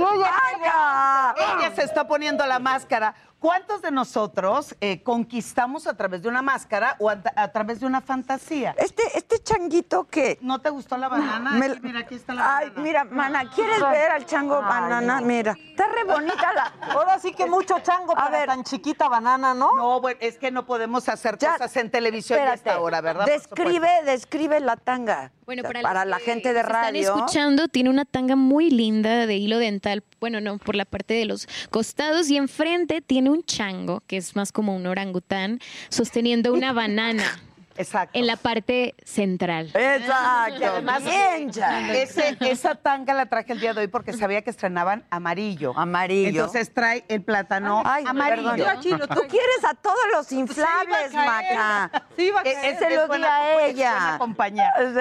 ella 1.36 1.74
se 1.74 1.82
está 1.82 2.06
poniendo 2.06 2.46
la 2.46 2.58
máscara. 2.58 3.14
¿Cuántos 3.38 3.82
de 3.82 3.92
nosotros 3.92 4.74
eh, 4.80 5.02
conquistamos 5.02 5.86
a 5.86 5.96
través 5.96 6.22
de 6.22 6.28
una 6.28 6.42
máscara 6.42 6.96
o 6.98 7.08
a, 7.08 7.22
a 7.36 7.48
través 7.52 7.78
de 7.78 7.86
una 7.86 8.00
fantasía? 8.00 8.74
Este, 8.78 9.02
este 9.14 9.38
changuito 9.42 10.04
que... 10.08 10.38
¿No 10.40 10.60
te 10.60 10.70
gustó 10.70 10.96
la 10.96 11.08
banana? 11.08 11.52
Me- 11.52 11.66
Aquí, 11.66 11.80
mira, 11.82 12.00
aquí 12.00 12.14
está 12.16 12.34
la 12.34 12.56
Ay, 12.58 12.68
banana. 12.70 12.82
mira, 12.82 13.04
mana, 13.04 13.50
¿quieres 13.54 13.80
ver 13.80 14.10
al 14.10 14.26
chango 14.26 14.56
Ay, 14.56 14.62
banana? 14.64 15.20
Mira, 15.20 15.56
está 15.70 15.86
re 15.86 16.02
bonita 16.04 16.52
la... 16.52 16.72
Ahora 16.92 17.18
sí 17.20 17.32
que 17.32 17.46
mucho 17.46 17.78
chango 17.80 18.14
para 18.14 18.44
tan 18.46 18.64
chiquita 18.64 19.08
banana, 19.08 19.54
¿no? 19.54 19.72
No, 19.76 20.00
bueno, 20.00 20.18
es 20.20 20.36
que 20.36 20.50
no 20.50 20.66
podemos 20.66 21.08
hacer 21.08 21.38
cosas 21.38 21.76
en 21.76 21.90
televisión 21.92 22.40
a 22.40 22.54
esta 22.54 22.80
hora, 22.80 23.00
¿verdad? 23.00 23.26
Describe, 23.26 23.88
describe 24.04 24.58
la 24.58 24.76
tanga. 24.76 25.30
Bueno, 25.46 25.62
para, 25.62 25.80
para 25.80 26.04
la 26.04 26.18
gente 26.18 26.52
de 26.52 26.60
se 26.60 26.66
están 26.66 26.82
radio. 26.82 27.00
escuchando, 27.14 27.68
tiene 27.68 27.88
una 27.88 28.04
tanga 28.04 28.36
muy 28.36 28.68
linda 28.70 29.26
de 29.26 29.36
hilo 29.36 29.58
dental. 29.58 30.02
Bueno, 30.20 30.40
no, 30.40 30.58
por 30.58 30.74
la 30.74 30.84
parte 30.84 31.14
de 31.14 31.24
los 31.24 31.48
costados 31.70 32.28
y 32.28 32.36
enfrente 32.36 33.00
tiene 33.00 33.27
un 33.28 33.44
chango, 33.44 34.02
que 34.06 34.16
es 34.16 34.34
más 34.36 34.52
como 34.52 34.74
un 34.74 34.86
orangután, 34.86 35.60
sosteniendo 35.88 36.52
una 36.52 36.72
banana. 36.72 37.24
Exacto. 37.80 38.18
En 38.18 38.26
la 38.26 38.34
parte 38.34 38.96
central. 39.04 39.70
Y 39.72 40.64
además, 40.64 41.02
ese- 41.92 42.36
esa 42.40 42.74
tanga 42.74 43.14
la 43.14 43.26
traje 43.26 43.52
el 43.52 43.60
día 43.60 43.72
de 43.72 43.82
hoy 43.82 43.86
porque 43.86 44.12
sabía 44.14 44.42
que 44.42 44.50
estrenaban 44.50 45.04
amarillo. 45.10 45.74
Amarillo. 45.76 46.28
Entonces 46.40 46.74
trae 46.74 47.04
el 47.06 47.22
plátano 47.22 47.82
Ay, 47.84 48.02
amarillo. 48.04 48.50
perdón. 48.56 48.98
Tú 49.14 49.20
quieres 49.28 49.64
a 49.64 49.74
todos 49.74 49.96
los 50.12 50.32
inflables, 50.32 51.12
Maca. 51.14 51.90
E- 52.16 52.70
Ese 52.70 52.90
lo 52.96 53.06
di 53.06 53.22
a 53.22 53.64
ella. 53.66 54.18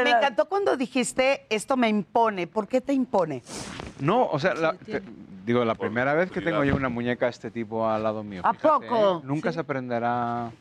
Me 0.04 0.12
encantó 0.12 0.48
cuando 0.48 0.78
dijiste 0.78 1.48
esto 1.50 1.78
me 1.78 1.90
impone. 1.90 2.46
¿Por 2.46 2.68
qué 2.68 2.80
te 2.80 2.94
impone? 2.94 3.42
No, 4.00 4.28
o 4.28 4.38
sea, 4.38 4.54
la- 4.54 4.74
te- 4.74 5.02
digo, 5.48 5.64
la 5.66 5.76
primera 5.76 6.14
vez 6.14 6.30
que 6.30 6.42
tengo 6.42 6.64
yo 6.64 6.76
una 6.76 6.90
muñeca 6.90 7.26
de 7.26 7.32
este 7.32 7.50
tipo 7.50 7.88
al 7.90 8.04
lado 8.04 8.22
mío. 8.24 8.42
¿A 8.44 8.54
fíjate, 8.54 8.86
poco? 8.88 9.18
¿eh? 9.20 9.22
Nunca 9.26 9.52
se 9.52 9.62
aprenderá. 9.62 10.52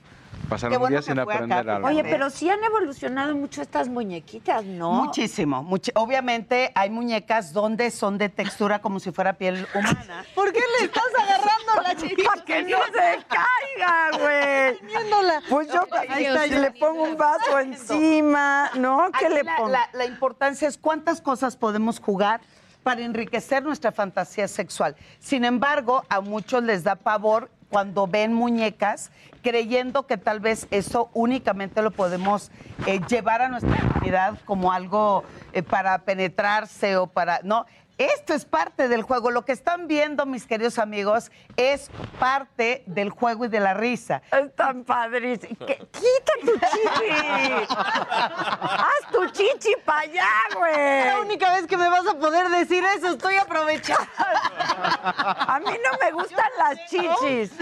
Pasar 0.50 0.68
Qué 0.70 0.76
un 0.76 0.80
bueno 0.82 0.94
día 0.96 1.02
sin 1.02 1.18
acá, 1.18 1.32
aprender 1.34 1.68
algo. 1.70 1.88
Oye, 1.88 2.04
pero 2.04 2.28
sí 2.30 2.48
han 2.50 2.62
evolucionado 2.62 3.34
mucho 3.34 3.62
estas 3.62 3.88
muñequitas, 3.88 4.64
¿no? 4.64 4.92
Muchísimo. 4.92 5.64
muchi- 5.64 5.90
Obviamente 5.94 6.70
hay 6.74 6.90
muñecas 6.90 7.52
donde 7.54 7.90
son 7.90 8.16
de 8.18 8.28
textura 8.28 8.80
como 8.80 9.00
si 9.00 9.10
fuera 9.12 9.32
piel 9.32 9.66
humana. 9.74 10.24
¿Por 10.34 10.52
qué 10.52 10.60
le 10.78 10.86
estás 10.86 11.02
agarrando 11.18 11.82
la 11.82 11.96
chiquita? 11.96 12.28
Para 12.30 12.44
que 12.44 12.62
no 12.64 12.78
se 12.84 13.24
caiga, 13.26 14.10
güey. 14.18 15.40
Pues 15.48 15.68
yo 15.68 15.80
Ahí 16.10 16.26
está, 16.26 16.46
le 16.46 16.70
pongo 16.72 17.02
un 17.04 17.16
vaso 17.16 17.58
encima, 17.58 18.70
¿no? 18.76 19.08
¿Qué 19.18 19.24
Aquí 19.26 19.34
le 19.34 19.42
la, 19.42 19.56
pongo? 19.56 19.70
la- 19.70 19.88
la 19.94 20.04
importancia 20.04 20.68
es 20.68 20.76
cuántas 20.78 21.20
cosas 21.22 21.56
podemos 21.56 21.98
jugar 21.98 22.40
para 22.86 23.02
enriquecer 23.02 23.64
nuestra 23.64 23.90
fantasía 23.90 24.46
sexual. 24.46 24.94
Sin 25.18 25.44
embargo, 25.44 26.04
a 26.08 26.20
muchos 26.20 26.62
les 26.62 26.84
da 26.84 26.94
pavor 26.94 27.50
cuando 27.68 28.06
ven 28.06 28.32
muñecas, 28.32 29.10
creyendo 29.42 30.06
que 30.06 30.16
tal 30.16 30.38
vez 30.38 30.68
eso 30.70 31.10
únicamente 31.12 31.82
lo 31.82 31.90
podemos 31.90 32.52
eh, 32.86 33.00
llevar 33.08 33.42
a 33.42 33.48
nuestra 33.48 33.76
intimidad 33.76 34.38
como 34.44 34.70
algo 34.70 35.24
eh, 35.52 35.64
para 35.64 35.98
penetrarse 35.98 36.96
o 36.96 37.08
para... 37.08 37.40
No, 37.42 37.66
esto 37.98 38.34
es 38.34 38.44
parte 38.44 38.88
del 38.88 39.02
juego. 39.02 39.30
Lo 39.30 39.44
que 39.44 39.52
están 39.52 39.88
viendo, 39.88 40.26
mis 40.26 40.46
queridos 40.46 40.78
amigos, 40.78 41.30
es 41.56 41.90
parte 42.20 42.82
del 42.86 43.10
juego 43.10 43.46
y 43.46 43.48
de 43.48 43.60
la 43.60 43.74
risa. 43.74 44.22
Están. 44.30 44.84
¿Qué? 44.84 45.76
Quita 45.90 46.32
tu 46.40 46.52
chichi. 46.52 47.66
Haz 47.70 49.10
tu 49.10 49.26
chichi 49.30 49.74
para 49.84 50.00
allá, 50.00 50.28
güey. 50.54 51.04
La 51.06 51.20
única 51.20 51.52
vez 51.54 51.66
que 51.66 51.76
me 51.76 51.88
vas 51.88 52.06
a 52.06 52.14
poder 52.18 52.48
decir 52.50 52.84
eso, 52.96 53.08
estoy 53.08 53.36
aprovechando. 53.36 54.04
A 54.18 55.58
mí 55.60 55.70
no 55.84 55.98
me 56.04 56.12
gustan 56.12 56.50
las 56.58 56.78
chichis. 56.90 57.52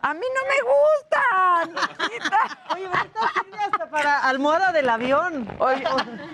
A 0.00 0.14
mí 0.14 0.26
no 0.34 0.42
me 0.48 0.58
gustan. 0.72 1.88
Oye, 2.74 2.86
ahorita 2.86 3.20
sirve 3.44 3.64
hasta 3.64 3.90
para 3.90 4.18
almohada 4.20 4.72
del 4.72 4.88
avión. 4.88 5.48
Oye, 5.58 5.84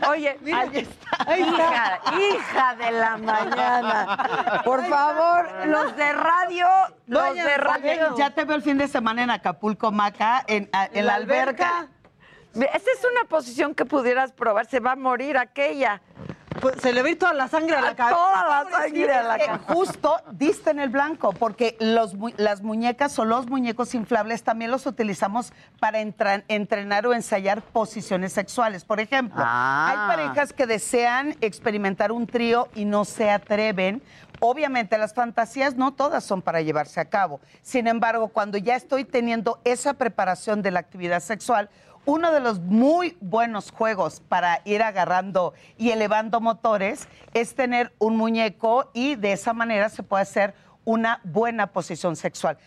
oye, 0.09 0.38
Mira, 0.40 0.60
ahí 0.60 0.70
está. 0.78 1.38
hija, 1.38 2.00
hija 2.18 2.74
de 2.76 2.90
la 2.92 3.17
mañana. 3.18 4.60
Por 4.64 4.84
favor, 4.86 5.48
los 5.66 5.96
de 5.96 6.12
radio, 6.12 6.66
los 7.06 7.22
Vayan, 7.22 7.46
de 7.46 7.56
radio. 7.56 8.16
Ya 8.16 8.30
te 8.30 8.44
veo 8.44 8.56
el 8.56 8.62
fin 8.62 8.78
de 8.78 8.88
semana 8.88 9.22
en 9.22 9.30
Acapulco, 9.30 9.90
Maca, 9.92 10.44
en, 10.46 10.68
a- 10.72 10.88
en 10.92 11.06
la 11.06 11.14
alberca. 11.14 11.88
Esa 12.54 12.76
es 12.76 13.06
una 13.12 13.24
posición 13.28 13.74
que 13.74 13.84
pudieras 13.84 14.32
probar. 14.32 14.66
Se 14.66 14.80
va 14.80 14.92
a 14.92 14.96
morir 14.96 15.36
aquella. 15.36 16.00
Pues 16.60 16.76
se 16.80 16.93
le 16.93 17.02
va 17.02 17.09
a 17.09 17.10
ir 17.10 17.18
toda 17.18 17.32
la 17.35 17.48
sangre 17.48 17.76
a 17.76 17.80
la 17.80 17.94
cabeza. 17.94 18.16
Toda 18.16 18.64
la 18.64 18.70
sangre 18.70 19.12
a 19.14 19.22
la 19.22 19.39
cabeza. 19.39 19.60
Justo 19.68 20.16
diste 20.32 20.70
en 20.70 20.80
el 20.80 20.89
blanco, 20.89 21.32
porque 21.32 21.76
los, 21.80 22.14
las 22.36 22.62
muñecas 22.62 23.18
o 23.18 23.24
los 23.24 23.47
muñecos 23.48 23.94
inflables 23.94 24.43
también 24.43 24.70
los 24.70 24.86
utilizamos 24.86 25.52
para 25.80 26.01
entrenar 26.01 27.06
o 27.06 27.14
ensayar 27.14 27.62
posiciones 27.62 28.32
sexuales. 28.32 28.85
Por 28.85 29.01
ejemplo, 29.01 29.43
Ah. 29.44 29.90
hay 30.09 30.16
parejas 30.16 30.52
que 30.52 30.66
desean 30.66 31.36
experimentar 31.40 32.12
un 32.12 32.26
trío 32.26 32.68
y 32.74 32.85
no 32.85 33.05
se 33.05 33.30
atreven. 33.30 34.02
Obviamente 34.40 34.97
las 34.98 35.14
fantasías 35.14 35.74
no 35.74 35.94
todas 35.94 36.22
son 36.22 36.43
para 36.43 36.60
llevarse 36.60 37.01
a 37.01 37.06
cabo. 37.06 37.40
Sin 37.62 37.89
embargo, 37.89 38.28
cuando 38.28 38.56
ya 38.59 38.76
estoy 38.76 39.05
teniendo 39.05 39.60
esa 39.64 39.94
preparación 39.94 40.62
de 40.62 40.70
la 40.70 40.80
actividad 40.80 41.20
sexual, 41.20 41.68
uno 42.04 42.32
de 42.32 42.40
los 42.40 42.60
muy 42.60 43.16
buenos 43.20 43.70
juegos 43.70 44.20
para 44.20 44.60
ir 44.64 44.82
agarrando 44.82 45.54
y 45.76 45.90
elevando 45.90 46.40
motores 46.40 47.08
es 47.34 47.54
tener 47.54 47.92
un 47.98 48.16
muñeco 48.16 48.90
y 48.94 49.14
de 49.16 49.32
esa 49.32 49.52
manera 49.52 49.88
se 49.88 50.02
puede 50.02 50.22
hacer 50.22 50.54
una 50.84 51.20
buena 51.24 51.66
posición 51.68 52.16
sexual. 52.16 52.58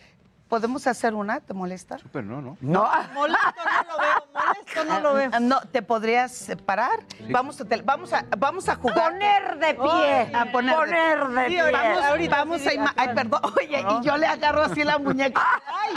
¿Podemos 0.48 0.86
hacer 0.86 1.14
una? 1.14 1.40
¿Te 1.40 1.54
molesta? 1.54 1.96
Súper, 1.96 2.22
no, 2.24 2.42
no. 2.42 2.58
No. 2.60 2.86
Molesto 3.14 3.40
no 3.64 3.82
lo 3.90 3.98
veo, 3.98 4.28
molesto 4.34 4.84
no 4.84 5.00
lo 5.00 5.14
veo. 5.14 5.40
No, 5.40 5.60
¿te 5.62 5.80
podrías 5.80 6.30
separar? 6.30 7.00
Vamos, 7.30 7.58
a, 7.58 7.64
te- 7.64 7.80
vamos, 7.80 8.12
a, 8.12 8.26
vamos 8.36 8.68
a 8.68 8.74
jugar. 8.76 9.12
Poner 9.12 9.58
de 9.58 9.74
pie. 9.74 10.30
A 10.36 10.44
poner, 10.52 10.76
Poner 10.76 11.26
de 11.26 11.44
pie. 11.46 11.72
Vamos, 11.72 12.04
Ahorita 12.04 12.36
vamos 12.36 12.60
sí, 12.60 12.76
a. 12.78 12.92
Ay, 12.96 13.08
perdón. 13.14 13.40
Oye, 13.56 13.80
y 13.80 14.04
yo 14.04 14.16
le 14.18 14.26
agarro 14.26 14.60
así 14.60 14.84
la 14.84 14.98
muñeca. 14.98 15.40
Ay, 15.66 15.94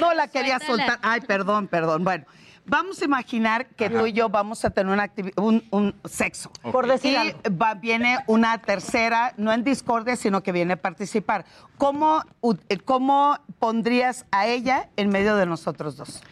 no 0.00 0.12
la 0.14 0.26
quería 0.26 0.58
soltar. 0.58 0.98
Ay, 1.00 1.20
perdón, 1.20 1.68
perdón. 1.68 2.02
Bueno. 2.02 2.24
Vamos 2.68 3.00
a 3.00 3.04
imaginar 3.04 3.66
que 3.68 3.88
tú 3.88 4.06
y 4.06 4.12
yo 4.12 4.28
vamos 4.28 4.64
a 4.64 4.70
tener 4.70 4.92
una 4.92 5.10
un, 5.36 5.64
un 5.70 5.94
sexo. 6.04 6.50
Por 6.72 6.86
decir 6.86 7.12
y 7.12 7.16
algo. 7.16 7.38
va- 7.60 7.74
viene 7.74 8.18
una 8.26 8.58
tercera, 8.58 9.32
no 9.36 9.52
en 9.52 9.62
discordia, 9.64 10.16
sino 10.16 10.42
que 10.42 10.52
viene 10.52 10.72
a 10.74 10.76
participar. 10.76 11.44
¿Cómo, 11.78 12.22
eh, 12.68 12.78
¿Cómo 12.78 13.38
pondrías 13.58 14.26
a 14.32 14.46
ella 14.46 14.88
en 14.96 15.10
medio 15.10 15.36
de 15.36 15.46
nosotros 15.46 15.96
dos? 15.96 16.22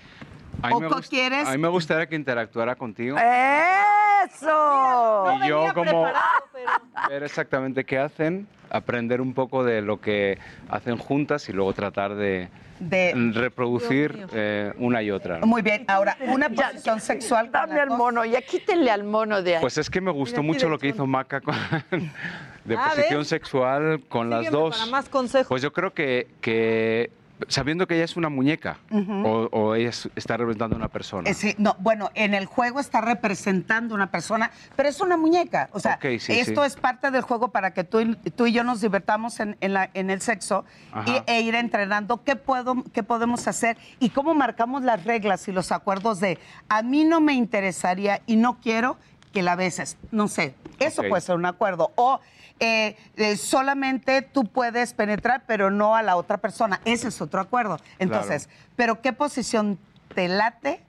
A 0.64 0.68
mí 0.68 0.74
¿O 0.76 0.80
me 0.80 0.88
co- 0.88 0.96
gust- 0.96 1.10
quieres? 1.10 1.46
A 1.46 1.52
mí 1.52 1.58
me 1.58 1.68
gustaría 1.68 2.06
que 2.06 2.16
interactuara 2.16 2.74
contigo. 2.74 3.18
¡Eso! 3.18 5.26
y 5.44 5.48
yo 5.48 5.74
como 5.74 6.06
ver 7.10 7.22
exactamente 7.22 7.84
qué 7.84 7.98
hacen, 7.98 8.48
aprender 8.70 9.20
un 9.20 9.34
poco 9.34 9.62
de 9.62 9.82
lo 9.82 10.00
que 10.00 10.38
hacen 10.70 10.96
juntas 10.96 11.46
y 11.50 11.52
luego 11.52 11.74
tratar 11.74 12.14
de, 12.14 12.48
De- 12.80 13.12
reproducir 13.34 14.26
eh, 14.32 14.72
una 14.78 15.02
y 15.02 15.10
otra. 15.10 15.38
¿no? 15.38 15.46
Muy 15.46 15.60
bien. 15.60 15.84
Ahora, 15.86 16.16
una 16.28 16.48
posición 16.48 16.98
sexual. 17.02 17.50
con 17.50 17.52
Dame 17.52 17.74
las 17.74 17.82
al 17.82 17.88
dos. 17.90 17.98
mono, 17.98 18.24
ya 18.24 18.40
quítenle 18.40 18.90
al 18.90 19.04
mono 19.04 19.42
de 19.42 19.56
ahí. 19.56 19.60
Pues 19.60 19.76
es 19.76 19.90
que 19.90 20.00
me 20.00 20.12
gustó 20.12 20.42
mucho 20.42 20.70
lo 20.70 20.78
que 20.78 20.88
hizo 20.88 21.06
Maca 21.06 21.42
con- 21.42 21.54
de 22.64 22.74
Ah, 22.76 22.86
posición 22.88 23.20
¿ves? 23.20 23.28
sexual 23.28 24.00
con 24.08 24.30
las 24.30 24.46
Sígueme 24.46 24.56
dos. 24.58 24.78
Para 24.78 24.90
más 24.90 25.10
consejos. 25.10 25.48
Pues 25.48 25.60
yo 25.60 25.74
creo 25.74 25.92
que, 25.92 26.28
que 26.40 27.10
sabiendo 27.48 27.86
que 27.86 27.94
ella 27.96 28.04
es 28.04 28.16
una 28.16 28.28
muñeca 28.28 28.78
o, 28.90 29.48
o 29.52 29.74
ella 29.74 29.90
es- 29.90 30.08
está 30.16 30.36
representando 30.36 30.76
a 30.76 30.78
una 30.78 30.88
persona. 30.88 31.32
Sí, 31.34 31.54
no, 31.58 31.76
bueno, 31.78 32.10
en 32.14 32.34
el 32.34 32.46
juego 32.46 32.80
está 32.80 33.00
representando 33.00 33.94
una 33.94 34.10
persona, 34.10 34.50
pero 34.76 34.88
es 34.88 35.00
una 35.00 35.16
muñeca. 35.16 35.68
O 35.72 35.80
sea, 35.80 35.98
sí, 36.00 36.32
esto 36.32 36.60
sí. 36.62 36.66
es 36.66 36.76
parte 36.76 37.10
del 37.10 37.22
juego 37.22 37.48
para 37.48 37.72
que 37.72 37.84
tú 37.84 38.00
y, 38.00 38.14
tú 38.30 38.46
y 38.46 38.52
yo 38.52 38.64
nos 38.64 38.80
divertamos 38.80 39.40
en, 39.40 39.56
en 39.60 39.72
la- 39.72 39.90
en 39.94 40.10
el 40.10 40.20
sexo 40.20 40.64
y- 41.06 41.22
e 41.30 41.40
ir 41.40 41.54
entrenando 41.54 42.22
qué, 42.24 42.36
puedo, 42.36 42.82
qué 42.92 43.02
podemos 43.02 43.46
hacer 43.48 43.76
y 44.00 44.10
cómo 44.10 44.34
marcamos 44.34 44.82
las 44.82 45.04
reglas 45.04 45.46
y 45.48 45.52
los 45.52 45.72
acuerdos 45.72 46.20
de 46.20 46.38
a 46.68 46.82
mí 46.82 47.04
no 47.04 47.20
me 47.20 47.34
interesaría 47.34 48.20
y 48.26 48.36
no 48.36 48.58
quiero 48.60 48.96
que 49.32 49.42
la 49.42 49.56
beses. 49.56 49.96
No 50.12 50.28
sé, 50.28 50.54
eso 50.78 51.02
puede 51.08 51.20
ser 51.20 51.34
un 51.34 51.44
acuerdo. 51.46 51.90
O 51.96 52.20
eh, 52.60 52.96
eh, 53.16 53.36
solamente 53.36 54.22
tú 54.22 54.44
puedes 54.44 54.94
penetrar, 54.94 55.42
pero 55.46 55.70
no 55.70 55.96
a 55.96 56.02
la 56.02 56.16
otra 56.16 56.38
persona. 56.38 56.80
Ese 56.84 57.08
es 57.08 57.20
otro 57.20 57.40
acuerdo. 57.40 57.78
Entonces, 57.98 58.48
¿pero 58.76 59.00
qué 59.00 59.12
posición 59.12 59.78
te 60.14 60.28
late 60.28 60.80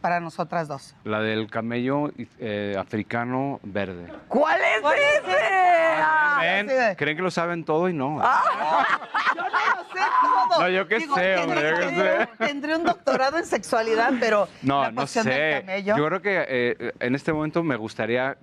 para 0.00 0.20
nosotras 0.20 0.68
dos? 0.68 0.94
La 1.04 1.20
del 1.20 1.48
camello 1.50 2.10
eh, 2.38 2.76
africano 2.78 3.60
verde. 3.62 4.12
¿Cuál 4.28 4.60
es 4.60 4.78
ese? 5.24 5.36
Ah, 5.98 6.38
¿Ven? 6.42 6.68
Creen 6.96 7.16
que 7.16 7.22
lo 7.22 7.30
saben 7.30 7.64
todo 7.64 7.88
y 7.88 7.92
no. 7.92 8.18
Yo 8.20 9.42
no 9.42 9.48
lo 9.48 9.84
sé 9.84 10.00
todo. 10.22 10.60
No, 10.60 10.68
yo 10.68 10.86
qué 10.88 11.00
sé, 11.00 11.36
hombre, 11.38 11.62
yo 11.62 11.74
qué 11.76 11.86
tendré, 11.86 12.28
tendré 12.38 12.76
un 12.76 12.84
doctorado 12.84 13.38
en 13.38 13.46
sexualidad, 13.46 14.12
pero 14.20 14.48
No, 14.62 14.82
la 14.82 14.90
no 14.90 15.00
posición 15.02 15.26
del 15.26 15.34
sé. 15.34 15.60
camello- 15.66 15.96
Yo 15.96 16.06
creo 16.06 16.22
que 16.22 16.44
eh, 16.48 16.92
en 17.00 17.14
este 17.14 17.32
momento 17.32 17.62
me 17.62 17.76
gustaría 17.76 18.36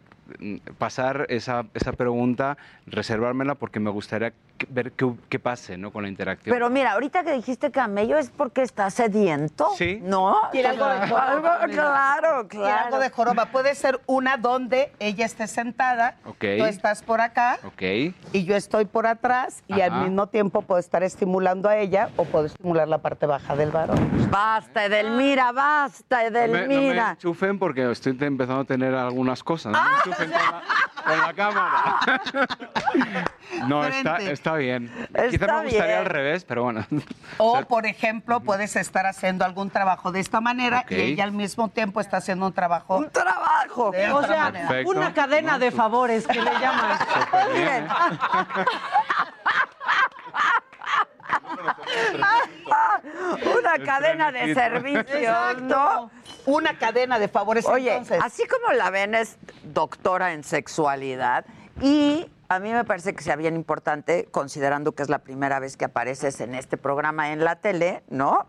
pasar 0.78 1.26
esa, 1.30 1.66
esa 1.74 1.91
pregunta, 1.94 2.58
reservármela 2.86 3.56
porque 3.56 3.80
me 3.80 3.90
gustaría 3.90 4.32
que- 4.58 4.68
ver 4.70 4.91
qué, 4.94 5.12
qué 5.30 5.40
pase 5.40 5.78
¿no? 5.78 5.91
con 5.91 6.04
la 6.04 6.10
interacción. 6.10 6.54
Pero 6.54 6.70
mira, 6.70 6.94
ahorita 6.94 7.24
que 7.24 7.34
dijiste 7.34 7.72
camello 7.72 8.18
es 8.18 8.30
porque 8.30 8.62
está 8.62 8.90
sediento. 8.90 9.70
Sí. 9.78 10.00
¿No? 10.02 10.38
Quiere 10.52 10.70
algo 10.70 10.88
de 10.88 11.00
joroba. 11.08 11.32
Algo- 11.32 11.74
claro, 11.74 12.48
Quiere 12.48 12.70
algo 12.72 12.90
claro. 12.90 13.00
de 13.04 13.10
joroba. 13.10 13.45
Puede 13.48 13.76
ser 13.76 14.00
una 14.06 14.38
donde 14.38 14.91
ella 15.00 15.26
esté 15.26 15.48
sentada, 15.48 16.16
Ok. 16.26 16.45
tú 16.58 16.66
estás 16.66 17.02
por 17.02 17.20
acá 17.22 17.60
Ok. 17.66 17.82
y 18.32 18.45
yo 18.45 18.56
estoy 18.56 18.86
por 18.86 19.08
atrás 19.08 19.64
y 19.68 19.82
al 19.82 20.04
mismo 20.04 20.28
tiempo 20.28 20.62
puedo 20.62 20.80
estar 20.80 21.04
estimulando 21.04 21.68
a 21.70 21.78
ella 21.78 22.10
o 22.18 22.26
puedo 22.26 22.45
estimular 22.45 22.88
la 22.88 23.00
parte 23.00 23.26
baja 23.26 23.56
del 23.56 23.72
varón. 23.72 23.98
Basta, 24.32 24.86
Edelmira, 24.86 25.52
basta, 25.52 26.24
No 26.24 26.32
me, 26.32 26.48
no 26.48 26.54
me 26.54 26.60
Edelmira. 26.76 27.12
enchufen 27.12 27.60
porque 27.60 27.90
estoy 27.91 28.16
empezando 28.22 28.62
a 28.62 28.66
tener 28.66 28.94
algunas 28.95 29.44
cosas. 29.44 29.74
No 29.74 29.80
me 29.82 30.12
con 31.03 31.18
la, 31.19 31.34
cámara. 31.34 31.99
no, 33.68 33.85
está, 33.85 34.18
está 34.18 34.56
bien. 34.56 34.91
Está 35.14 35.27
Quizás 35.30 35.48
me 35.48 35.64
gustaría 35.64 35.85
bien. 35.85 35.99
al 35.99 36.06
revés, 36.06 36.45
pero 36.45 36.64
bueno. 36.64 36.85
O, 37.38 37.61
por 37.65 37.85
ejemplo, 37.85 38.41
puedes 38.41 38.76
estar 38.76 39.06
haciendo 39.06 39.44
algún 39.44 39.69
trabajo 39.69 40.11
de 40.11 40.19
esta 40.19 40.40
manera 40.40 40.85
y 40.90 40.95
ella 40.95 41.23
al 41.23 41.31
mismo 41.31 41.69
tiempo 41.69 41.99
está 41.99 42.18
haciendo 42.18 42.45
un 42.45 42.53
trabajo. 42.53 42.98
¡Un 42.98 43.10
trabajo! 43.10 43.91
De 43.91 44.11
O 44.11 44.23
sea. 44.23 44.52
Perfecto. 44.52 44.90
una 44.91 45.14
cadena 45.14 45.57
de 45.60 45.72
favores 45.72 46.27
que 46.27 46.41
le 46.41 46.52
llaman. 46.60 46.98
bien, 47.53 47.85
¿eh? 47.85 47.88
Una 53.60 53.80
cadena 53.84 54.32
de 54.32 54.54
servicios, 54.54 55.62
¿no? 55.62 56.10
Una 56.45 56.78
cadena 56.78 57.20
de 57.20 57.28
favores. 57.28 57.66
Oye, 57.66 57.91
entonces. 57.91 58.20
así 58.24 58.44
como 58.48 58.74
la 58.74 58.90
ven 58.90 59.16
es 59.16 59.38
doctora 59.64 60.34
en 60.34 60.44
sexualidad 60.44 61.45
y 61.82 62.30
a 62.50 62.60
mí 62.60 62.72
me 62.72 62.84
parece 62.84 63.16
que 63.16 63.24
sea 63.24 63.36
bien 63.36 63.56
importante, 63.56 64.28
considerando 64.32 64.91
que 64.91 65.04
es 65.04 65.10
la 65.10 65.20
primera 65.20 65.60
vez 65.60 65.78
que 65.78 65.86
apareces 65.86 66.40
en 66.41 66.56
este 66.56 66.78
programa 66.78 67.32
en 67.32 67.44
la 67.44 67.56
tele, 67.56 68.04
¿no? 68.10 68.45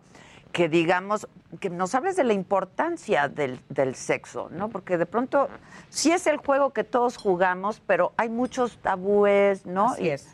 Que 0.52 0.68
digamos, 0.68 1.26
que 1.58 1.70
nos 1.70 1.94
hables 1.94 2.16
de 2.16 2.24
la 2.24 2.32
importancia 2.32 3.28
del, 3.28 3.60
del 3.68 3.94
sexo, 3.94 4.48
¿no? 4.50 4.68
Porque 4.68 4.98
de 4.98 5.06
pronto 5.06 5.48
sí 5.88 6.12
es 6.12 6.26
el 6.26 6.36
juego 6.36 6.72
que 6.72 6.84
todos 6.84 7.16
jugamos, 7.16 7.80
pero 7.86 8.12
hay 8.16 8.28
muchos 8.28 8.78
tabúes, 8.78 9.64
¿no? 9.66 9.92
Así 9.92 10.04
Y- 10.04 10.08
es. 10.10 10.28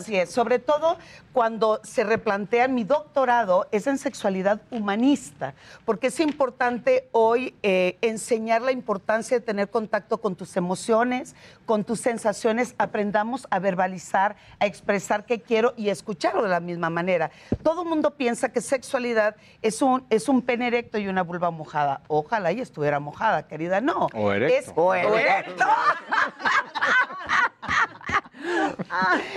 Así 0.00 0.16
es, 0.16 0.30
sobre 0.30 0.58
todo 0.58 0.98
cuando 1.32 1.80
se 1.82 2.04
replantean 2.04 2.74
mi 2.74 2.84
doctorado 2.84 3.66
es 3.72 3.86
en 3.86 3.98
sexualidad 3.98 4.60
humanista, 4.70 5.54
porque 5.84 6.08
es 6.08 6.20
importante 6.20 7.08
hoy 7.12 7.54
eh, 7.62 7.96
enseñar 8.02 8.62
la 8.62 8.72
importancia 8.72 9.38
de 9.38 9.44
tener 9.44 9.68
contacto 9.70 10.18
con 10.18 10.36
tus 10.36 10.56
emociones, 10.56 11.34
con 11.66 11.82
tus 11.84 12.00
sensaciones, 12.00 12.74
aprendamos 12.78 13.46
a 13.50 13.58
verbalizar, 13.58 14.36
a 14.60 14.66
expresar 14.66 15.24
qué 15.24 15.40
quiero 15.40 15.74
y 15.76 15.88
escucharlo 15.88 16.42
de 16.42 16.48
la 16.50 16.60
misma 16.60 16.90
manera. 16.90 17.30
Todo 17.62 17.82
el 17.82 17.88
mundo 17.88 18.12
piensa 18.12 18.50
que 18.52 18.60
sexualidad 18.60 19.36
es 19.62 19.82
un, 19.82 20.04
es 20.10 20.28
un 20.28 20.42
pene 20.42 20.68
erecto 20.68 20.98
y 20.98 21.08
una 21.08 21.22
vulva 21.22 21.50
mojada. 21.50 22.02
Ojalá 22.08 22.52
y 22.52 22.60
estuviera 22.60 23.00
mojada, 23.00 23.46
querida, 23.48 23.80
no. 23.80 24.08
O 24.14 24.32
erecto. 24.32 24.70
Es- 24.70 24.72
O 24.76 24.94
erecto. 24.94 25.64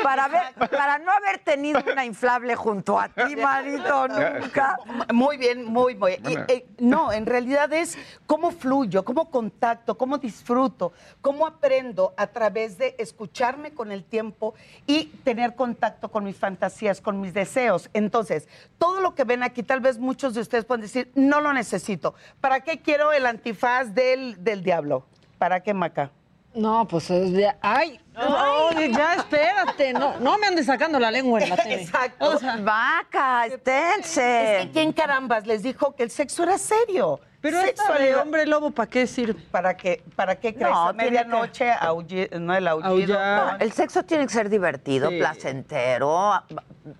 Para, 0.04 0.28
ver, 0.28 0.54
para 0.70 0.98
no 1.00 1.12
haber 1.12 1.40
tenido 1.40 1.82
una 1.92 2.06
inflable 2.06 2.56
junto 2.56 3.00
a 3.00 3.10
ti, 3.10 3.36
marito, 3.36 4.08
nunca. 4.08 4.78
Muy 5.14 5.38
bien, 5.38 5.66
muy, 5.66 5.96
muy. 5.96 6.14
Y, 6.14 6.38
eh, 6.48 6.68
no, 6.80 7.12
en 7.12 7.26
realidad 7.26 7.72
es 7.74 7.98
cómo 8.26 8.52
fluyo, 8.52 9.04
cómo 9.04 9.30
contacto, 9.30 9.98
cómo 9.98 10.18
disfruto, 10.18 10.94
cómo 11.22 11.48
aprendo 11.48 12.14
a 12.18 12.28
través 12.28 12.78
de 12.78 12.96
escucharme 12.98 13.72
con 13.74 13.92
el 13.92 14.04
tiempo 14.04 14.54
y 14.86 15.06
tener 15.24 15.56
contacto 15.56 16.10
con 16.10 16.24
mis 16.24 16.38
fantasías, 16.38 17.02
con 17.02 17.22
mis 17.22 17.34
deseos. 17.34 17.90
Entonces, 17.94 18.48
todo 18.78 19.02
lo 19.02 19.16
que 19.16 19.24
ven 19.24 19.44
aquí, 19.44 19.64
tal 19.64 19.80
vez 19.80 19.98
muchos 19.98 20.34
de 20.34 20.42
ustedes 20.42 20.66
pueden 20.66 20.82
decir, 20.82 21.12
no 21.16 21.42
lo 21.42 21.54
necesito. 21.54 22.16
¿Para 22.42 22.62
qué 22.62 22.82
quiero 22.82 23.12
el 23.12 23.26
antifaz 23.26 23.94
del, 23.94 24.44
del 24.44 24.64
diablo? 24.64 25.06
¿Para 25.38 25.62
qué, 25.62 25.74
Maca? 25.74 26.12
No, 26.58 26.88
pues 26.88 27.10
es 27.12 27.32
de- 27.34 27.54
ay, 27.62 28.00
ay, 28.16 28.92
ya 28.92 29.14
espérate, 29.16 29.94
no, 29.94 30.20
no 30.20 30.38
me 30.40 30.48
andes 30.48 30.66
sacando 30.66 31.00
la 31.00 31.12
lengua 31.12 31.40
en 31.42 31.50
la 31.50 31.56
tele. 31.58 31.84
Exacto. 31.84 32.30
O 32.32 32.38
sea, 32.40 32.58
Vaca, 32.58 33.46
esténse. 33.46 34.56
Es 34.62 34.66
que 34.66 34.72
quién 34.72 34.92
carambas 34.92 35.46
les 35.46 35.62
dijo 35.64 35.94
que 35.96 36.04
el 36.04 36.10
sexo 36.10 36.44
era 36.44 36.58
serio. 36.58 37.20
Pero 37.42 37.60
esta 37.62 37.94
de 37.98 38.16
hombre 38.16 38.46
lobo, 38.46 38.72
¿para 38.72 38.90
qué 38.90 39.06
sirve? 39.08 39.40
¿Para 39.52 39.78
qué, 39.78 40.04
para 40.16 40.36
qué 40.36 40.54
crees? 40.54 40.70
No, 40.72 40.94
medianoche, 40.94 41.72
aulli- 41.72 42.30
no 42.40 42.56
el 42.56 42.68
aullido. 42.68 42.90
Aullar. 43.20 43.54
no. 43.54 43.60
El 43.60 43.72
sexo 43.72 44.04
tiene 44.04 44.26
que 44.28 44.34
ser 44.34 44.50
divertido, 44.50 45.10
Sí. 45.10 45.20
placentero, 45.20 46.32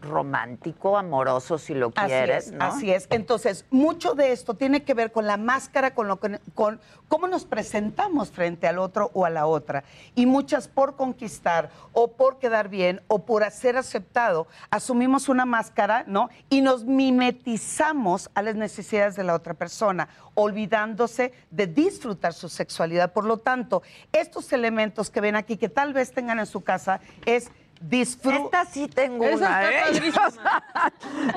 romántico, 0.02 0.98
amoroso, 0.98 1.58
si 1.58 1.74
lo 1.74 1.92
Así 1.96 2.08
quieres, 2.08 2.48
es, 2.48 2.54
¿no? 2.54 2.66
así 2.66 2.92
es. 2.92 3.08
Entonces, 3.10 3.66
mucho 3.72 4.14
de 4.16 4.32
esto 4.32 4.54
tiene 4.54 4.84
que 4.84 4.94
ver 4.94 5.12
con 5.12 5.26
la 5.28 5.38
máscara, 5.38 5.94
con, 5.94 6.08
lo 6.08 6.20
que- 6.20 6.40
con 6.54 6.80
cómo 7.08 7.28
nos 7.28 7.46
presentamos 7.46 8.32
frente 8.32 8.68
al 8.68 8.80
otro 8.80 9.12
o 9.14 9.26
a 9.26 9.30
la 9.30 9.46
otra. 9.46 9.84
Y 10.16 10.26
muchas 10.26 10.68
por 10.68 10.96
conquistar 10.96 11.70
o 11.94 12.12
por 12.12 12.38
quedar 12.38 12.70
bien 12.70 13.02
o 13.08 13.26
por 13.26 13.50
ser 13.52 13.78
aceptado, 13.78 14.48
asumimos 14.70 15.30
una 15.30 15.46
máscara, 15.46 16.04
¿no? 16.08 16.30
Y 16.50 16.62
nos 16.62 16.84
mimetizamos 16.86 18.30
a 18.36 18.42
las 18.42 18.56
necesidades 18.56 19.16
de 19.16 19.24
la 19.24 19.34
otra 19.36 19.54
persona, 19.54 20.10
olvidándose 20.40 21.34
de 21.50 21.66
disfrutar 21.66 22.32
su 22.32 22.48
sexualidad. 22.48 23.12
Por 23.12 23.26
lo 23.26 23.38
tanto, 23.38 23.82
estos 24.12 24.54
elementos 24.54 25.10
que 25.10 25.20
ven 25.20 25.36
aquí, 25.36 25.58
que 25.58 25.68
tal 25.68 25.94
vez 25.94 26.12
tengan 26.12 26.38
en 26.38 26.46
su 26.46 26.62
casa, 26.62 27.02
es 27.26 27.50
disfrutar. 27.82 28.42
Esta 28.64 28.66
sí 28.66 28.88
tengo 28.88 29.26
Esa 29.26 29.36
una, 29.38 29.70
¿eh? 29.70 30.12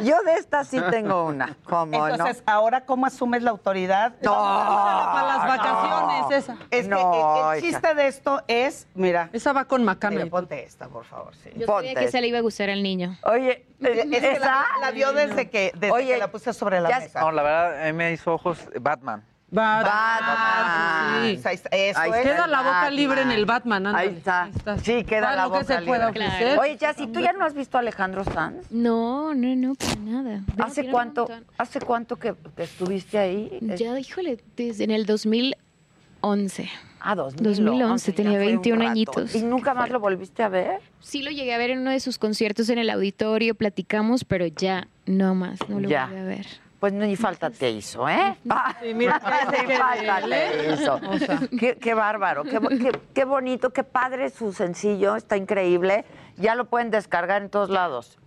Yo 0.03 0.23
de 0.23 0.35
esta 0.35 0.65
sí 0.65 0.81
tengo 0.91 1.27
una, 1.27 1.57
¿cómo 1.65 2.07
Entonces, 2.09 2.43
no? 2.47 2.53
ahora, 2.53 2.85
¿cómo 2.85 3.07
asumes 3.07 3.43
la 3.43 3.51
autoridad? 3.51 4.15
No, 4.23 4.33
Para 4.33 5.27
las 5.27 5.47
vacaciones, 5.49 6.39
esa. 6.45 6.57
Es 6.71 6.89
No, 6.89 7.13
que 7.53 7.59
el, 7.59 7.63
chiste 7.65 7.95
de 7.95 8.07
esto 8.07 8.43
es, 8.49 8.87
mira, 8.95 9.29
Esa 9.33 9.53
va 9.53 9.65
con 9.65 9.85
Macame. 9.85 10.17
mira, 10.17 10.31
ponte 10.31 10.65
esta, 10.65 10.89
por 10.89 11.05
favor. 11.05 11.35
Sí. 11.37 11.51
Yo 11.57 11.67
Ponte. 11.67 11.89
sabía 11.89 11.95
que 12.01 12.11
se 12.11 12.21
le 12.21 12.29
iba 12.29 12.39
a 12.39 12.43
gustar 12.43 12.71
al 12.71 12.83
niño. 12.83 13.17
Oye, 13.25 13.67
Es 13.81 14.07
que 14.07 14.17
esa... 14.37 14.39
la, 14.47 14.67
la 14.81 14.91
vio 14.91 15.13
desde 15.13 15.51
que, 15.51 15.73
desde 15.75 15.93
Oye, 15.93 16.13
que 16.15 16.19
la 16.19 16.31
puse 16.31 16.53
sobre 16.53 16.81
la 16.81 16.89
ya- 16.91 17.01
mesa. 17.01 17.21
No, 17.21 17.33
la 17.33 17.43
verdad, 17.43 17.83
a 17.83 17.85
mí 17.87 17.93
me 17.93 18.13
hizo 18.13 18.33
ojos 18.35 18.59
Batman. 18.81 19.25
Batman. 19.51 19.85
Batman. 19.85 21.23
sí. 21.23 21.41
Ahí 21.49 21.55
está, 21.55 21.69
Eso 21.73 21.99
Ahí 22.01 22.11
es. 22.13 22.17
Queda 22.23 22.47
la 22.47 22.59
boca 22.59 22.71
Batman. 22.71 22.97
libre 22.97 23.23
en 23.23 23.31
el 23.33 23.47
Batman, 23.47 23.87
ándale. 23.89 24.09
Ahí 24.11 24.17
está. 24.17 24.49
Sí, 24.83 25.05
queda 25.05 25.27
Todo 25.29 25.37
la 25.37 25.43
que 25.43 25.49
boca 25.49 25.85
pueda 25.87 26.11
libre. 26.11 26.25
ofrecer. 26.27 26.59
Oye, 26.59 26.79
Jessy, 26.79 27.07
¿tú 27.09 27.21
ya 27.21 27.33
no 27.33 27.45
has 27.45 27.55
visto 27.55 27.77
a 27.77 27.81
Alejandro 27.81 28.25
Sanz? 28.25 28.71
No, 28.71 29.35
no, 29.35 29.57
no, 29.57 29.75
para 29.75 29.97
nada. 29.97 30.41
¿Hace 30.59 30.85
que 30.85 30.91
cuánto. 30.91 31.29
¿hace 31.59 31.81
cuánto 31.81 32.17
que, 32.17 32.35
que 32.57 32.63
estuviste 32.63 33.19
ahí? 33.19 33.59
Ya, 33.77 33.99
híjole, 33.99 34.39
desde 34.57 34.85
en 34.85 34.91
el 34.93 35.05
2011. 35.05 36.69
Ah, 37.03 37.15
2011. 37.15 37.63
2011, 37.63 38.11
ya 38.13 38.17
tenía 38.17 38.33
fue 38.33 38.41
un 38.43 38.47
21 38.47 38.79
rato. 38.81 38.91
añitos. 38.91 39.35
¿Y 39.35 39.43
nunca 39.43 39.73
más 39.75 39.89
lo 39.91 40.01
volviste 40.01 40.43
a 40.43 40.49
ver? 40.49 40.81
Sí 41.01 41.23
lo 41.23 41.31
llegué 41.31 41.55
a 41.55 41.59
ver 41.59 41.71
en 41.71 41.79
uno 41.81 41.91
de 41.91 41.99
sus 42.01 42.19
conciertos 42.19 42.69
en 42.69 42.79
el 42.79 42.91
auditorio, 42.91 43.55
platicamos, 43.55 44.25
pero 44.25 44.47
ya 44.47 44.87
no 45.07 45.35
más, 45.35 45.59
no 45.69 45.81
lo 45.81 45.89
Ya. 45.89 46.07
volví 46.07 46.21
a 46.21 46.25
ver. 46.25 46.47
Pues 46.81 46.95
ni 46.95 47.15
falta 47.15 47.51
te 47.51 47.71
hizo, 47.71 48.09
¿eh? 48.09 48.39
Sí, 48.83 48.95
mira, 48.95 49.21
Ni 49.53 49.67
qué 49.67 49.77
falta 49.79 50.21
¿eh? 50.21 50.51
te 50.67 50.73
hizo. 50.83 50.95
O 50.95 51.19
sea. 51.19 51.39
Qué, 51.59 51.77
qué 51.77 51.93
bárbaro, 51.95 52.43
qué, 52.45 52.59
qué- 52.59 52.99
qué 53.15 53.25
bonito, 53.25 53.71
qué 53.71 53.85
padre 53.85 54.31
su 54.31 54.53
sencillo, 54.55 55.15
está 55.15 55.37
increíble. 55.37 56.07
Ya 56.37 56.55
lo 56.55 56.65
pueden 56.65 56.91
descargar 56.91 57.43
en 57.43 57.51
todos 57.51 57.69
lados. 57.69 58.19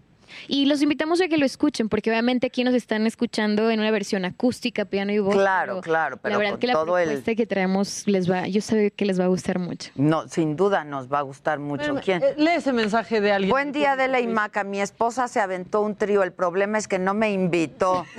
Y 0.47 0.65
los 0.65 0.81
invitamos 0.81 1.21
a 1.21 1.27
que 1.27 1.37
lo 1.37 1.45
escuchen, 1.45 1.89
porque 1.89 2.09
obviamente 2.09 2.47
aquí 2.47 2.63
nos 2.63 2.73
están 2.73 3.05
escuchando 3.07 3.69
en 3.69 3.79
una 3.79 3.91
versión 3.91 4.25
acústica, 4.25 4.85
piano 4.85 5.11
y 5.11 5.19
voz. 5.19 5.35
Claro, 5.35 5.81
claro, 5.81 6.17
pero 6.17 6.33
la 6.33 6.37
verdad 6.39 6.51
con 6.53 6.59
que 6.59 6.67
la 6.67 6.73
todo 6.73 6.97
el- 6.97 7.05
propuesta 7.09 7.35
que 7.35 7.45
traemos 7.45 8.03
les 8.07 8.29
va, 8.29 8.47
yo 8.47 8.61
sé 8.61 8.91
que 8.91 9.05
les 9.05 9.19
va 9.19 9.25
a 9.25 9.27
gustar 9.27 9.59
mucho. 9.59 9.91
No, 9.95 10.27
sin 10.27 10.55
duda 10.55 10.83
nos 10.83 11.11
va 11.11 11.19
a 11.19 11.21
gustar 11.21 11.59
mucho. 11.59 11.83
Bueno, 11.93 12.01
¿Quién? 12.03 12.21
eh, 12.23 12.33
Lee 12.37 12.51
ese 12.55 12.73
mensaje 12.73 13.21
de 13.21 13.31
alguien. 13.31 13.49
Buen 13.51 13.71
día, 13.71 13.93
Adela 13.93 14.19
y 14.19 14.27
Maca. 14.27 14.63
Mi 14.63 14.81
esposa 14.81 15.27
se 15.27 15.39
aventó 15.39 15.81
un 15.81 15.95
trío. 15.95 16.23
El 16.23 16.33
problema 16.33 16.77
es 16.77 16.87
que 16.87 16.99
no 16.99 17.13
me 17.13 17.31
invitó. 17.31 18.05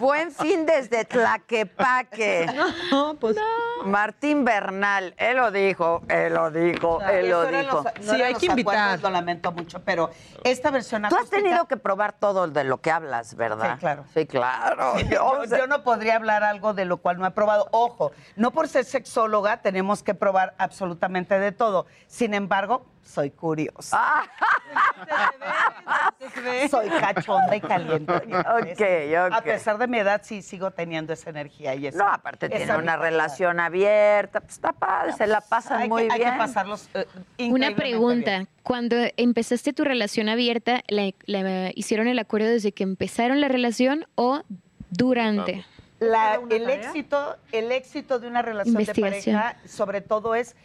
Buen 0.00 0.30
fin 0.32 0.66
desde 0.66 1.04
Tlaquepaque. 1.04 2.46
No, 2.90 3.14
pues. 3.14 3.36
Martín 3.84 4.44
Bernal, 4.44 5.14
él 5.16 5.36
lo 5.36 5.50
dijo, 5.50 6.02
él 6.08 6.34
lo 6.34 6.50
dijo, 6.50 7.00
él 7.02 7.30
lo 7.30 7.46
dijo. 7.46 7.84
los- 7.84 8.06
no 8.06 8.14
eran 8.14 8.32
los 8.32 8.48
acuerdos, 8.48 9.02
Lo 9.02 9.10
lamento 9.10 9.52
mucho, 9.52 9.71
pero 9.80 10.10
esta 10.44 10.70
versión 10.70 11.02
Tú 11.02 11.14
has 11.16 11.22
acústica- 11.22 11.42
tenido 11.42 11.66
que 11.66 11.76
probar 11.76 12.12
todo 12.12 12.48
de 12.48 12.64
lo 12.64 12.80
que 12.80 12.90
hablas, 12.90 13.34
¿verdad? 13.34 13.74
Sí, 13.74 13.78
claro. 13.80 14.04
Sí, 14.14 14.26
claro. 14.26 14.94
Yo, 15.10 15.44
yo 15.44 15.66
no 15.66 15.82
podría 15.84 16.16
hablar 16.16 16.42
algo 16.44 16.74
de 16.74 16.84
lo 16.84 16.98
cual 16.98 17.18
no 17.18 17.26
he 17.26 17.30
probado. 17.30 17.68
Ojo, 17.72 18.12
no 18.36 18.50
por 18.52 18.68
ser 18.68 18.84
sexóloga 18.84 19.62
tenemos 19.62 20.02
que 20.02 20.14
probar 20.14 20.54
absolutamente 20.58 21.38
de 21.38 21.52
todo. 21.52 21.86
Sin 22.06 22.34
embargo, 22.34 22.86
soy 23.02 23.30
curiosa. 23.30 23.96
Ah. 23.98 24.24
soy 26.70 26.88
cachonda 26.88 27.56
y 27.56 27.60
caliente. 27.60 28.12
Ok, 28.32 29.26
ok. 29.26 29.32
A 29.32 29.40
pesar 29.42 29.78
de 29.78 29.86
mi 29.86 29.98
edad, 29.98 30.20
sí 30.24 30.42
sigo 30.42 30.70
teniendo 30.70 31.12
esa 31.12 31.30
energía 31.30 31.74
y 31.74 31.86
esa 31.88 31.98
No, 31.98 32.08
aparte 32.08 32.46
esa 32.46 32.56
tiene 32.56 32.76
una 32.78 32.96
relación 32.96 33.60
abierta, 33.60 34.40
pues 34.40 34.52
está 34.54 34.72
padre, 34.72 35.12
se 35.12 35.26
la 35.26 35.40
pasan 35.40 35.78
Hay 35.78 35.82
que- 35.84 35.88
muy 35.88 36.02
hay 36.04 36.08
que 36.10 36.16
bien. 36.24 36.38
pasarlos 36.38 36.88
eh, 36.94 37.06
Una 37.50 37.74
pregunta. 37.74 38.30
bien. 38.30 38.48
Cuando 38.62 38.96
empezaste 39.16 39.61
tu 39.72 39.84
relación 39.84 40.28
abierta, 40.28 40.82
¿la, 40.88 41.12
la- 41.26 41.70
hicieron 41.76 42.08
el 42.08 42.18
acuerdo 42.18 42.48
desde 42.48 42.72
que 42.72 42.82
empezaron 42.82 43.40
la 43.40 43.46
relación 43.46 44.06
o 44.16 44.42
durante? 44.90 45.64
La- 46.00 46.40
el 46.50 46.68
éxito, 46.68 47.36
el 47.52 47.70
éxito 47.70 48.18
de 48.18 48.26
una 48.26 48.42
relación 48.42 48.74
de 48.82 48.92
pareja, 48.94 49.56
sobre 49.64 50.00
todo, 50.00 50.34
es 50.34 50.56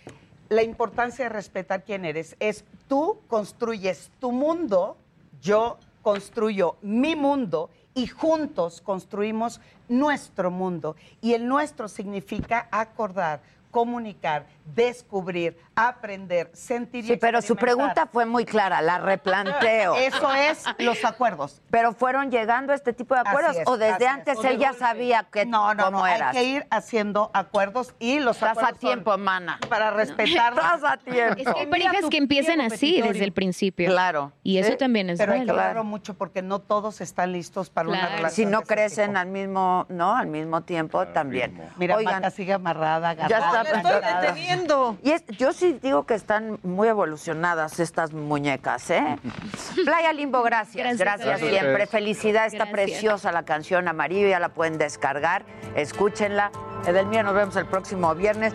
la 0.49 0.63
importancia 0.63 1.25
de 1.25 1.29
respetar 1.29 1.83
quién 1.83 2.05
eres. 2.05 2.35
Es 2.39 2.65
tú 2.87 3.19
construyes 3.27 4.09
tu 4.19 4.31
mundo, 4.31 4.97
yo 5.41 5.77
construyo 6.01 6.77
mi 6.81 7.15
mundo 7.15 7.69
y 7.93 8.07
juntos 8.07 8.81
construimos 8.81 9.59
nuestro 9.89 10.49
mundo. 10.49 10.95
Y 11.21 11.33
el 11.33 11.47
nuestro 11.47 11.87
significa 11.87 12.67
acordar, 12.71 13.41
comunicar, 13.72 14.45
descubrir, 14.65 15.57
aprender, 15.76 16.49
sentir 16.53 17.03
y 17.06 17.07
Sí, 17.10 17.18
pero 17.18 17.41
su 17.41 17.56
pregunta 17.56 18.07
fue 18.11 18.26
muy 18.26 18.45
clara, 18.45 18.81
la 18.81 18.98
replanteo. 18.98 19.95
Eso 19.98 20.34
es 20.34 20.64
los 20.80 21.03
acuerdos. 21.06 21.61
Pero 21.69 21.94
fueron 21.94 22.31
llegando 22.31 22.72
a 22.73 22.76
este 22.76 22.94
tipo 22.94 23.14
de 23.15 23.22
acuerdos 23.22 23.57
es, 23.57 23.68
o 23.68 23.77
desde 23.77 24.07
antes 24.07 24.38
él 24.44 24.57
ya 24.57 24.73
sabía 24.73 25.23
que 25.31 25.45
No, 25.45 25.73
no, 25.73 25.85
cómo 25.85 25.99
no, 25.99 26.07
eras. 26.07 26.35
hay 26.35 26.41
que 26.44 26.49
ir 26.49 26.68
haciendo 26.69 27.30
acuerdos 27.34 27.94
y 27.99 28.19
los 28.19 28.38
Estás 28.38 28.49
a 28.49 28.52
acuerdos 28.52 28.80
son 28.81 28.89
tiempo, 28.89 29.18
mana. 29.18 29.60
Para 29.69 29.91
respetarlos. 29.91 30.64
Estás 30.76 30.84
a 30.84 30.98
tiempo. 30.98 31.35
Es 31.38 31.53
que 31.53 31.60
hay 31.61 31.68
parejas 31.68 32.06
que 32.10 32.18
empiezan 32.18 32.61
así 32.61 33.02
desde 33.02 33.23
el 33.23 33.31
principio. 33.34 33.89
Claro. 33.89 34.31
Y 34.44 34.57
eso 34.57 34.72
Sí, 34.72 34.77
también 34.77 35.10
es 35.10 35.18
Pero 35.19 35.34
hay 35.34 35.45
que 35.45 35.52
hablarlo 35.52 35.84
mucho 35.84 36.14
porque 36.15 36.41
no 36.41 36.60
todos 36.60 37.02
están 37.02 37.31
listos 37.31 37.69
para 37.69 37.89
una 37.89 37.99
Claro. 37.99 38.15
relación. 38.18 38.48
Si 38.48 38.52
no 38.52 38.61
crecen 38.61 39.07
tipo. 39.10 39.19
al 39.19 39.27
mismo, 39.27 39.85
¿no? 39.89 40.15
Al 40.15 40.27
mismo 40.27 40.61
tiempo 40.64 41.06
también. 41.07 41.61
Mira, 41.77 41.95
Oigan, 41.95 42.15
Maca 42.15 42.31
sigue 42.31 42.53
amarrada, 42.53 43.14
ya 43.14 43.27
agarrada. 43.61 43.77
está 43.77 43.97
agarrada. 43.97 44.97
Y 45.03 45.11
es, 45.11 45.25
yo 45.38 45.53
sí 45.53 45.79
digo 45.81 46.05
que 46.05 46.13
están 46.13 46.59
muy 46.63 46.88
evolucionadas 46.88 47.79
estas 47.79 48.13
muñecas, 48.13 48.89
¿eh? 48.89 49.17
Playa 49.85 50.13
Limbo, 50.13 50.41
gracias. 50.43 50.97
Gracias 50.97 51.39
siempre. 51.39 51.88
Felicidad, 51.88 52.45
está 52.45 52.65
Gracias. 52.65 52.73
preciosa 52.73 53.31
la 53.31 53.43
canción 53.43 53.88
Amarillo, 53.88 54.27
ya 54.27 54.39
la 54.39 54.49
pueden 54.49 54.77
descargar, 54.77 55.45
escúchenla. 55.75 56.51
Edelmira, 56.85 57.23
nos 57.23 57.34
vemos 57.34 57.55
el 57.55 57.65
próximo 57.65 58.13
viernes. 58.15 58.53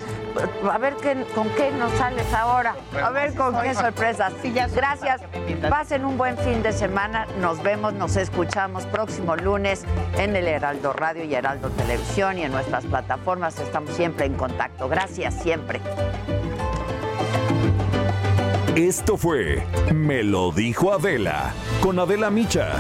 A 0.71 0.79
ver 0.79 0.95
qué, 0.97 1.27
con 1.35 1.51
qué 1.51 1.71
nos 1.73 1.93
sales 1.93 2.33
ahora. 2.33 2.75
A 3.03 3.11
ver 3.11 3.35
con 3.35 3.61
qué 3.61 3.75
sorpresas. 3.75 4.33
Gracias. 4.75 5.21
Pasen 5.69 6.05
un 6.05 6.17
buen 6.17 6.39
fin 6.39 6.63
de 6.63 6.73
semana. 6.73 7.27
Nos 7.41 7.63
vemos, 7.63 7.93
nos 7.95 8.17
escuchamos 8.17 8.87
próximo 8.87 9.37
lunes 9.37 9.85
en 10.17 10.35
el 10.37 10.47
Heraldo 10.47 10.93
Radio 10.93 11.25
y 11.25 11.35
Heraldo 11.35 11.69
Televisión 11.71 12.39
y 12.39 12.45
en 12.45 12.53
nuestras 12.53 12.85
plataformas. 12.87 13.59
Estamos 13.59 13.95
siempre 13.95 14.25
en 14.25 14.35
contacto. 14.35 14.89
Gracias, 14.93 15.35
siempre. 15.43 15.81
Esto 18.77 19.17
fue 19.17 19.65
Me 19.95 20.23
lo 20.23 20.53
dijo 20.53 20.93
Adela 20.93 21.55
con 21.81 21.99
Adela 21.99 22.31
Micha. 22.31 22.79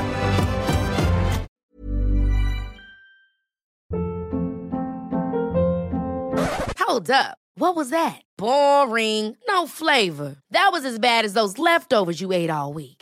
Hold 6.78 7.10
up. 7.10 7.38
What 7.56 7.76
was 7.76 7.88
that? 7.88 8.20
Boring. 8.36 9.34
No 9.48 9.66
flavor. 9.66 10.36
That 10.50 10.68
was 10.70 10.84
as 10.84 10.98
bad 10.98 11.24
as 11.24 11.32
those 11.32 11.58
leftovers 11.58 12.20
you 12.20 12.32
ate 12.32 12.50
all 12.50 12.74
week. 12.74 13.01